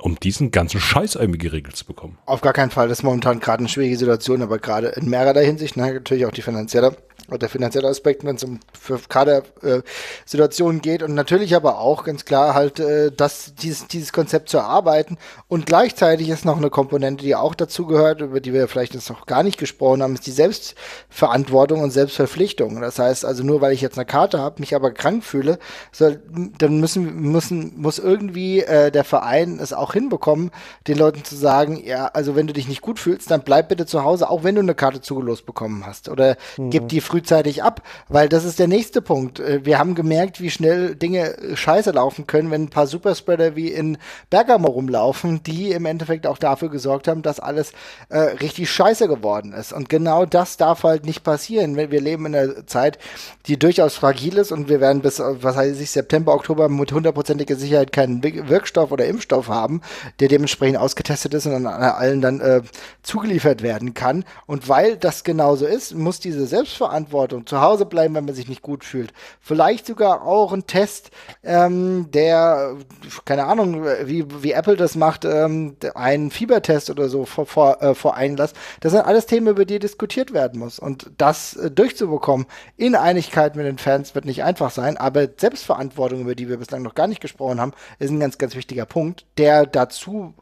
um 0.03 0.18
diesen 0.18 0.50
ganzen 0.50 0.80
Scheiß 0.80 1.14
irgendwie 1.14 1.38
geregelt 1.38 1.76
zu 1.76 1.86
bekommen. 1.86 2.18
Auf 2.26 2.40
gar 2.40 2.53
keinen 2.53 2.70
Fall. 2.70 2.88
Das 2.88 2.98
ist 2.98 3.05
momentan 3.05 3.38
gerade 3.38 3.61
eine 3.61 3.68
schwierige 3.68 3.96
Situation, 3.96 4.42
aber 4.42 4.59
gerade 4.59 4.88
in 4.88 5.09
mehrerer 5.09 5.40
Hinsicht, 5.40 5.76
ne, 5.76 5.94
natürlich 5.94 6.26
auch 6.26 6.32
die 6.32 6.42
finanzielle 6.42 6.96
der 7.38 7.48
finanzielle 7.48 7.88
Aspekt, 7.88 8.24
wenn 8.24 8.36
es 8.36 8.44
um 8.44 8.60
Kadersituationen 9.08 10.78
äh, 10.78 10.82
geht 10.82 11.02
und 11.02 11.14
natürlich 11.14 11.54
aber 11.54 11.78
auch 11.78 12.04
ganz 12.04 12.24
klar 12.24 12.54
halt, 12.54 12.80
äh, 12.80 13.10
dass 13.10 13.54
dieses, 13.54 13.86
dieses 13.86 14.12
Konzept 14.12 14.48
zu 14.48 14.58
erarbeiten 14.58 15.18
und 15.48 15.66
gleichzeitig 15.66 16.28
ist 16.28 16.44
noch 16.44 16.56
eine 16.56 16.70
Komponente, 16.70 17.24
die 17.24 17.34
auch 17.34 17.54
dazu 17.54 17.86
gehört, 17.86 18.20
über 18.20 18.40
die 18.40 18.52
wir 18.52 18.68
vielleicht 18.68 18.94
jetzt 18.94 19.08
noch 19.10 19.26
gar 19.26 19.42
nicht 19.42 19.58
gesprochen 19.58 20.02
haben, 20.02 20.14
ist 20.14 20.26
die 20.26 20.30
Selbstverantwortung 20.32 21.82
und 21.82 21.90
Selbstverpflichtung. 21.90 22.80
Das 22.80 22.98
heißt 22.98 23.24
also 23.24 23.42
nur, 23.42 23.60
weil 23.60 23.72
ich 23.72 23.80
jetzt 23.80 23.98
eine 23.98 24.06
Karte 24.06 24.38
habe, 24.38 24.60
mich 24.60 24.74
aber 24.74 24.90
krank 24.92 25.24
fühle, 25.24 25.58
soll, 25.90 26.22
dann 26.58 26.80
müssen, 26.80 27.20
müssen, 27.20 27.80
muss 27.80 27.98
irgendwie 27.98 28.60
äh, 28.60 28.90
der 28.90 29.04
Verein 29.04 29.58
es 29.60 29.72
auch 29.72 29.92
hinbekommen, 29.92 30.50
den 30.86 30.98
Leuten 30.98 31.24
zu 31.24 31.36
sagen, 31.36 31.82
ja, 31.84 32.06
also 32.06 32.36
wenn 32.36 32.46
du 32.46 32.52
dich 32.52 32.68
nicht 32.68 32.80
gut 32.80 32.98
fühlst, 32.98 33.30
dann 33.30 33.42
bleib 33.42 33.68
bitte 33.68 33.86
zu 33.86 34.04
Hause, 34.04 34.28
auch 34.28 34.44
wenn 34.44 34.54
du 34.54 34.60
eine 34.60 34.74
Karte 34.74 35.00
zugelost 35.00 35.46
bekommen 35.46 35.86
hast 35.86 36.08
oder 36.08 36.36
mhm. 36.56 36.70
gib 36.70 36.88
die 36.88 37.00
frühzeitig 37.22 37.62
ab, 37.62 37.82
weil 38.08 38.28
das 38.28 38.44
ist 38.44 38.58
der 38.58 38.66
nächste 38.66 39.00
Punkt. 39.00 39.38
Äh, 39.38 39.64
wir 39.64 39.78
haben 39.78 39.94
gemerkt, 39.94 40.40
wie 40.40 40.50
schnell 40.50 40.96
Dinge 40.96 41.36
äh, 41.38 41.56
scheiße 41.56 41.92
laufen 41.92 42.26
können, 42.26 42.50
wenn 42.50 42.64
ein 42.64 42.70
paar 42.70 42.86
Superspreader 42.86 43.54
wie 43.54 43.68
in 43.68 43.96
Bergamo 44.28 44.68
rumlaufen, 44.68 45.42
die 45.44 45.70
im 45.70 45.86
Endeffekt 45.86 46.26
auch 46.26 46.38
dafür 46.38 46.68
gesorgt 46.68 47.06
haben, 47.06 47.22
dass 47.22 47.38
alles 47.38 47.72
äh, 48.08 48.18
richtig 48.18 48.70
scheiße 48.70 49.06
geworden 49.06 49.52
ist. 49.52 49.72
Und 49.72 49.88
genau 49.88 50.26
das 50.26 50.56
darf 50.56 50.82
halt 50.82 51.06
nicht 51.06 51.22
passieren. 51.22 51.76
Wir 51.76 52.00
leben 52.00 52.26
in 52.26 52.34
einer 52.34 52.66
Zeit, 52.66 52.98
die 53.46 53.58
durchaus 53.58 53.94
fragil 53.94 54.38
ist 54.38 54.50
und 54.50 54.68
wir 54.68 54.80
werden 54.80 55.02
bis, 55.02 55.20
äh, 55.20 55.42
was 55.42 55.56
heißt 55.56 55.80
ich, 55.80 55.90
September, 55.90 56.34
Oktober 56.34 56.68
mit 56.68 56.92
hundertprozentiger 56.92 57.56
Sicherheit 57.56 57.92
keinen 57.92 58.22
Wirkstoff 58.22 58.90
oder 58.90 59.06
Impfstoff 59.06 59.48
haben, 59.48 59.80
der 60.18 60.28
dementsprechend 60.28 60.78
ausgetestet 60.78 61.34
ist 61.34 61.46
und 61.46 61.54
an 61.54 61.66
allen 61.66 62.20
dann 62.20 62.40
äh, 62.40 62.62
zugeliefert 63.02 63.62
werden 63.62 63.94
kann. 63.94 64.24
Und 64.46 64.68
weil 64.68 64.96
das 64.96 65.22
genauso 65.22 65.66
ist, 65.66 65.94
muss 65.94 66.18
diese 66.18 66.46
Selbstverantwortung 66.46 67.01
Verantwortung. 67.07 67.46
Zu 67.46 67.61
Hause 67.61 67.86
bleiben, 67.86 68.14
wenn 68.14 68.24
man 68.24 68.34
sich 68.34 68.48
nicht 68.48 68.62
gut 68.62 68.84
fühlt. 68.84 69.12
Vielleicht 69.40 69.86
sogar 69.86 70.22
auch 70.22 70.53
ein 70.53 70.66
Test, 70.66 71.11
ähm, 71.42 72.11
der, 72.11 72.76
keine 73.24 73.44
Ahnung, 73.44 73.84
wie, 74.05 74.24
wie 74.42 74.53
Apple 74.53 74.76
das 74.76 74.94
macht, 74.94 75.24
ähm, 75.24 75.76
einen 75.94 76.30
Fiebertest 76.30 76.90
oder 76.90 77.09
so 77.09 77.24
vor, 77.24 77.46
vor, 77.46 77.82
äh, 77.82 77.94
vor 77.94 78.14
Einlass. 78.14 78.53
Das 78.80 78.92
sind 78.92 79.03
alles 79.03 79.26
Themen, 79.26 79.48
über 79.48 79.64
die 79.64 79.78
diskutiert 79.78 80.32
werden 80.32 80.59
muss. 80.61 80.78
Und 80.78 81.11
das 81.18 81.55
äh, 81.57 81.70
durchzubekommen 81.70 82.46
in 82.76 82.94
Einigkeit 82.94 83.57
mit 83.57 83.66
den 83.66 83.78
Fans 83.78 84.14
wird 84.14 84.24
nicht 84.24 84.44
einfach 84.44 84.70
sein, 84.70 84.96
aber 84.96 85.28
Selbstverantwortung, 85.36 86.22
über 86.22 86.34
die 86.34 86.48
wir 86.48 86.59
bislang 86.59 86.82
noch 86.82 86.94
gar 86.94 87.07
nicht 87.07 87.20
gesprochen 87.20 87.61
haben, 87.61 87.72
ist 87.98 88.11
ein 88.11 88.20
ganz, 88.20 88.38
ganz 88.38 88.55
wichtiger 88.55 88.86
Punkt, 88.86 89.26
der 89.38 89.66
dazu 89.66 90.34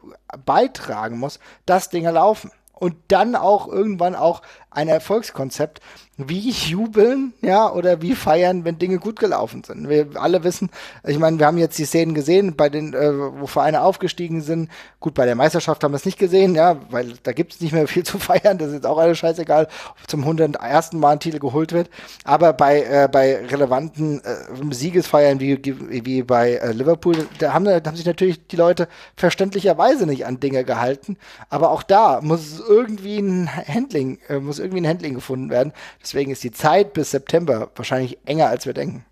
beitragen 0.45 1.17
muss, 1.19 1.39
dass 1.65 1.89
Dinge 1.89 2.11
laufen 2.11 2.51
und 2.81 2.95
dann 3.09 3.35
auch 3.35 3.67
irgendwann 3.67 4.15
auch 4.15 4.41
ein 4.71 4.87
Erfolgskonzept, 4.87 5.81
wie 6.29 6.49
jubeln, 6.49 7.33
ja, 7.41 7.71
oder 7.71 8.01
wie 8.01 8.15
feiern, 8.15 8.65
wenn 8.65 8.77
Dinge 8.77 8.97
gut 8.97 9.19
gelaufen 9.19 9.63
sind. 9.63 9.89
Wir 9.89 10.07
alle 10.15 10.43
wissen, 10.43 10.69
ich 11.05 11.19
meine, 11.19 11.39
wir 11.39 11.45
haben 11.45 11.57
jetzt 11.57 11.77
die 11.77 11.85
Szenen 11.85 12.13
gesehen, 12.13 12.55
bei 12.55 12.69
den, 12.69 12.93
äh, 12.93 13.11
wo 13.39 13.47
Vereine 13.47 13.81
aufgestiegen 13.81 14.41
sind. 14.41 14.69
Gut, 14.99 15.13
bei 15.13 15.25
der 15.25 15.35
Meisterschaft 15.35 15.83
haben 15.83 15.91
wir 15.91 15.97
es 15.97 16.05
nicht 16.05 16.19
gesehen, 16.19 16.55
ja, 16.55 16.77
weil 16.89 17.13
da 17.23 17.31
gibt 17.31 17.53
es 17.53 17.61
nicht 17.61 17.73
mehr 17.73 17.87
viel 17.89 18.03
zu 18.03 18.19
feiern. 18.19 18.57
Das 18.57 18.69
ist 18.69 18.75
jetzt 18.75 18.85
auch 18.85 18.97
alles 18.97 19.17
scheißegal, 19.17 19.67
ob 19.89 20.09
zum 20.09 20.21
101. 20.21 20.93
Mal 20.93 21.11
ein 21.11 21.19
Titel 21.19 21.39
geholt 21.39 21.71
wird. 21.71 21.89
Aber 22.23 22.53
bei, 22.53 22.83
äh, 22.83 23.09
bei 23.11 23.45
relevanten 23.45 24.21
äh, 24.23 24.73
Siegesfeiern 24.73 25.39
wie, 25.39 25.59
wie 25.63 26.23
bei 26.23 26.53
äh, 26.53 26.71
Liverpool, 26.71 27.27
da 27.39 27.53
haben, 27.53 27.65
da 27.65 27.81
haben 27.83 27.95
sich 27.95 28.05
natürlich 28.05 28.47
die 28.47 28.55
Leute 28.55 28.87
verständlicherweise 29.15 30.05
nicht 30.05 30.25
an 30.25 30.39
Dinge 30.39 30.63
gehalten. 30.63 31.17
Aber 31.49 31.71
auch 31.71 31.83
da 31.83 32.21
muss 32.21 32.59
irgendwie 32.59 33.19
ein 33.19 33.49
Handling, 33.49 34.19
äh, 34.29 34.39
muss 34.39 34.59
irgendwie 34.59 34.81
ein 34.81 34.87
Handling 34.87 35.13
gefunden 35.13 35.49
werden. 35.49 35.73
Deswegen 36.11 36.31
ist 36.31 36.43
die 36.43 36.51
Zeit 36.51 36.91
bis 36.91 37.11
September 37.11 37.69
wahrscheinlich 37.73 38.17
enger, 38.25 38.47
als 38.47 38.65
wir 38.65 38.73
denken. 38.73 39.05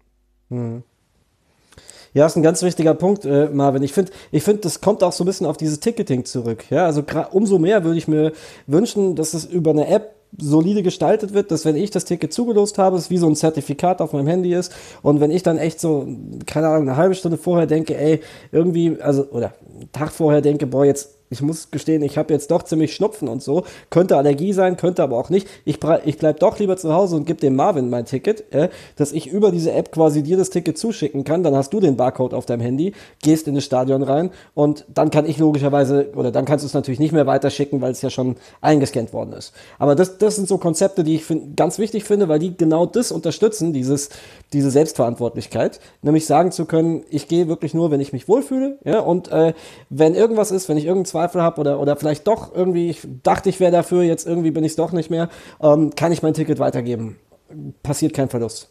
Hm. 0.50 0.84
Ja, 2.14 2.26
ist 2.26 2.36
ein 2.36 2.44
ganz 2.44 2.62
wichtiger 2.62 2.94
Punkt, 2.94 3.24
äh, 3.24 3.48
Marvin. 3.48 3.84
Ich 3.84 3.94
finde, 3.94 4.12
ich 4.32 4.44
finde, 4.44 4.64
das 4.64 4.82
kommt 4.82 5.02
auch 5.02 5.14
so 5.14 5.24
ein 5.24 5.28
bisschen 5.28 5.48
auf 5.48 5.56
dieses 5.56 5.80
Ticketing 5.80 6.26
zurück. 6.26 6.70
Ja, 6.70 6.86
also 6.86 7.02
umso 7.32 7.58
mehr 7.58 7.86
würde 7.86 7.98
ich 7.98 8.10
mir 8.10 8.34
wünschen, 8.68 9.16
dass 9.16 9.34
es 9.34 9.46
über 9.46 9.72
eine 9.72 9.88
App 9.88 10.14
solide 10.38 10.84
gestaltet 10.84 11.34
wird, 11.34 11.52
dass 11.52 11.64
wenn 11.64 11.78
ich 11.78 11.90
das 11.90 12.04
Ticket 12.04 12.34
zugelost 12.34 12.78
habe, 12.78 12.98
es 12.98 13.10
wie 13.10 13.18
so 13.18 13.28
ein 13.28 13.36
Zertifikat 13.38 14.02
auf 14.02 14.12
meinem 14.12 14.28
Handy 14.28 14.54
ist 14.54 14.74
und 15.02 15.22
wenn 15.22 15.32
ich 15.32 15.42
dann 15.42 15.58
echt 15.58 15.80
so, 15.80 16.06
keine 16.46 16.68
Ahnung, 16.68 16.90
eine 16.90 16.98
halbe 16.98 17.16
Stunde 17.16 17.38
vorher 17.38 17.66
denke, 17.66 17.98
ey, 17.98 18.20
irgendwie, 18.52 19.02
also, 19.02 19.24
oder 19.30 19.54
einen 19.74 19.90
Tag 19.94 20.12
vorher 20.12 20.42
denke, 20.42 20.68
boah, 20.68 20.84
jetzt 20.84 21.19
ich 21.30 21.42
muss 21.42 21.72
gestehen, 21.72 22.02
ich 22.02 22.18
habe 22.18 22.34
jetzt 22.34 22.50
doch 22.52 22.64
ziemlich 22.64 22.96
Schnupfen 22.96 23.28
und 23.28 23.44
so. 23.44 23.64
Könnte 23.90 24.18
Allergie 24.18 24.54
sein, 24.54 24.78
könnte 24.78 25.04
aber 25.04 25.18
auch 25.18 25.30
nicht. 25.30 25.48
Ich, 25.66 25.78
ich 26.06 26.18
bleib 26.18 26.40
doch 26.40 26.58
lieber 26.60 26.78
zu 26.78 26.94
Hause 26.94 27.16
und 27.16 27.26
gebe 27.26 27.40
dem 27.40 27.56
Marvin 27.56 27.90
mein 27.90 28.06
Ticket, 28.06 28.52
äh, 28.52 28.70
dass 28.96 29.12
ich 29.12 29.28
über 29.28 29.52
diese 29.52 29.72
App 29.72 29.92
quasi 29.92 30.24
dir 30.24 30.38
das 30.38 30.50
Ticket 30.50 30.78
zuschicken 30.78 31.24
kann. 31.24 31.44
Dann 31.44 31.56
hast 31.56 31.72
du 31.72 31.80
den 31.80 31.98
Barcode 31.98 32.34
auf 32.34 32.46
deinem 32.46 32.62
Handy, 32.62 32.94
gehst 33.22 33.48
in 33.48 33.56
das 33.56 33.64
Stadion 33.64 34.02
rein 34.02 34.32
und 34.54 34.86
dann 34.94 35.12
kann 35.12 35.26
ich 35.26 35.38
logischerweise, 35.38 36.12
oder 36.16 36.32
dann 36.32 36.46
kannst 36.46 36.64
du 36.64 36.68
es 36.68 36.74
natürlich 36.74 37.00
nicht 37.00 37.12
mehr 37.12 37.28
weiterschicken, 37.28 37.82
weil 37.82 37.92
es 37.92 38.02
ja 38.02 38.10
schon 38.10 38.36
eingescannt 38.62 39.14
worden 39.14 39.34
ist. 39.34 39.54
Aber 39.78 39.96
das, 39.96 40.18
das 40.18 40.36
sind 40.36 40.48
so 40.48 40.58
Konzepte, 40.58 41.04
die 41.04 41.16
ich 41.16 41.26
find, 41.26 41.56
ganz 41.56 41.78
wichtig 41.78 42.06
finde, 42.06 42.28
weil 42.28 42.40
die 42.40 42.58
genau 42.58 42.86
das 42.86 43.12
unterstützen, 43.12 43.74
dieses, 43.74 44.10
diese 44.54 44.72
Selbstverantwortlichkeit. 44.72 45.80
Nämlich 46.02 46.26
sagen 46.26 46.52
zu 46.52 46.66
können, 46.66 47.04
ich 47.10 47.28
gehe 47.28 47.48
wirklich 47.48 47.74
nur, 47.74 47.92
wenn 47.92 48.00
ich 48.00 48.14
mich 48.14 48.28
wohlfühle. 48.28 48.80
Ja, 48.84 49.02
und 49.02 49.32
äh, 49.32 49.54
wenn 49.90 50.16
irgendwas 50.16 50.52
ist, 50.52 50.70
wenn 50.70 50.78
ich 50.78 50.86
irgendeinen 50.86 51.06
Zweifel 51.20 51.42
habe 51.42 51.60
oder, 51.60 51.80
oder 51.80 51.96
vielleicht 51.96 52.28
doch 52.28 52.54
irgendwie, 52.56 52.90
ich 52.90 53.06
dachte, 53.24 53.50
ich 53.50 53.60
wäre 53.60 53.72
dafür, 53.72 54.04
jetzt 54.04 54.26
irgendwie 54.26 54.52
bin 54.52 54.64
ich 54.64 54.72
es 54.72 54.76
doch 54.78 54.92
nicht 54.92 55.10
mehr, 55.10 55.30
ähm, 55.62 55.94
kann 55.96 56.12
ich 56.12 56.24
mein 56.24 56.34
Ticket 56.34 56.60
weitergeben. 56.60 57.20
Passiert 57.84 58.14
kein 58.14 58.30
Verlust. 58.30 58.70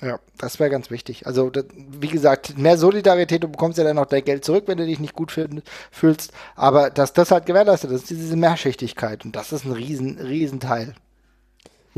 Ja, 0.00 0.20
das 0.38 0.60
wäre 0.60 0.70
ganz 0.70 0.90
wichtig. 0.90 1.26
Also, 1.26 1.50
das, 1.50 1.64
wie 1.74 2.08
gesagt, 2.08 2.56
mehr 2.56 2.78
Solidarität, 2.78 3.42
du 3.42 3.48
bekommst 3.48 3.78
ja 3.78 3.84
dann 3.84 3.96
noch 3.96 4.06
dein 4.06 4.24
Geld 4.24 4.44
zurück, 4.44 4.64
wenn 4.66 4.78
du 4.78 4.86
dich 4.86 5.00
nicht 5.00 5.14
gut 5.14 5.32
fühlst. 5.32 6.32
Aber 6.54 6.90
dass 6.90 7.12
das 7.12 7.32
halt 7.32 7.46
gewährleistet 7.46 7.90
ist, 7.90 8.08
diese 8.08 8.36
Mehrschichtigkeit. 8.36 9.24
Und 9.24 9.34
das 9.34 9.52
ist 9.52 9.64
ein 9.64 9.72
riesen, 9.72 10.18
riesen 10.18 10.60
Teil. 10.60 10.94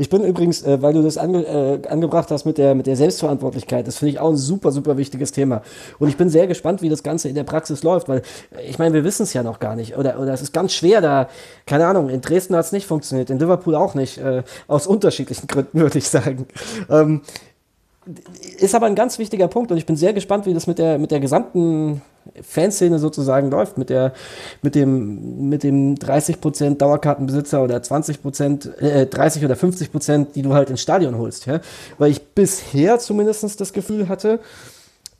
Ich 0.01 0.09
bin 0.09 0.23
übrigens, 0.23 0.63
äh, 0.63 0.81
weil 0.81 0.93
du 0.93 1.03
das 1.03 1.19
ange, 1.19 1.45
äh, 1.45 1.87
angebracht 1.87 2.31
hast 2.31 2.43
mit 2.43 2.57
der, 2.57 2.73
mit 2.73 2.87
der 2.87 2.95
Selbstverantwortlichkeit, 2.95 3.85
das 3.85 3.99
finde 3.99 4.13
ich 4.13 4.19
auch 4.19 4.31
ein 4.31 4.35
super, 4.35 4.71
super 4.71 4.97
wichtiges 4.97 5.31
Thema. 5.31 5.61
Und 5.99 6.09
ich 6.09 6.17
bin 6.17 6.27
sehr 6.27 6.47
gespannt, 6.47 6.81
wie 6.81 6.89
das 6.89 7.03
Ganze 7.03 7.29
in 7.29 7.35
der 7.35 7.43
Praxis 7.43 7.83
läuft, 7.83 8.09
weil 8.09 8.23
äh, 8.57 8.67
ich 8.67 8.79
meine, 8.79 8.95
wir 8.95 9.03
wissen 9.03 9.21
es 9.21 9.33
ja 9.33 9.43
noch 9.43 9.59
gar 9.59 9.75
nicht. 9.75 9.95
Oder, 9.95 10.19
oder 10.19 10.33
es 10.33 10.41
ist 10.41 10.53
ganz 10.53 10.73
schwer 10.73 11.01
da, 11.01 11.29
keine 11.67 11.85
Ahnung, 11.85 12.09
in 12.09 12.19
Dresden 12.19 12.55
hat 12.55 12.65
es 12.65 12.71
nicht 12.71 12.87
funktioniert, 12.87 13.29
in 13.29 13.37
Liverpool 13.37 13.75
auch 13.75 13.93
nicht, 13.93 14.17
äh, 14.17 14.41
aus 14.67 14.87
unterschiedlichen 14.87 15.45
Gründen, 15.45 15.79
würde 15.79 15.99
ich 15.99 16.09
sagen. 16.09 16.47
Ähm, 16.89 17.21
ist 18.57 18.73
aber 18.73 18.87
ein 18.87 18.95
ganz 18.95 19.19
wichtiger 19.19 19.47
Punkt 19.47 19.71
und 19.71 19.77
ich 19.77 19.85
bin 19.85 19.95
sehr 19.95 20.13
gespannt, 20.13 20.45
wie 20.45 20.53
das 20.53 20.65
mit 20.65 20.79
der, 20.79 20.97
mit 20.97 21.11
der 21.11 21.19
gesamten 21.19 22.01
Fanszene 22.41 22.99
sozusagen 22.99 23.49
läuft, 23.51 23.77
mit, 23.77 23.89
der, 23.89 24.13
mit, 24.61 24.75
dem, 24.75 25.49
mit 25.49 25.63
dem 25.63 25.95
30% 25.95 26.77
Dauerkartenbesitzer 26.77 27.63
oder 27.63 27.77
20%, 27.77 28.77
äh, 28.79 29.05
30 29.05 29.45
oder 29.45 29.55
50%, 29.55 30.27
die 30.33 30.41
du 30.41 30.53
halt 30.53 30.69
ins 30.69 30.81
Stadion 30.81 31.17
holst. 31.17 31.45
Ja? 31.45 31.61
Weil 31.97 32.11
ich 32.11 32.21
bisher 32.21 32.99
zumindest 32.99 33.59
das 33.59 33.73
Gefühl 33.73 34.09
hatte, 34.09 34.39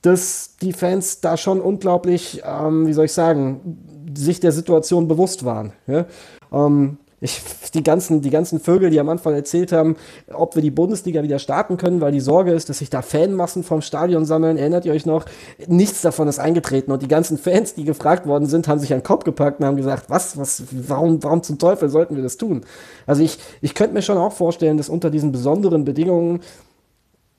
dass 0.01 0.55
die 0.61 0.73
Fans 0.73 1.21
da 1.21 1.37
schon 1.37 1.61
unglaublich, 1.61 2.41
ähm, 2.45 2.87
wie 2.87 2.93
soll 2.93 3.05
ich 3.05 3.13
sagen, 3.13 3.77
sich 4.15 4.39
der 4.39 4.51
Situation 4.51 5.07
bewusst 5.07 5.45
waren. 5.45 5.73
Ja? 5.85 6.05
Ähm, 6.51 6.97
ich, 7.23 7.39
die, 7.75 7.83
ganzen, 7.83 8.21
die 8.21 8.31
ganzen 8.31 8.59
Vögel, 8.59 8.89
die 8.89 8.99
am 8.99 9.07
Anfang 9.07 9.35
erzählt 9.35 9.71
haben, 9.71 9.95
ob 10.33 10.55
wir 10.55 10.63
die 10.63 10.71
Bundesliga 10.71 11.21
wieder 11.21 11.37
starten 11.37 11.77
können, 11.77 12.01
weil 12.01 12.11
die 12.11 12.19
Sorge 12.19 12.51
ist, 12.51 12.67
dass 12.67 12.79
sich 12.79 12.89
da 12.89 13.03
Fanmassen 13.03 13.63
vom 13.63 13.81
Stadion 13.81 14.25
sammeln. 14.25 14.57
Erinnert 14.57 14.85
ihr 14.85 14.91
euch 14.91 15.05
noch? 15.05 15.25
Nichts 15.67 16.01
davon 16.01 16.27
ist 16.27 16.39
eingetreten. 16.39 16.91
Und 16.91 17.03
die 17.03 17.07
ganzen 17.07 17.37
Fans, 17.37 17.75
die 17.75 17.83
gefragt 17.83 18.25
worden 18.25 18.47
sind, 18.47 18.67
haben 18.67 18.79
sich 18.79 18.91
an 18.91 18.99
den 18.99 19.05
Kopf 19.05 19.23
gepackt 19.23 19.59
und 19.59 19.67
haben 19.67 19.77
gesagt, 19.77 20.09
was, 20.09 20.35
was, 20.35 20.63
warum, 20.71 21.21
warum 21.21 21.43
zum 21.43 21.59
Teufel 21.59 21.89
sollten 21.89 22.15
wir 22.15 22.23
das 22.23 22.37
tun? 22.37 22.65
Also 23.05 23.21
ich, 23.21 23.37
ich 23.61 23.75
könnte 23.75 23.93
mir 23.93 24.01
schon 24.01 24.17
auch 24.17 24.33
vorstellen, 24.33 24.77
dass 24.77 24.89
unter 24.89 25.11
diesen 25.11 25.31
besonderen 25.31 25.85
Bedingungen, 25.85 26.39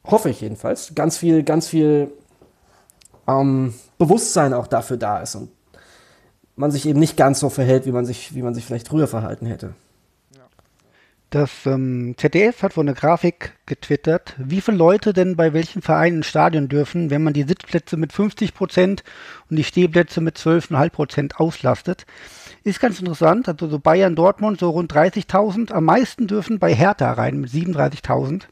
hoffe 0.07 0.31
ich 0.31 0.41
jedenfalls, 0.41 0.95
ganz 0.95 1.17
viel, 1.17 1.43
ganz 1.43 1.67
viel 1.67 2.13
ähm, 3.27 3.75
Bewusstsein 3.99 4.55
auch 4.55 4.69
dafür 4.69 4.97
da 4.97 5.19
ist. 5.19 5.35
Und 5.35 5.49
man 6.57 6.71
sich 6.71 6.87
eben 6.87 7.01
nicht 7.01 7.17
ganz 7.17 7.41
so 7.41 7.51
verhält, 7.51 7.87
wie 7.87 7.93
man 7.93 8.05
sich, 8.05 8.35
wie 8.35 8.43
man 8.43 8.55
sich 8.55 8.65
vielleicht 8.65 8.89
früher 8.89 9.07
verhalten 9.07 9.47
hätte. 9.47 9.75
Das 11.33 11.51
ähm, 11.65 12.15
ZDF 12.19 12.63
hat 12.63 12.75
vor 12.75 12.83
einer 12.83 12.93
Grafik 12.93 13.55
getwittert, 13.65 14.35
wie 14.37 14.61
viele 14.61 14.77
Leute 14.77 15.15
denn 15.15 15.35
bei 15.35 15.55
welchen 15.55 15.81
Vereinen 15.81 16.19
ins 16.19 16.27
Stadion 16.27 16.69
dürfen, 16.69 17.09
wenn 17.09 17.25
man 17.25 17.33
die 17.33 17.45
Sitzplätze 17.45 17.97
mit 17.97 18.13
50 18.13 18.53
Prozent 18.53 19.03
und 19.49 19.57
die 19.57 19.65
Stehplätze 19.65 20.21
mit 20.21 20.37
12,5 20.37 20.91
Prozent 20.91 21.41
auslastet. 21.41 22.05
Ist 22.65 22.81
ganz 22.81 23.01
interessant, 23.01 23.49
also 23.49 23.67
so 23.67 23.79
Bayern, 23.79 24.15
Dortmund 24.15 24.61
so 24.61 24.69
rund 24.69 24.93
30.000, 24.93 25.73
am 25.73 25.87
meisten 25.87 26.27
dürfen 26.27 26.59
bei 26.59 26.75
Hertha 26.75 27.11
rein 27.11 27.41
mit 27.41 27.51
37.000, 27.51 28.43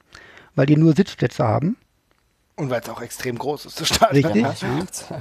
weil 0.54 0.64
die 0.64 0.78
nur 0.78 0.94
Sitzplätze 0.94 1.44
haben. 1.44 1.76
Und 2.56 2.70
weil 2.70 2.80
es 2.80 2.88
auch 2.88 3.02
extrem 3.02 3.36
groß 3.36 3.66
ist, 3.66 3.78
das 3.78 3.88
Stadion. 3.88 4.32
Richtig. 4.32 4.62
Ja. 5.10 5.20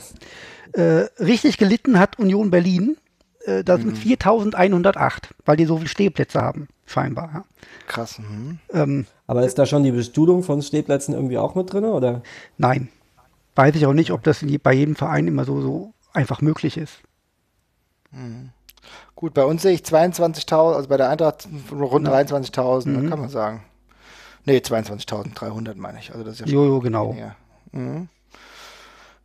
Äh, 0.74 1.08
richtig 1.20 1.58
gelitten 1.58 2.00
hat 2.00 2.20
Union 2.20 2.52
Berlin. 2.52 2.98
Äh, 3.46 3.64
da 3.64 3.78
sind 3.78 3.92
mhm. 3.92 3.96
4108, 3.96 5.34
weil 5.46 5.58
die 5.58 5.66
so 5.66 5.78
viele 5.78 5.90
Stehplätze 5.90 6.42
haben, 6.42 6.68
scheinbar. 6.86 7.30
Ja. 7.34 7.44
Krass. 7.88 8.20
Mhm. 8.20 8.60
Ähm, 8.74 9.06
Aber 9.28 9.46
ist 9.46 9.58
da 9.58 9.66
schon 9.66 9.84
die 9.84 9.92
Bestuhlung 9.92 10.44
von 10.44 10.62
Stehplätzen 10.62 11.14
irgendwie 11.14 11.38
auch 11.38 11.56
mit 11.56 11.72
drin, 11.72 11.86
oder? 11.86 12.22
Nein. 12.58 12.90
Weiß 13.56 13.76
ich 13.76 13.86
auch 13.86 13.94
nicht, 13.94 14.12
ob 14.12 14.24
das 14.24 14.46
bei 14.64 14.74
jedem 14.74 14.96
Verein 14.96 15.28
immer 15.28 15.44
so, 15.44 15.62
so 15.62 15.94
einfach 16.14 16.42
möglich 16.42 16.78
ist. 16.78 17.00
Mhm. 18.12 18.52
Gut, 19.16 19.34
bei 19.34 19.44
uns 19.44 19.64
sehe 19.64 19.74
ich 19.74 19.82
22.000, 19.82 20.76
also 20.76 20.88
bei 20.88 20.98
der 20.98 21.10
Eintracht 21.10 21.48
rund 21.72 22.08
23.000, 22.08 22.88
mhm. 22.88 23.10
kann 23.10 23.20
man 23.20 23.30
sagen. 23.30 23.64
Nee, 24.46 24.60
22.300 24.60 25.76
meine 25.76 26.00
ich. 26.00 26.12
Also 26.12 26.24
das 26.24 26.36
ist 26.36 26.40
ja 26.40 26.46
Jojo, 26.48 26.80
genau. 26.80 27.16
Mhm. 27.72 28.08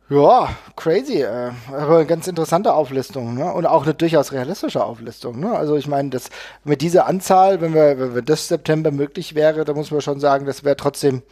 Ja, 0.09 0.55
crazy. 0.75 1.21
Äh, 1.21 1.51
aber 1.67 1.97
eine 1.97 2.05
ganz 2.05 2.27
interessante 2.27 2.73
Auflistung, 2.73 3.33
ne? 3.33 3.51
Und 3.51 3.65
auch 3.65 3.83
eine 3.83 3.93
durchaus 3.95 4.31
realistische 4.31 4.83
Auflistung, 4.83 5.39
ne? 5.39 5.51
Also 5.57 5.75
ich 5.75 5.87
meine, 5.87 6.09
das 6.09 6.29
mit 6.63 6.81
dieser 6.81 7.07
Anzahl, 7.07 7.59
wenn 7.61 7.73
wir, 7.73 7.97
wenn 7.99 8.13
wir 8.13 8.21
das 8.21 8.47
September 8.47 8.91
möglich 8.91 9.33
wäre, 9.33 9.65
da 9.65 9.73
muss 9.73 9.89
man 9.89 10.01
schon 10.01 10.19
sagen, 10.19 10.45
das 10.45 10.63
wäre 10.63 10.77
trotzdem 10.77 11.23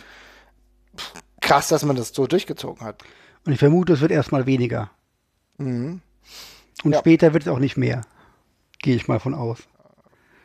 krass, 1.40 1.68
dass 1.68 1.84
man 1.84 1.96
das 1.96 2.14
so 2.14 2.26
durchgezogen 2.26 2.86
hat. 2.86 3.04
Und 3.46 3.54
ich 3.54 3.60
vermute, 3.60 3.94
es 3.94 4.02
wird 4.02 4.12
erstmal 4.12 4.46
weniger. 4.48 4.90
Mhm. 5.58 6.02
Und 6.84 6.92
ja. 6.94 7.00
später 7.00 7.34
wird 7.34 7.44
es 7.44 7.50
auch 7.50 7.60
nicht 7.60 7.78
mehr. 7.78 8.02
Gehe 8.82 8.96
ich 8.96 9.08
mal 9.08 9.20
von 9.20 9.36
aus. 9.36 9.60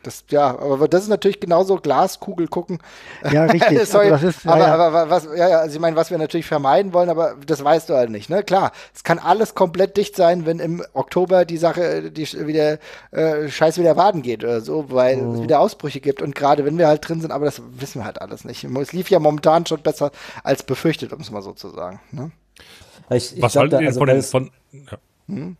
Das, 0.03 0.23
ja, 0.29 0.57
aber 0.57 0.87
das 0.87 1.03
ist 1.03 1.09
natürlich 1.09 1.41
genauso 1.41 1.75
Glaskugel 1.75 2.47
gucken. 2.47 2.79
Ja, 3.31 3.45
richtig. 3.45 3.85
Sorry, 3.85 4.11
also 4.11 4.27
ist, 4.27 4.47
aber, 4.47 4.59
ja, 4.59 4.75
aber, 4.75 5.09
was, 5.09 5.25
ja, 5.35 5.49
ja, 5.49 5.59
also 5.59 5.75
ich 5.75 5.81
meine, 5.81 5.97
was 5.97 6.09
wir 6.09 6.17
natürlich 6.17 6.45
vermeiden 6.45 6.93
wollen, 6.93 7.09
aber 7.09 7.35
das 7.45 7.63
weißt 7.63 7.89
du 7.89 7.95
halt 7.95 8.09
nicht, 8.09 8.29
ne? 8.29 8.43
Klar, 8.43 8.71
es 8.95 9.03
kann 9.03 9.19
alles 9.19 9.55
komplett 9.55 9.97
dicht 9.97 10.15
sein, 10.15 10.45
wenn 10.45 10.59
im 10.59 10.83
Oktober 10.93 11.43
die 11.43 11.57
Sache, 11.57 12.11
die 12.11 12.25
wieder 12.47 12.79
äh, 13.11 13.49
Scheiß 13.49 13.77
wieder 13.77 13.97
Waden 13.97 14.21
geht 14.21 14.43
oder 14.43 14.61
so, 14.61 14.85
weil 14.89 15.19
oh. 15.19 15.33
es 15.33 15.41
wieder 15.41 15.59
Ausbrüche 15.59 15.99
gibt 15.99 16.21
und 16.21 16.33
gerade 16.33 16.63
wenn 16.63 16.77
wir 16.77 16.87
halt 16.87 17.07
drin 17.07 17.19
sind, 17.19 17.31
aber 17.31 17.45
das 17.45 17.61
wissen 17.71 17.99
wir 17.99 18.05
halt 18.05 18.21
alles 18.21 18.45
nicht. 18.45 18.63
Es 18.63 18.93
lief 18.93 19.09
ja 19.09 19.19
momentan 19.19 19.65
schon 19.65 19.81
besser 19.81 20.11
als 20.43 20.63
befürchtet, 20.63 21.11
um 21.11 21.19
es 21.19 21.29
mal 21.29 21.41
so 21.41 21.51
zu 21.51 21.69
sagen. 21.69 21.99
Ne? 22.11 22.31
Ich, 23.09 23.35
ich 23.35 23.41
was 23.41 23.55
haltet 23.55 23.81
ihr 23.81 23.87
also 23.87 23.99
von, 23.99 24.07
den, 24.07 24.21
von 24.21 24.51
ja. 24.71 24.97
hm? 25.27 25.57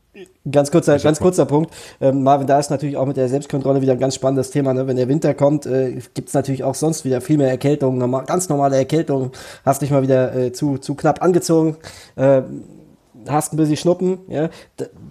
Ganz 0.49 0.71
kurzer, 0.71 0.97
ganz 0.99 1.19
kurzer 1.19 1.45
Punkt. 1.45 1.73
Ähm, 2.01 2.23
Marvin, 2.23 2.47
da 2.47 2.59
ist 2.59 2.69
natürlich 2.69 2.97
auch 2.97 3.05
mit 3.05 3.17
der 3.17 3.29
Selbstkontrolle 3.29 3.81
wieder 3.81 3.93
ein 3.93 3.99
ganz 3.99 4.15
spannendes 4.15 4.51
Thema. 4.51 4.73
Ne? 4.73 4.87
Wenn 4.87 4.97
der 4.97 5.07
Winter 5.07 5.33
kommt, 5.33 5.65
äh, 5.65 5.99
gibt 6.13 6.29
es 6.29 6.33
natürlich 6.33 6.63
auch 6.63 6.75
sonst 6.75 7.05
wieder 7.05 7.21
viel 7.21 7.37
mehr 7.37 7.49
Erkältungen, 7.49 7.97
normal, 7.97 8.25
ganz 8.25 8.49
normale 8.49 8.77
Erkältungen. 8.77 9.31
Hast 9.65 9.81
dich 9.81 9.91
mal 9.91 10.01
wieder 10.01 10.35
äh, 10.35 10.51
zu, 10.51 10.77
zu 10.77 10.95
knapp 10.95 11.21
angezogen, 11.21 11.77
äh, 12.15 12.41
hast 13.27 13.53
ein 13.53 13.57
bisschen 13.57 13.77
Schnuppen. 13.77 14.19
Ja? 14.27 14.49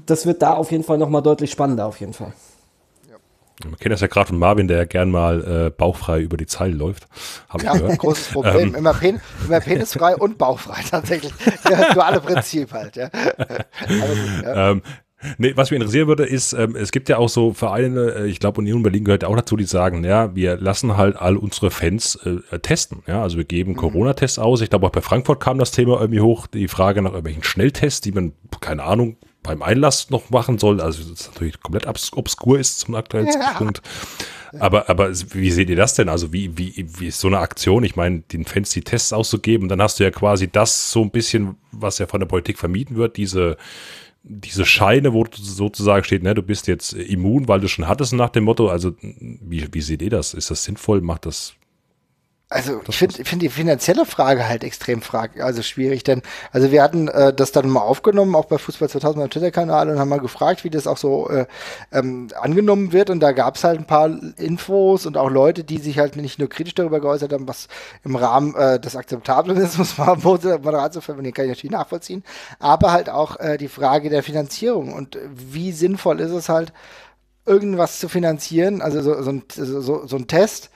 das 0.07 0.27
wird 0.27 0.43
da 0.43 0.55
auf 0.55 0.73
jeden 0.73 0.85
Fall 0.85 0.99
nochmal 0.99 1.23
deutlich 1.23 1.51
spannender, 1.51 1.87
auf 1.87 2.01
jeden 2.01 2.15
Fall. 2.15 2.33
Man 3.65 3.77
kennt 3.77 3.93
das 3.93 4.01
ja 4.01 4.07
gerade 4.07 4.29
von 4.29 4.39
Marvin, 4.39 4.69
der 4.69 4.79
ja 4.79 4.85
gern 4.85 5.11
mal 5.11 5.67
äh, 5.67 5.71
bauchfrei 5.71 6.21
über 6.21 6.37
die 6.37 6.47
Zeile 6.47 6.75
läuft. 6.75 7.09
Hab 7.49 7.63
ja, 7.63 7.73
gehört. 7.73 7.99
großes 7.99 8.29
Problem. 8.29 8.69
Ähm. 8.69 8.75
Immer, 8.77 8.95
pen, 8.95 9.21
immer 9.45 9.61
penisfrei 9.61 10.17
und 10.17 10.39
bauchfrei 10.39 10.81
tatsächlich. 10.91 11.33
Das 11.65 11.95
duale 11.95 12.21
Prinzip 12.21 12.73
halt. 12.73 12.97
Ja. 12.97 13.09
Gut, 13.09 14.45
ja. 14.45 14.71
Ähm, 14.71 14.83
Nee, 15.37 15.57
was 15.57 15.71
mich 15.71 15.81
interessieren 15.81 16.07
würde, 16.07 16.25
ist, 16.25 16.53
ähm, 16.53 16.77
es 16.77 16.93
gibt 16.93 17.09
ja 17.09 17.19
auch 17.19 17.29
so 17.29 17.53
Vereine, 17.53 18.15
äh, 18.15 18.27
ich 18.29 18.39
glaube 18.39 18.61
Union 18.61 18.85
Berlin 18.85 19.03
gehört 19.03 19.25
ja 19.25 19.29
auch 19.29 19.35
dazu, 19.35 19.57
die 19.57 19.65
sagen, 19.65 20.05
ja, 20.05 20.35
wir 20.37 20.57
lassen 20.57 20.97
halt 20.97 21.17
all 21.17 21.37
unsere 21.37 21.73
Fans 21.73 22.17
äh, 22.25 22.59
testen. 22.61 23.03
Ja, 23.09 23.23
also 23.23 23.37
wir 23.37 23.45
geben 23.45 23.73
mhm. 23.73 23.77
Corona-Tests 23.79 24.39
aus. 24.39 24.61
Ich 24.61 24.71
glaube 24.71 24.87
auch 24.87 24.93
bei 24.93 25.01
Frankfurt 25.01 25.41
kam 25.41 25.59
das 25.59 25.73
Thema 25.73 26.01
irgendwie 26.01 26.21
hoch, 26.21 26.47
die 26.47 26.69
Frage 26.69 27.03
nach 27.03 27.11
irgendwelchen 27.11 27.43
Schnelltests, 27.43 28.01
die 28.01 28.13
man, 28.13 28.33
keine 28.61 28.85
Ahnung, 28.85 29.17
beim 29.49 29.63
Einlass 29.63 30.11
noch 30.11 30.31
machen 30.31 30.59
soll. 30.59 30.81
Also 30.81 31.03
das 31.03 31.21
ist 31.21 31.33
natürlich 31.33 31.61
komplett 31.61 31.87
obskur 31.87 32.59
ist 32.59 32.81
zum 32.81 32.95
aktuellen 32.95 33.31
Zeitpunkt. 33.31 33.83
Aber, 34.59 34.89
aber 34.89 35.11
wie 35.11 35.51
seht 35.51 35.71
ihr 35.71 35.77
das 35.77 35.95
denn? 35.95 36.09
Also 36.09 36.33
wie, 36.33 36.57
wie, 36.57 36.87
wie 36.99 37.07
ist 37.07 37.21
so 37.21 37.29
eine 37.29 37.39
Aktion? 37.39 37.85
Ich 37.85 37.97
meine, 37.97 38.21
den 38.21 38.45
Fans 38.45 38.71
die 38.71 38.83
Tests 38.83 39.13
auszugeben, 39.13 39.69
dann 39.69 39.83
hast 39.83 40.01
du 40.01 40.05
ja 40.05 40.11
quasi 40.11 40.51
das 40.51 40.91
so 40.91 41.03
ein 41.03 41.11
bisschen, 41.11 41.57
was 41.73 41.99
ja 41.99 42.07
von 42.07 42.21
der 42.21 42.27
Politik 42.27 42.59
vermieden 42.59 42.97
wird, 42.97 43.17
diese 43.17 43.57
diese 44.25 44.67
Scheine, 44.67 45.15
wo 45.15 45.25
sozusagen 45.33 46.05
steht, 46.05 46.23
ne, 46.23 46.35
du 46.35 46.43
bist 46.43 46.67
jetzt 46.67 46.93
immun, 46.93 47.49
weil 47.49 47.61
du 47.61 47.69
schon 47.69 47.89
hattest 47.89 48.13
nach 48.13 48.29
dem 48.29 48.45
Motto, 48.45 48.69
also 48.69 48.93
wie, 49.01 49.67
wie 49.73 49.81
seht 49.81 50.03
ihr 50.03 50.11
das? 50.11 50.35
Ist 50.35 50.51
das 50.51 50.65
sinnvoll? 50.65 51.01
Macht 51.01 51.25
das 51.25 51.55
also 52.51 52.81
ich 52.89 52.97
finde 52.97 53.25
find 53.25 53.43
die 53.43 53.51
finanzielle 53.51 54.07
Frage 54.07 54.49
halt 54.49 54.65
extrem 54.65 55.03
frag, 55.03 55.39
also 55.39 55.63
schwierig, 55.63 56.03
denn 56.03 56.23
also 56.51 56.71
wir 56.73 56.83
hatten 56.83 57.09
äh, 57.09 57.35
das 57.35 57.53
dann 57.53 57.69
mal 57.69 57.83
aufgenommen, 57.83 58.35
auch 58.35 58.47
bei 58.47 58.57
Fußball 58.57 58.89
2000 58.89 59.23
am 59.23 59.31
Twitter-Kanal 59.31 59.91
und 59.91 59.99
haben 59.99 60.09
mal 60.09 60.19
gefragt, 60.19 60.65
wie 60.65 60.71
das 60.71 60.87
auch 60.87 60.97
so 60.97 61.29
äh, 61.29 61.47
ähm, 61.93 62.29
angenommen 62.41 62.93
wird. 62.93 63.11
Und 63.11 63.21
da 63.21 63.33
gab 63.33 63.57
es 63.57 63.65
halt 63.65 63.79
ein 63.79 63.87
paar 63.87 64.11
Infos 64.39 65.05
und 65.05 65.19
auch 65.19 65.29
Leute, 65.29 65.63
die 65.63 65.79
sich 65.79 65.99
halt 65.99 66.17
nicht 66.17 66.39
nur 66.39 66.49
kritisch 66.49 66.75
darüber 66.75 67.01
geäußert 67.01 67.35
haben, 67.35 67.47
was 67.47 67.69
im 68.03 68.17
Rahmen 68.17 68.55
äh, 68.55 68.81
des 68.81 68.97
Akzeptablen 68.97 69.59
ist, 69.59 69.77
muss 69.77 69.99
man 69.99 70.19
moderat 70.23 70.95
zu 70.95 71.03
verwenden, 71.03 71.35
kann 71.35 71.45
ich 71.45 71.51
natürlich 71.51 71.73
nachvollziehen, 71.73 72.25
aber 72.61 72.93
halt 72.93 73.11
auch 73.11 73.39
äh, 73.41 73.59
die 73.59 73.69
Frage 73.69 74.09
der 74.09 74.23
Finanzierung 74.23 74.95
und 74.95 75.19
wie 75.35 75.73
sinnvoll 75.73 76.21
ist 76.21 76.31
es 76.31 76.49
halt, 76.49 76.73
irgendwas 77.49 77.99
zu 77.99 78.09
finanzieren, 78.09 78.83
also 78.83 79.01
so, 79.01 79.23
so, 79.23 79.31
ein, 79.31 79.43
so, 79.49 80.07
so 80.07 80.17
ein 80.17 80.27
Test, 80.27 80.71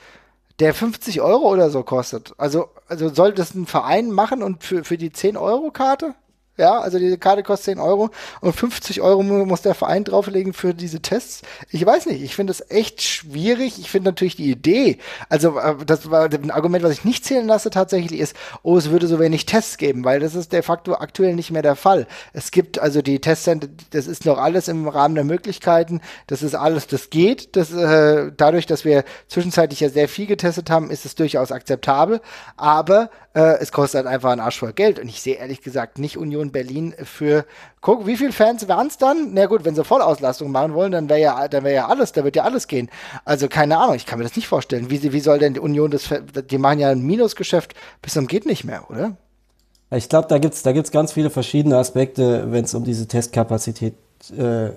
der 0.59 0.75
50 0.75 1.21
Euro 1.21 1.51
oder 1.51 1.71
so 1.71 1.83
kostet. 1.83 2.35
Also, 2.39 2.69
also 2.89 3.09
soll 3.09 3.33
das 3.33 3.55
ein 3.55 3.67
Verein 3.67 4.11
machen 4.11 4.43
und 4.43 4.63
für, 4.63 4.85
für 4.85 4.99
die 4.99 5.11
10-Euro-Karte? 5.11 6.15
Ja, 6.59 6.81
also 6.81 6.99
diese 6.99 7.17
Karte 7.17 7.43
kostet 7.43 7.77
10 7.77 7.79
Euro 7.79 8.11
und 8.43 8.53
50 8.55 9.01
Euro 9.01 9.23
muss 9.23 9.63
der 9.63 9.75
Verein 9.75 10.05
drauflegen 10.05 10.53
für 10.53 10.75
diese 10.75 11.01
Tests. 11.01 11.41
Ich 11.71 11.85
weiß 11.85 12.05
nicht, 12.05 12.23
ich 12.23 12.35
finde 12.35 12.51
das 12.51 12.71
echt 12.71 13.01
schwierig. 13.01 13.79
Ich 13.79 13.91
finde 13.91 14.11
natürlich 14.11 14.37
die 14.37 14.51
Idee, 14.51 14.99
also 15.31 15.59
äh, 15.59 15.77
das 15.87 16.11
war 16.11 16.31
ein 16.31 16.51
Argument, 16.51 16.85
was 16.85 16.93
ich 16.93 17.05
nicht 17.07 17.25
zählen 17.25 17.47
lasse 17.47 17.71
tatsächlich 17.71 18.21
ist, 18.21 18.37
oh, 18.63 18.77
es 18.77 18.91
würde 18.91 19.07
so 19.07 19.19
wenig 19.19 19.47
Tests 19.47 19.79
geben, 19.79 20.05
weil 20.05 20.21
das 20.21 20.35
ist 20.35 20.53
de 20.53 20.61
facto 20.61 20.93
aktuell 20.93 21.35
nicht 21.35 21.51
mehr 21.51 21.63
der 21.63 21.75
Fall. 21.75 22.07
Es 22.35 22.51
gibt 22.51 22.79
also 22.79 23.01
die 23.01 23.19
Testcenter, 23.19 23.69
das 23.91 24.07
ist 24.07 24.27
noch 24.27 24.37
alles 24.37 24.69
im 24.69 24.89
Rahmen 24.89 25.15
der 25.15 25.25
Möglichkeiten, 25.25 26.03
das 26.27 26.43
ist 26.43 26.55
alles, 26.55 26.87
das 26.87 27.09
geht. 27.09 27.57
Das, 27.57 27.73
äh, 27.73 28.31
dadurch, 28.37 28.67
dass 28.67 28.85
wir 28.85 29.05
zwischenzeitlich 29.27 29.81
ja 29.81 29.89
sehr 29.89 30.09
viel 30.09 30.27
getestet 30.27 30.69
haben, 30.69 30.91
ist 30.91 31.07
es 31.07 31.15
durchaus 31.15 31.51
akzeptabel, 31.51 32.21
aber 32.59 33.09
äh, 33.35 33.59
es 33.61 33.73
kostet 33.73 34.05
halt 34.05 34.15
einfach 34.15 34.31
einen 34.31 34.41
Arsch 34.41 34.59
voll 34.59 34.73
Geld 34.73 34.99
und 34.99 35.09
ich 35.09 35.21
sehe 35.21 35.37
ehrlich 35.37 35.63
gesagt 35.63 35.99
nicht 35.99 36.17
Union 36.19 36.53
Berlin 36.53 36.95
für. 37.03 37.45
Guck, 37.81 38.07
wie 38.07 38.17
viele 38.17 38.33
Fans 38.33 38.69
waren 38.69 38.87
es 38.89 38.99
dann? 38.99 39.31
Na 39.33 39.47
gut, 39.47 39.65
wenn 39.65 39.75
sie 39.75 39.85
Vollauslastung 39.85 40.51
machen 40.51 40.75
wollen, 40.75 40.93
dann 40.93 41.09
wäre 41.09 41.21
ja, 41.21 41.49
dann 41.49 41.65
wäre 41.65 41.75
ja 41.75 41.89
alles, 41.89 42.13
da 42.13 42.25
wird 42.25 42.37
ja 42.37 42.45
alles 42.45 42.69
gehen. 42.69 42.91
Also 43.25 43.49
keine 43.49 43.79
Ahnung, 43.79 43.97
ich 43.97 44.07
kann 44.07 44.19
mir 44.19 44.25
das 44.25 44.37
nicht 44.37 44.49
vorstellen. 44.49 44.91
Wie, 44.91 45.13
wie 45.13 45.21
soll 45.21 45.39
denn 45.39 45.55
die 45.55 45.61
Union 45.61 45.91
das, 45.91 46.11
die 46.51 46.59
machen 46.59 46.79
ja 46.79 46.91
ein 46.91 47.03
Minusgeschäft 47.03 47.75
bis 48.03 48.13
zum 48.13 48.27
geht 48.27 48.47
nicht 48.47 48.65
mehr, 48.65 48.91
oder? 48.91 49.17
Ich 49.91 50.09
glaube, 50.09 50.29
da 50.29 50.39
gibt's 50.39 50.63
da 50.63 50.73
gibt's 50.73 50.91
ganz 50.91 51.13
viele 51.13 51.31
verschiedene 51.31 51.77
Aspekte, 51.77 52.51
wenn 52.51 52.65
es 52.65 52.75
um 52.75 52.85
diese 52.85 53.09
Testkapazität 53.09 53.95
äh, 54.37 54.71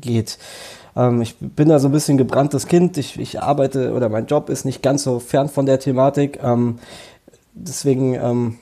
geht. 0.00 0.38
Ähm, 0.96 1.20
ich 1.20 1.36
bin 1.38 1.68
da 1.68 1.78
so 1.78 1.88
ein 1.88 1.92
bisschen 1.92 2.16
gebranntes 2.16 2.66
Kind. 2.66 2.96
Ich, 2.96 3.18
ich 3.20 3.40
arbeite 3.40 3.92
oder 3.92 4.08
mein 4.08 4.26
Job 4.26 4.48
ist 4.48 4.64
nicht 4.64 4.82
ganz 4.82 5.02
so 5.02 5.18
fern 5.20 5.48
von 5.48 5.66
der 5.66 5.78
Thematik. 5.78 6.40
Ähm, 6.42 6.78
deswegen 7.56 8.14
ähm, 8.14 8.58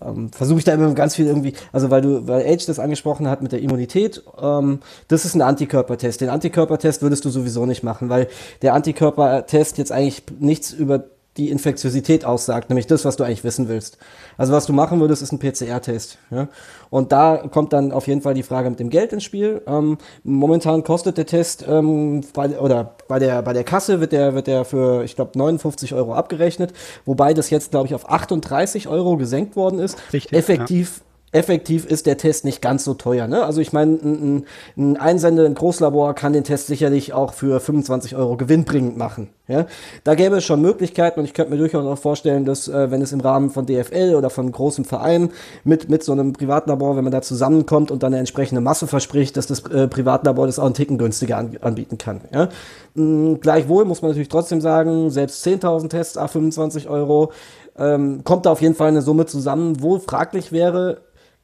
ähm, 0.00 0.30
versuche 0.32 0.58
ich 0.58 0.64
da 0.64 0.72
immer 0.74 0.92
ganz 0.94 1.16
viel 1.16 1.26
irgendwie, 1.26 1.54
also 1.72 1.90
weil 1.90 2.02
du, 2.02 2.26
weil 2.26 2.46
Age 2.46 2.66
das 2.66 2.78
angesprochen 2.78 3.28
hat 3.28 3.42
mit 3.42 3.52
der 3.52 3.60
Immunität, 3.60 4.22
ähm, 4.40 4.80
das 5.08 5.24
ist 5.24 5.34
ein 5.34 5.42
Antikörpertest. 5.42 6.20
Den 6.20 6.28
Antikörpertest 6.28 7.02
würdest 7.02 7.24
du 7.24 7.30
sowieso 7.30 7.66
nicht 7.66 7.82
machen, 7.82 8.08
weil 8.08 8.28
der 8.62 8.74
Antikörpertest 8.74 9.78
jetzt 9.78 9.92
eigentlich 9.92 10.22
nichts 10.38 10.72
über 10.72 11.04
die 11.38 11.50
Infektiosität 11.50 12.24
aussagt, 12.24 12.68
nämlich 12.68 12.86
das, 12.86 13.04
was 13.04 13.16
du 13.16 13.24
eigentlich 13.24 13.44
wissen 13.44 13.68
willst. 13.68 13.98
Also 14.36 14.52
was 14.52 14.66
du 14.66 14.72
machen 14.72 15.00
würdest, 15.00 15.22
ist 15.22 15.32
ein 15.32 15.38
PCR-Test. 15.38 16.18
Ja? 16.30 16.48
Und 16.90 17.12
da 17.12 17.36
kommt 17.50 17.72
dann 17.72 17.92
auf 17.92 18.06
jeden 18.08 18.22
Fall 18.22 18.34
die 18.34 18.42
Frage 18.42 18.68
mit 18.68 18.80
dem 18.80 18.90
Geld 18.90 19.12
ins 19.12 19.24
Spiel. 19.24 19.62
Ähm, 19.66 19.98
momentan 20.24 20.82
kostet 20.82 21.16
der 21.16 21.26
Test 21.26 21.64
ähm, 21.68 22.22
bei, 22.34 22.58
oder 22.58 22.96
bei 23.06 23.18
der 23.18 23.42
bei 23.42 23.52
der 23.52 23.64
Kasse 23.64 24.00
wird 24.00 24.12
der 24.12 24.34
wird 24.34 24.46
der 24.46 24.64
für 24.64 25.04
ich 25.04 25.14
glaube 25.14 25.38
59 25.38 25.94
Euro 25.94 26.14
abgerechnet, 26.14 26.72
wobei 27.04 27.34
das 27.34 27.50
jetzt 27.50 27.70
glaube 27.70 27.86
ich 27.86 27.94
auf 27.94 28.10
38 28.10 28.88
Euro 28.88 29.16
gesenkt 29.16 29.56
worden 29.56 29.78
ist. 29.78 29.96
Richtig, 30.12 30.36
Effektiv 30.36 30.98
ja 30.98 31.07
effektiv 31.32 31.84
ist 31.84 32.06
der 32.06 32.16
Test 32.16 32.44
nicht 32.44 32.62
ganz 32.62 32.84
so 32.84 32.94
teuer. 32.94 33.26
Ne? 33.26 33.44
Also 33.44 33.60
ich 33.60 33.72
meine, 33.72 33.92
ein, 33.96 34.46
ein 34.76 34.96
Einsende, 34.96 35.44
ein 35.44 35.54
Großlabor 35.54 36.14
kann 36.14 36.32
den 36.32 36.44
Test 36.44 36.68
sicherlich 36.68 37.12
auch 37.12 37.34
für 37.34 37.60
25 37.60 38.16
Euro 38.16 38.36
gewinnbringend 38.36 38.96
machen. 38.96 39.28
Ja? 39.46 39.66
Da 40.04 40.14
gäbe 40.14 40.36
es 40.36 40.44
schon 40.44 40.62
Möglichkeiten 40.62 41.20
und 41.20 41.26
ich 41.26 41.34
könnte 41.34 41.52
mir 41.52 41.58
durchaus 41.58 41.84
auch 41.84 41.98
vorstellen, 41.98 42.46
dass 42.46 42.68
äh, 42.68 42.90
wenn 42.90 43.02
es 43.02 43.12
im 43.12 43.20
Rahmen 43.20 43.50
von 43.50 43.66
DFL 43.66 44.14
oder 44.16 44.30
von 44.30 44.50
großem 44.50 44.86
Verein 44.86 45.30
mit, 45.64 45.90
mit 45.90 46.02
so 46.02 46.12
einem 46.12 46.32
Privatlabor, 46.32 46.96
wenn 46.96 47.04
man 47.04 47.12
da 47.12 47.20
zusammenkommt 47.20 47.90
und 47.90 48.02
dann 48.02 48.12
eine 48.12 48.20
entsprechende 48.20 48.62
Masse 48.62 48.86
verspricht, 48.86 49.36
dass 49.36 49.46
das 49.46 49.60
äh, 49.70 49.86
Privatlabor 49.86 50.46
das 50.46 50.58
auch 50.58 50.64
einen 50.64 50.74
Ticken 50.74 50.96
günstiger 50.96 51.36
an, 51.36 51.58
anbieten 51.60 51.98
kann. 51.98 52.22
Ja? 52.32 52.48
Mhm, 52.94 53.40
gleichwohl 53.40 53.84
muss 53.84 54.00
man 54.00 54.12
natürlich 54.12 54.30
trotzdem 54.30 54.62
sagen, 54.62 55.10
selbst 55.10 55.46
10.000 55.46 55.90
Tests, 55.90 56.16
a 56.16 56.26
25 56.26 56.88
Euro, 56.88 57.32
ähm, 57.78 58.22
kommt 58.24 58.44
da 58.44 58.52
auf 58.52 58.60
jeden 58.60 58.74
Fall 58.74 58.88
eine 58.88 59.02
Summe 59.02 59.26
zusammen, 59.26 59.80
wo 59.80 59.98
fraglich 59.98 60.52
wäre, 60.52 60.98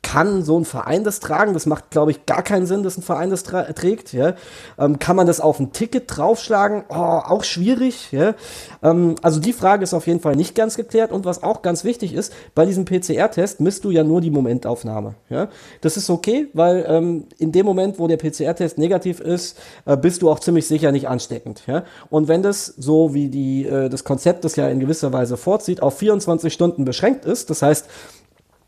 kann 0.04 0.44
so 0.44 0.56
ein 0.56 0.64
Verein 0.64 1.02
das 1.02 1.18
tragen? 1.18 1.54
Das 1.54 1.66
macht, 1.66 1.90
glaube 1.90 2.12
ich, 2.12 2.26
gar 2.26 2.42
keinen 2.42 2.66
Sinn, 2.66 2.84
dass 2.84 2.96
ein 2.96 3.02
Verein 3.02 3.30
das 3.30 3.42
trägt. 3.42 4.12
Ja? 4.12 4.34
Ähm, 4.78 5.00
kann 5.00 5.16
man 5.16 5.26
das 5.26 5.40
auf 5.40 5.58
ein 5.58 5.72
Ticket 5.72 6.04
draufschlagen? 6.06 6.84
Oh, 6.88 6.94
auch 6.94 7.42
schwierig. 7.42 8.12
Ja? 8.12 8.34
Ähm, 8.82 9.16
also 9.22 9.40
die 9.40 9.52
Frage 9.52 9.82
ist 9.82 9.94
auf 9.94 10.06
jeden 10.06 10.20
Fall 10.20 10.36
nicht 10.36 10.54
ganz 10.54 10.76
geklärt. 10.76 11.10
Und 11.10 11.24
was 11.24 11.42
auch 11.42 11.62
ganz 11.62 11.82
wichtig 11.82 12.14
ist, 12.14 12.32
bei 12.54 12.66
diesem 12.66 12.84
PCR-Test 12.84 13.60
misst 13.60 13.84
du 13.84 13.90
ja 13.90 14.04
nur 14.04 14.20
die 14.20 14.30
Momentaufnahme. 14.30 15.14
Ja? 15.30 15.48
Das 15.80 15.96
ist 15.96 16.10
okay, 16.10 16.48
weil 16.52 16.84
ähm, 16.86 17.24
in 17.38 17.50
dem 17.50 17.66
Moment, 17.66 17.98
wo 17.98 18.06
der 18.06 18.18
PCR-Test 18.18 18.78
negativ 18.78 19.20
ist, 19.20 19.58
äh, 19.86 19.96
bist 19.96 20.22
du 20.22 20.30
auch 20.30 20.38
ziemlich 20.38 20.68
sicher 20.68 20.92
nicht 20.92 21.08
ansteckend. 21.08 21.62
Ja? 21.66 21.84
Und 22.10 22.28
wenn 22.28 22.42
das 22.42 22.66
so 22.66 23.14
wie 23.14 23.30
die, 23.30 23.66
äh, 23.66 23.88
das 23.88 24.04
Konzept 24.04 24.44
das 24.44 24.54
ja 24.56 24.68
in 24.68 24.80
gewisser 24.80 25.12
Weise 25.12 25.38
vorzieht, 25.38 25.82
auf 25.82 25.98
24 25.98 26.52
Stunden 26.52 26.84
beschränkt 26.84 27.24
ist, 27.24 27.48
das 27.48 27.62
heißt, 27.62 27.88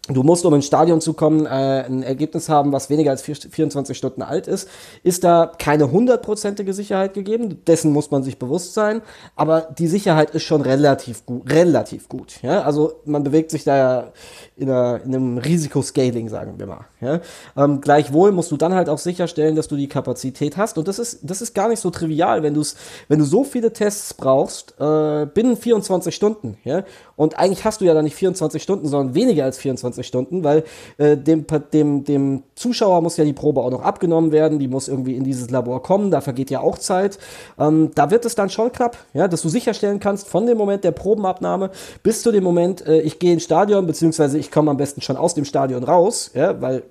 Du 0.09 0.23
musst, 0.23 0.45
um 0.45 0.55
ins 0.55 0.67
Stadion 0.67 1.01
zu 1.01 1.15
kommen, 1.15 1.47
äh, 1.47 1.85
ein 1.85 2.05
Ergebnis 2.05 2.49
haben, 2.49 2.73
was 2.73 2.91
weniger 2.91 3.11
als 3.11 3.23
24 3.23 3.97
Stunden 3.97 4.23
alt 4.23 4.47
ist. 4.47 4.69
Ist 5.03 5.25
da 5.25 5.51
keine 5.59 5.91
hundertprozentige 5.91 6.73
Sicherheit 6.75 7.15
gegeben? 7.15 7.63
Dessen 7.67 7.93
muss 7.93 8.13
man 8.13 8.23
sich 8.23 8.39
bewusst 8.39 8.75
sein. 8.75 9.03
Aber 9.35 9.63
die 9.63 9.89
Sicherheit 9.89 10.31
ist 10.31 10.45
schon 10.45 10.61
relativ 10.61 11.27
gut. 11.27 11.51
Relativ 11.51 12.09
gut. 12.09 12.41
Ja? 12.43 12.63
Also 12.63 13.01
man 13.05 13.25
bewegt 13.25 13.51
sich 13.51 13.65
da 13.65 13.77
ja 13.77 14.13
in, 14.57 14.71
einer, 14.71 15.01
in 15.05 15.15
einem 15.15 15.39
Risikoscaling, 15.39 16.29
sagen 16.31 16.59
wir 16.59 16.67
mal. 16.67 16.87
Ja? 17.01 17.21
Ähm, 17.57 17.83
gleichwohl 17.83 18.33
musst 18.33 18.51
du 18.51 18.57
dann 18.57 18.75
halt 18.75 18.89
auch 18.89 18.99
sicherstellen, 18.99 19.55
dass 19.55 19.69
du 19.69 19.77
die 19.77 19.89
Kapazität 19.89 20.57
hast. 20.57 20.79
Und 20.79 20.89
das 20.89 20.99
ist, 20.99 21.21
das 21.23 21.43
ist 21.43 21.55
gar 21.55 21.69
nicht 21.69 21.81
so 21.81 21.91
trivial, 21.91 22.43
wenn, 22.43 22.55
du's, 22.55 22.75
wenn 23.09 23.19
du 23.19 23.27
so 23.27 23.45
viele 23.45 23.73
Tests 23.73 24.15
brauchst, 24.15 24.75
äh, 24.81 25.27
binnen 25.27 25.57
24 25.57 26.15
Stunden. 26.15 26.57
Ja? 26.65 26.85
Und 27.17 27.39
eigentlich 27.39 27.65
hast 27.65 27.81
du 27.81 27.85
ja 27.85 27.95
dann 27.95 28.05
nicht 28.05 28.15
24 28.15 28.63
Stunden, 28.63 28.89
sondern 28.89 29.15
weniger 29.15 29.45
als 29.45 29.59
24 29.59 30.07
Stunden, 30.07 30.45
weil 30.45 30.65
äh, 30.99 31.17
dem, 31.17 31.47
dem, 31.73 32.05
dem 32.05 32.43
Zuschauer 32.55 33.01
muss 33.03 33.17
ja 33.17 33.25
die 33.25 33.33
Probe 33.33 33.63
auch 33.63 33.71
noch 33.71 33.83
abgenommen 33.83 34.33
werden, 34.33 34.59
die 34.59 34.69
muss 34.69 34.89
irgendwie 34.89 35.17
in 35.17 35.25
dieses 35.25 35.51
Labor 35.51 35.83
kommen, 35.83 36.11
da 36.11 36.21
vergeht 36.21 36.51
ja 36.51 36.61
auch 36.61 36.79
Zeit. 36.79 37.19
Ähm, 37.59 37.91
da 37.95 38.11
wird 38.11 38.25
es 38.25 38.35
dann 38.35 38.51
schon 38.51 38.71
knapp, 38.71 38.99
ja, 39.15 39.29
dass 39.29 39.43
du 39.43 39.49
sicherstellen 39.49 39.99
kannst, 39.99 40.29
von 40.29 40.47
dem 40.47 40.59
Moment 40.59 40.85
der 40.85 40.93
Probenabnahme 40.93 41.71
bis 42.03 42.23
zu 42.23 42.33
dem 42.33 42.45
Moment, 42.45 42.87
äh, 42.87 43.01
ich 43.01 43.19
gehe 43.19 43.33
ins 43.33 43.45
Stadion, 43.45 43.87
beziehungsweise 43.87 44.39
ich 44.39 44.46
komme 44.51 44.71
am 44.71 44.77
besten 44.77 45.01
schon 45.01 45.17
aus 45.17 45.35
dem 45.35 45.45
Stadion 45.45 45.85
raus, 45.85 46.31
ja, 46.35 46.61
weil 46.61 46.83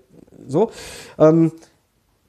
so. 0.48 0.72
Ähm, 1.18 1.52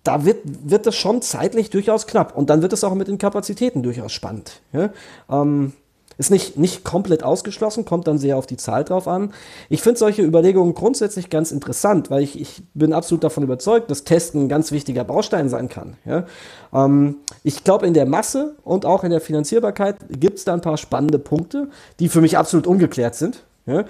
da 0.06 0.24
wird, 0.24 0.38
wird 0.44 0.86
das 0.86 0.94
schon 0.94 1.20
zeitlich 1.20 1.70
durchaus 1.70 2.06
knapp. 2.06 2.36
Und 2.36 2.48
dann 2.48 2.62
wird 2.62 2.72
es 2.72 2.84
auch 2.84 2.94
mit 2.94 3.08
den 3.08 3.18
Kapazitäten 3.18 3.82
durchaus 3.82 4.12
spannend. 4.12 4.60
Ja? 4.72 4.90
Ähm, 5.28 5.72
ist 6.18 6.30
nicht, 6.30 6.56
nicht 6.56 6.82
komplett 6.82 7.22
ausgeschlossen, 7.22 7.84
kommt 7.84 8.06
dann 8.06 8.16
sehr 8.16 8.38
auf 8.38 8.46
die 8.46 8.56
Zahl 8.56 8.84
drauf 8.84 9.06
an. 9.06 9.34
Ich 9.68 9.82
finde 9.82 9.98
solche 9.98 10.22
Überlegungen 10.22 10.74
grundsätzlich 10.74 11.28
ganz 11.28 11.52
interessant, 11.52 12.10
weil 12.10 12.22
ich, 12.22 12.40
ich 12.40 12.62
bin 12.72 12.92
absolut 12.92 13.22
davon 13.22 13.42
überzeugt, 13.42 13.90
dass 13.90 14.04
Testen 14.04 14.44
ein 14.44 14.48
ganz 14.48 14.72
wichtiger 14.72 15.04
Baustein 15.04 15.48
sein 15.48 15.68
kann. 15.68 15.96
Ja? 16.06 16.24
Ähm, 16.72 17.16
ich 17.42 17.64
glaube, 17.64 17.86
in 17.86 17.92
der 17.92 18.06
Masse 18.06 18.54
und 18.64 18.86
auch 18.86 19.04
in 19.04 19.10
der 19.10 19.20
Finanzierbarkeit 19.20 19.96
gibt 20.08 20.38
es 20.38 20.44
da 20.44 20.54
ein 20.54 20.62
paar 20.62 20.78
spannende 20.78 21.18
Punkte, 21.18 21.68
die 21.98 22.08
für 22.08 22.20
mich 22.20 22.38
absolut 22.38 22.66
ungeklärt 22.66 23.14
sind. 23.14 23.42
Ja? 23.66 23.84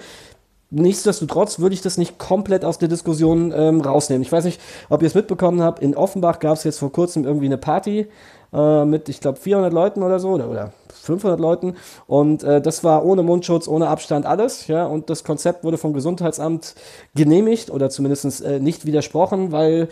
Nichtsdestotrotz 0.69 1.59
würde 1.59 1.73
ich 1.73 1.81
das 1.81 1.97
nicht 1.97 2.17
komplett 2.17 2.65
aus 2.65 2.77
der 2.77 2.89
Diskussion 2.89 3.53
ähm, 3.55 3.79
rausnehmen. 3.79 4.21
Ich 4.21 4.31
weiß 4.31 4.43
nicht, 4.43 4.59
ob 4.89 5.01
ihr 5.01 5.07
es 5.07 5.15
mitbekommen 5.15 5.61
habt. 5.61 5.81
In 5.81 5.95
Offenbach 5.95 6.39
gab 6.39 6.57
es 6.57 6.65
jetzt 6.65 6.79
vor 6.79 6.91
kurzem 6.91 7.23
irgendwie 7.23 7.45
eine 7.45 7.57
Party 7.57 8.07
äh, 8.51 8.85
mit, 8.85 9.07
ich 9.07 9.21
glaube, 9.21 9.39
400 9.39 9.71
Leuten 9.71 10.03
oder 10.03 10.19
so 10.19 10.31
oder, 10.31 10.49
oder 10.49 10.73
500 10.89 11.39
Leuten. 11.39 11.75
Und 12.05 12.43
äh, 12.43 12.61
das 12.61 12.83
war 12.83 13.05
ohne 13.05 13.23
Mundschutz, 13.23 13.69
ohne 13.69 13.87
Abstand 13.87 14.25
alles. 14.25 14.67
Ja, 14.67 14.85
und 14.85 15.09
das 15.09 15.23
Konzept 15.23 15.63
wurde 15.63 15.77
vom 15.77 15.93
Gesundheitsamt 15.93 16.75
genehmigt 17.15 17.71
oder 17.71 17.89
zumindest 17.89 18.43
äh, 18.43 18.59
nicht 18.59 18.85
widersprochen, 18.85 19.53
weil 19.53 19.87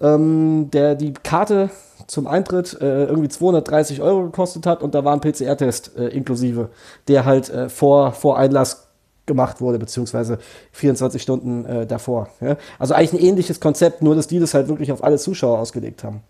ähm, 0.00 0.70
der 0.72 0.94
die 0.94 1.12
Karte 1.12 1.68
zum 2.06 2.26
Eintritt 2.26 2.78
äh, 2.80 3.04
irgendwie 3.04 3.28
230 3.28 4.00
Euro 4.00 4.24
gekostet 4.24 4.66
hat 4.66 4.82
und 4.82 4.94
da 4.94 5.04
war 5.04 5.12
ein 5.12 5.20
PCR-Test 5.20 5.96
äh, 5.96 6.08
inklusive, 6.08 6.70
der 7.08 7.24
halt 7.24 7.48
äh, 7.50 7.68
vor, 7.68 8.12
vor 8.12 8.38
Einlass 8.38 8.88
gemacht 9.26 9.60
wurde, 9.60 9.78
beziehungsweise 9.78 10.38
24 10.72 11.20
Stunden 11.22 11.64
äh, 11.64 11.86
davor. 11.86 12.28
Ja? 12.40 12.56
Also 12.78 12.94
eigentlich 12.94 13.20
ein 13.20 13.26
ähnliches 13.26 13.60
Konzept, 13.60 14.02
nur 14.02 14.14
dass 14.14 14.26
die 14.26 14.38
das 14.38 14.54
halt 14.54 14.68
wirklich 14.68 14.92
auf 14.92 15.02
alle 15.02 15.18
Zuschauer 15.18 15.58
ausgelegt 15.58 16.04
haben. 16.04 16.22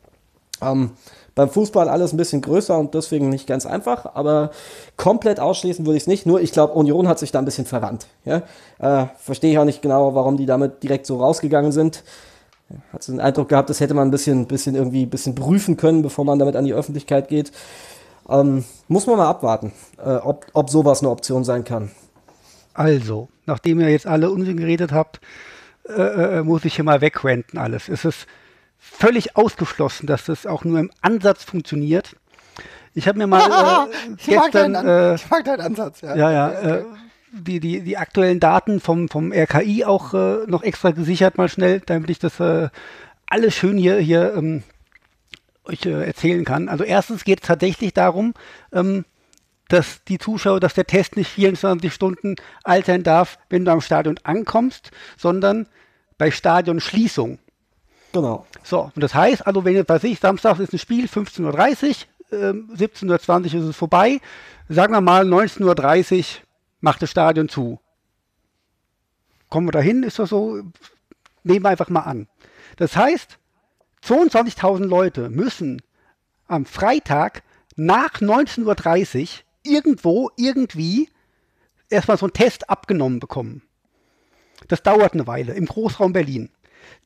Ähm, 0.63 0.91
beim 1.35 1.51
Fußball 1.51 1.89
alles 1.89 2.13
ein 2.13 2.17
bisschen 2.17 2.43
größer 2.43 2.79
und 2.79 2.95
deswegen 2.95 3.29
nicht 3.29 3.49
ganz 3.49 3.67
einfach, 3.67 4.15
aber 4.15 4.51
komplett 4.97 5.41
ausschließen 5.41 5.85
würde 5.85 5.97
ich 5.97 6.05
es 6.05 6.07
nicht. 6.07 6.27
Nur 6.27 6.41
ich 6.41 6.53
glaube, 6.53 6.75
Union 6.75 7.09
hat 7.09 7.19
sich 7.19 7.33
da 7.33 7.41
ein 7.41 7.45
bisschen 7.45 7.67
verrannt. 7.67 8.07
Ja? 8.25 8.43
Äh, 8.79 9.07
Verstehe 9.19 9.51
ich 9.51 9.59
auch 9.59 9.65
nicht 9.65 9.83
genau, 9.83 10.15
warum 10.15 10.37
die 10.37 10.47
damit 10.47 10.83
direkt 10.83 11.07
so 11.07 11.19
rausgegangen 11.19 11.73
sind. 11.73 12.05
Hat 12.93 13.03
so 13.03 13.13
den 13.13 13.21
Eindruck 13.21 13.49
gehabt, 13.49 13.69
das 13.69 13.81
hätte 13.81 13.95
man 13.95 14.09
ein 14.09 14.11
bisschen, 14.11 14.47
bisschen 14.47 14.75
irgendwie 14.75 15.03
ein 15.05 15.11
bisschen 15.11 15.35
prüfen 15.35 15.77
können, 15.77 16.03
bevor 16.03 16.25
man 16.25 16.39
damit 16.39 16.57
an 16.57 16.65
die 16.65 16.73
Öffentlichkeit 16.73 17.29
geht. 17.29 17.53
Ähm, 18.29 18.65
muss 18.89 19.07
man 19.07 19.17
mal 19.17 19.29
abwarten, 19.29 19.73
äh, 20.03 20.15
ob, 20.17 20.47
ob 20.55 20.71
sowas 20.71 21.01
eine 21.01 21.11
Option 21.11 21.45
sein 21.45 21.65
kann. 21.65 21.91
Also, 22.75 23.29
nachdem 23.47 23.81
ihr 23.81 23.89
jetzt 23.89 24.07
alle 24.07 24.31
Unsinn 24.31 24.57
geredet 24.57 24.93
habt, 24.93 25.21
äh, 25.89 26.39
äh, 26.39 26.43
muss 26.43 26.65
ich 26.65 26.77
hier 26.77 26.85
mal 26.85 27.01
wegrenten 27.01 27.59
alles. 27.59 27.89
Es 27.89 28.05
ist 28.05 28.27
völlig 28.79 29.37
ausgeschlossen, 29.37 30.07
dass 30.07 30.25
das 30.27 30.47
auch 30.47 30.65
nur 30.65 30.79
im 30.79 30.91
Ansatz 31.01 31.45
funktioniert. 31.45 32.17
Ich 32.95 33.09
habe 33.09 33.19
mir 33.19 33.27
mal 33.27 33.89
äh, 33.91 34.15
ich, 34.19 34.29
mag 34.29 34.45
gestern, 34.53 34.73
deinen, 34.75 34.89
äh, 34.89 35.15
ich 35.15 35.31
mag 35.31 35.45
deinen 35.45 35.61
Ansatz, 35.61 36.01
ja. 36.01 36.17
ja, 36.17 36.33
ja, 36.33 36.51
äh, 36.51 36.85
die, 37.33 37.61
die, 37.61 37.81
die 37.81 37.97
aktuellen 37.97 38.41
Daten 38.41 38.81
vom, 38.81 39.09
vom 39.09 39.33
RKI 39.33 39.85
auch 39.85 40.15
äh, 40.15 40.47
noch 40.47 40.63
extra 40.63 40.93
gesichert, 40.93 41.37
mal 41.37 41.49
schnell, 41.49 41.81
damit 41.85 42.11
ich 42.11 42.19
das 42.19 42.39
äh, 42.41 42.69
alles 43.27 43.55
schön 43.55 43.77
hier, 43.77 43.97
hier 43.97 44.35
ähm, 44.35 44.63
euch 45.65 45.85
äh, 45.87 46.05
erzählen 46.07 46.45
kann. 46.45 46.69
Also 46.69 46.85
erstens 46.85 47.25
geht 47.25 47.43
es 47.43 47.49
tatsächlich 47.49 47.93
darum, 47.93 48.35
ähm, 48.73 49.05
dass 49.69 50.05
die 50.05 50.19
Zuschauer, 50.19 50.61
dass 50.61 50.75
der 50.75 50.87
Test 50.87 51.17
nicht 51.17 51.31
24 51.31 51.93
Stunden 51.93 52.37
alt 52.63 52.87
sein 52.87 53.03
darf, 53.03 53.39
wenn 53.49 53.65
du 53.65 53.73
am 53.73 53.81
Stadion 53.81 54.19
ankommst, 54.23 54.91
sondern 55.17 55.67
bei 56.19 56.31
Stadionschließung. 56.31 57.39
Genau. 58.13 58.47
So, 58.63 58.93
und 58.95 59.03
das 59.03 59.15
heißt, 59.15 59.47
also 59.47 59.65
wenn 59.65 59.75
jetzt, 59.75 59.89
weiß 59.89 60.05
ich, 60.05 60.21
Samstag 60.21 60.61
ist 60.61 60.73
ein 60.73 60.79
Spiel, 60.79 61.07
15.30 61.07 62.05
Uhr, 62.31 62.39
äh, 62.39 62.53
17.20 62.53 63.55
Uhr 63.55 63.61
ist 63.63 63.69
es 63.69 63.77
vorbei, 63.77 64.21
sagen 64.69 64.93
wir 64.93 65.01
mal 65.01 65.25
19.30 65.25 66.19
Uhr 66.19 66.25
macht 66.81 67.03
das 67.03 67.11
Stadion 67.11 67.49
zu. 67.49 67.81
Kommen 69.49 69.67
wir 69.67 69.73
dahin, 69.73 70.03
ist 70.03 70.19
das 70.19 70.31
so, 70.31 70.63
nehmen 71.43 71.65
wir 71.65 71.71
einfach 71.71 71.89
mal 71.89 72.01
an. 72.01 72.29
Das 72.77 72.97
heißt, 72.97 73.39
22.000 74.05 74.85
Leute 74.85 75.31
müssen 75.31 75.83
am 76.47 76.67
Freitag 76.67 77.43
nach 77.77 78.21
19.30 78.21 79.23
Uhr 79.23 79.27
irgendwo, 79.65 80.31
irgendwie 80.37 81.09
erstmal 81.89 82.19
so 82.19 82.27
einen 82.27 82.33
Test 82.33 82.71
abgenommen 82.71 83.21
bekommen. 83.21 83.63
Das 84.69 84.83
dauert 84.83 85.15
eine 85.15 85.27
Weile 85.27 85.55
im 85.55 85.67
Großraum 85.67 86.13
Berlin. 86.13 86.51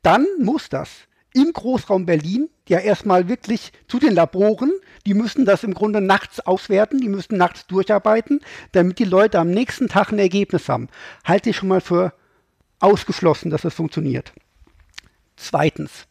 Dann 0.03 0.27
muss 0.39 0.69
das 0.69 0.91
im 1.35 1.53
Großraum 1.53 2.07
Berlin 2.07 2.49
ja 2.69 2.79
erstmal 2.79 3.29
wirklich 3.29 3.73
zu 3.87 3.99
den 3.99 4.15
Laboren, 4.15 4.73
die 5.07 5.15
müssen 5.15 5.45
das 5.45 5.63
im 5.65 5.75
Grunde 5.75 6.01
nachts 6.01 6.41
auswerten, 6.41 7.01
die 7.01 7.09
müssen 7.09 7.37
nachts 7.37 7.67
durcharbeiten, 7.67 8.41
damit 8.73 8.99
die 8.99 9.05
Leute 9.05 9.39
am 9.39 9.51
nächsten 9.51 9.89
Tag 9.89 10.13
ein 10.13 10.19
Ergebnis 10.19 10.69
haben. 10.69 10.89
Halte 11.25 11.51
ich 11.51 11.57
schon 11.57 11.69
mal 11.69 11.81
für 11.81 12.13
ausgeschlossen, 12.81 13.51
dass 13.51 13.63
das 13.63 13.75
funktioniert. 13.75 14.33
Zweitens, 15.37 16.08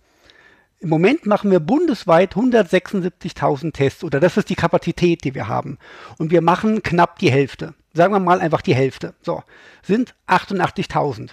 im 0.80 0.90
Moment 0.90 1.26
machen 1.26 1.49
wir 1.49 1.60
bundesweit 1.60 2.36
176.000 2.36 3.74
Tests 3.74 4.04
oder 4.04 4.20
das 4.20 4.38
ist 4.38 4.49
die 4.49 4.56
Kapazität, 4.56 5.24
die 5.24 5.34
wir 5.34 5.48
haben. 5.48 5.78
Und 6.18 6.32
wir 6.32 6.41
machen 6.41 6.84
knapp 6.84 7.18
die 7.20 7.32
Hälfte. 7.32 7.74
Sagen 7.94 8.14
wir 8.14 8.20
mal 8.20 8.40
einfach 8.40 8.62
die 8.62 8.76
Hälfte. 8.76 9.16
So, 9.22 9.44
sind 9.82 10.14
88.000. 10.28 11.32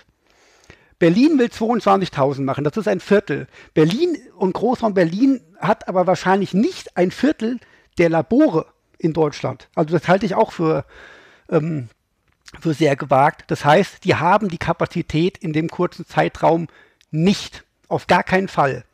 Berlin 0.99 1.39
will 1.39 1.49
22.000 1.49 2.43
machen, 2.43 2.65
das 2.65 2.77
ist 2.77 2.89
ein 2.89 3.01
Viertel. 3.01 3.47
Berlin 3.75 4.17
und 4.37 4.55
Großraum 4.55 4.95
Berlin 4.95 5.41
hat 5.59 5.89
aber 5.89 6.07
wahrscheinlich 6.07 6.55
nicht 6.55 6.97
ein 6.97 7.11
Viertel 7.11 7.59
der 7.99 8.09
Labore 8.09 8.67
in 8.97 9.13
Deutschland. 9.13 9.69
Also 9.75 9.93
das 9.93 10.09
halte 10.09 10.25
ich 10.25 10.35
auch 10.35 10.53
für, 10.53 10.87
ähm, 11.51 11.89
für 12.59 12.73
sehr 12.73 12.97
gewagt. 12.97 13.51
Das 13.51 13.65
heißt, 13.65 14.05
die 14.05 14.15
haben 14.15 14.49
die 14.49 14.59
Kapazität 14.59 15.37
in 15.37 15.53
dem 15.53 15.69
kurzen 15.69 16.07
Zeitraum 16.07 16.69
nicht. 17.11 17.65
Auf 17.89 18.07
gar 18.07 18.23
keinen 18.23 18.49
Fall. 18.49 18.85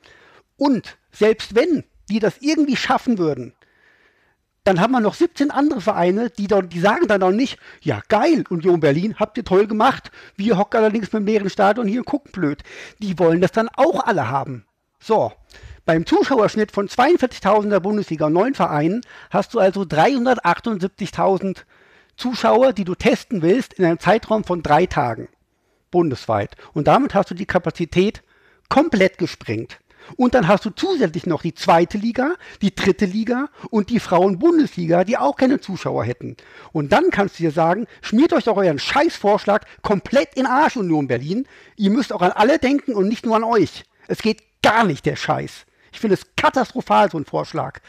Und 0.61 0.99
selbst 1.11 1.55
wenn 1.55 1.85
die 2.11 2.19
das 2.19 2.37
irgendwie 2.41 2.77
schaffen 2.77 3.17
würden, 3.17 3.55
dann 4.65 4.79
haben 4.79 4.93
wir 4.93 5.01
noch 5.01 5.15
17 5.15 5.51
andere 5.51 5.81
Vereine, 5.81 6.29
die, 6.29 6.49
dann, 6.49 6.69
die 6.69 6.81
sagen 6.81 7.09
dann 7.09 7.23
auch 7.23 7.31
nicht, 7.31 7.59
ja 7.81 8.03
geil, 8.09 8.45
Union 8.51 8.79
Berlin, 8.79 9.17
habt 9.19 9.39
ihr 9.39 9.45
toll 9.45 9.67
gemacht. 9.67 10.11
Wir 10.37 10.59
hocken 10.59 10.77
allerdings 10.77 11.11
mit 11.15 11.23
dem 11.23 11.27
leeren 11.27 11.49
Stadion 11.49 11.89
hier 11.89 12.01
und 12.01 12.05
gucken 12.05 12.31
blöd. 12.31 12.63
Die 12.99 13.19
wollen 13.19 13.41
das 13.41 13.53
dann 13.53 13.71
auch 13.75 14.05
alle 14.05 14.29
haben. 14.29 14.67
So, 14.99 15.33
beim 15.87 16.05
Zuschauerschnitt 16.05 16.73
von 16.73 16.89
42.000 16.89 17.71
der 17.71 17.81
Bundesliga 17.81 18.27
und 18.27 18.35
neun 18.35 18.55
Vereinen 18.55 19.01
hast 19.31 19.55
du 19.55 19.61
also 19.61 19.81
378.000 19.85 21.65
Zuschauer, 22.19 22.75
die 22.75 22.85
du 22.85 22.95
testen 22.95 23.41
willst 23.41 23.73
in 23.73 23.87
einem 23.87 23.99
Zeitraum 23.99 24.45
von 24.45 24.63
drei 24.63 24.85
Tagen 24.85 25.29
bundesweit. 25.91 26.55
Und 26.75 26.87
damit 26.87 27.15
hast 27.15 27.31
du 27.31 27.35
die 27.35 27.47
Kapazität 27.47 28.23
komplett 28.69 29.17
gesprengt. 29.17 29.81
Und 30.17 30.35
dann 30.35 30.49
hast 30.49 30.65
du 30.65 30.71
zusätzlich 30.71 31.27
noch 31.27 31.43
die 31.43 31.55
zweite 31.55 31.99
Liga, 31.99 32.35
die 32.63 32.75
dritte 32.75 33.07
Liga 33.07 33.49
und 33.71 33.91
die 33.91 34.01
Frauen-Bundesliga, 34.01 35.05
die 35.05 35.17
auch 35.17 35.37
keine 35.37 35.61
Zuschauer 35.61 36.05
hätten. 36.05 36.37
Und 36.73 36.93
dann 36.93 37.11
kannst 37.11 37.39
du 37.39 37.45
dir 37.45 37.51
sagen, 37.51 37.87
schmiert 38.03 38.33
euch 38.33 38.45
doch 38.45 38.57
euren 38.57 38.79
Scheißvorschlag 38.79 39.67
komplett 39.83 40.35
in 40.35 40.47
Arsch 40.47 40.77
Union 40.77 41.09
Berlin. 41.09 41.47
Ihr 41.77 41.91
müsst 41.91 42.13
auch 42.13 42.23
an 42.23 42.33
alle 42.33 42.59
denken 42.59 42.95
und 42.95 43.09
nicht 43.09 43.25
nur 43.25 43.37
an 43.37 43.45
euch. 43.45 43.85
Es 44.09 44.23
geht 44.23 44.43
gar 44.63 44.85
nicht, 44.85 45.07
der 45.07 45.17
Scheiß. 45.17 45.67
Ich 45.93 46.01
finde 46.01 46.15
es 46.15 46.27
katastrophal, 46.37 47.11
so 47.11 47.19
ein 47.19 47.25
Vorschlag 47.25 47.81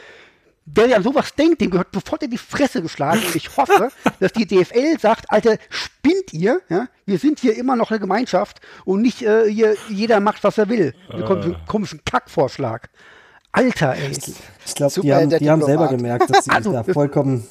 wer 0.64 0.96
an 0.96 1.02
sowas 1.02 1.34
denkt, 1.34 1.60
dem 1.60 1.70
gehört 1.70 1.88
sofort 1.92 2.22
in 2.22 2.30
die 2.30 2.38
Fresse 2.38 2.82
geschlagen. 2.82 3.22
Und 3.24 3.34
ich 3.34 3.56
hoffe, 3.56 3.90
dass 4.20 4.32
die 4.32 4.46
DFL 4.46 4.98
sagt, 4.98 5.30
Alter, 5.30 5.56
spinnt 5.68 6.32
ihr? 6.32 6.60
Ja? 6.68 6.88
Wir 7.06 7.18
sind 7.18 7.40
hier 7.40 7.56
immer 7.56 7.76
noch 7.76 7.90
eine 7.90 8.00
Gemeinschaft 8.00 8.60
und 8.84 9.02
nicht 9.02 9.22
äh, 9.22 9.50
hier, 9.50 9.76
jeder 9.88 10.20
macht, 10.20 10.44
was 10.44 10.58
er 10.58 10.68
will. 10.68 10.94
Äh. 11.10 11.22
Kommt 11.22 11.66
komischen 11.66 12.04
Kackvorschlag. 12.04 12.90
Alter, 13.52 13.94
ey. 13.94 14.12
Ich 14.64 14.74
glaube, 14.74 15.00
die, 15.00 15.12
haben, 15.12 15.28
die 15.28 15.50
haben 15.50 15.62
selber 15.62 15.88
gemerkt, 15.88 16.30
dass 16.30 16.44
sie 16.44 16.50
also, 16.54 16.72
da 16.72 16.84
vollkommen 16.84 17.46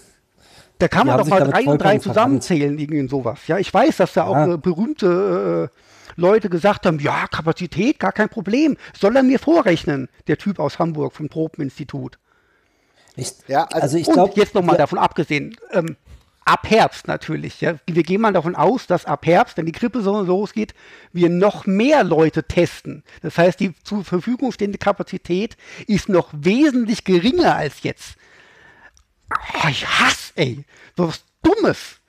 da 0.81 0.87
kann 0.87 1.05
man 1.05 1.19
doch 1.19 1.27
mal 1.27 1.43
drei 1.43 1.63
und 1.65 1.79
drei 1.79 1.99
zusammenzählen, 1.99 2.77
irgendwie 2.79 3.07
sowas. 3.07 3.45
Ja, 3.45 3.59
ich 3.59 3.71
weiß, 3.71 3.97
dass 3.97 4.13
da 4.13 4.23
auch 4.23 4.35
ja. 4.35 4.53
äh, 4.55 4.57
berühmte 4.57 5.69
äh, 5.71 6.19
Leute 6.19 6.49
gesagt 6.49 6.87
haben, 6.87 6.97
ja, 6.99 7.27
Kapazität, 7.27 7.99
gar 7.99 8.11
kein 8.11 8.29
Problem. 8.29 8.77
Soll 8.99 9.15
er 9.15 9.21
mir 9.21 9.37
vorrechnen, 9.37 10.09
der 10.25 10.39
Typ 10.39 10.57
aus 10.57 10.79
Hamburg 10.79 11.13
vom 11.13 11.29
Tropeninstitut. 11.29 12.17
Ich, 13.15 13.33
ja, 13.47 13.65
also, 13.65 13.81
also 13.81 13.97
ich 13.97 14.07
glaube. 14.07 14.33
Jetzt 14.35 14.55
nochmal 14.55 14.75
ja. 14.75 14.79
davon 14.79 14.99
abgesehen, 14.99 15.57
ähm, 15.71 15.97
ab 16.45 16.69
Herbst 16.69 17.07
natürlich. 17.07 17.61
Ja. 17.61 17.75
Wir 17.85 18.03
gehen 18.03 18.21
mal 18.21 18.33
davon 18.33 18.55
aus, 18.55 18.87
dass 18.87 19.05
ab 19.05 19.25
Herbst, 19.25 19.57
wenn 19.57 19.65
die 19.65 19.71
Grippe 19.71 20.01
so 20.01 20.21
losgeht, 20.21 20.73
wir 21.13 21.29
noch 21.29 21.65
mehr 21.65 22.03
Leute 22.03 22.43
testen. 22.43 23.03
Das 23.21 23.37
heißt, 23.37 23.59
die 23.59 23.73
zur 23.83 24.03
Verfügung 24.03 24.51
stehende 24.51 24.77
Kapazität 24.77 25.57
ist 25.87 26.09
noch 26.09 26.29
wesentlich 26.33 27.03
geringer 27.03 27.55
als 27.55 27.83
jetzt. 27.83 28.15
Oh, 29.31 29.67
ich 29.69 29.87
hasse, 29.87 30.33
ey. 30.35 30.65
So 30.97 31.07
was 31.07 31.23
Dummes. 31.41 32.00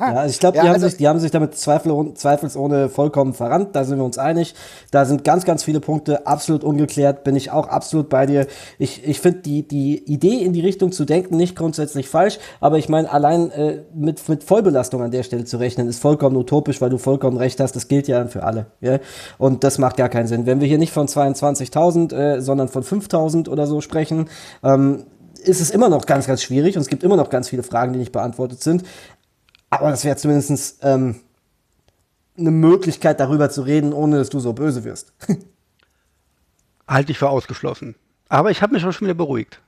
Ja, 0.00 0.20
also 0.20 0.30
ich 0.30 0.40
glaube, 0.40 0.58
die, 0.60 0.66
ja, 0.66 0.72
also 0.72 0.88
die 0.88 1.08
haben 1.08 1.18
sich 1.18 1.30
damit 1.30 1.54
Zweifel, 1.56 2.14
zweifelsohne 2.14 2.88
vollkommen 2.88 3.34
verrannt, 3.34 3.74
da 3.74 3.84
sind 3.84 3.98
wir 3.98 4.04
uns 4.04 4.18
einig. 4.18 4.54
Da 4.90 5.04
sind 5.04 5.24
ganz, 5.24 5.44
ganz 5.44 5.64
viele 5.64 5.80
Punkte 5.80 6.26
absolut 6.26 6.64
ungeklärt, 6.64 7.24
bin 7.24 7.36
ich 7.36 7.50
auch 7.50 7.68
absolut 7.68 8.08
bei 8.08 8.26
dir. 8.26 8.46
Ich, 8.78 9.06
ich 9.06 9.20
finde 9.20 9.40
die, 9.40 9.66
die 9.66 10.04
Idee 10.04 10.38
in 10.38 10.52
die 10.52 10.60
Richtung 10.60 10.92
zu 10.92 11.04
denken 11.04 11.36
nicht 11.36 11.56
grundsätzlich 11.56 12.08
falsch, 12.08 12.38
aber 12.60 12.78
ich 12.78 12.88
meine, 12.88 13.10
allein 13.10 13.50
äh, 13.50 13.82
mit, 13.94 14.28
mit 14.28 14.44
Vollbelastung 14.44 15.02
an 15.02 15.10
der 15.10 15.22
Stelle 15.22 15.44
zu 15.44 15.58
rechnen, 15.58 15.88
ist 15.88 16.00
vollkommen 16.00 16.36
utopisch, 16.36 16.80
weil 16.80 16.90
du 16.90 16.98
vollkommen 16.98 17.36
recht 17.36 17.60
hast, 17.60 17.76
das 17.76 17.88
gilt 17.88 18.08
ja 18.08 18.26
für 18.26 18.44
alle. 18.44 18.66
Ja? 18.80 18.98
Und 19.38 19.64
das 19.64 19.78
macht 19.78 19.96
gar 19.96 20.08
keinen 20.08 20.26
Sinn. 20.26 20.46
Wenn 20.46 20.60
wir 20.60 20.68
hier 20.68 20.78
nicht 20.78 20.92
von 20.92 21.06
22.000, 21.06 22.14
äh, 22.14 22.40
sondern 22.40 22.68
von 22.68 22.82
5.000 22.82 23.48
oder 23.48 23.66
so 23.66 23.80
sprechen, 23.80 24.28
ähm, 24.62 25.04
ist 25.44 25.60
es 25.60 25.70
immer 25.70 25.88
noch 25.88 26.06
ganz, 26.06 26.26
ganz 26.26 26.42
schwierig 26.42 26.76
und 26.76 26.82
es 26.82 26.88
gibt 26.88 27.02
immer 27.02 27.16
noch 27.16 27.30
ganz 27.30 27.48
viele 27.48 27.62
Fragen, 27.62 27.92
die 27.92 27.98
nicht 27.98 28.12
beantwortet 28.12 28.62
sind. 28.62 28.84
Aber 29.72 29.90
das 29.90 30.04
wäre 30.04 30.16
zumindest 30.16 30.80
ähm, 30.82 31.20
eine 32.36 32.50
Möglichkeit, 32.50 33.20
darüber 33.20 33.48
zu 33.48 33.62
reden, 33.62 33.94
ohne 33.94 34.18
dass 34.18 34.28
du 34.28 34.38
so 34.38 34.52
böse 34.52 34.84
wirst. 34.84 35.14
Halte 36.86 37.12
ich 37.12 37.18
für 37.18 37.30
ausgeschlossen. 37.30 37.94
Aber 38.28 38.50
ich 38.50 38.60
habe 38.60 38.74
mich 38.74 38.82
schon 38.82 38.92
wieder 39.00 39.14
beruhigt. 39.14 39.62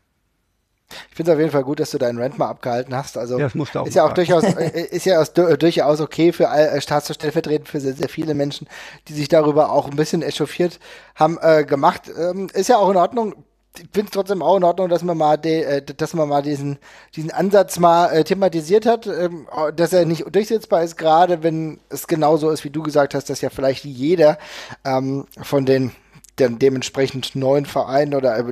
Ich 1.09 1.17
finde 1.17 1.33
es 1.33 1.37
auf 1.37 1.41
jeden 1.41 1.53
Fall 1.53 1.65
gut, 1.65 1.81
dass 1.81 1.91
du 1.91 1.97
deinen 1.97 2.21
Rant 2.21 2.39
mal 2.39 2.49
abgehalten 2.49 2.95
hast. 2.95 3.17
Also 3.17 3.39
ja, 3.39 3.49
das 3.49 3.77
auch 3.77 3.87
ist 3.87 3.95
ja 3.95 4.05
auch 4.05 4.13
durchaus, 4.13 4.45
äh, 4.59 4.89
ist 4.91 5.07
ja 5.07 5.25
durchaus 5.25 6.03
okay 6.03 6.33
für 6.33 6.45
äh, 6.45 6.79
stellvertretend 6.83 7.67
für 7.67 7.81
sehr, 7.81 7.95
sehr 7.95 8.11
viele 8.11 8.35
Menschen, 8.35 8.69
die 9.09 9.15
sich 9.15 9.29
darüber 9.29 9.73
auch 9.73 9.89
ein 9.89 9.97
bisschen 9.97 10.21
echauffiert 10.21 10.81
haben 11.15 11.39
äh, 11.41 11.65
gemacht. 11.65 12.11
Ähm, 12.15 12.49
ist 12.53 12.69
ja 12.69 12.77
auch 12.77 12.91
in 12.91 12.99
Ordnung 12.99 13.37
ich 13.77 13.89
finde 13.93 14.07
es 14.07 14.11
trotzdem 14.13 14.43
auch 14.43 14.57
in 14.57 14.65
Ordnung, 14.65 14.89
dass 14.89 15.03
man 15.03 15.19
mal, 15.19 15.37
de, 15.37 15.63
äh, 15.63 15.83
dass 15.83 16.15
man 16.15 16.29
mal 16.29 16.43
diesen, 16.43 16.79
diesen 17.17 17.31
Ansatz 17.33 17.79
mal 17.79 18.09
äh, 18.13 18.25
thematisiert 18.25 18.87
hat, 18.87 19.07
ähm, 19.07 19.49
dass 19.75 19.93
er 19.93 20.05
nicht 20.05 20.25
durchsetzbar 20.35 20.85
ist, 20.85 20.97
gerade 20.97 21.43
wenn 21.43 21.81
es 21.89 22.07
genauso 22.07 22.51
ist, 22.51 22.65
wie 22.65 22.71
du 22.71 22.83
gesagt 22.83 23.15
hast, 23.15 23.31
dass 23.31 23.41
ja 23.41 23.51
vielleicht 23.51 23.85
jeder 23.85 24.39
ähm, 24.85 25.27
von 25.43 25.67
den 25.67 25.93
dann 26.37 26.59
dementsprechend 26.59 27.37
neun 27.37 27.67
Vereine 27.67 28.17
oder 28.17 28.37
äh, 28.39 28.45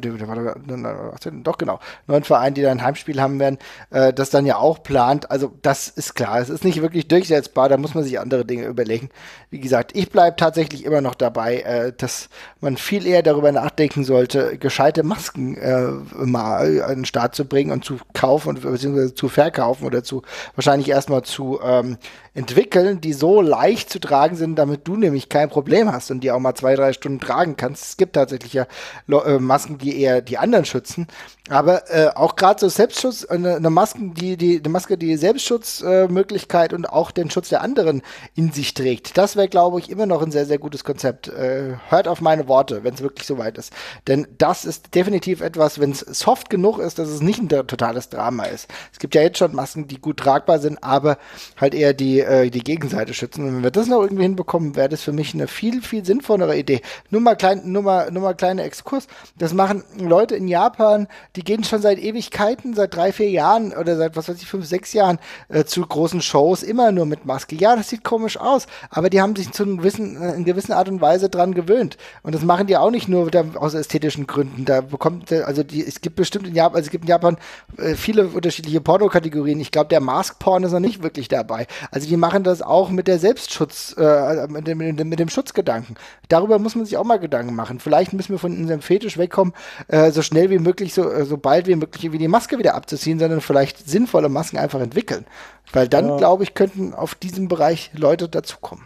doch 1.43 1.59
genau, 1.59 1.81
neun 2.07 2.25
Vereine, 2.25 2.55
die 2.55 2.63
dann 2.63 2.79
ein 2.79 2.85
Heimspiel 2.85 3.21
haben 3.21 3.41
werden, 3.41 3.59
äh, 3.91 4.13
das 4.13 4.31
dann 4.31 4.47
ja 4.47 4.57
auch 4.57 4.83
plant. 4.83 5.31
Also 5.31 5.53
das 5.63 5.89
ist 5.89 6.15
klar, 6.15 6.41
es 6.41 6.49
ist 6.49 6.65
nicht 6.65 6.81
wirklich 6.81 7.09
durchsetzbar, 7.09 7.69
da 7.69 7.77
muss 7.77 7.95
man 7.95 8.05
sich 8.05 8.21
andere 8.21 8.45
Dinge 8.45 8.67
überlegen. 8.67 9.11
Wie 9.51 9.61
gesagt, 9.61 9.93
ich 9.95 10.11
bleibe 10.11 10.37
tatsächlich 10.37 10.85
immer 10.85 11.01
noch 11.01 11.15
dabei, 11.15 11.61
äh, 11.61 11.93
dass 11.97 12.29
man 12.61 12.77
viel 12.77 13.07
eher 13.07 13.23
darüber 13.23 13.53
nachdenken 13.53 14.05
sollte, 14.05 14.59
gescheite 14.59 15.03
Masken 15.03 15.57
äh, 15.57 15.89
mal 16.15 16.83
an 16.83 16.97
den 16.97 17.05
Start 17.05 17.35
zu 17.35 17.45
bringen 17.45 17.73
und 17.73 17.85
zu 17.85 17.99
kaufen 18.15 18.55
beziehungsweise 18.55 19.15
zu 19.15 19.29
verkaufen 19.29 19.85
oder 19.85 20.05
zu 20.05 20.23
wahrscheinlich 20.55 20.89
erstmal 20.89 21.23
zu 21.23 21.61
ähm, 21.63 21.99
entwickeln, 22.35 23.01
die 23.01 23.13
so 23.13 23.43
leicht 23.43 23.91
zu 23.91 23.99
tragen 23.99 24.37
sind, 24.37 24.57
damit 24.57 24.89
du 24.89 24.97
nämlich 24.97 25.29
kein 25.29 25.51
Problem 25.51 25.93
hast 25.93 26.11
und 26.11 26.21
die 26.21 26.31
auch 26.31 26.39
mal 26.39 26.55
zwei, 26.55 26.75
drei 26.77 26.95
Stunden 26.95 27.21
tragen 27.21 27.57
kannst. 27.57 27.85
Es 27.85 27.97
gibt 27.99 28.15
tatsächlich 28.15 28.55
ja 28.55 28.67
äh, 29.09 29.39
Masken, 29.39 29.77
die 29.77 30.01
eher 30.01 30.23
die 30.23 30.39
anderen 30.39 30.65
schützen. 30.65 31.09
Aber 31.51 31.91
äh, 31.91 32.09
auch 32.15 32.37
gerade 32.37 32.61
so 32.61 32.69
Selbstschutz, 32.69 33.25
eine, 33.27 33.57
eine, 33.57 33.69
Masken, 33.69 34.15
die, 34.15 34.39
die, 34.39 34.61
eine 34.61 34.69
Maske, 34.71 34.97
die 34.97 35.17
Selbstschutzmöglichkeit 35.17 36.73
äh, 36.73 36.75
und 36.77 36.89
auch 36.89 37.11
den 37.11 37.31
Schutz 37.31 37.51
der 37.51 37.61
anderen 37.61 38.01
in 38.35 38.53
sich 38.53 38.73
trägt. 38.73 39.19
Das 39.19 39.37
wäre, 39.37 39.49
glaube 39.49 39.79
ich, 39.81 39.91
immer 39.91 40.07
noch 40.07 40.23
ein 40.23 40.31
sehr, 40.31 40.47
sehr 40.47 40.59
gutes 40.59 40.85
Konzept. 40.85 41.29
Äh, 41.29 41.75
hört 41.89 42.09
auf 42.09 42.23
meine 42.23 42.49
Worte, 42.49 42.85
wenn 42.85 42.95
es 42.95 43.03
wirklich 43.03 43.27
so 43.27 43.37
weit 43.37 43.59
ist. 43.59 43.73
Denn 44.07 44.27
das 44.39 44.65
ist 44.65 44.95
definitiv 44.95 45.43
etwas, 45.43 45.81
wenn 45.81 45.91
es 45.91 46.01
soft 46.01 46.49
genug 46.49 46.79
ist, 46.79 46.99
dass 46.99 47.09
es 47.09 47.21
nicht 47.21 47.41
ein 47.41 47.49
totales 47.49 48.09
Drama 48.09 48.45
ist. 48.45 48.69
Es 48.93 48.99
gibt 48.99 49.15
ja 49.15 49.21
jetzt 49.21 49.39
schon 49.39 49.55
Masken, 49.55 49.89
die 49.89 50.01
gut 50.01 50.19
tragbar 50.19 50.61
sind, 50.61 50.83
aber 50.83 51.19
halt 51.61 51.75
eher 51.75 51.93
die 51.93 52.22
äh, 52.23 52.51
die 52.51 52.63
Gegenseite 52.63 53.15
schützen. 53.15 53.45
Und 53.45 53.57
wenn 53.57 53.63
wir 53.63 53.71
das 53.71 53.87
noch 53.87 54.03
irgendwie 54.03 54.23
hinbekommen, 54.23 54.77
wäre 54.77 54.89
das 54.89 55.03
für 55.03 55.13
mich 55.13 55.35
eine 55.35 55.47
viel, 55.47 55.83
viel 55.83 56.05
sinnvollere 56.05 56.57
Idee. 56.57 56.81
Nur 57.11 57.21
mal 57.21 57.37
klein, 57.37 57.63
nur 57.65 57.83
mal, 57.83 58.11
nur 58.11 58.23
mal 58.23 58.35
kleiner 58.35 58.65
Exkurs. 58.65 59.07
Das 59.39 59.55
machen 59.55 59.85
Leute 59.99 60.37
in 60.37 60.49
Japan, 60.49 61.09
die 61.37 61.45
gehen 61.45 61.65
schon 61.65 61.83
seit 61.83 61.99
Ewigkeiten, 61.99 62.75
seit 62.75 62.95
drei, 62.95 63.13
vier 63.13 63.31
Jahren 63.31 63.73
oder 63.73 63.97
seit, 63.97 64.17
was 64.17 64.29
weiß 64.29 64.41
ich, 64.41 64.49
fünf, 64.49 64.67
sechs 64.67 64.93
Jahren 64.93 65.19
äh, 65.49 65.65
zu 65.65 65.83
großen 65.87 66.23
Shows 66.23 66.63
immer 66.63 66.93
nur 66.93 67.07
mit 67.07 67.25
Maske. 67.27 67.57
Ja, 67.57 67.77
das 67.77 67.89
sieht 67.89 68.05
komisch 68.05 68.37
aus, 68.37 68.67
aber 68.91 69.11
die 69.11 69.21
haben 69.21 69.37
sich 69.37 69.51
zu 69.53 69.63
einem 69.63 69.79
gewissen, 69.79 70.21
äh, 70.21 70.35
in 70.35 70.45
gewisser 70.45 70.77
Art 70.77 70.89
und 70.89 71.01
Weise 71.01 71.29
dran 71.29 71.55
gewöhnt. 71.55 71.97
Und 72.23 72.35
das 72.35 72.43
machen 72.43 72.67
die 72.67 72.77
auch 72.77 72.91
nicht 72.91 73.09
nur 73.09 73.31
da, 73.31 73.45
aus 73.55 73.75
ästhetischen 73.75 74.27
Gründen. 74.27 74.65
Da 74.65 74.81
bekommt, 74.81 75.33
also 75.33 75.63
die, 75.63 75.85
es 75.85 76.01
gibt 76.01 76.17
bestimmt 76.17 76.47
in 76.47 76.55
Japan, 76.55 76.77
also 76.77 76.87
es 76.87 76.91
gibt 76.91 77.05
in 77.05 77.09
Japan 77.09 77.37
äh, 77.79 77.95
viele 77.95 78.27
unterschiedliche 78.29 78.81
Pornokategorien. 78.81 79.61
Ich 79.61 79.71
glaube, 79.71 79.89
der 79.89 80.01
Mask-Porn 80.01 80.65
ist 80.65 80.73
noch 80.73 80.81
nicht 80.81 81.03
wirklich 81.03 81.29
dabei. 81.29 81.67
Also 81.91 82.09
die 82.09 82.12
machen 82.17 82.45
das 82.45 82.63
auch 82.63 82.91
mit 82.91 83.09
der 83.09 83.19
Selbstschutz, 83.19 83.95
äh, 83.99 84.47
mit, 84.49 84.67
dem, 84.67 84.79
mit, 84.79 85.19
dem, 85.19 85.29
Schutzgedanken. 85.29 85.97
Darüber 86.29 86.59
muss 86.59 86.75
man 86.75 86.85
sich 86.85 86.97
auch 86.97 87.05
mal 87.05 87.19
Gedanken 87.19 87.55
machen. 87.55 87.79
Vielleicht 87.81 88.13
müssen 88.13 88.33
wir 88.33 88.39
von 88.39 88.57
unserem 88.57 88.81
Fetisch 88.81 89.19
wegkommen, 89.19 89.55
äh, 89.89 90.11
so 90.11 90.23
schnell 90.23 90.51
wie 90.51 90.59
möglich, 90.59 90.95
so, 90.95 91.11
äh, 91.11 91.25
so 91.25 91.37
bald 91.37 91.67
wie 91.67 91.77
möglich, 91.77 92.13
wie 92.13 92.19
die 92.19 92.29
Maske 92.29 92.59
wieder 92.59 92.75
abzuziehen, 92.75 93.19
sondern 93.19 93.41
vielleicht 93.41 93.89
sinnvolle 93.89 94.29
Masken 94.29 94.59
einfach 94.59 94.81
entwickeln. 94.81 95.27
Weil 95.73 95.89
dann, 95.89 96.09
ja. 96.09 96.17
glaube 96.17 96.45
ich, 96.45 96.55
könnten 96.55 96.95
auf 96.95 97.15
diesem 97.15 97.49
Bereich 97.49 97.91
Leute 97.95 98.29
dazukommen. 98.29 98.85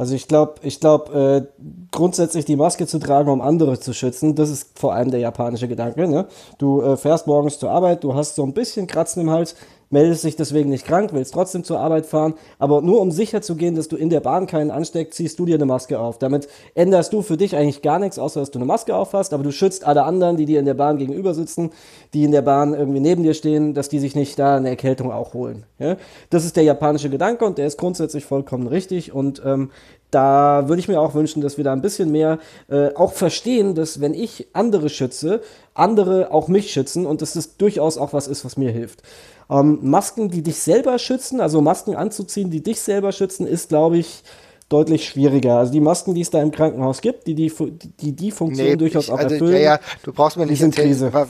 Also 0.00 0.14
ich 0.14 0.28
glaube, 0.28 0.54
ich 0.62 0.80
glaube, 0.80 1.50
äh, 1.52 1.64
grundsätzlich 1.90 2.46
die 2.46 2.56
Maske 2.56 2.86
zu 2.86 2.98
tragen, 2.98 3.28
um 3.28 3.42
andere 3.42 3.78
zu 3.78 3.92
schützen, 3.92 4.34
das 4.34 4.48
ist 4.48 4.78
vor 4.78 4.94
allem 4.94 5.10
der 5.10 5.20
japanische 5.20 5.68
Gedanke. 5.68 6.08
Ne? 6.08 6.26
Du 6.56 6.80
äh, 6.80 6.96
fährst 6.96 7.26
morgens 7.26 7.58
zur 7.58 7.70
Arbeit, 7.70 8.02
du 8.02 8.14
hast 8.14 8.34
so 8.34 8.42
ein 8.42 8.54
bisschen 8.54 8.86
Kratzen 8.86 9.20
im 9.20 9.30
Hals, 9.30 9.56
meldest 9.90 10.24
dich 10.24 10.36
deswegen 10.36 10.70
nicht 10.70 10.86
krank, 10.86 11.10
willst 11.12 11.34
trotzdem 11.34 11.64
zur 11.64 11.80
Arbeit 11.80 12.06
fahren, 12.06 12.34
aber 12.58 12.80
nur 12.80 13.00
um 13.00 13.10
sicher 13.10 13.42
zu 13.42 13.56
gehen, 13.56 13.74
dass 13.74 13.88
du 13.88 13.96
in 13.96 14.08
der 14.08 14.20
Bahn 14.20 14.46
keinen 14.46 14.70
ansteckst, 14.70 15.16
ziehst 15.16 15.38
du 15.38 15.46
dir 15.46 15.56
eine 15.56 15.66
Maske 15.66 15.98
auf. 15.98 16.18
Damit 16.18 16.48
änderst 16.74 17.12
du 17.12 17.22
für 17.22 17.36
dich 17.36 17.56
eigentlich 17.56 17.82
gar 17.82 17.98
nichts, 17.98 18.18
außer 18.18 18.40
dass 18.40 18.50
du 18.50 18.58
eine 18.58 18.66
Maske 18.66 18.94
aufhast, 18.94 19.34
aber 19.34 19.42
du 19.42 19.50
schützt 19.50 19.84
alle 19.84 20.04
anderen, 20.04 20.36
die 20.36 20.46
dir 20.46 20.60
in 20.60 20.64
der 20.64 20.74
Bahn 20.74 20.98
gegenüber 20.98 21.34
sitzen, 21.34 21.70
die 22.14 22.24
in 22.24 22.32
der 22.32 22.42
Bahn 22.42 22.72
irgendwie 22.72 23.00
neben 23.00 23.22
dir 23.22 23.34
stehen, 23.34 23.74
dass 23.74 23.88
die 23.88 23.98
sich 23.98 24.14
nicht 24.14 24.38
da 24.38 24.56
eine 24.56 24.68
Erkältung 24.68 25.10
auch 25.10 25.34
holen. 25.34 25.64
Ja? 25.78 25.96
Das 26.30 26.44
ist 26.44 26.56
der 26.56 26.64
japanische 26.64 27.10
Gedanke 27.10 27.44
und 27.44 27.58
der 27.58 27.66
ist 27.66 27.78
grundsätzlich 27.78 28.24
vollkommen 28.24 28.68
richtig 28.68 29.12
und 29.12 29.42
ähm, 29.44 29.70
da 30.10 30.68
würde 30.68 30.80
ich 30.80 30.88
mir 30.88 31.00
auch 31.00 31.14
wünschen, 31.14 31.40
dass 31.40 31.56
wir 31.56 31.64
da 31.64 31.72
ein 31.72 31.82
bisschen 31.82 32.10
mehr 32.10 32.38
äh, 32.68 32.94
auch 32.94 33.12
verstehen, 33.12 33.74
dass 33.74 34.00
wenn 34.00 34.14
ich 34.14 34.48
andere 34.52 34.88
schütze, 34.88 35.42
andere 35.74 36.32
auch 36.32 36.48
mich 36.48 36.72
schützen 36.72 37.06
und 37.06 37.22
dass 37.22 37.34
das 37.34 37.56
durchaus 37.56 37.98
auch 37.98 38.12
was 38.12 38.28
ist, 38.28 38.44
was 38.44 38.56
mir 38.56 38.70
hilft. 38.70 39.02
Ähm, 39.50 39.78
Masken, 39.82 40.30
die 40.30 40.42
dich 40.42 40.58
selber 40.58 40.98
schützen, 40.98 41.40
also 41.40 41.60
Masken 41.60 41.96
anzuziehen, 41.96 42.50
die 42.50 42.62
dich 42.62 42.80
selber 42.80 43.12
schützen, 43.12 43.46
ist, 43.46 43.68
glaube 43.68 43.98
ich, 43.98 44.22
deutlich 44.70 45.08
schwieriger. 45.08 45.58
Also 45.58 45.72
die 45.72 45.80
Masken, 45.80 46.14
die 46.14 46.20
es 46.20 46.30
da 46.30 46.40
im 46.40 46.52
Krankenhaus 46.52 47.00
gibt, 47.00 47.26
die 47.26 47.34
die, 47.34 47.52
die, 48.00 48.12
die 48.12 48.30
Funktion 48.30 48.68
nee, 48.68 48.76
durchaus 48.76 49.04
ich, 49.04 49.12
auch 49.12 49.18
also, 49.18 49.34
erfüllen. 49.34 49.54
Ja, 49.54 49.58
ja, 49.58 49.80
du 50.04 50.12
brauchst 50.12 50.36
mir 50.36 50.46
nicht 50.46 50.62
erzählen, 50.62 51.12
was, 51.12 51.28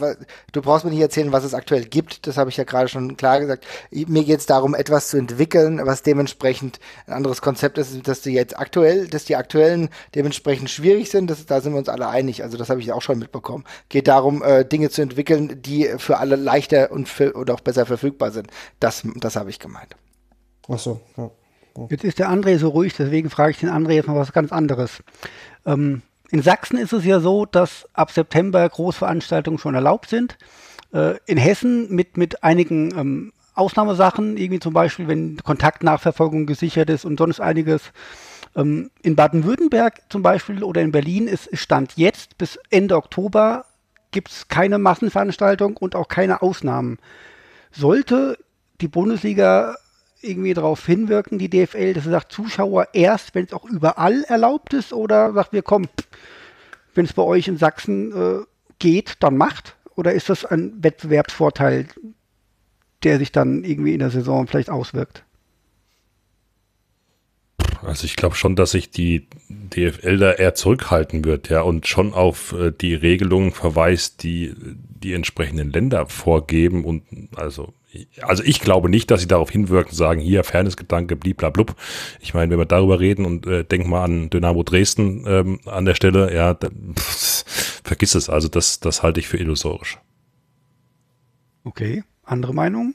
du 0.53 0.62
brauchst 0.62 0.85
mir 0.85 0.91
nicht 0.91 1.01
erzählen, 1.01 1.33
was 1.33 1.45
es 1.45 1.55
aktuell 1.55 1.87
gibt. 1.87 2.27
Das 2.27 2.37
habe 2.37 2.51
ich 2.51 2.59
ja 2.59 2.65
gerade 2.65 2.89
schon 2.89 3.17
klar 3.17 3.41
gesagt. 3.41 3.67
Mir 3.91 4.25
geht 4.25 4.41
es 4.41 4.47
darum, 4.47 4.75
etwas 4.75 5.09
zu 5.09 5.17
entwickeln, 5.17 5.81
was 5.85 6.03
dementsprechend 6.03 6.81
ein 7.07 7.15
anderes 7.15 7.41
Konzept 7.41 7.79
ist, 7.79 8.07
dass 8.07 8.21
die 8.21 8.33
jetzt 8.33 8.59
aktuell, 8.59 9.09
dass 9.09 9.25
die 9.25 9.37
aktuellen 9.37 9.89
dementsprechend 10.15 10.69
schwierig 10.69 11.11
sind. 11.11 11.31
Das, 11.31 11.47
da 11.47 11.62
sind 11.62 11.73
wir 11.73 11.79
uns 11.79 11.89
alle 11.89 12.09
einig. 12.09 12.43
Also 12.43 12.59
das 12.59 12.69
habe 12.69 12.81
ich 12.81 12.93
auch 12.93 13.03
schon 13.03 13.19
mitbekommen. 13.19 13.65
Geht 13.89 14.07
darum, 14.07 14.43
äh, 14.43 14.67
Dinge 14.67 14.91
zu 14.91 15.01
entwickeln, 15.01 15.62
die 15.62 15.89
für 15.97 16.19
alle 16.19 16.37
leichter 16.37 16.93
und 16.93 17.09
für, 17.09 17.35
oder 17.35 17.55
auch 17.55 17.61
besser 17.61 17.87
verfügbar 17.87 18.33
sind. 18.33 18.49
Das, 18.81 19.03
das 19.17 19.37
habe 19.37 19.49
ich 19.49 19.59
gemeint. 19.59 19.97
Ach 20.69 20.79
so, 20.79 21.01
ja. 21.17 21.31
Jetzt 21.88 22.05
ist 22.05 22.18
der 22.18 22.30
André 22.30 22.59
so 22.59 22.68
ruhig, 22.68 22.94
deswegen 22.97 23.30
frage 23.30 23.52
ich 23.52 23.59
den 23.59 23.70
André 23.70 23.92
jetzt 23.92 24.09
mal 24.09 24.16
was 24.16 24.32
ganz 24.32 24.52
anderes. 24.52 25.02
Ähm, 25.66 26.02
in 26.30 26.42
Sachsen 26.42 26.78
ist 26.78 26.92
es 26.92 27.05
ja 27.05 27.20
so, 27.20 27.47
dass 27.47 27.88
ab 27.92 28.10
September 28.12 28.68
Großveranstaltungen 28.68 29.59
schon 29.59 29.74
erlaubt 29.74 30.09
sind. 30.09 30.38
Äh, 30.92 31.14
in 31.26 31.38
Hessen 31.38 31.94
mit, 31.94 32.16
mit 32.16 32.42
einigen 32.44 32.97
ähm, 32.97 33.32
Ausnahmesachen, 33.55 34.36
irgendwie 34.36 34.60
zum 34.60 34.72
Beispiel, 34.72 35.09
wenn 35.09 35.36
Kontaktnachverfolgung 35.36 36.47
gesichert 36.47 36.90
ist 36.90 37.05
und 37.05 37.18
sonst 37.18 37.40
einiges. 37.40 37.92
Ähm, 38.56 38.90
in 39.02 39.16
Baden-Württemberg 39.16 40.02
zum 40.09 40.22
Beispiel 40.22 40.62
oder 40.64 40.82
in 40.82 40.92
Berlin 40.92 41.28
ist 41.28 41.48
Stand 41.56 41.92
jetzt 41.97 42.38
bis 42.38 42.59
Ende 42.70 42.97
Oktober 42.97 43.64
gibt 44.12 44.30
es 44.30 44.48
keine 44.48 44.78
Massenveranstaltung 44.78 45.76
und 45.76 45.94
auch 45.94 46.09
keine 46.09 46.42
Ausnahmen. 46.42 46.98
Sollte 47.70 48.36
die 48.80 48.88
Bundesliga 48.88 49.76
irgendwie 50.22 50.55
darauf 50.55 50.84
hinwirken, 50.84 51.38
die 51.38 51.48
DFL, 51.48 51.94
dass 51.94 52.05
sie 52.05 52.10
sagt, 52.10 52.32
Zuschauer 52.32 52.88
erst, 52.92 53.34
wenn 53.34 53.47
es 53.47 53.52
auch 53.52 53.64
überall 53.64 54.24
erlaubt 54.24 54.74
ist, 54.74 54.92
oder 54.92 55.32
sagt 55.32 55.52
wir, 55.52 55.62
komm, 55.62 55.88
wenn 56.94 57.05
es 57.05 57.12
bei 57.12 57.22
euch 57.22 57.48
in 57.48 57.56
Sachsen 57.56 58.12
äh, 58.12 58.44
geht, 58.78 59.14
dann 59.20 59.36
macht? 59.36 59.76
Oder 59.97 60.12
ist 60.12 60.28
das 60.28 60.44
ein 60.44 60.82
Wettbewerbsvorteil, 60.82 61.86
der 63.02 63.18
sich 63.18 63.32
dann 63.32 63.64
irgendwie 63.64 63.94
in 63.94 64.01
der 64.01 64.10
Saison 64.10 64.47
vielleicht 64.47 64.70
auswirkt? 64.70 65.24
Also 67.82 68.05
ich 68.05 68.16
glaube 68.16 68.34
schon, 68.34 68.56
dass 68.56 68.72
sich 68.72 68.90
die 68.90 69.26
DFL 69.48 70.18
da 70.18 70.32
eher 70.32 70.55
zurückhalten 70.55 71.24
wird, 71.24 71.48
ja, 71.48 71.62
und 71.62 71.86
schon 71.86 72.12
auf 72.12 72.52
äh, 72.52 72.72
die 72.72 72.94
Regelungen 72.94 73.52
verweist, 73.52 74.22
die 74.22 74.55
die 74.56 75.14
entsprechenden 75.14 75.70
Länder 75.70 76.06
vorgeben 76.06 76.84
und 76.84 77.05
also 77.36 77.72
also 78.23 78.43
ich 78.45 78.61
glaube 78.61 78.89
nicht, 78.89 79.11
dass 79.11 79.21
sie 79.21 79.27
darauf 79.27 79.51
hinwirken, 79.51 79.95
sagen, 79.95 80.21
hier 80.21 80.45
Fairnessgedanke, 80.45 81.17
bliblablub. 81.17 81.75
Ich 82.21 82.35
meine, 82.35 82.51
wenn 82.51 82.59
wir 82.59 82.67
darüber 82.67 83.01
reden 83.01 83.25
und 83.25 83.47
äh, 83.47 83.65
denk 83.65 83.87
mal 83.87 84.05
an 84.05 84.31
Dynamo 84.31 84.62
Dresden 84.62 85.25
ähm, 85.27 85.61
an 85.67 85.85
der 85.85 85.95
Stelle, 85.95 86.35
ja, 86.35 86.55
da, 86.55 86.69
pff, 86.69 87.45
vergiss 87.83 88.15
es. 88.15 88.29
Also 88.29 88.49
das, 88.49 88.81
das 88.81 89.03
halte 89.03 89.21
ich 89.21 89.29
für 89.29 89.39
illusorisch. 89.39 89.99
Okay, 91.65 92.05
andere 92.25 92.55
Meinung? 92.55 92.95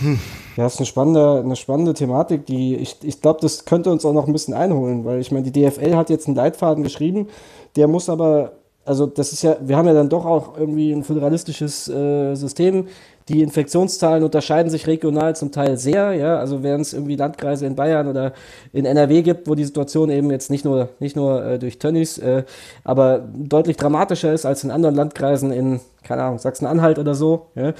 Hm. 0.00 0.18
Ja, 0.56 0.66
ist 0.66 0.78
eine 0.78 0.86
spannende, 0.86 1.40
eine 1.40 1.56
spannende 1.56 1.94
Thematik, 1.94 2.44
die 2.46 2.76
ich, 2.76 2.96
ich 3.02 3.20
glaube, 3.20 3.40
das 3.40 3.64
könnte 3.64 3.90
uns 3.90 4.04
auch 4.04 4.12
noch 4.12 4.26
ein 4.26 4.32
bisschen 4.32 4.54
einholen, 4.54 5.04
weil 5.04 5.20
ich 5.20 5.30
meine, 5.30 5.50
die 5.50 5.52
DFL 5.52 5.96
hat 5.96 6.10
jetzt 6.10 6.26
einen 6.26 6.36
Leitfaden 6.36 6.82
geschrieben, 6.82 7.28
der 7.76 7.88
muss 7.88 8.10
aber 8.10 8.52
also 8.84 9.06
das 9.06 9.32
ist 9.32 9.42
ja, 9.42 9.56
wir 9.60 9.76
haben 9.76 9.86
ja 9.86 9.94
dann 9.94 10.08
doch 10.08 10.26
auch 10.26 10.58
irgendwie 10.58 10.92
ein 10.92 11.04
föderalistisches 11.04 11.88
äh, 11.88 12.34
System. 12.34 12.88
Die 13.28 13.42
Infektionszahlen 13.42 14.24
unterscheiden 14.24 14.70
sich 14.70 14.88
regional 14.88 15.36
zum 15.36 15.52
Teil 15.52 15.76
sehr, 15.76 16.12
ja. 16.14 16.38
Also 16.38 16.64
während 16.64 16.86
es 16.86 16.92
irgendwie 16.92 17.14
Landkreise 17.14 17.66
in 17.66 17.76
Bayern 17.76 18.08
oder 18.08 18.32
in 18.72 18.84
NRW 18.84 19.22
gibt, 19.22 19.48
wo 19.48 19.54
die 19.54 19.64
Situation 19.64 20.10
eben 20.10 20.30
jetzt 20.32 20.50
nicht 20.50 20.64
nur, 20.64 20.88
nicht 20.98 21.14
nur 21.14 21.44
äh, 21.44 21.58
durch 21.60 21.78
Tönnies, 21.78 22.18
äh, 22.18 22.42
aber 22.82 23.20
deutlich 23.34 23.76
dramatischer 23.76 24.32
ist 24.32 24.44
als 24.44 24.64
in 24.64 24.72
anderen 24.72 24.96
Landkreisen 24.96 25.52
in, 25.52 25.80
keine 26.02 26.24
Ahnung, 26.24 26.38
Sachsen-Anhalt 26.38 26.98
oder 26.98 27.14
so, 27.14 27.46
ja 27.54 27.74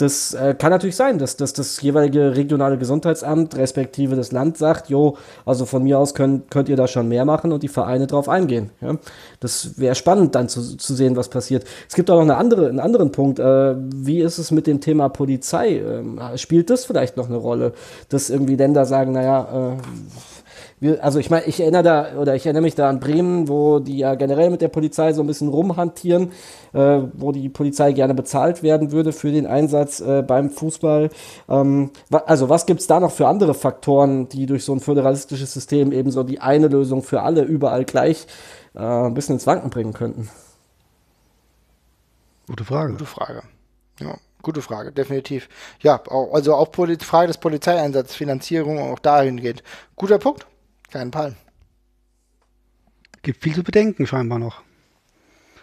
das 0.00 0.32
äh, 0.34 0.54
kann 0.54 0.70
natürlich 0.70 0.96
sein, 0.96 1.18
dass, 1.18 1.36
dass 1.36 1.52
das 1.52 1.80
jeweilige 1.82 2.34
regionale 2.34 2.78
Gesundheitsamt 2.78 3.56
respektive 3.56 4.16
das 4.16 4.32
Land 4.32 4.56
sagt, 4.56 4.88
jo, 4.88 5.18
also 5.44 5.66
von 5.66 5.82
mir 5.82 5.98
aus 5.98 6.14
könnt, 6.14 6.50
könnt 6.50 6.68
ihr 6.68 6.76
da 6.76 6.88
schon 6.88 7.08
mehr 7.08 7.24
machen 7.24 7.52
und 7.52 7.62
die 7.62 7.68
Vereine 7.68 8.06
drauf 8.06 8.28
eingehen. 8.28 8.70
Ja? 8.80 8.96
Das 9.40 9.78
wäre 9.78 9.94
spannend 9.94 10.34
dann 10.34 10.48
zu, 10.48 10.76
zu 10.76 10.94
sehen, 10.94 11.16
was 11.16 11.28
passiert. 11.28 11.64
Es 11.88 11.94
gibt 11.94 12.10
auch 12.10 12.16
noch 12.16 12.22
eine 12.22 12.36
andere, 12.36 12.68
einen 12.68 12.80
anderen 12.80 13.12
Punkt. 13.12 13.38
Äh, 13.38 13.74
wie 13.76 14.20
ist 14.20 14.38
es 14.38 14.50
mit 14.50 14.66
dem 14.66 14.80
Thema 14.80 15.08
Polizei? 15.08 15.78
Ähm, 15.78 16.18
spielt 16.36 16.70
das 16.70 16.86
vielleicht 16.86 17.16
noch 17.16 17.28
eine 17.28 17.36
Rolle, 17.36 17.72
dass 18.08 18.30
irgendwie 18.30 18.56
Länder 18.56 18.86
sagen, 18.86 19.12
naja, 19.12 19.74
äh, 19.74 19.76
wir, 20.80 21.04
also 21.04 21.18
ich 21.18 21.28
meine, 21.30 21.44
ich 21.44 21.60
erinnere 21.60 21.82
da 21.82 22.18
oder 22.18 22.34
ich 22.34 22.46
erinnere 22.46 22.62
mich 22.62 22.74
da 22.74 22.88
an 22.88 23.00
Bremen, 23.00 23.48
wo 23.48 23.78
die 23.80 23.98
ja 23.98 24.14
generell 24.14 24.48
mit 24.48 24.62
der 24.62 24.68
Polizei 24.68 25.12
so 25.12 25.22
ein 25.22 25.26
bisschen 25.26 25.48
rumhantieren, 25.48 26.32
äh, 26.72 27.02
wo 27.12 27.32
die 27.32 27.50
Polizei 27.50 27.92
gerne 27.92 28.14
bezahlt 28.14 28.62
werden 28.62 28.90
würde 28.90 29.12
für 29.12 29.30
den 29.30 29.46
Einsatz 29.46 30.00
äh, 30.00 30.22
beim 30.22 30.50
Fußball. 30.50 31.10
Ähm, 31.48 31.90
also 32.10 32.48
was 32.48 32.64
gibt 32.64 32.80
es 32.80 32.86
da 32.86 32.98
noch 32.98 33.12
für 33.12 33.28
andere 33.28 33.52
Faktoren, 33.52 34.28
die 34.30 34.46
durch 34.46 34.64
so 34.64 34.72
ein 34.72 34.80
föderalistisches 34.80 35.52
System 35.52 35.92
eben 35.92 36.10
so 36.10 36.22
die 36.22 36.40
eine 36.40 36.68
Lösung 36.68 37.02
für 37.02 37.20
alle 37.22 37.42
überall 37.42 37.84
gleich 37.84 38.26
äh, 38.74 38.80
ein 38.80 39.14
bisschen 39.14 39.34
ins 39.34 39.46
Wanken 39.46 39.68
bringen 39.68 39.92
könnten? 39.92 40.30
Gute 42.46 42.64
Frage. 42.64 42.92
Gute 42.92 43.04
Frage. 43.04 43.42
Ja. 44.00 44.16
Gute 44.42 44.62
Frage, 44.62 44.90
definitiv. 44.90 45.50
Ja, 45.82 46.02
also 46.32 46.54
auch 46.54 46.72
Poli 46.72 46.96
Frage 46.98 47.26
des 47.26 47.36
Polizeieinsatzes, 47.36 48.16
Finanzierung 48.16 48.78
auch 48.78 48.98
dahin 48.98 49.36
geht. 49.38 49.62
Guter 49.96 50.18
Punkt. 50.18 50.46
Keinen 50.90 51.12
Fall. 51.12 51.36
Gibt 53.22 53.42
viel 53.42 53.54
zu 53.54 53.62
bedenken 53.62 54.06
scheinbar 54.06 54.38
noch. 54.38 54.62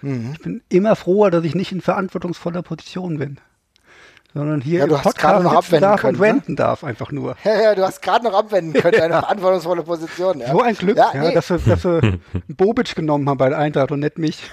Mhm. 0.01 0.31
Ich 0.33 0.41
bin 0.41 0.61
immer 0.69 0.95
froher, 0.95 1.31
dass 1.31 1.43
ich 1.43 1.55
nicht 1.55 1.71
in 1.71 1.81
verantwortungsvoller 1.81 2.61
Position 2.61 3.17
bin. 3.17 3.39
Sondern 4.33 4.61
hier 4.61 4.81
ja, 4.81 4.87
du 4.87 4.95
im 4.95 5.01
Podcast 5.01 5.43
noch 5.43 5.53
abwenden 5.53 5.81
darf 5.81 6.01
können, 6.01 6.15
und 6.15 6.21
wenden 6.21 6.51
ne? 6.51 6.55
darf 6.57 6.83
einfach 6.83 7.11
nur. 7.11 7.35
Ja, 7.43 7.61
ja, 7.61 7.75
du 7.75 7.81
hast 7.81 8.01
gerade 8.01 8.25
noch 8.25 8.33
abwenden 8.33 8.73
können, 8.79 9.01
eine 9.01 9.13
verantwortungsvolle 9.19 9.83
Position. 9.83 10.39
Ja. 10.39 10.51
So 10.51 10.61
ein 10.61 10.75
Glück, 10.75 10.97
ja, 10.97 11.11
nee. 11.15 11.33
dass, 11.33 11.49
wir, 11.49 11.57
dass 11.57 11.83
wir 11.83 12.19
Bobic 12.47 12.95
genommen 12.95 13.27
haben 13.27 13.37
bei 13.37 13.49
der 13.49 13.57
Eintracht 13.57 13.91
und 13.91 14.01
nicht 14.01 14.19
mich. 14.19 14.51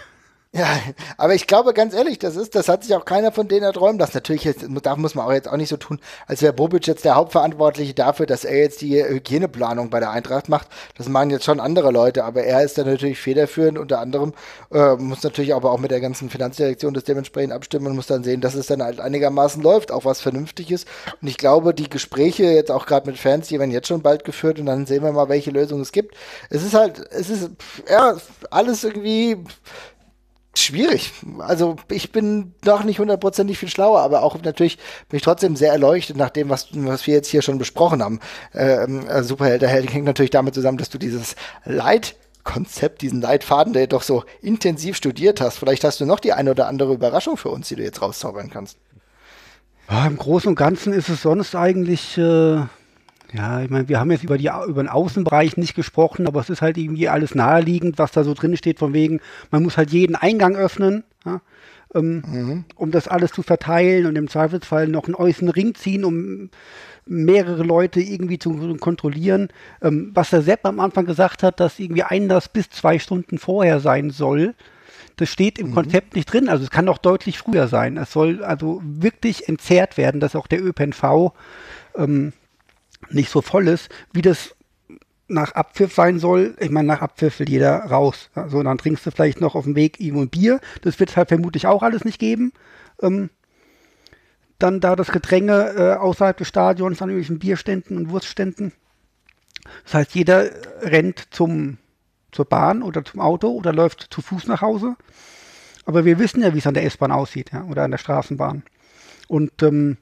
Ja, 0.56 0.68
aber 1.16 1.34
ich 1.34 1.48
glaube 1.48 1.74
ganz 1.74 1.94
ehrlich, 1.94 2.20
das 2.20 2.36
ist, 2.36 2.54
das 2.54 2.68
hat 2.68 2.84
sich 2.84 2.94
auch 2.94 3.04
keiner 3.04 3.32
von 3.32 3.48
denen 3.48 3.64
erträumt. 3.64 4.00
Das 4.00 4.14
natürlich, 4.14 4.44
jetzt, 4.44 4.64
da 4.84 4.94
muss 4.94 5.16
man 5.16 5.26
auch 5.26 5.32
jetzt 5.32 5.48
auch 5.48 5.56
nicht 5.56 5.68
so 5.68 5.76
tun, 5.76 5.98
als 6.28 6.42
wäre 6.42 6.52
Bobic 6.52 6.86
jetzt 6.86 7.04
der 7.04 7.16
Hauptverantwortliche 7.16 7.92
dafür, 7.92 8.26
dass 8.26 8.44
er 8.44 8.58
jetzt 8.58 8.80
die 8.80 9.02
Hygieneplanung 9.02 9.90
bei 9.90 9.98
der 9.98 10.12
Eintracht 10.12 10.48
macht. 10.48 10.68
Das 10.96 11.08
machen 11.08 11.30
jetzt 11.30 11.44
schon 11.44 11.58
andere 11.58 11.90
Leute, 11.90 12.22
aber 12.22 12.44
er 12.44 12.62
ist 12.62 12.78
dann 12.78 12.86
natürlich 12.86 13.18
federführend. 13.18 13.78
Unter 13.78 13.98
anderem 13.98 14.32
äh, 14.72 14.94
muss 14.94 15.24
natürlich 15.24 15.52
aber 15.54 15.72
auch 15.72 15.80
mit 15.80 15.90
der 15.90 16.00
ganzen 16.00 16.30
Finanzdirektion 16.30 16.94
das 16.94 17.02
dementsprechend 17.02 17.52
abstimmen 17.52 17.88
und 17.88 17.96
muss 17.96 18.06
dann 18.06 18.22
sehen, 18.22 18.40
dass 18.40 18.54
es 18.54 18.68
dann 18.68 18.80
halt 18.80 19.00
einigermaßen 19.00 19.60
läuft, 19.60 19.90
auch 19.90 20.04
was 20.04 20.20
vernünftig 20.20 20.70
ist. 20.70 20.86
Und 21.20 21.26
ich 21.26 21.36
glaube, 21.36 21.74
die 21.74 21.90
Gespräche 21.90 22.44
jetzt 22.44 22.70
auch 22.70 22.86
gerade 22.86 23.10
mit 23.10 23.18
Fans, 23.18 23.48
die 23.48 23.58
werden 23.58 23.72
jetzt 23.72 23.88
schon 23.88 24.02
bald 24.02 24.22
geführt 24.22 24.60
und 24.60 24.66
dann 24.66 24.86
sehen 24.86 25.02
wir 25.02 25.10
mal, 25.10 25.28
welche 25.28 25.50
Lösung 25.50 25.80
es 25.80 25.90
gibt. 25.90 26.14
Es 26.48 26.62
ist 26.62 26.74
halt, 26.74 27.00
es 27.10 27.28
ist 27.28 27.50
ja 27.90 28.16
alles 28.52 28.84
irgendwie 28.84 29.38
schwierig. 30.58 31.12
Also 31.38 31.76
ich 31.90 32.12
bin 32.12 32.54
noch 32.64 32.84
nicht 32.84 32.98
hundertprozentig 32.98 33.58
viel 33.58 33.68
schlauer, 33.68 34.00
aber 34.00 34.22
auch 34.22 34.40
natürlich 34.42 34.78
bin 35.08 35.16
ich 35.16 35.22
trotzdem 35.22 35.56
sehr 35.56 35.72
erleuchtet 35.72 36.16
nach 36.16 36.30
dem, 36.30 36.48
was, 36.48 36.68
was 36.72 37.06
wir 37.06 37.14
jetzt 37.14 37.28
hier 37.28 37.42
schon 37.42 37.58
besprochen 37.58 38.02
haben. 38.02 38.20
Ähm, 38.54 39.06
äh, 39.06 39.22
Superheld, 39.22 39.62
der 39.62 39.68
Held 39.68 39.92
hängt 39.92 40.06
natürlich 40.06 40.30
damit 40.30 40.54
zusammen, 40.54 40.78
dass 40.78 40.90
du 40.90 40.98
dieses 40.98 41.36
Leitkonzept, 41.64 43.02
diesen 43.02 43.20
Leitfaden, 43.20 43.72
der 43.72 43.86
doch 43.86 44.02
so 44.02 44.24
intensiv 44.42 44.96
studiert 44.96 45.40
hast. 45.40 45.58
Vielleicht 45.58 45.84
hast 45.84 46.00
du 46.00 46.06
noch 46.06 46.20
die 46.20 46.32
eine 46.32 46.50
oder 46.50 46.68
andere 46.68 46.94
Überraschung 46.94 47.36
für 47.36 47.50
uns, 47.50 47.68
die 47.68 47.76
du 47.76 47.82
jetzt 47.82 48.02
rauszaubern 48.02 48.50
kannst. 48.50 48.78
Ja, 49.90 50.06
Im 50.06 50.16
Großen 50.16 50.48
und 50.48 50.54
Ganzen 50.54 50.92
ist 50.92 51.08
es 51.08 51.22
sonst 51.22 51.54
eigentlich 51.54 52.16
äh, 52.16 52.62
ja, 53.34 53.62
ich 53.62 53.70
meine, 53.70 53.88
wir 53.88 53.98
haben 53.98 54.12
jetzt 54.12 54.22
über, 54.22 54.38
die, 54.38 54.48
über 54.68 54.82
den 54.82 54.88
Außenbereich 54.88 55.56
nicht 55.56 55.74
gesprochen, 55.74 56.28
aber 56.28 56.40
es 56.40 56.50
ist 56.50 56.62
halt 56.62 56.78
irgendwie 56.78 57.08
alles 57.08 57.34
naheliegend, 57.34 57.98
was 57.98 58.12
da 58.12 58.22
so 58.22 58.32
drin 58.32 58.56
steht, 58.56 58.78
von 58.78 58.94
wegen, 58.94 59.20
man 59.50 59.62
muss 59.64 59.76
halt 59.76 59.90
jeden 59.90 60.14
Eingang 60.14 60.54
öffnen, 60.54 61.02
ja, 61.24 61.40
ähm, 61.94 62.22
mhm. 62.26 62.64
um 62.76 62.92
das 62.92 63.08
alles 63.08 63.32
zu 63.32 63.42
verteilen 63.42 64.06
und 64.06 64.16
im 64.16 64.28
Zweifelsfall 64.28 64.86
noch 64.86 65.06
einen 65.06 65.16
äußeren 65.16 65.48
Ring 65.48 65.74
ziehen, 65.74 66.04
um 66.04 66.50
mehrere 67.06 67.64
Leute 67.64 68.00
irgendwie 68.00 68.38
zu 68.38 68.76
kontrollieren. 68.76 69.48
Ähm, 69.82 70.12
was 70.14 70.30
der 70.30 70.42
Sepp 70.42 70.64
am 70.64 70.78
Anfang 70.78 71.04
gesagt 71.04 71.42
hat, 71.42 71.58
dass 71.58 71.80
irgendwie 71.80 72.04
Einlass 72.04 72.48
bis 72.48 72.70
zwei 72.70 73.00
Stunden 73.00 73.38
vorher 73.38 73.80
sein 73.80 74.10
soll, 74.10 74.54
das 75.16 75.28
steht 75.28 75.58
im 75.58 75.70
mhm. 75.70 75.74
Konzept 75.74 76.14
nicht 76.14 76.32
drin. 76.32 76.48
Also 76.48 76.62
es 76.62 76.70
kann 76.70 76.88
auch 76.88 76.98
deutlich 76.98 77.38
früher 77.38 77.66
sein. 77.66 77.96
Es 77.96 78.12
soll 78.12 78.44
also 78.44 78.80
wirklich 78.84 79.48
entzerrt 79.48 79.96
werden, 79.96 80.20
dass 80.20 80.36
auch 80.36 80.46
der 80.46 80.64
ÖPNV 80.64 81.32
ähm, 81.96 82.32
nicht 83.10 83.30
so 83.30 83.42
voll 83.42 83.68
ist, 83.68 83.88
wie 84.12 84.22
das 84.22 84.54
nach 85.28 85.52
Abpfiff 85.52 85.94
sein 85.94 86.18
soll. 86.18 86.54
Ich 86.60 86.70
meine, 86.70 86.88
nach 86.88 87.00
Abpfiff 87.00 87.38
will 87.40 87.48
jeder 87.48 87.78
raus. 87.84 88.30
Also 88.34 88.62
dann 88.62 88.78
trinkst 88.78 89.06
du 89.06 89.10
vielleicht 89.10 89.40
noch 89.40 89.54
auf 89.54 89.64
dem 89.64 89.74
Weg 89.74 90.00
irgendwo 90.00 90.22
ein 90.22 90.28
Bier. 90.28 90.60
Das 90.82 91.00
wird 91.00 91.10
es 91.10 91.16
halt 91.16 91.28
vermutlich 91.28 91.66
auch 91.66 91.82
alles 91.82 92.04
nicht 92.04 92.18
geben. 92.18 92.52
Ähm, 93.00 93.30
dann 94.58 94.80
da 94.80 94.96
das 94.96 95.10
Gedränge 95.10 95.74
äh, 95.76 95.94
außerhalb 95.94 96.36
des 96.36 96.48
Stadions 96.48 97.02
an 97.02 97.08
irgendwelchen 97.08 97.38
Bierständen 97.38 97.96
und 97.96 98.10
Wurstständen. 98.10 98.72
Das 99.84 99.94
heißt, 99.94 100.14
jeder 100.14 100.50
rennt 100.82 101.34
zum, 101.34 101.78
zur 102.32 102.44
Bahn 102.44 102.82
oder 102.82 103.04
zum 103.04 103.20
Auto 103.20 103.48
oder 103.48 103.72
läuft 103.72 104.08
zu 104.10 104.20
Fuß 104.20 104.46
nach 104.46 104.60
Hause. 104.60 104.96
Aber 105.86 106.04
wir 106.04 106.18
wissen 106.18 106.42
ja, 106.42 106.54
wie 106.54 106.58
es 106.58 106.66
an 106.66 106.74
der 106.74 106.84
S-Bahn 106.84 107.12
aussieht 107.12 107.50
ja, 107.52 107.64
oder 107.64 107.84
an 107.84 107.90
der 107.90 107.98
Straßenbahn. 107.98 108.62
Und 109.28 109.62
ähm, 109.62 109.96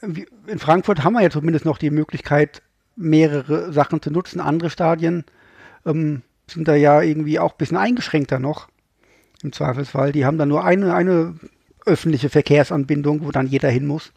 in 0.00 0.58
Frankfurt 0.58 1.02
haben 1.04 1.14
wir 1.14 1.22
ja 1.22 1.30
zumindest 1.30 1.64
noch 1.64 1.78
die 1.78 1.90
Möglichkeit, 1.90 2.62
mehrere 2.96 3.72
Sachen 3.72 4.02
zu 4.02 4.10
nutzen. 4.10 4.40
Andere 4.40 4.70
Stadien 4.70 5.24
ähm, 5.86 6.22
sind 6.46 6.68
da 6.68 6.74
ja 6.74 7.02
irgendwie 7.02 7.38
auch 7.38 7.52
ein 7.52 7.58
bisschen 7.58 7.76
eingeschränkter 7.76 8.38
noch, 8.38 8.68
im 9.42 9.52
Zweifelsfall. 9.52 10.12
Die 10.12 10.24
haben 10.24 10.38
da 10.38 10.46
nur 10.46 10.64
eine, 10.64 10.94
eine 10.94 11.34
öffentliche 11.86 12.28
Verkehrsanbindung, 12.28 13.24
wo 13.24 13.30
dann 13.30 13.46
jeder 13.46 13.70
hin 13.70 13.86
muss. 13.86 14.12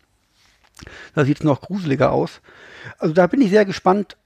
Da 1.13 1.25
sieht 1.25 1.39
es 1.39 1.43
noch 1.43 1.61
gruseliger 1.61 2.11
aus. 2.11 2.41
Also 2.97 3.13
da 3.13 3.27
bin 3.27 3.41
ich 3.41 3.49
sehr 3.49 3.65
gespannt, 3.65 4.17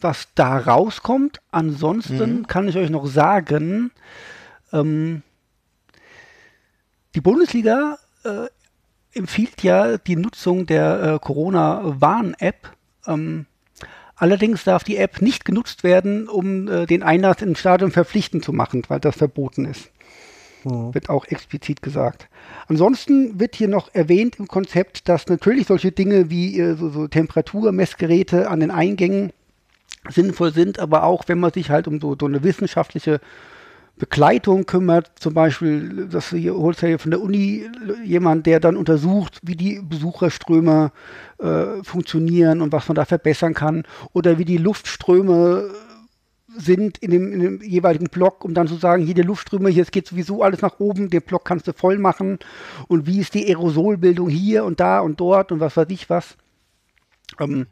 was 0.00 0.28
da 0.34 0.58
rauskommt. 0.58 1.40
Ansonsten 1.50 2.38
mhm. 2.38 2.46
kann 2.46 2.68
ich 2.68 2.76
euch 2.76 2.90
noch 2.90 3.06
sagen, 3.06 3.92
ähm, 4.72 5.22
die 7.14 7.20
Bundesliga 7.20 7.98
äh, 8.24 8.46
empfiehlt 9.14 9.62
ja 9.62 9.98
die 9.98 10.16
Nutzung 10.16 10.66
der 10.66 11.02
äh, 11.02 11.18
Corona-Warn-App. 11.18 12.72
Ähm, 13.06 13.46
allerdings 14.16 14.64
darf 14.64 14.84
die 14.84 14.96
App 14.96 15.20
nicht 15.20 15.44
genutzt 15.44 15.84
werden, 15.84 16.28
um 16.28 16.68
äh, 16.68 16.86
den 16.86 17.02
Einlass 17.02 17.42
ins 17.42 17.58
Stadion 17.58 17.90
verpflichtend 17.90 18.44
zu 18.44 18.52
machen, 18.52 18.82
weil 18.88 19.00
das 19.00 19.16
verboten 19.16 19.64
ist. 19.64 19.90
Mhm. 20.64 20.94
Wird 20.94 21.08
auch 21.08 21.26
explizit 21.26 21.82
gesagt. 21.82 22.28
Ansonsten 22.68 23.38
wird 23.38 23.56
hier 23.56 23.68
noch 23.68 23.94
erwähnt 23.94 24.38
im 24.38 24.48
Konzept, 24.48 25.08
dass 25.08 25.26
natürlich 25.26 25.66
solche 25.66 25.92
Dinge 25.92 26.30
wie 26.30 26.58
äh, 26.58 26.74
so, 26.74 26.90
so 26.90 27.08
Temperaturmessgeräte 27.08 28.48
an 28.48 28.60
den 28.60 28.70
Eingängen 28.70 29.32
sinnvoll 30.08 30.52
sind, 30.52 30.78
aber 30.78 31.04
auch 31.04 31.24
wenn 31.28 31.38
man 31.38 31.52
sich 31.52 31.70
halt 31.70 31.86
um 31.86 32.00
so, 32.00 32.16
so 32.18 32.26
eine 32.26 32.42
wissenschaftliche 32.42 33.20
Begleitung 33.96 34.66
kümmert, 34.66 35.12
zum 35.20 35.34
Beispiel, 35.34 36.08
das 36.10 36.30
hier, 36.30 36.54
holst 36.54 36.82
ja 36.82 36.98
von 36.98 37.10
der 37.10 37.20
Uni 37.20 37.68
jemand, 38.04 38.46
der 38.46 38.58
dann 38.58 38.76
untersucht, 38.76 39.38
wie 39.42 39.54
die 39.54 39.80
Besucherströme 39.82 40.92
äh, 41.38 41.82
funktionieren 41.82 42.62
und 42.62 42.72
was 42.72 42.88
man 42.88 42.96
da 42.96 43.04
verbessern 43.04 43.54
kann, 43.54 43.84
oder 44.12 44.38
wie 44.38 44.44
die 44.44 44.56
Luftströme 44.56 45.70
sind 46.56 46.98
in 46.98 47.10
dem, 47.10 47.32
in 47.32 47.40
dem, 47.40 47.62
jeweiligen 47.62 48.08
Block, 48.08 48.44
um 48.44 48.54
dann 48.54 48.68
zu 48.68 48.76
sagen, 48.76 49.04
hier 49.04 49.14
die 49.14 49.22
Luftströme, 49.22 49.70
hier 49.70 49.84
geht 49.84 50.06
sowieso 50.06 50.42
alles 50.42 50.62
nach 50.62 50.80
oben, 50.80 51.10
den 51.10 51.22
Block 51.22 51.44
kannst 51.44 51.68
du 51.68 51.72
voll 51.72 51.98
machen 51.98 52.38
und 52.88 53.06
wie 53.06 53.20
ist 53.20 53.34
die 53.34 53.46
Aerosolbildung 53.46 54.28
hier 54.28 54.64
und 54.64 54.80
da 54.80 55.00
und 55.00 55.20
dort 55.20 55.52
und 55.52 55.60
was 55.60 55.76
weiß 55.76 55.88
ich 55.90 56.10
was. 56.10 56.36
Ähm, 57.40 57.66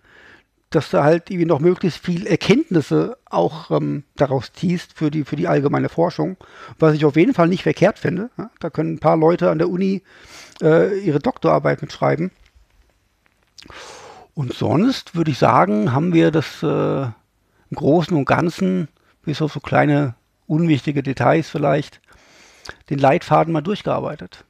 dass 0.70 0.90
du 0.90 1.02
halt 1.02 1.30
irgendwie 1.30 1.46
noch 1.46 1.58
möglichst 1.58 2.04
viel 2.04 2.26
Erkenntnisse 2.26 3.18
auch 3.28 3.72
ähm, 3.72 4.04
daraus 4.16 4.52
ziehst 4.52 4.96
für 4.96 5.10
die, 5.10 5.24
für 5.24 5.36
die 5.36 5.48
allgemeine 5.48 5.88
Forschung, 5.88 6.36
was 6.78 6.94
ich 6.94 7.04
auf 7.04 7.16
jeden 7.16 7.34
Fall 7.34 7.48
nicht 7.48 7.64
verkehrt 7.64 7.98
finde. 7.98 8.30
Da 8.60 8.70
können 8.70 8.94
ein 8.94 9.00
paar 9.00 9.16
Leute 9.16 9.50
an 9.50 9.58
der 9.58 9.68
Uni 9.68 10.02
äh, 10.62 10.98
ihre 11.00 11.18
Doktorarbeit 11.18 11.82
mitschreiben. 11.82 12.30
Und 14.34 14.54
sonst 14.54 15.16
würde 15.16 15.32
ich 15.32 15.38
sagen, 15.38 15.92
haben 15.92 16.14
wir 16.14 16.30
das 16.30 16.62
äh, 16.62 17.02
im 17.02 17.12
Großen 17.74 18.16
und 18.16 18.24
Ganzen, 18.24 18.88
bis 19.24 19.42
auf 19.42 19.52
so 19.52 19.60
kleine 19.60 20.14
unwichtige 20.46 21.02
Details 21.02 21.48
vielleicht, 21.48 22.00
den 22.90 22.98
Leitfaden 22.98 23.52
mal 23.52 23.60
durchgearbeitet. 23.60 24.44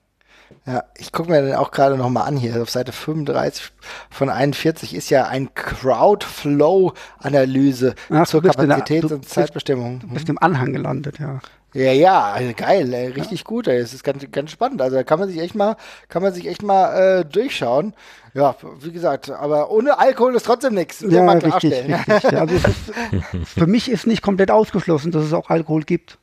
Ja, 0.66 0.84
ich 0.96 1.12
gucke 1.12 1.30
mir 1.30 1.42
dann 1.42 1.54
auch 1.54 1.70
gerade 1.70 1.96
nochmal 1.96 2.26
an 2.28 2.36
hier. 2.36 2.60
Auf 2.62 2.70
Seite 2.70 2.92
35 2.92 3.70
von 4.10 4.28
41 4.28 4.94
ist 4.94 5.08
ja 5.10 5.26
ein 5.26 5.54
Crowdflow-Analyse 5.54 7.94
zur 8.26 8.42
Kapazitäts- 8.42 9.12
und 9.12 9.28
Zeitbestimmung. 9.28 10.00
Du 10.00 10.08
bist 10.08 10.28
im 10.28 10.38
Anhang 10.38 10.72
gelandet, 10.72 11.18
ja. 11.18 11.40
Ja, 11.72 11.92
ja, 11.92 12.36
geil, 12.56 12.92
ey, 12.92 13.06
richtig 13.08 13.40
ja. 13.40 13.44
gut, 13.44 13.68
ey. 13.68 13.78
Es 13.78 13.94
ist 13.94 14.02
ganz, 14.02 14.26
ganz 14.32 14.50
spannend. 14.50 14.82
Also 14.82 14.96
da 14.96 15.04
kann 15.04 15.20
man 15.20 15.28
sich 15.28 15.38
echt 15.38 15.54
mal, 15.54 15.76
kann 16.08 16.22
man 16.22 16.34
sich 16.34 16.48
echt 16.48 16.64
mal 16.64 17.20
äh, 17.20 17.24
durchschauen. 17.24 17.94
Ja, 18.34 18.56
wie 18.80 18.90
gesagt, 18.90 19.30
aber 19.30 19.70
ohne 19.70 19.96
Alkohol 19.98 20.34
ist 20.34 20.46
trotzdem 20.46 20.74
nichts. 20.74 21.00
Ja, 21.00 21.22
mal 21.22 21.38
richtig, 21.38 21.72
richtig. 21.72 22.32
Also 22.32 22.56
ist, 22.56 23.48
für 23.48 23.66
mich 23.66 23.90
ist 23.90 24.06
nicht 24.06 24.22
komplett 24.22 24.50
ausgeschlossen, 24.50 25.12
dass 25.12 25.24
es 25.24 25.32
auch 25.32 25.48
Alkohol 25.48 25.82
gibt. 25.82 26.18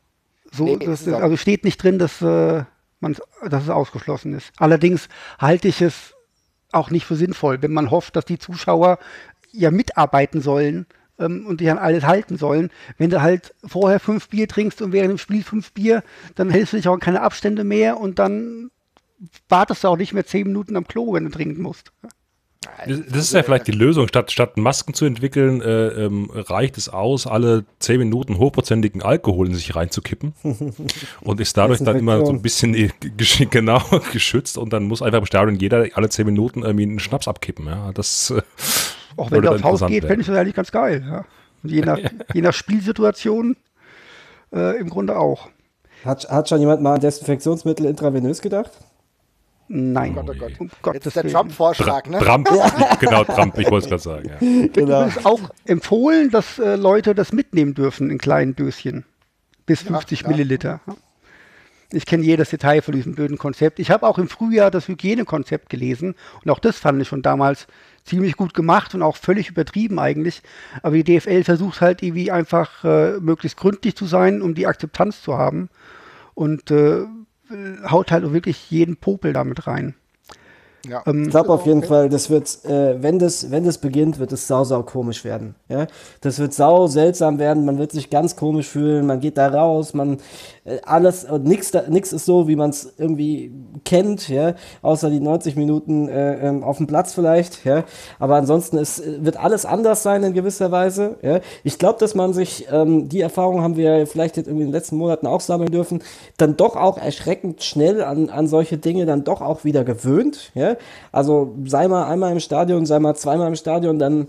So, 0.52 0.66
nee, 0.66 0.78
das, 0.78 1.08
also 1.08 1.38
steht 1.38 1.64
nicht 1.64 1.82
drin, 1.82 2.00
dass, 2.00 2.22
äh, 2.22 2.64
man, 3.00 3.16
dass 3.48 3.64
es 3.64 3.70
ausgeschlossen 3.70 4.34
ist. 4.34 4.52
Allerdings 4.58 5.10
halte 5.40 5.68
ich 5.68 5.82
es 5.82 6.14
auch 6.72 6.90
nicht 6.90 7.06
für 7.06 7.16
sinnvoll, 7.16 7.62
wenn 7.62 7.74
man 7.74 7.92
hofft, 7.92 8.16
dass 8.16 8.26
die 8.26 8.40
Zuschauer 8.40 9.00
ja 9.52 9.72
mitarbeiten 9.72 10.42
sollen 10.42 10.86
ähm, 11.20 11.46
und 11.48 11.62
dich 11.62 11.70
an 11.70 11.78
alles 11.78 12.04
halten 12.06 12.38
sollen. 12.38 12.70
Wenn 12.98 13.10
du 13.10 13.22
halt 13.22 13.54
vorher 13.66 14.00
fünf 14.00 14.30
Bier 14.30 14.48
trinkst 14.48 14.82
und 14.82 14.92
während 14.92 15.12
dem 15.12 15.18
Spiel 15.18 15.44
fünf 15.44 15.72
Bier, 15.74 16.04
dann 16.36 16.50
hältst 16.50 16.74
du 16.74 16.78
dich 16.78 16.88
auch 16.88 16.94
an 16.94 17.00
keine 17.00 17.22
Abstände 17.22 17.64
mehr 17.64 18.00
und 18.00 18.20
dann 18.20 18.70
wartest 19.50 19.84
du 19.84 19.88
auch 19.88 19.98
nicht 19.98 20.14
mehr 20.14 20.26
zehn 20.26 20.48
Minuten 20.48 20.76
am 20.76 20.88
Klo, 20.88 21.14
wenn 21.14 21.26
du 21.26 21.32
trinken 21.32 21.62
musst. 21.62 21.92
Das 22.86 23.20
ist 23.22 23.34
ja 23.34 23.44
vielleicht 23.44 23.68
die 23.68 23.72
Lösung. 23.72 24.08
Statt, 24.08 24.32
statt 24.32 24.58
Masken 24.58 24.94
zu 24.94 25.06
entwickeln, 25.06 25.62
äh, 25.62 25.88
ähm, 25.88 26.30
reicht 26.34 26.78
es 26.78 26.90
aus, 26.90 27.28
alle 27.28 27.66
zehn 27.80 28.00
Minuten 28.00 28.38
hochprozentigen 28.38 29.02
Alkohol 29.02 29.48
in 29.48 29.56
sich 29.56 29.76
reinzukippen 29.76 30.34
und 31.22 31.40
ist 31.40 31.58
dadurch 31.58 31.84
dann 31.84 31.98
immer 31.98 32.26
so 32.26 32.32
ein 32.32 32.42
bisschen 32.42 32.74
genau 33.50 33.82
geschützt 34.14 34.58
und 34.58 34.74
dann 34.74 34.84
muss 34.84 35.02
einfach 35.02 35.20
im 35.20 35.26
Stadion 35.26 35.56
jeder 35.56 35.88
alle 35.94 36.10
zehn 36.10 36.26
Minuten 36.26 36.64
irgendwie 36.64 36.84
einen 36.84 37.00
Schnaps 37.00 37.28
abkippen. 37.28 37.68
Ja, 37.68 37.92
das 37.94 38.32
äh, 38.32 38.42
auch 39.18 39.32
wenn 39.32 39.42
das 39.42 39.64
Haus 39.64 39.86
geht, 39.86 40.06
fände 40.06 40.22
ich 40.22 40.28
das 40.28 40.38
eigentlich 40.38 40.56
ganz 40.56 40.72
geil. 40.72 41.04
Ja. 41.06 41.26
Je 41.64 41.82
nach, 41.82 41.98
je 42.34 42.42
nach 42.42 42.54
Spielsituation 42.54 43.58
äh, 44.54 44.80
im 44.80 44.90
Grunde 44.90 45.18
auch. 45.18 45.50
Hat, 46.06 46.30
hat 46.30 46.48
schon 46.48 46.60
jemand 46.60 46.82
mal 46.82 46.94
an 46.96 47.02
Desinfektionsmittel 47.02 47.86
intravenös 47.86 48.42
gedacht? 48.42 48.72
Nein. 49.70 50.18
Oh 50.18 50.24
Gott, 50.24 50.38
oh 50.40 50.40
Gott. 50.40 50.60
Um 50.60 50.94
Jetzt 50.94 51.08
ist 51.08 51.16
der 51.16 51.28
Trump-Vorschlag, 51.28 52.08
ne? 52.08 52.20
Trump, 52.20 52.50
genau, 53.00 53.24
Trump, 53.26 53.58
ich 53.58 53.70
wollte 53.70 53.86
es 53.86 53.90
gerade 53.90 54.02
sagen. 54.02 54.30
Ja. 54.30 54.68
Genau. 54.74 55.04
Es 55.04 55.18
ist 55.18 55.26
auch 55.26 55.42
empfohlen, 55.66 56.30
dass 56.30 56.60
äh, 56.60 56.76
Leute 56.76 57.16
das 57.16 57.34
mitnehmen 57.34 57.74
dürfen 57.74 58.10
in 58.10 58.18
kleinen 58.18 58.56
Döschen. 58.56 59.06
Bis 59.66 59.82
50 59.82 60.22
ja, 60.22 60.30
Milliliter. 60.30 60.80
Ich 61.92 62.06
kenne 62.06 62.24
jedes 62.24 62.50
Detail 62.50 62.82
von 62.82 62.94
diesem 62.94 63.16
blöden 63.16 63.38
Konzept. 63.38 63.80
Ich 63.80 63.92
habe 63.92 64.08
auch 64.08 64.18
im 64.18 64.28
Frühjahr 64.28 64.72
das 64.72 64.88
Hygienekonzept 64.88 65.70
gelesen 65.70 66.16
und 66.44 66.52
auch 66.52 66.60
das 66.60 66.78
fand 66.78 67.02
ich 67.02 67.08
schon 67.08 67.22
damals 67.22 67.68
ziemlich 68.04 68.36
gut 68.36 68.54
gemacht 68.54 68.94
und 68.96 69.02
auch 69.02 69.16
völlig 69.16 69.50
übertrieben 69.50 70.00
eigentlich. 70.00 70.42
Aber 70.82 70.96
die 70.96 71.04
DFL 71.04 71.44
versucht 71.44 71.82
halt 71.82 72.04
irgendwie 72.04 72.32
einfach 72.32 72.84
äh, 72.84 73.20
möglichst 73.20 73.58
gründlich 73.58 73.96
zu 73.96 74.06
sein, 74.06 74.42
um 74.42 74.54
die 74.54 74.68
Akzeptanz 74.68 75.22
zu 75.22 75.38
haben. 75.38 75.70
Und 76.34 76.72
äh, 76.72 77.06
haut 77.90 78.12
halt 78.12 78.32
wirklich 78.32 78.70
jeden 78.72 78.98
Popel 78.98 79.34
damit 79.34 79.68
rein. 79.68 79.96
Ja. 80.88 81.04
Ähm, 81.06 81.24
ich 81.24 81.30
glaube 81.30 81.50
auf 81.50 81.66
jeden 81.66 81.84
Fall, 81.84 82.10
das 82.10 82.30
wird, 82.30 82.64
äh, 82.66 83.02
wenn 83.02 83.20
das, 83.20 83.52
wenn 83.52 83.64
das 83.66 83.78
beginnt, 83.78 84.20
wird 84.20 84.32
es 84.32 84.48
sau, 84.48 84.64
sau 84.64 84.84
komisch 84.84 85.24
werden. 85.24 85.56
Ja? 85.70 85.88
Das 86.22 86.40
wird 86.40 86.54
sau 86.54 86.88
seltsam 86.88 87.40
werden, 87.40 87.66
man 87.66 87.78
wird 87.78 87.92
sich 87.92 88.10
ganz 88.10 88.36
komisch 88.36 88.68
fühlen, 88.68 89.06
man 89.06 89.20
geht 89.20 89.38
da 89.38 89.48
raus, 89.48 89.94
man, 89.94 90.14
äh, 90.14 90.18
alles, 90.84 91.26
und 91.26 91.46
nix, 91.46 91.72
nix 91.88 92.12
ist 92.12 92.26
so, 92.26 92.48
wie 92.48 92.56
man 92.56 92.72
es 92.72 92.94
irgendwie 92.98 93.52
kennt, 93.86 94.28
ja, 94.28 94.56
außer 94.82 95.10
die 95.10 95.20
90 95.20 95.56
Minuten 95.56 96.10
äh, 96.10 96.48
ähm, 96.48 96.64
auf 96.64 96.78
dem 96.78 96.88
Platz 96.88 97.14
vielleicht, 97.14 97.64
ja, 97.66 97.84
aber 98.20 98.36
ansonsten 98.36 98.78
ist, 98.78 99.02
wird 99.24 99.38
alles 99.38 99.66
anders 99.66 100.04
sein 100.04 100.24
in 100.24 100.34
gewisser 100.34 100.72
Weise, 100.72 101.18
ja. 101.22 101.40
Ich 101.64 101.80
glaube, 101.80 102.00
dass 102.00 102.16
man 102.16 102.34
sich, 102.34 102.68
ähm, 102.72 103.08
die 103.10 103.22
Erfahrung 103.22 103.62
haben 103.62 103.78
wir 103.78 104.08
vielleicht 104.08 104.38
jetzt 104.38 104.48
irgendwie 104.48 104.64
in 104.64 104.70
den 104.70 104.74
letzten 104.74 104.98
Monaten 104.98 105.28
auch 105.28 105.42
sammeln 105.42 105.72
dürfen, 105.72 106.04
dann 106.38 106.58
doch 106.58 106.76
auch 106.76 106.98
erschreckend 106.98 107.64
schnell 107.64 108.04
an, 108.04 108.30
an 108.30 108.48
solche 108.48 108.78
Dinge 108.78 109.06
dann 109.06 109.24
doch 109.24 109.42
auch 109.42 109.64
wieder 109.64 109.84
gewöhnt, 109.84 110.52
ja. 110.54 110.76
Also 111.12 111.56
sei 111.66 111.88
mal 111.88 112.08
einmal 112.08 112.32
im 112.32 112.40
Stadion, 112.40 112.86
sei 112.86 113.00
mal 113.00 113.16
zweimal 113.16 113.48
im 113.48 113.56
Stadion, 113.56 114.00
dann 114.00 114.28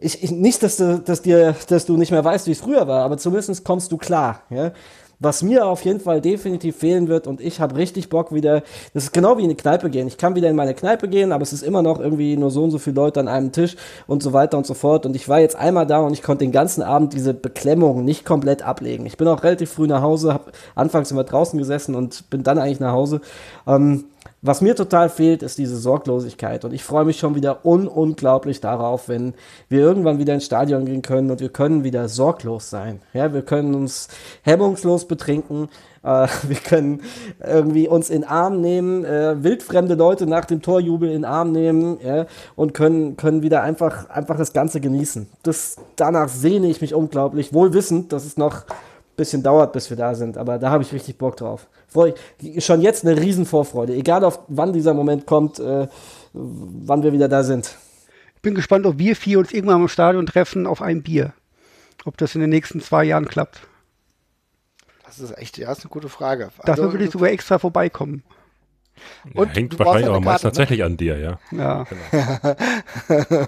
ich, 0.00 0.22
ich, 0.24 0.30
nicht, 0.30 0.62
dass 0.62 0.76
du, 0.78 0.98
dass, 0.98 1.22
dir, 1.22 1.54
dass 1.68 1.84
du 1.84 1.96
nicht 1.96 2.10
mehr 2.10 2.24
weißt, 2.24 2.46
wie 2.46 2.52
es 2.52 2.60
früher 2.60 2.88
war, 2.88 3.04
aber 3.04 3.18
zumindest 3.18 3.64
kommst 3.64 3.92
du 3.92 3.98
klar. 3.98 4.42
Ja? 4.48 4.72
Was 5.22 5.42
mir 5.42 5.66
auf 5.66 5.84
jeden 5.84 6.00
Fall 6.00 6.22
definitiv 6.22 6.76
fehlen 6.76 7.06
wird 7.06 7.26
und 7.26 7.42
ich 7.42 7.60
habe 7.60 7.76
richtig 7.76 8.08
Bock 8.08 8.32
wieder, 8.32 8.62
das 8.94 9.04
ist 9.04 9.12
genau 9.12 9.36
wie 9.36 9.42
in 9.42 9.48
eine 9.48 9.54
Kneipe 9.54 9.90
gehen. 9.90 10.08
Ich 10.08 10.16
kann 10.16 10.34
wieder 10.34 10.48
in 10.48 10.56
meine 10.56 10.72
Kneipe 10.72 11.08
gehen, 11.08 11.30
aber 11.30 11.42
es 11.42 11.52
ist 11.52 11.62
immer 11.62 11.82
noch 11.82 12.00
irgendwie 12.00 12.38
nur 12.38 12.50
so 12.50 12.64
und 12.64 12.70
so 12.70 12.78
viele 12.78 12.96
Leute 12.96 13.20
an 13.20 13.28
einem 13.28 13.52
Tisch 13.52 13.76
und 14.06 14.22
so 14.22 14.32
weiter 14.32 14.56
und 14.56 14.66
so 14.66 14.72
fort. 14.72 15.04
Und 15.04 15.14
ich 15.14 15.28
war 15.28 15.38
jetzt 15.38 15.56
einmal 15.56 15.86
da 15.86 15.98
und 15.98 16.14
ich 16.14 16.22
konnte 16.22 16.46
den 16.46 16.52
ganzen 16.52 16.82
Abend 16.82 17.12
diese 17.12 17.34
Beklemmung 17.34 18.02
nicht 18.02 18.24
komplett 18.24 18.62
ablegen. 18.62 19.04
Ich 19.04 19.18
bin 19.18 19.28
auch 19.28 19.44
relativ 19.44 19.70
früh 19.70 19.86
nach 19.86 20.00
Hause, 20.00 20.32
habe 20.32 20.52
anfangs 20.74 21.10
immer 21.10 21.24
draußen 21.24 21.58
gesessen 21.58 21.94
und 21.94 22.30
bin 22.30 22.42
dann 22.42 22.58
eigentlich 22.58 22.80
nach 22.80 22.92
Hause. 22.92 23.20
Ähm, 23.66 24.06
was 24.42 24.62
mir 24.62 24.74
total 24.74 25.10
fehlt, 25.10 25.42
ist 25.42 25.58
diese 25.58 25.76
Sorglosigkeit. 25.76 26.64
Und 26.64 26.72
ich 26.72 26.82
freue 26.82 27.04
mich 27.04 27.18
schon 27.18 27.34
wieder 27.34 27.64
un 27.66 27.86
unglaublich 27.86 28.60
darauf, 28.60 29.08
wenn 29.08 29.34
wir 29.68 29.80
irgendwann 29.80 30.18
wieder 30.18 30.32
ins 30.32 30.46
Stadion 30.46 30.86
gehen 30.86 31.02
können 31.02 31.30
und 31.30 31.40
wir 31.40 31.50
können 31.50 31.84
wieder 31.84 32.08
sorglos 32.08 32.70
sein. 32.70 33.02
Ja, 33.12 33.34
wir 33.34 33.42
können 33.42 33.74
uns 33.74 34.08
hemmungslos 34.42 35.06
betrinken. 35.06 35.68
Äh, 36.02 36.26
wir 36.48 36.56
können 36.56 37.02
irgendwie 37.38 37.86
uns 37.86 38.08
in 38.08 38.24
Arm 38.24 38.62
nehmen, 38.62 39.04
äh, 39.04 39.42
wildfremde 39.42 39.94
Leute 39.94 40.26
nach 40.26 40.46
dem 40.46 40.62
Torjubel 40.62 41.10
in 41.10 41.26
Arm 41.26 41.52
nehmen 41.52 41.98
ja, 42.02 42.26
und 42.56 42.72
können, 42.72 43.18
können 43.18 43.42
wieder 43.42 43.62
einfach, 43.62 44.08
einfach 44.08 44.38
das 44.38 44.54
Ganze 44.54 44.80
genießen. 44.80 45.28
Das, 45.42 45.76
danach 45.96 46.28
sehne 46.28 46.68
ich 46.68 46.80
mich 46.80 46.94
unglaublich, 46.94 47.52
wohl 47.52 47.74
wissend, 47.74 48.12
dass 48.12 48.24
es 48.24 48.38
noch 48.38 48.64
bisschen 49.20 49.42
dauert, 49.42 49.72
bis 49.72 49.90
wir 49.90 49.96
da 49.96 50.14
sind. 50.14 50.36
Aber 50.36 50.58
da 50.58 50.70
habe 50.70 50.82
ich 50.82 50.92
richtig 50.92 51.16
Bock 51.18 51.36
drauf. 51.36 51.68
Freu, 51.86 52.12
schon 52.58 52.80
jetzt 52.80 53.06
eine 53.06 53.20
Riesenvorfreude. 53.20 53.94
Egal, 53.94 54.24
auf 54.24 54.40
wann 54.48 54.72
dieser 54.72 54.94
Moment 54.94 55.26
kommt, 55.26 55.60
äh, 55.60 55.86
wann 56.32 57.02
wir 57.02 57.12
wieder 57.12 57.28
da 57.28 57.42
sind. 57.44 57.76
Ich 58.34 58.42
bin 58.42 58.54
gespannt, 58.54 58.86
ob 58.86 58.98
wir 58.98 59.14
vier 59.14 59.38
uns 59.38 59.52
irgendwann 59.52 59.82
im 59.82 59.88
Stadion 59.88 60.26
treffen 60.26 60.66
auf 60.66 60.82
ein 60.82 61.02
Bier. 61.02 61.32
Ob 62.04 62.16
das 62.16 62.34
in 62.34 62.40
den 62.40 62.50
nächsten 62.50 62.80
zwei 62.80 63.04
Jahren 63.04 63.26
klappt. 63.26 63.60
Das 65.04 65.18
ist 65.20 65.36
echt, 65.36 65.58
ja, 65.58 65.70
ist 65.70 65.82
eine 65.82 65.90
gute 65.90 66.08
Frage. 66.08 66.50
Also, 66.58 66.62
Dafür 66.64 66.92
würde 66.92 67.04
ich 67.04 67.10
sogar 67.10 67.30
extra 67.30 67.58
vorbeikommen. 67.58 68.22
Und 69.34 69.48
ja, 69.48 69.54
hängt 69.54 69.78
wahrscheinlich 69.78 70.08
aber 70.08 70.20
meist 70.20 70.44
ne? 70.44 70.50
tatsächlich 70.50 70.82
an 70.84 70.96
dir, 70.96 71.18
ja. 71.18 71.38
Ja. 71.50 71.84
Genau. 71.84 72.54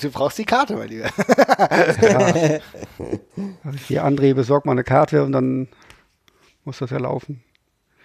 du 0.00 0.10
brauchst 0.10 0.38
die 0.38 0.44
Karte, 0.44 0.76
mein 0.76 0.88
Lieber. 0.88 1.08
ja. 2.02 2.60
Hier, 3.86 4.04
André, 4.04 4.34
besorg 4.34 4.66
mal 4.66 4.72
eine 4.72 4.84
Karte 4.84 5.22
und 5.22 5.32
dann 5.32 5.68
muss 6.64 6.78
das 6.78 6.90
ja 6.90 6.98
laufen. 6.98 7.42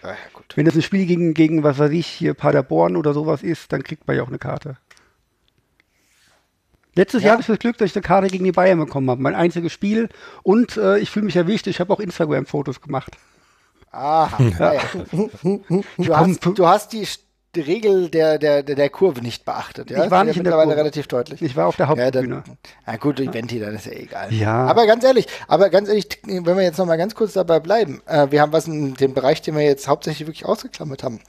Ja, 0.04 0.16
Wenn 0.56 0.66
das 0.66 0.76
ein 0.76 0.82
Spiel 0.82 1.06
gegen, 1.06 1.34
gegen, 1.34 1.64
was 1.64 1.78
weiß 1.78 1.92
ich, 1.92 2.08
hier 2.08 2.34
Paderborn 2.34 2.96
oder 2.96 3.14
sowas 3.14 3.44
ist, 3.44 3.72
dann 3.72 3.84
kriegt 3.84 4.08
man 4.08 4.18
ja 4.18 4.24
auch 4.24 4.30
eine 4.30 4.40
Karte. 4.40 4.78
Letztes 6.96 7.22
ja. 7.22 7.28
Jahr 7.28 7.34
hatte 7.38 7.42
ich 7.42 7.48
das 7.48 7.60
Glück, 7.60 7.78
dass 7.78 7.92
ich 7.92 7.96
eine 7.96 8.02
Karte 8.02 8.28
gegen 8.28 8.44
die 8.44 8.52
Bayern 8.52 8.80
bekommen 8.80 9.10
habe. 9.10 9.22
Mein 9.22 9.36
einziges 9.36 9.72
Spiel. 9.72 10.10
Und 10.44 10.78
äh, 10.78 10.98
ich 11.00 11.10
fühle 11.10 11.26
mich 11.26 11.36
erwischt, 11.36 11.68
ich 11.68 11.80
habe 11.80 11.94
auch 11.94 12.00
Instagram-Fotos 12.00 12.82
gemacht. 12.82 13.18
Aha. 13.92 14.38
Ja. 15.44 15.74
Du, 15.98 16.16
hast, 16.16 16.46
du 16.46 16.68
hast 16.68 16.94
die, 16.94 17.08
die 17.56 17.62
Regel 17.62 18.10
der, 18.10 18.38
der, 18.38 18.64
der 18.64 18.90
Kurve 18.90 19.22
nicht 19.22 19.46
beachtet. 19.46 19.90
Ja? 19.90 20.06
Ich 20.06 20.12
war 20.12 20.24
nicht 20.24 20.44
der 20.44 20.54
Kurve. 20.54 20.76
relativ 20.76 21.08
deutlich. 21.08 21.42
Ich 21.42 21.56
war 21.56 21.68
auf 21.68 21.76
der 21.76 21.88
Hauptbühne. 21.88 22.44
Ja, 22.48 22.54
na 22.86 22.98
gut, 22.98 23.20
Eventi, 23.20 23.60
dann 23.60 23.76
ist 23.76 23.86
ja 23.86 23.92
egal. 23.92 24.34
Ja. 24.34 24.66
Aber 24.66 24.86
ganz 24.88 25.04
ehrlich, 25.04 25.28
aber 25.48 25.70
ganz 25.70 25.90
ehrlich, 25.90 26.08
wenn 26.26 26.46
wir 26.46 26.64
jetzt 26.64 26.78
noch 26.78 26.86
mal 26.86 26.98
ganz 26.98 27.16
kurz 27.16 27.34
dabei 27.34 27.60
bleiben, 27.60 28.02
äh, 28.06 28.28
wir 28.30 28.42
haben 28.42 28.54
was 28.54 28.68
in 28.68 28.94
dem 28.96 29.14
Bereich, 29.14 29.42
den 29.42 29.56
wir 29.56 29.64
jetzt 29.64 29.88
hauptsächlich 29.88 30.28
wirklich 30.28 30.46
ausgeklammert 30.46 31.04
haben 31.04 31.20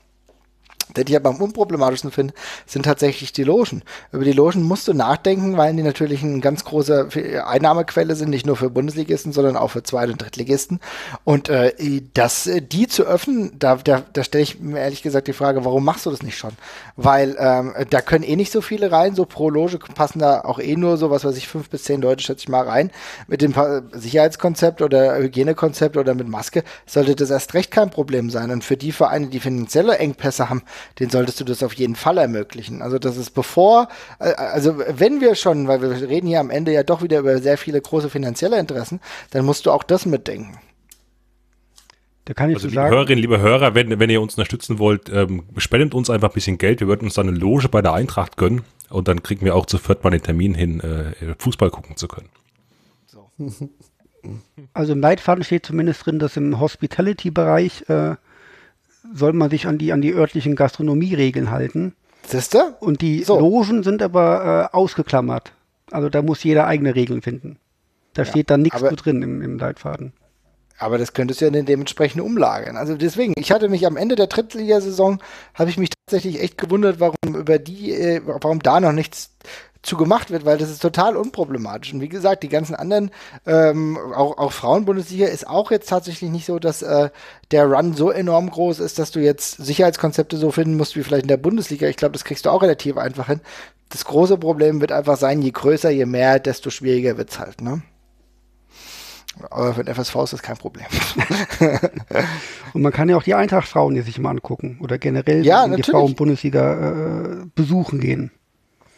den 0.96 1.06
ich 1.08 1.16
aber 1.16 1.30
am 1.30 1.36
unproblematischsten 1.36 2.10
finde, 2.10 2.34
sind 2.66 2.84
tatsächlich 2.84 3.32
die 3.32 3.44
Logen. 3.44 3.82
Über 4.12 4.24
die 4.24 4.32
Logen 4.32 4.62
musst 4.62 4.88
du 4.88 4.94
nachdenken, 4.94 5.56
weil 5.56 5.74
die 5.74 5.82
natürlich 5.82 6.22
eine 6.22 6.40
ganz 6.40 6.64
große 6.64 7.08
Einnahmequelle 7.44 8.16
sind, 8.16 8.30
nicht 8.30 8.46
nur 8.46 8.56
für 8.56 8.70
Bundesligisten, 8.70 9.32
sondern 9.32 9.56
auch 9.56 9.68
für 9.68 9.82
Zweit- 9.82 10.10
und 10.10 10.22
Drittligisten. 10.22 10.80
Und 11.24 11.48
äh, 11.48 11.72
das, 12.14 12.46
äh, 12.46 12.62
die 12.62 12.86
zu 12.86 13.04
öffnen, 13.04 13.52
da, 13.58 13.76
da, 13.76 14.02
da 14.12 14.24
stelle 14.24 14.44
ich 14.44 14.60
mir 14.60 14.80
ehrlich 14.80 15.02
gesagt 15.02 15.28
die 15.28 15.32
Frage, 15.32 15.64
warum 15.64 15.84
machst 15.84 16.06
du 16.06 16.10
das 16.10 16.22
nicht 16.22 16.36
schon? 16.36 16.52
Weil 16.96 17.36
ähm, 17.38 17.74
da 17.90 18.00
können 18.00 18.24
eh 18.24 18.36
nicht 18.36 18.52
so 18.52 18.60
viele 18.60 18.92
rein, 18.92 19.14
so 19.14 19.24
pro 19.24 19.50
Loge 19.50 19.78
passen 19.78 20.18
da 20.18 20.42
auch 20.42 20.58
eh 20.58 20.76
nur 20.76 20.96
so, 20.96 21.10
was 21.10 21.24
weiß 21.24 21.36
ich, 21.36 21.48
fünf 21.48 21.70
bis 21.70 21.84
zehn 21.84 22.02
Leute, 22.02 22.22
schätze 22.22 22.42
ich 22.42 22.48
mal, 22.48 22.66
rein. 22.66 22.90
Mit 23.26 23.42
dem 23.42 23.54
Sicherheitskonzept 23.92 24.82
oder 24.82 25.18
Hygienekonzept 25.18 25.96
oder 25.96 26.14
mit 26.14 26.28
Maske 26.28 26.64
sollte 26.86 27.16
das 27.16 27.30
erst 27.30 27.54
recht 27.54 27.70
kein 27.70 27.90
Problem 27.90 28.30
sein. 28.30 28.50
Und 28.50 28.64
für 28.64 28.76
die 28.76 28.92
Vereine, 28.92 29.28
die 29.28 29.40
finanzielle 29.40 29.98
Engpässe 29.98 30.48
haben, 30.48 30.62
den 30.98 31.10
solltest 31.10 31.40
du 31.40 31.44
das 31.44 31.62
auf 31.62 31.74
jeden 31.74 31.96
Fall 31.96 32.18
ermöglichen. 32.18 32.82
Also 32.82 32.98
das 32.98 33.16
ist 33.16 33.30
bevor, 33.30 33.88
äh, 34.18 34.32
also 34.34 34.78
wenn 34.78 35.20
wir 35.20 35.34
schon, 35.34 35.68
weil 35.68 35.82
wir 35.82 36.08
reden 36.08 36.26
hier 36.26 36.40
am 36.40 36.50
Ende 36.50 36.72
ja 36.72 36.82
doch 36.82 37.02
wieder 37.02 37.20
über 37.20 37.38
sehr 37.38 37.58
viele 37.58 37.80
große 37.80 38.10
finanzielle 38.10 38.58
Interessen, 38.58 39.00
dann 39.30 39.44
musst 39.44 39.66
du 39.66 39.70
auch 39.70 39.82
das 39.82 40.06
mitdenken. 40.06 40.58
Da 42.24 42.34
kann 42.34 42.50
ich 42.50 42.56
also, 42.56 42.68
so 42.68 42.70
liebe 42.70 42.82
sagen. 42.82 42.94
Hörerinnen, 42.94 43.18
liebe 43.18 43.40
Hörer, 43.40 43.74
wenn, 43.74 43.98
wenn 43.98 44.10
ihr 44.10 44.20
uns 44.20 44.34
unterstützen 44.34 44.78
wollt, 44.78 45.08
ähm, 45.08 45.44
spendet 45.56 45.94
uns 45.94 46.08
einfach 46.08 46.30
ein 46.30 46.34
bisschen 46.34 46.58
Geld. 46.58 46.80
Wir 46.80 46.86
würden 46.86 47.04
uns 47.04 47.14
dann 47.14 47.28
eine 47.28 47.36
Loge 47.36 47.68
bei 47.68 47.82
der 47.82 47.94
Eintracht 47.94 48.36
gönnen 48.36 48.62
und 48.90 49.08
dann 49.08 49.22
kriegen 49.22 49.44
wir 49.44 49.56
auch 49.56 49.66
zu 49.66 49.78
viert 49.78 50.04
mal 50.04 50.10
den 50.10 50.22
Termin 50.22 50.54
hin, 50.54 50.80
äh, 50.80 51.34
Fußball 51.38 51.70
gucken 51.70 51.96
zu 51.96 52.08
können. 52.08 52.28
So. 53.06 53.30
Also 54.72 54.92
im 54.92 55.00
Leitfaden 55.00 55.42
steht 55.42 55.66
zumindest 55.66 56.06
drin, 56.06 56.20
dass 56.20 56.36
im 56.36 56.60
Hospitality-Bereich 56.60 57.88
äh, 57.88 58.14
soll 59.14 59.32
man 59.32 59.50
sich 59.50 59.66
an 59.66 59.78
die, 59.78 59.92
an 59.92 60.02
die 60.02 60.14
örtlichen 60.14 60.56
Gastronomieregeln 60.56 61.50
halten. 61.50 61.94
Siehste? 62.26 62.74
Und 62.80 63.00
die 63.00 63.24
so. 63.24 63.38
Logen 63.38 63.82
sind 63.82 64.02
aber 64.02 64.70
äh, 64.72 64.76
ausgeklammert. 64.76 65.52
Also 65.90 66.08
da 66.08 66.22
muss 66.22 66.44
jeder 66.44 66.66
eigene 66.66 66.94
Regeln 66.94 67.22
finden. 67.22 67.58
Da 68.14 68.22
ja, 68.22 68.30
steht 68.30 68.50
dann 68.50 68.62
nichts 68.62 68.80
drin 68.80 69.22
im, 69.22 69.42
im 69.42 69.58
Leitfaden. 69.58 70.12
Aber 70.78 70.98
das 70.98 71.12
könntest 71.12 71.40
du 71.40 71.44
ja 71.44 71.50
dann 71.50 71.66
dementsprechend 71.66 72.22
umlagern. 72.22 72.76
Also 72.76 72.96
deswegen, 72.96 73.34
ich 73.36 73.52
hatte 73.52 73.68
mich 73.68 73.86
am 73.86 73.96
Ende 73.96 74.16
der 74.16 74.26
Drittligasaison, 74.26 75.20
habe 75.54 75.70
ich 75.70 75.78
mich 75.78 75.90
tatsächlich 75.90 76.42
echt 76.42 76.58
gewundert, 76.58 76.98
warum 76.98 77.36
über 77.36 77.58
die, 77.58 77.92
äh, 77.92 78.20
warum 78.24 78.60
da 78.60 78.80
noch 78.80 78.92
nichts 78.92 79.30
zu 79.82 79.96
gemacht 79.96 80.30
wird, 80.30 80.44
weil 80.44 80.58
das 80.58 80.70
ist 80.70 80.80
total 80.80 81.16
unproblematisch. 81.16 81.92
Und 81.92 82.00
wie 82.00 82.08
gesagt, 82.08 82.44
die 82.44 82.48
ganzen 82.48 82.74
anderen, 82.74 83.10
ähm, 83.46 83.98
auch, 84.14 84.38
auch 84.38 84.52
Frauenbundesliga 84.52 85.26
ist 85.26 85.46
auch 85.46 85.70
jetzt 85.72 85.88
tatsächlich 85.88 86.30
nicht 86.30 86.46
so, 86.46 86.60
dass 86.60 86.82
äh, 86.82 87.10
der 87.50 87.66
Run 87.66 87.94
so 87.94 88.10
enorm 88.10 88.48
groß 88.48 88.78
ist, 88.78 88.98
dass 89.00 89.10
du 89.10 89.20
jetzt 89.20 89.56
Sicherheitskonzepte 89.56 90.36
so 90.36 90.52
finden 90.52 90.76
musst 90.76 90.94
wie 90.94 91.02
vielleicht 91.02 91.24
in 91.24 91.28
der 91.28 91.36
Bundesliga. 91.36 91.88
Ich 91.88 91.96
glaube, 91.96 92.12
das 92.12 92.24
kriegst 92.24 92.46
du 92.46 92.50
auch 92.50 92.62
relativ 92.62 92.96
einfach 92.96 93.26
hin. 93.26 93.40
Das 93.88 94.04
große 94.04 94.38
Problem 94.38 94.80
wird 94.80 94.92
einfach 94.92 95.16
sein, 95.16 95.42
je 95.42 95.50
größer, 95.50 95.90
je 95.90 96.06
mehr, 96.06 96.38
desto 96.38 96.70
schwieriger 96.70 97.18
wird's 97.18 97.38
halt, 97.38 97.60
ne? 97.60 97.82
Aber 99.50 99.74
für 99.74 99.84
den 99.84 99.94
FSV 99.94 100.16
ist 100.16 100.32
das 100.34 100.42
kein 100.42 100.56
Problem. 100.56 100.86
Und 102.74 102.82
man 102.82 102.92
kann 102.92 103.08
ja 103.08 103.16
auch 103.16 103.22
die 103.22 103.34
Eintracht-Frauen 103.34 104.00
sich 104.02 104.18
mal 104.18 104.30
angucken 104.30 104.78
oder 104.80 104.98
generell 104.98 105.44
ja, 105.44 105.66
die 105.66 105.82
Frauen-Bundesliga 105.82 107.42
äh, 107.42 107.46
besuchen 107.54 107.98
gehen. 107.98 108.30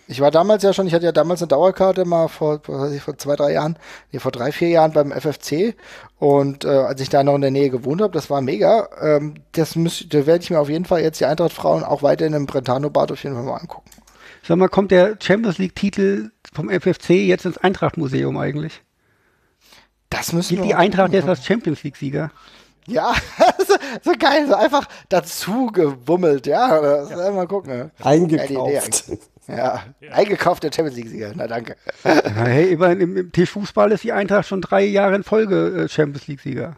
Ich 0.06 0.20
war 0.20 0.30
damals 0.30 0.62
ja 0.62 0.72
schon, 0.72 0.86
ich 0.86 0.94
hatte 0.94 1.06
ja 1.06 1.12
damals 1.12 1.40
eine 1.40 1.48
Dauerkarte 1.48 2.04
mal 2.04 2.28
vor, 2.28 2.60
was 2.66 2.80
weiß 2.82 2.92
ich, 2.92 3.02
vor 3.02 3.16
zwei, 3.16 3.36
drei 3.36 3.52
Jahren, 3.52 3.78
nee, 4.12 4.18
vor 4.18 4.32
drei, 4.32 4.52
vier 4.52 4.68
Jahren 4.68 4.92
beim 4.92 5.12
FFC. 5.12 5.76
Und 6.18 6.64
äh, 6.64 6.68
als 6.68 7.00
ich 7.00 7.08
da 7.08 7.24
noch 7.24 7.34
in 7.36 7.40
der 7.40 7.50
Nähe 7.50 7.70
gewohnt 7.70 8.02
habe, 8.02 8.12
das 8.12 8.28
war 8.28 8.42
mega. 8.42 8.88
Ähm, 9.00 9.34
das 9.52 9.72
da 9.74 10.26
werde 10.26 10.42
ich 10.42 10.50
mir 10.50 10.60
auf 10.60 10.68
jeden 10.68 10.84
Fall 10.84 11.00
jetzt 11.00 11.20
die 11.20 11.26
Eintracht-Frauen 11.26 11.84
auch 11.84 12.02
weiterhin 12.02 12.34
im 12.34 12.46
Brentano-Bad 12.46 13.12
auf 13.12 13.22
jeden 13.22 13.34
Fall 13.34 13.44
mal 13.44 13.56
angucken. 13.56 13.90
Sag 14.46 14.58
mal, 14.58 14.68
kommt 14.68 14.90
der 14.90 15.16
Champions 15.20 15.56
League-Titel 15.56 16.30
vom 16.52 16.68
FFC 16.68 17.10
jetzt 17.10 17.46
ins 17.46 17.56
Eintracht-Museum 17.56 18.36
eigentlich? 18.36 18.82
Das 20.10 20.34
müssen 20.34 20.56
Gilt 20.56 20.68
die 20.68 20.74
Eintracht 20.74 21.14
jetzt 21.14 21.28
als 21.28 21.44
Champions 21.46 21.82
League-Sieger? 21.82 22.30
Ja, 22.86 23.14
so, 23.66 23.74
so, 24.02 24.12
geil, 24.18 24.46
so 24.46 24.54
einfach 24.54 24.86
dazu 25.08 25.66
gewummelt, 25.66 26.46
ja. 26.46 26.80
Das 26.80 27.10
ja. 27.10 27.30
Mal 27.30 27.46
gucken. 27.46 27.76
Ne? 27.76 27.90
Eingekauft. 28.02 29.04
Ja, 29.46 29.84
ja. 30.00 30.10
eingekauft 30.10 30.62
der 30.62 30.70
Champions 30.72 30.96
League-Sieger. 30.96 31.32
Na 31.34 31.46
danke. 31.46 31.76
Ja, 32.04 32.12
hey, 32.44 32.72
immerhin 32.72 33.00
im, 33.00 33.16
im 33.16 33.32
Tischfußball 33.32 33.92
ist 33.92 34.04
die 34.04 34.12
Eintracht 34.12 34.48
schon 34.48 34.60
drei 34.60 34.84
Jahre 34.84 35.14
in 35.14 35.22
Folge 35.22 35.84
äh, 35.84 35.88
Champions 35.88 36.26
League-Sieger. 36.26 36.76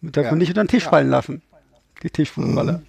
Darf 0.00 0.30
man 0.30 0.38
nicht 0.38 0.48
unter 0.48 0.64
den 0.64 0.68
Tisch 0.68 0.84
fallen 0.84 1.10
lassen. 1.10 1.42
Die 2.02 2.10
Tischfußballer. 2.10 2.78
Mhm. 2.78 2.86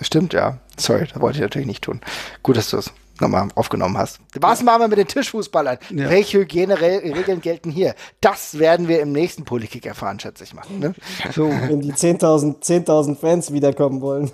Stimmt, 0.00 0.32
ja. 0.32 0.58
Sorry, 0.78 1.06
das 1.06 1.20
wollte 1.20 1.38
ich 1.38 1.42
natürlich 1.42 1.66
nicht 1.66 1.84
tun. 1.84 2.00
Gut, 2.42 2.56
dass 2.56 2.70
du 2.70 2.78
es 2.78 2.92
nochmal 3.22 3.48
aufgenommen 3.54 3.96
hast. 3.96 4.20
Was 4.34 4.62
machen 4.62 4.82
wir 4.82 4.88
mit 4.88 4.98
den 4.98 5.08
Tischfußballern? 5.08 5.78
Ja. 5.90 6.10
Welche 6.10 6.40
Hygieneregeln 6.40 7.40
gelten 7.40 7.70
hier? 7.70 7.94
Das 8.20 8.58
werden 8.58 8.88
wir 8.88 9.00
im 9.00 9.12
nächsten 9.12 9.44
Politik 9.44 9.86
erfahren, 9.86 10.20
schätze 10.20 10.44
ich 10.44 10.52
mal. 10.52 10.64
Ne? 10.68 10.94
So, 11.32 11.48
wenn 11.48 11.80
die 11.80 11.92
10.000 11.92 12.60
10 12.60 13.16
Fans 13.16 13.52
wiederkommen 13.52 14.00
wollen. 14.00 14.30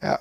Ja. 0.00 0.18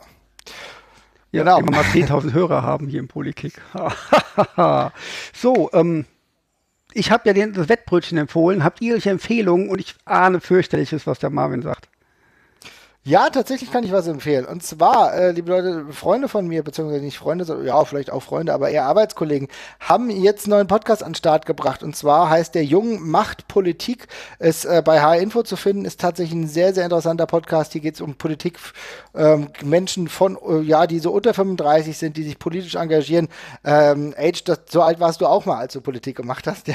Ja, 1.31 1.43
genau. 1.43 1.57
Wenn 1.57 1.65
wir 1.65 1.71
mal 1.71 1.83
10.000 1.83 2.33
Hörer 2.33 2.63
haben 2.63 2.87
hier 2.87 2.99
im 2.99 3.07
Politik. 3.07 3.61
so, 5.33 5.69
ähm, 5.73 6.05
ich 6.93 7.11
habe 7.11 7.27
ja 7.27 7.33
den, 7.33 7.53
das 7.53 7.69
Wettbrötchen 7.69 8.17
empfohlen. 8.17 8.63
Habt 8.63 8.81
ihr 8.81 8.93
welche 8.93 9.11
Empfehlungen? 9.11 9.69
Und 9.69 9.79
ich 9.79 9.95
ahne 10.05 10.41
fürchterliches, 10.41 11.05
was 11.05 11.19
der 11.19 11.29
Marvin 11.29 11.61
sagt. 11.61 11.87
Ja, 13.05 13.29
tatsächlich 13.29 13.71
kann 13.71 13.85
ich 13.85 13.93
was 13.93 14.07
empfehlen. 14.07 14.45
Und 14.45 14.61
zwar, 14.61 15.13
äh, 15.13 15.31
liebe 15.31 15.49
Leute, 15.49 15.85
Freunde 15.93 16.27
von 16.27 16.45
mir, 16.45 16.63
beziehungsweise 16.63 17.01
nicht 17.01 17.17
Freunde, 17.17 17.45
sondern 17.45 17.65
ja, 17.65 17.83
vielleicht 17.85 18.11
auch 18.11 18.21
Freunde, 18.21 18.53
aber 18.53 18.69
eher 18.69 18.85
Arbeitskollegen, 18.87 19.47
haben 19.79 20.09
jetzt 20.09 20.45
einen 20.45 20.51
neuen 20.51 20.67
Podcast 20.67 21.01
an 21.01 21.11
den 21.11 21.15
Start 21.15 21.45
gebracht. 21.45 21.81
Und 21.81 21.95
zwar 21.95 22.29
heißt 22.29 22.53
der 22.55 22.65
Jung 22.65 23.01
macht 23.07 23.47
Politik. 23.47 24.07
Ist 24.37 24.65
äh, 24.65 24.81
bei 24.83 25.01
H-Info 25.01 25.43
zu 25.43 25.55
finden, 25.55 25.85
ist 25.85 26.01
tatsächlich 26.01 26.37
ein 26.37 26.47
sehr, 26.49 26.73
sehr 26.73 26.83
interessanter 26.83 27.25
Podcast. 27.25 27.71
Hier 27.71 27.79
geht 27.79 27.95
es 27.95 28.01
um 28.01 28.15
Politik, 28.15 28.59
ähm, 29.15 29.47
Menschen 29.63 30.09
von, 30.09 30.37
äh, 30.47 30.59
ja, 30.59 30.85
die 30.85 30.99
so 30.99 31.11
unter 31.11 31.33
35 31.33 31.97
sind, 31.97 32.17
die 32.17 32.23
sich 32.23 32.37
politisch 32.37 32.75
engagieren. 32.75 33.29
Ähm, 33.63 34.13
Age, 34.17 34.43
das, 34.43 34.59
so 34.69 34.81
alt 34.81 34.99
warst 34.99 35.21
du 35.21 35.25
auch 35.25 35.45
mal, 35.45 35.57
als 35.57 35.71
du 35.71 35.79
Politik 35.79 36.17
gemacht 36.17 36.47
hast. 36.47 36.67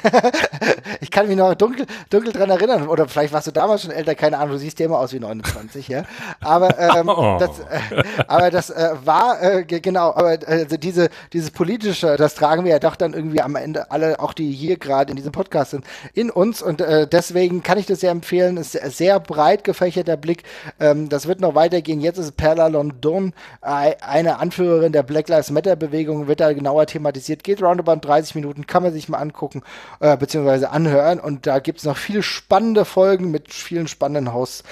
ich 1.03 1.11
kann 1.11 1.29
mich 1.29 1.37
noch 1.37 1.55
dunkel, 1.55 1.85
dunkel 2.09 2.33
dran 2.33 2.49
erinnern. 2.49 2.89
Oder 2.89 3.09
vielleicht 3.09 3.35
warst 3.35 3.47
du 3.47 3.53
damals 3.53 3.83
schon 3.83 3.91
älter, 3.91 4.15
keine 4.15 4.39
Ahnung, 4.39 4.53
du 4.53 4.59
siehst 4.59 4.81
ja 4.81 4.87
immer 4.87 4.99
aus 4.99 5.13
wie 5.13 5.21
29, 5.21 5.87
ja. 5.89 6.05
Aber, 6.41 6.79
ähm, 6.79 7.09
oh. 7.09 7.37
das, 7.39 7.61
äh, 7.61 8.03
aber 8.27 8.51
das 8.51 8.71
äh, 8.71 8.91
war, 9.05 9.43
äh, 9.43 9.65
genau, 9.65 10.09
aber 10.15 10.39
also 10.47 10.77
diese, 10.77 11.09
dieses 11.33 11.51
politische, 11.51 12.17
das 12.17 12.35
tragen 12.35 12.65
wir 12.65 12.73
ja 12.73 12.79
doch 12.79 12.97
dann 12.97 13.15
irgendwie 13.15 13.41
am 13.41 13.57
Ende 13.57 13.91
alle, 13.91 14.21
auch 14.21 14.33
die 14.33 14.53
hier 14.53 14.77
gerade 14.77 15.11
in 15.11 15.17
diesem 15.17 15.33
Podcast 15.33 15.73
sind, 15.73 15.85
in 16.13 16.31
uns 16.31 16.63
und 16.63 16.81
äh, 16.81 17.07
deswegen 17.07 17.63
kann 17.63 17.79
ich 17.79 17.87
das 17.87 18.01
sehr 18.01 18.11
empfehlen. 18.11 18.57
Es 18.57 18.75
ist 18.75 18.99
sehr 18.99 19.21
breit 19.21 19.65
gefächerter 19.65 20.17
Blick. 20.17 20.43
Ähm, 20.81 21.09
das 21.09 21.27
wird 21.27 21.41
noch 21.41 21.55
weitergehen. 21.55 22.01
Jetzt 22.01 22.19
ist 22.19 22.37
Perla 22.37 22.67
London, 22.67 23.33
eine 23.61 24.39
Anführerin 24.39 24.93
der 24.93 25.03
Black 25.03 25.29
Lives 25.29 25.51
Matter 25.51 25.77
Bewegung, 25.77 26.27
wird 26.27 26.41
da 26.41 26.53
genauer 26.53 26.87
thematisiert. 26.87 27.45
Geht 27.45 27.63
roundabout 27.63 28.07
30 28.07 28.35
Minuten, 28.35 28.67
kann 28.67 28.83
man 28.83 28.93
sich 28.93 29.09
mal 29.09 29.19
angucken, 29.19 29.63
äh, 30.01 30.17
beziehungsweise 30.17 30.71
anhören 30.71 31.21
und 31.21 31.47
da 31.47 31.59
gibt 31.59 31.79
es 31.79 31.85
noch 31.85 31.97
viele 31.97 32.23
spannende 32.23 32.85
Folgen 32.85 33.31
mit 33.31 33.53
vielen 33.53 33.89
spannenden 33.89 34.33
Haus. 34.33 34.63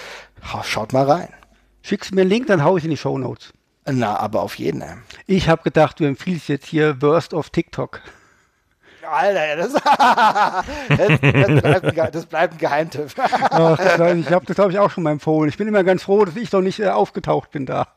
Schaut 0.64 0.92
mal 0.92 1.10
rein. 1.10 1.28
Schickst 1.82 2.14
mir 2.14 2.22
einen 2.22 2.30
Link, 2.30 2.46
dann 2.46 2.62
hau 2.62 2.76
ich 2.76 2.84
in 2.84 2.90
die 2.90 2.96
Show 2.96 3.18
Notes. 3.18 3.52
Na, 3.84 4.16
aber 4.18 4.42
auf 4.42 4.54
jeden 4.56 4.80
Fall. 4.80 4.98
Ich 5.26 5.48
habe 5.48 5.62
gedacht, 5.62 5.98
du 5.98 6.04
empfiehlst 6.04 6.48
jetzt 6.48 6.66
hier 6.66 7.02
Worst 7.02 7.34
of 7.34 7.50
TikTok. 7.50 8.00
Alter, 9.04 9.56
das, 9.56 9.72
das, 9.72 11.20
bleibt, 11.20 11.98
ein, 11.98 12.12
das 12.12 12.26
bleibt 12.26 12.54
ein 12.54 12.58
Geheimtipp. 12.58 13.12
Ach, 13.18 13.78
ich 13.78 14.30
habe 14.30 14.46
das, 14.46 14.54
glaube 14.54 14.70
ich, 14.70 14.78
auch 14.78 14.90
schon 14.90 15.02
mal 15.02 15.10
empfohlen. 15.10 15.48
Ich 15.48 15.56
bin 15.56 15.66
immer 15.66 15.82
ganz 15.82 16.04
froh, 16.04 16.24
dass 16.24 16.36
ich 16.36 16.50
doch 16.50 16.60
nicht 16.60 16.78
äh, 16.78 16.88
aufgetaucht 16.88 17.50
bin 17.50 17.66
da. 17.66 17.88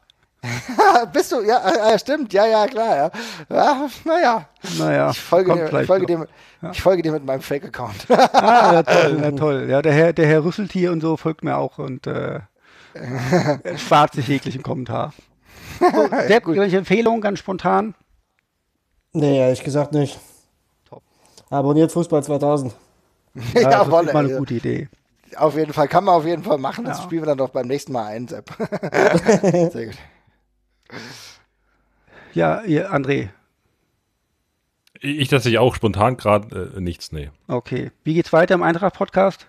Bist 1.14 1.32
du? 1.32 1.42
Ja, 1.42 1.92
äh, 1.92 2.00
stimmt. 2.00 2.34
Ja, 2.34 2.46
ja, 2.46 2.68
klar. 2.68 2.96
Ja. 2.96 3.12
ja 3.50 3.90
naja. 4.04 4.50
Naja. 4.78 5.10
Ich 5.12 5.22
folge, 5.22 5.54
dir, 5.54 5.80
ich, 5.82 5.88
folge 5.88 6.06
dem, 6.06 6.26
ja. 6.62 6.72
ich 6.72 6.82
folge 6.82 7.02
dir 7.02 7.12
mit 7.12 7.26
meinem 7.26 7.42
Fake-Account. 7.42 8.10
ah, 8.10 8.74
ja, 8.74 8.84
toll, 8.84 9.20
ja, 9.22 9.32
toll. 9.32 9.68
Ja, 9.70 9.82
der 9.82 9.94
Herr, 9.94 10.14
der 10.14 10.28
Herr 10.28 10.44
Rüsseltier 10.44 10.92
und 10.92 11.02
so 11.02 11.18
folgt 11.18 11.44
mir 11.44 11.58
auch 11.58 11.78
und 11.78 12.08
äh, 12.08 12.40
spart 13.78 14.14
sich 14.14 14.28
jeglichen 14.28 14.64
Kommentar. 14.64 15.14
So, 15.80 16.08
Sepp, 16.28 16.48
welche 16.48 16.78
Empfehlung 16.78 17.22
ganz 17.22 17.40
spontan? 17.40 17.96
Nee, 19.14 19.40
ehrlich 19.40 19.64
gesagt 19.64 19.92
nicht. 19.94 20.20
Top. 20.90 21.04
Abonniert 21.50 21.92
Fußball 21.92 22.24
2000. 22.24 22.74
ja, 23.54 23.62
ja 23.62 23.70
das 23.70 23.88
ist 23.88 23.92
mal 23.92 24.26
eine 24.26 24.38
gute 24.38 24.56
Idee. 24.56 24.90
Auf 25.38 25.56
jeden 25.56 25.74
Fall, 25.74 25.88
kann 25.90 26.06
man 26.06 26.16
auf 26.16 26.26
jeden 26.26 26.44
Fall 26.44 26.58
machen. 26.58 26.86
Das 26.86 27.00
ja. 27.00 27.04
spielen 27.04 27.24
wir 27.24 27.28
dann 27.28 27.38
doch 27.38 27.50
beim 27.50 27.68
nächsten 27.68 27.92
Mal 27.92 28.06
ein, 28.06 28.28
Sepp. 28.28 28.52
Sehr 29.42 29.88
gut. 29.88 29.98
Ja, 32.34 32.62
ihr, 32.64 32.92
André. 32.92 33.30
Ich 35.00 35.28
tatsächlich 35.28 35.60
auch 35.60 35.76
spontan 35.76 36.18
gerade 36.18 36.74
äh, 36.76 36.82
nichts, 36.82 37.12
nee. 37.12 37.30
Okay. 37.48 37.92
Wie 38.04 38.14
geht's 38.14 38.34
weiter 38.34 38.56
im 38.56 38.64
Eintracht-Podcast? 38.64 39.48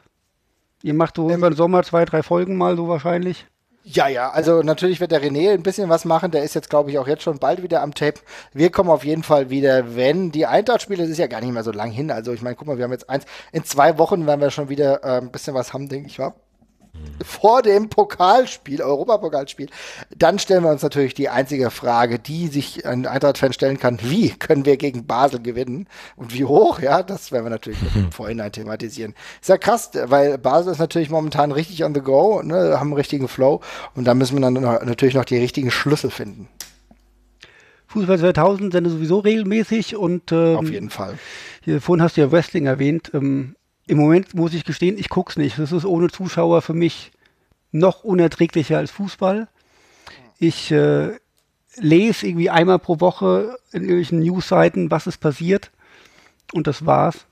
Ihr 0.83 0.95
macht 0.95 1.17
so 1.17 1.31
ähm, 1.31 1.39
über 1.39 1.51
den 1.51 1.57
Sommer 1.57 1.83
zwei, 1.83 2.05
drei 2.05 2.23
Folgen 2.23 2.57
mal 2.57 2.77
so 2.77 2.89
wahrscheinlich. 2.89 3.47
Ja, 3.89 4.09
ja, 4.09 4.31
also 4.31 4.63
natürlich 4.63 4.99
wird 5.01 5.13
der 5.13 5.23
René 5.23 5.53
ein 5.53 5.63
bisschen 5.63 5.89
was 5.89 6.05
machen. 6.05 6.33
Der 6.33 6.43
ist 6.43 6.55
jetzt, 6.55 6.71
glaube 6.71 6.91
ich, 6.91 6.99
auch 6.99 7.07
jetzt 7.07 7.23
schon 7.23 7.39
bald 7.39 7.63
wieder 7.63 7.83
am 7.83 7.95
Tape. 7.95 8.21
Wir 8.53 8.71
kommen 8.71 8.91
auf 8.91 9.05
jeden 9.05 9.23
Fall 9.23 9.49
wieder, 9.49 9.95
wenn 9.95 10.33
die 10.33 10.45
Eintracht-Spiele, 10.45 11.03
das 11.03 11.11
ist 11.11 11.19
ja 11.19 11.29
gar 11.29 11.41
nicht 11.41 11.53
mehr 11.53 11.63
so 11.63 11.71
lang 11.71 11.93
hin. 11.93 12.11
Also 12.11 12.33
ich 12.33 12.43
meine, 12.43 12.57
guck 12.57 12.67
mal, 12.67 12.79
wir 12.79 12.85
haben 12.85 12.91
jetzt 12.91 13.09
eins, 13.09 13.27
in 13.53 13.65
zwei 13.65 13.97
Wochen 13.97 14.27
werden 14.27 14.41
wir 14.41 14.51
schon 14.51 14.69
wieder 14.69 15.05
äh, 15.05 15.19
ein 15.19 15.31
bisschen 15.31 15.55
was 15.55 15.73
haben, 15.73 15.89
denke 15.89 16.09
ich, 16.09 16.19
wa? 16.19 16.35
Vor 17.25 17.63
dem 17.63 17.89
Pokalspiel, 17.89 18.83
Europapokalspiel, 18.83 19.69
dann 20.17 20.39
stellen 20.39 20.63
wir 20.63 20.71
uns 20.71 20.83
natürlich 20.83 21.15
die 21.15 21.29
einzige 21.29 21.71
Frage, 21.71 22.19
die 22.19 22.49
sich 22.49 22.87
ein 22.87 23.07
Eintracht-Fan 23.07 23.53
stellen 23.53 23.79
kann, 23.79 23.99
wie 24.03 24.31
können 24.31 24.65
wir 24.65 24.77
gegen 24.77 25.07
Basel 25.07 25.41
gewinnen 25.41 25.89
und 26.17 26.35
wie 26.35 26.45
hoch, 26.45 26.81
ja, 26.81 27.03
das 27.03 27.33
werden 27.33 27.47
wir 27.47 27.51
natürlich 27.51 27.79
im 27.95 28.13
Vorhinein 28.13 28.53
thematisieren. 28.53 29.15
Ist 29.41 29.49
ja 29.49 29.59
krass, 29.59 29.91
weil 29.95 30.39
Basel 30.39 30.73
ist 30.73 30.79
natürlich 30.79 31.11
momentan 31.11 31.53
richtig 31.53 31.85
on 31.85 31.95
the 31.95 32.01
go, 32.01 32.43
ne, 32.43 32.79
haben 32.79 32.89
einen 32.89 32.93
richtigen 32.95 33.29
Flow 33.29 33.61
und 33.95 34.05
da 34.05 34.15
müssen 34.15 34.37
wir 34.37 34.43
dann 34.43 34.55
natürlich 34.55 35.15
noch 35.15 35.25
die 35.25 35.39
richtigen 35.39 35.71
Schlüssel 35.71 36.11
finden. 36.11 36.49
Fußball 37.89 38.19
2000 38.19 38.73
sind 38.73 38.89
sowieso 38.89 39.21
regelmäßig 39.21 39.97
und 39.97 40.33
ähm, 40.33 40.57
auf 40.57 40.71
jeden 40.71 40.91
Fall. 40.91 41.19
Hier, 41.63 41.81
vorhin 41.81 42.03
hast 42.03 42.17
du 42.17 42.21
ja 42.21 42.33
Wrestling 42.33 42.67
erwähnt. 42.67 43.11
Ähm, 43.15 43.57
im 43.87 43.99
Moment 43.99 44.35
muss 44.35 44.55
ich 44.55 44.65
gestehen, 44.65 44.99
ich 44.99 45.09
gucke 45.09 45.31
es 45.31 45.37
nicht. 45.37 45.59
Das 45.59 45.73
ist 45.73 45.85
ohne 45.85 46.09
Zuschauer 46.09 46.63
für 46.63 46.75
mich 46.75 47.13
noch 47.73 48.05
unerträglicher 48.05 48.79
als 48.79 48.91
Fußball. 48.91 49.49
Ich 50.39 50.71
äh, 50.73 51.13
lese 51.77 52.27
irgendwie 52.27 52.51
einmal 52.51 52.79
pro 52.79 53.01
Woche 53.01 53.59
in 53.73 53.83
irgendwelchen 53.83 54.21
Newsseiten, 54.21 54.91
was 54.91 55.07
ist 55.07 55.19
passiert. 55.19 55.71
Und 56.53 56.67
das 56.67 56.85
war's. 56.87 57.27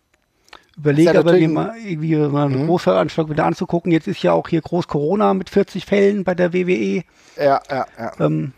Überlege 0.77 1.13
ja 1.13 1.21
aber 1.21 1.35
mir 1.35 1.49
mal 1.49 1.75
irgendwie 1.79 2.17
mal 2.17 2.47
einen 2.47 2.63
mhm. 2.63 2.67
Großveranstaltung 2.67 3.33
wieder 3.33 3.47
anzugucken. 3.47 3.93
Jetzt 3.93 4.09
ist 4.09 4.23
ja 4.23 4.33
auch 4.33 4.49
hier 4.49 4.61
groß 4.61 4.89
Corona 4.89 5.35
mit 5.35 5.51
40 5.51 5.85
Fällen 5.87 6.25
bei 6.25 6.35
der 6.35 6.53
WWE. 6.53 7.05
Ja, 7.37 7.61
ja, 7.71 7.87
ja. 7.99 8.13
Ähm, 8.19 8.53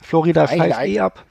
Florida 0.00 0.48
scheißt 0.48 0.80
eh 0.80 1.00
ab. 1.00 1.24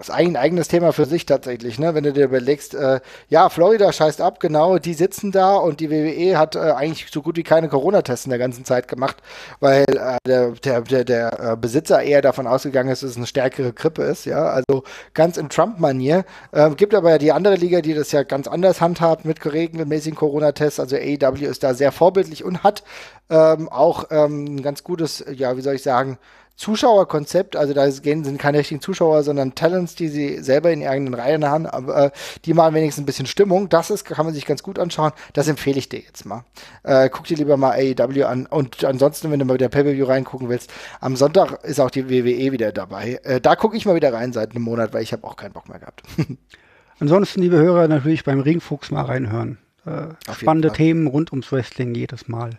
Ist 0.00 0.10
ein 0.10 0.36
eigenes 0.36 0.68
Thema 0.68 0.92
für 0.92 1.06
sich 1.06 1.26
tatsächlich, 1.26 1.78
ne? 1.78 1.94
Wenn 1.94 2.04
du 2.04 2.12
dir 2.12 2.24
überlegst, 2.26 2.74
äh, 2.74 3.00
ja, 3.28 3.48
Florida 3.48 3.92
scheißt 3.92 4.20
ab, 4.20 4.38
genau, 4.38 4.78
die 4.78 4.94
sitzen 4.94 5.32
da 5.32 5.56
und 5.56 5.80
die 5.80 5.90
WWE 5.90 6.38
hat 6.38 6.54
äh, 6.54 6.60
eigentlich 6.60 7.06
so 7.10 7.20
gut 7.20 7.36
wie 7.36 7.42
keine 7.42 7.68
Corona-Tests 7.68 8.26
in 8.26 8.30
der 8.30 8.38
ganzen 8.38 8.64
Zeit 8.64 8.86
gemacht, 8.86 9.16
weil 9.58 9.84
äh, 9.88 10.18
der, 10.24 10.50
der, 10.52 10.82
der, 10.82 11.04
der 11.04 11.52
äh, 11.52 11.56
Besitzer 11.56 12.00
eher 12.00 12.22
davon 12.22 12.46
ausgegangen 12.46 12.90
ist, 12.90 13.02
dass 13.02 13.10
es 13.10 13.16
eine 13.16 13.26
stärkere 13.26 13.72
Grippe 13.72 14.02
ist, 14.02 14.24
ja. 14.24 14.44
Also 14.44 14.84
ganz 15.14 15.36
in 15.36 15.48
Trump-Manier. 15.48 16.24
Äh, 16.52 16.70
gibt 16.76 16.94
aber 16.94 17.10
ja 17.10 17.18
die 17.18 17.32
andere 17.32 17.56
Liga, 17.56 17.80
die 17.80 17.94
das 17.94 18.12
ja 18.12 18.22
ganz 18.22 18.46
anders 18.46 18.80
handhabt 18.80 19.24
mit 19.24 19.44
regelmäßigen 19.44 20.16
Corona-Tests. 20.16 20.78
Also 20.78 20.96
AEW 20.96 21.44
ist 21.44 21.64
da 21.64 21.74
sehr 21.74 21.90
vorbildlich 21.90 22.44
und 22.44 22.62
hat 22.62 22.84
ähm, 23.30 23.68
auch 23.68 24.04
ähm, 24.10 24.44
ein 24.44 24.62
ganz 24.62 24.84
gutes, 24.84 25.24
ja, 25.32 25.56
wie 25.56 25.62
soll 25.62 25.74
ich 25.74 25.82
sagen, 25.82 26.18
Zuschauerkonzept, 26.58 27.54
also 27.54 27.72
da 27.72 27.88
sind 27.88 28.36
keine 28.36 28.58
richtigen 28.58 28.80
Zuschauer, 28.80 29.22
sondern 29.22 29.54
Talents, 29.54 29.94
die 29.94 30.08
sie 30.08 30.42
selber 30.42 30.72
in 30.72 30.80
ihren 30.80 30.90
eigenen 30.90 31.14
Reihen 31.14 31.44
haben, 31.44 31.66
aber 31.66 32.06
äh, 32.06 32.10
die 32.44 32.52
machen 32.52 32.74
wenigstens 32.74 33.04
ein 33.04 33.06
bisschen 33.06 33.26
Stimmung. 33.26 33.68
Das 33.68 33.90
ist, 33.90 34.04
kann 34.04 34.26
man 34.26 34.34
sich 34.34 34.44
ganz 34.44 34.64
gut 34.64 34.80
anschauen. 34.80 35.12
Das 35.34 35.46
empfehle 35.46 35.78
ich 35.78 35.88
dir 35.88 36.00
jetzt 36.00 36.26
mal. 36.26 36.44
Äh, 36.82 37.10
guck 37.10 37.26
dir 37.26 37.36
lieber 37.36 37.56
mal 37.56 37.78
AEW 37.78 38.24
an. 38.24 38.46
Und 38.46 38.84
ansonsten, 38.84 39.30
wenn 39.30 39.38
du 39.38 39.44
mal 39.44 39.54
wieder 39.54 39.68
Pay-Per-View 39.68 40.04
reingucken 40.04 40.48
willst, 40.48 40.72
am 41.00 41.14
Sonntag 41.14 41.62
ist 41.62 41.78
auch 41.78 41.90
die 41.90 42.10
WWE 42.10 42.50
wieder 42.50 42.72
dabei. 42.72 43.20
Äh, 43.22 43.40
da 43.40 43.54
gucke 43.54 43.76
ich 43.76 43.86
mal 43.86 43.94
wieder 43.94 44.12
rein 44.12 44.32
seit 44.32 44.50
einem 44.50 44.64
Monat, 44.64 44.92
weil 44.92 45.04
ich 45.04 45.12
habe 45.12 45.24
auch 45.28 45.36
keinen 45.36 45.52
Bock 45.52 45.68
mehr 45.68 45.78
gehabt. 45.78 46.02
ansonsten, 46.98 47.40
liebe 47.40 47.58
Hörer, 47.58 47.86
natürlich 47.86 48.24
beim 48.24 48.40
Ringfuchs 48.40 48.90
mal 48.90 49.04
reinhören. 49.04 49.58
Äh, 49.86 50.08
spannende 50.34 50.72
Themen 50.72 51.06
rund 51.06 51.30
ums 51.30 51.52
Wrestling 51.52 51.94
jedes 51.94 52.26
Mal. 52.26 52.58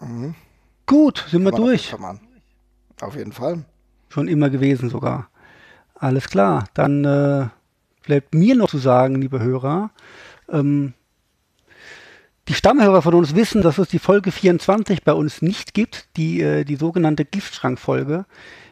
Mhm. 0.00 0.34
Gut, 0.86 1.24
sind 1.30 1.44
wir 1.44 1.52
durch. 1.52 1.94
Auf 3.00 3.16
jeden 3.16 3.32
Fall. 3.32 3.64
Schon 4.08 4.28
immer 4.28 4.50
gewesen 4.50 4.88
sogar. 4.90 5.28
Alles 5.94 6.28
klar. 6.28 6.64
Dann 6.74 7.04
äh, 7.04 7.46
bleibt 8.02 8.34
mir 8.34 8.54
noch 8.54 8.70
zu 8.70 8.78
sagen, 8.78 9.16
liebe 9.16 9.40
Hörer, 9.40 9.90
ähm, 10.50 10.94
die 12.48 12.54
Stammhörer 12.54 13.02
von 13.02 13.14
uns 13.14 13.34
wissen, 13.34 13.60
dass 13.60 13.78
es 13.78 13.88
die 13.88 13.98
Folge 13.98 14.30
24 14.30 15.02
bei 15.02 15.12
uns 15.12 15.42
nicht 15.42 15.74
gibt, 15.74 16.08
die, 16.16 16.40
äh, 16.40 16.64
die 16.64 16.76
sogenannte 16.76 17.24
Giftschrankfolge, 17.24 18.24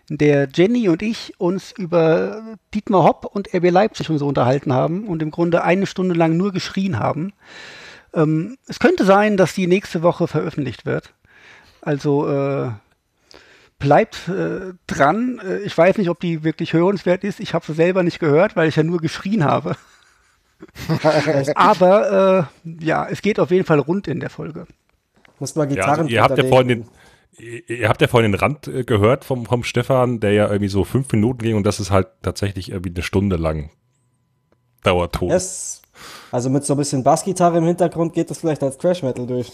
in 0.08 0.18
der 0.18 0.48
Jenny 0.54 0.88
und 0.88 1.02
ich 1.02 1.34
uns 1.38 1.72
über 1.72 2.56
Dietmar 2.72 3.02
Hopp 3.02 3.24
und 3.24 3.52
RB 3.54 3.70
Leipzig 3.70 4.10
und 4.10 4.18
so 4.18 4.28
unterhalten 4.28 4.72
haben 4.72 5.06
und 5.06 5.22
im 5.22 5.30
Grunde 5.30 5.64
eine 5.64 5.86
Stunde 5.86 6.14
lang 6.14 6.36
nur 6.36 6.52
geschrien 6.52 6.98
haben. 6.98 7.32
Ähm, 8.12 8.56
es 8.68 8.78
könnte 8.78 9.04
sein, 9.04 9.36
dass 9.36 9.54
die 9.54 9.66
nächste 9.66 10.02
Woche 10.02 10.28
veröffentlicht 10.28 10.86
wird. 10.86 11.14
Also 11.80 12.28
äh, 12.28 12.70
bleibt 13.78 14.28
äh, 14.28 14.72
dran. 14.86 15.40
Äh, 15.44 15.58
ich 15.58 15.76
weiß 15.76 15.98
nicht, 15.98 16.08
ob 16.08 16.20
die 16.20 16.44
wirklich 16.44 16.72
hörenswert 16.72 17.24
ist. 17.24 17.40
Ich 17.40 17.54
habe 17.54 17.66
sie 17.66 17.74
selber 17.74 18.02
nicht 18.02 18.20
gehört, 18.20 18.56
weil 18.56 18.68
ich 18.68 18.76
ja 18.76 18.82
nur 18.82 18.98
geschrien 19.00 19.44
habe. 19.44 19.76
Aber 21.54 22.48
äh, 22.64 22.84
ja, 22.84 23.06
es 23.08 23.22
geht 23.22 23.38
auf 23.38 23.50
jeden 23.50 23.66
Fall 23.66 23.80
rund 23.80 24.08
in 24.08 24.20
der 24.20 24.30
Folge. 24.30 24.66
Muss 25.38 25.56
mal 25.56 25.66
Gitarren 25.66 25.88
ja, 25.88 26.02
also 26.02 26.08
ihr 26.10 26.22
habt 26.22 26.38
ja 26.38 26.44
vorhin 26.44 26.68
den 26.68 26.88
Ihr 27.36 27.88
habt 27.88 28.00
ja 28.00 28.06
vorhin 28.06 28.30
den 28.30 28.38
Rand 28.38 28.68
äh, 28.68 28.84
gehört 28.84 29.24
vom, 29.24 29.44
vom 29.46 29.64
Stefan, 29.64 30.20
der 30.20 30.32
ja 30.32 30.46
irgendwie 30.46 30.68
so 30.68 30.84
fünf 30.84 31.10
Minuten 31.12 31.38
ging 31.38 31.56
und 31.56 31.64
das 31.64 31.80
ist 31.80 31.90
halt 31.90 32.06
tatsächlich 32.22 32.70
irgendwie 32.70 32.90
eine 32.94 33.02
Stunde 33.02 33.34
lang 33.36 33.70
Dauerton. 34.84 35.30
Es, 35.30 35.82
also 36.30 36.48
mit 36.48 36.64
so 36.64 36.74
ein 36.74 36.76
bisschen 36.76 37.02
Bassgitarre 37.02 37.58
im 37.58 37.64
Hintergrund 37.64 38.12
geht 38.12 38.30
das 38.30 38.38
vielleicht 38.38 38.62
als 38.62 38.78
Crash 38.78 39.02
Metal 39.02 39.26
durch. 39.26 39.50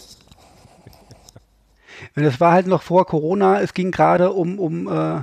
Das 2.15 2.39
war 2.39 2.51
halt 2.51 2.67
noch 2.67 2.81
vor 2.81 3.05
Corona. 3.05 3.61
Es 3.61 3.73
ging 3.73 3.91
gerade 3.91 4.31
um, 4.31 4.59
um 4.59 4.87
äh, 4.87 5.17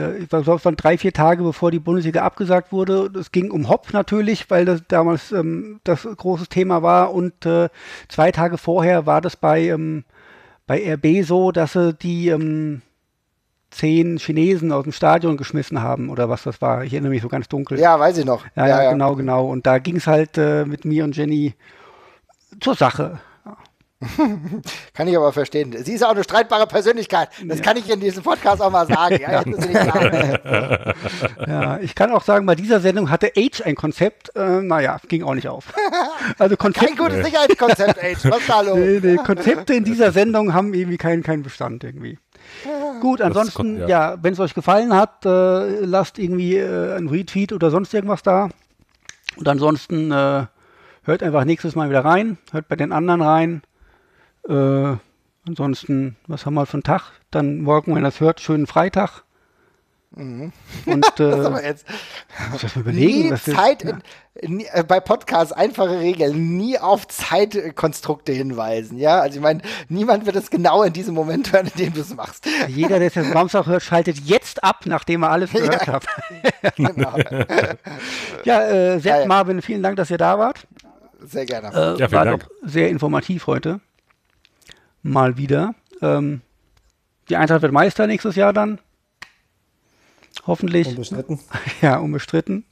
äh 0.00 0.18
ich 0.18 0.28
glaube, 0.28 0.54
es 0.54 0.64
waren 0.64 0.76
drei, 0.76 0.98
vier 0.98 1.12
Tage, 1.12 1.42
bevor 1.42 1.70
die 1.70 1.78
Bundesliga 1.78 2.22
abgesagt 2.22 2.72
wurde. 2.72 3.10
Es 3.18 3.32
ging 3.32 3.50
um 3.50 3.68
Hopf 3.68 3.92
natürlich, 3.92 4.50
weil 4.50 4.64
das 4.64 4.82
damals 4.88 5.32
ähm, 5.32 5.80
das 5.84 6.02
große 6.02 6.46
Thema 6.48 6.82
war. 6.82 7.12
Und 7.12 7.46
äh, 7.46 7.68
zwei 8.08 8.32
Tage 8.32 8.58
vorher 8.58 9.06
war 9.06 9.20
das 9.20 9.36
bei, 9.36 9.68
ähm, 9.68 10.04
bei 10.66 10.94
RB 10.94 11.24
so, 11.24 11.52
dass 11.52 11.72
sie 11.72 11.94
die 11.94 12.28
ähm, 12.28 12.82
zehn 13.70 14.18
Chinesen 14.18 14.72
aus 14.72 14.84
dem 14.84 14.92
Stadion 14.92 15.36
geschmissen 15.36 15.82
haben 15.82 16.08
oder 16.10 16.28
was 16.28 16.42
das 16.42 16.60
war. 16.60 16.84
Ich 16.84 16.92
erinnere 16.92 17.10
mich 17.10 17.22
so 17.22 17.28
ganz 17.28 17.48
dunkel. 17.48 17.78
Ja, 17.78 17.98
weiß 17.98 18.18
ich 18.18 18.24
noch. 18.24 18.44
Ja, 18.56 18.66
ja, 18.66 18.82
ja. 18.82 18.92
genau, 18.92 19.14
genau. 19.14 19.46
Und 19.46 19.66
da 19.66 19.78
ging 19.78 19.96
es 19.96 20.06
halt 20.06 20.38
äh, 20.38 20.64
mit 20.64 20.84
mir 20.84 21.04
und 21.04 21.16
Jenny 21.16 21.54
zur 22.60 22.74
Sache. 22.74 23.20
kann 24.94 25.08
ich 25.08 25.16
aber 25.16 25.32
verstehen. 25.32 25.74
Sie 25.76 25.92
ist 25.92 26.04
auch 26.04 26.12
eine 26.12 26.22
streitbare 26.22 26.68
Persönlichkeit. 26.68 27.30
Das 27.44 27.58
ja. 27.58 27.64
kann 27.64 27.76
ich 27.76 27.90
in 27.90 27.98
diesem 27.98 28.22
Podcast 28.22 28.62
auch 28.62 28.70
mal 28.70 28.86
sagen. 28.86 29.18
Ja, 29.20 29.42
ja, 31.46 31.80
ich 31.80 31.96
kann 31.96 32.12
auch 32.12 32.22
sagen, 32.22 32.46
bei 32.46 32.54
dieser 32.54 32.78
Sendung 32.78 33.10
hatte 33.10 33.32
Age 33.36 33.62
ein 33.62 33.74
Konzept. 33.74 34.36
Äh, 34.36 34.62
naja, 34.62 35.00
ging 35.08 35.24
auch 35.24 35.34
nicht 35.34 35.48
auf. 35.48 35.72
Also 36.38 36.56
Konzept, 36.56 36.86
Kein 36.86 36.96
gutes 36.96 37.24
Sicherheitskonzept, 37.24 37.98
Age. 38.02 38.24
Was 38.30 38.46
da 38.46 38.60
los? 38.60 38.76
Nee, 38.78 39.00
nee, 39.02 39.16
Konzepte 39.16 39.74
in 39.74 39.84
dieser 39.84 40.12
Sendung 40.12 40.52
haben 40.52 40.74
irgendwie 40.74 40.98
keinen 40.98 41.22
kein 41.22 41.42
Bestand 41.42 41.82
irgendwie. 41.84 42.18
Gut, 43.00 43.20
ansonsten, 43.20 43.78
kommt, 43.78 43.88
ja, 43.88 44.12
ja 44.12 44.18
wenn 44.22 44.34
es 44.34 44.40
euch 44.40 44.54
gefallen 44.54 44.94
hat, 44.94 45.24
äh, 45.24 45.80
lasst 45.80 46.18
irgendwie 46.18 46.56
äh, 46.56 46.96
ein 46.96 47.08
Retweet 47.08 47.52
oder 47.52 47.70
sonst 47.70 47.94
irgendwas 47.94 48.22
da. 48.22 48.50
Und 49.36 49.48
ansonsten 49.48 50.12
äh, 50.12 50.46
hört 51.02 51.22
einfach 51.22 51.44
nächstes 51.44 51.74
Mal 51.74 51.88
wieder 51.90 52.04
rein, 52.04 52.38
hört 52.52 52.68
bei 52.68 52.76
den 52.76 52.92
anderen 52.92 53.22
rein. 53.22 53.62
Äh, 54.48 54.96
ansonsten, 55.46 56.16
was 56.26 56.46
haben 56.46 56.54
wir 56.54 56.66
für 56.66 56.74
einen 56.74 56.82
Tag? 56.82 57.12
Dann 57.30 57.60
morgen, 57.60 57.94
wenn 57.94 58.04
das 58.04 58.20
hört, 58.20 58.40
schönen 58.40 58.66
Freitag. 58.66 59.24
Mhm. 60.16 60.52
Und 60.86 61.04
äh, 61.04 61.10
das 61.16 61.44
aber 61.44 61.62
jetzt 61.62 61.86
das 62.62 62.76
überlegen, 62.76 63.28
nie 63.28 63.34
Zeit 63.36 63.84
ja. 63.84 63.98
in, 64.36 64.56
nie, 64.56 64.66
äh, 64.72 64.82
bei 64.82 65.00
Podcasts 65.00 65.52
einfache 65.52 65.98
Regeln, 65.98 66.56
nie 66.56 66.78
auf 66.78 67.06
Zeitkonstrukte 67.08 68.32
hinweisen. 68.32 68.96
Ja, 68.96 69.20
also 69.20 69.36
ich 69.36 69.42
meine, 69.42 69.60
niemand 69.90 70.24
wird 70.24 70.36
es 70.36 70.48
genau 70.48 70.82
in 70.82 70.94
diesem 70.94 71.14
Moment 71.14 71.52
hören, 71.52 71.66
in 71.66 71.84
dem 71.84 71.92
du 71.92 72.00
es 72.00 72.14
machst. 72.14 72.46
Jeder, 72.68 72.98
der 72.98 73.08
es 73.08 73.16
jetzt 73.16 73.32
Samstag 73.32 73.66
hört, 73.66 73.82
schaltet 73.82 74.18
jetzt 74.20 74.64
ab, 74.64 74.86
nachdem 74.86 75.24
er 75.24 75.30
alles 75.30 75.50
gehört 75.52 75.86
ja. 75.86 75.92
hat. 75.92 76.06
genau. 76.76 77.16
ja, 78.44 78.62
äh, 78.62 79.00
Sepp, 79.00 79.20
ja, 79.20 79.26
Marvin, 79.26 79.60
vielen 79.60 79.82
Dank, 79.82 79.96
dass 79.96 80.10
ihr 80.10 80.18
da 80.18 80.38
wart. 80.38 80.66
Sehr 81.20 81.44
gerne. 81.44 81.68
Äh, 81.68 82.00
ja, 82.00 82.10
war 82.12 82.24
Dank. 82.24 82.44
doch 82.44 82.50
sehr 82.62 82.88
informativ 82.88 83.46
heute 83.46 83.80
mal 85.02 85.36
wieder. 85.36 85.74
Ähm, 86.02 86.42
die 87.28 87.36
Eintracht 87.36 87.62
wird 87.62 87.72
Meister 87.72 88.06
nächstes 88.06 88.36
Jahr 88.36 88.52
dann. 88.52 88.80
Hoffentlich. 90.46 90.88
Unbestritten. 90.88 91.40
Ja, 91.82 91.98
unbestritten. 91.98 92.64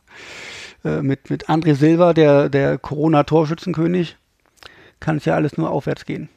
Äh, 0.85 1.03
mit, 1.03 1.31
mit 1.31 1.49
André 1.49 1.75
Silva, 1.75 2.13
der, 2.13 2.49
der 2.49 2.79
Corona-Torschützenkönig, 2.79 4.17
kann 5.01 5.19
es 5.19 5.25
ja 5.25 5.35
alles 5.35 5.57
nur 5.57 5.71
aufwärts 5.71 6.05
gehen. 6.05 6.29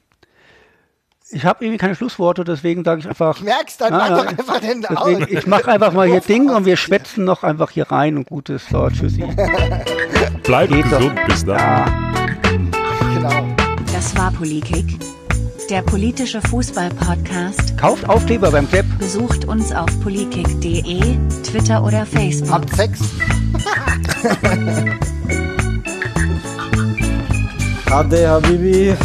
Ich 1.31 1.45
habe 1.45 1.63
irgendwie 1.63 1.77
keine 1.77 1.95
Schlussworte, 1.95 2.43
deswegen 2.43 2.83
sage 2.83 3.01
ich 3.01 3.07
einfach. 3.07 3.37
Ich 3.37 3.43
merk's 3.43 3.77
dann, 3.77 3.93
mach 3.93 4.09
doch 4.09 4.25
einfach 4.25 4.59
den 4.59 4.81
deswegen, 4.81 5.37
Ich 5.37 5.45
mache 5.45 5.67
einfach 5.67 5.93
mal 5.93 6.07
hier 6.07 6.21
Ding 6.27 6.49
und 6.49 6.65
wir 6.65 6.75
schwätzen 6.75 7.23
noch 7.23 7.43
einfach 7.43 7.69
hier 7.69 7.91
rein 7.91 8.17
und 8.17 8.27
gutes 8.27 8.67
so, 8.67 8.89
Tschüssi. 8.89 9.23
Bleib 10.43 10.69
gesund, 10.69 10.91
doch. 10.91 11.25
bis 11.27 11.45
dann. 11.45 11.57
Ja. 11.57 11.85
Genau. 13.13 13.55
Das 13.93 14.17
war 14.17 14.31
Politik 14.31 14.97
der 15.69 15.81
politische 15.83 16.41
Fußball-Podcast. 16.41 17.77
Kauft 17.77 18.09
Aufkleber 18.09 18.51
beim 18.51 18.65
Sepp. 18.67 18.85
Besucht 18.97 19.45
uns 19.45 19.71
auf 19.71 19.87
politik.de, 20.01 21.17
Twitter 21.43 21.83
oder 21.83 22.05
Facebook. 22.05 22.51
Habt 22.51 22.75
Sex. 22.75 22.99
Ade, 27.91 28.29
Habibi. 28.29 28.95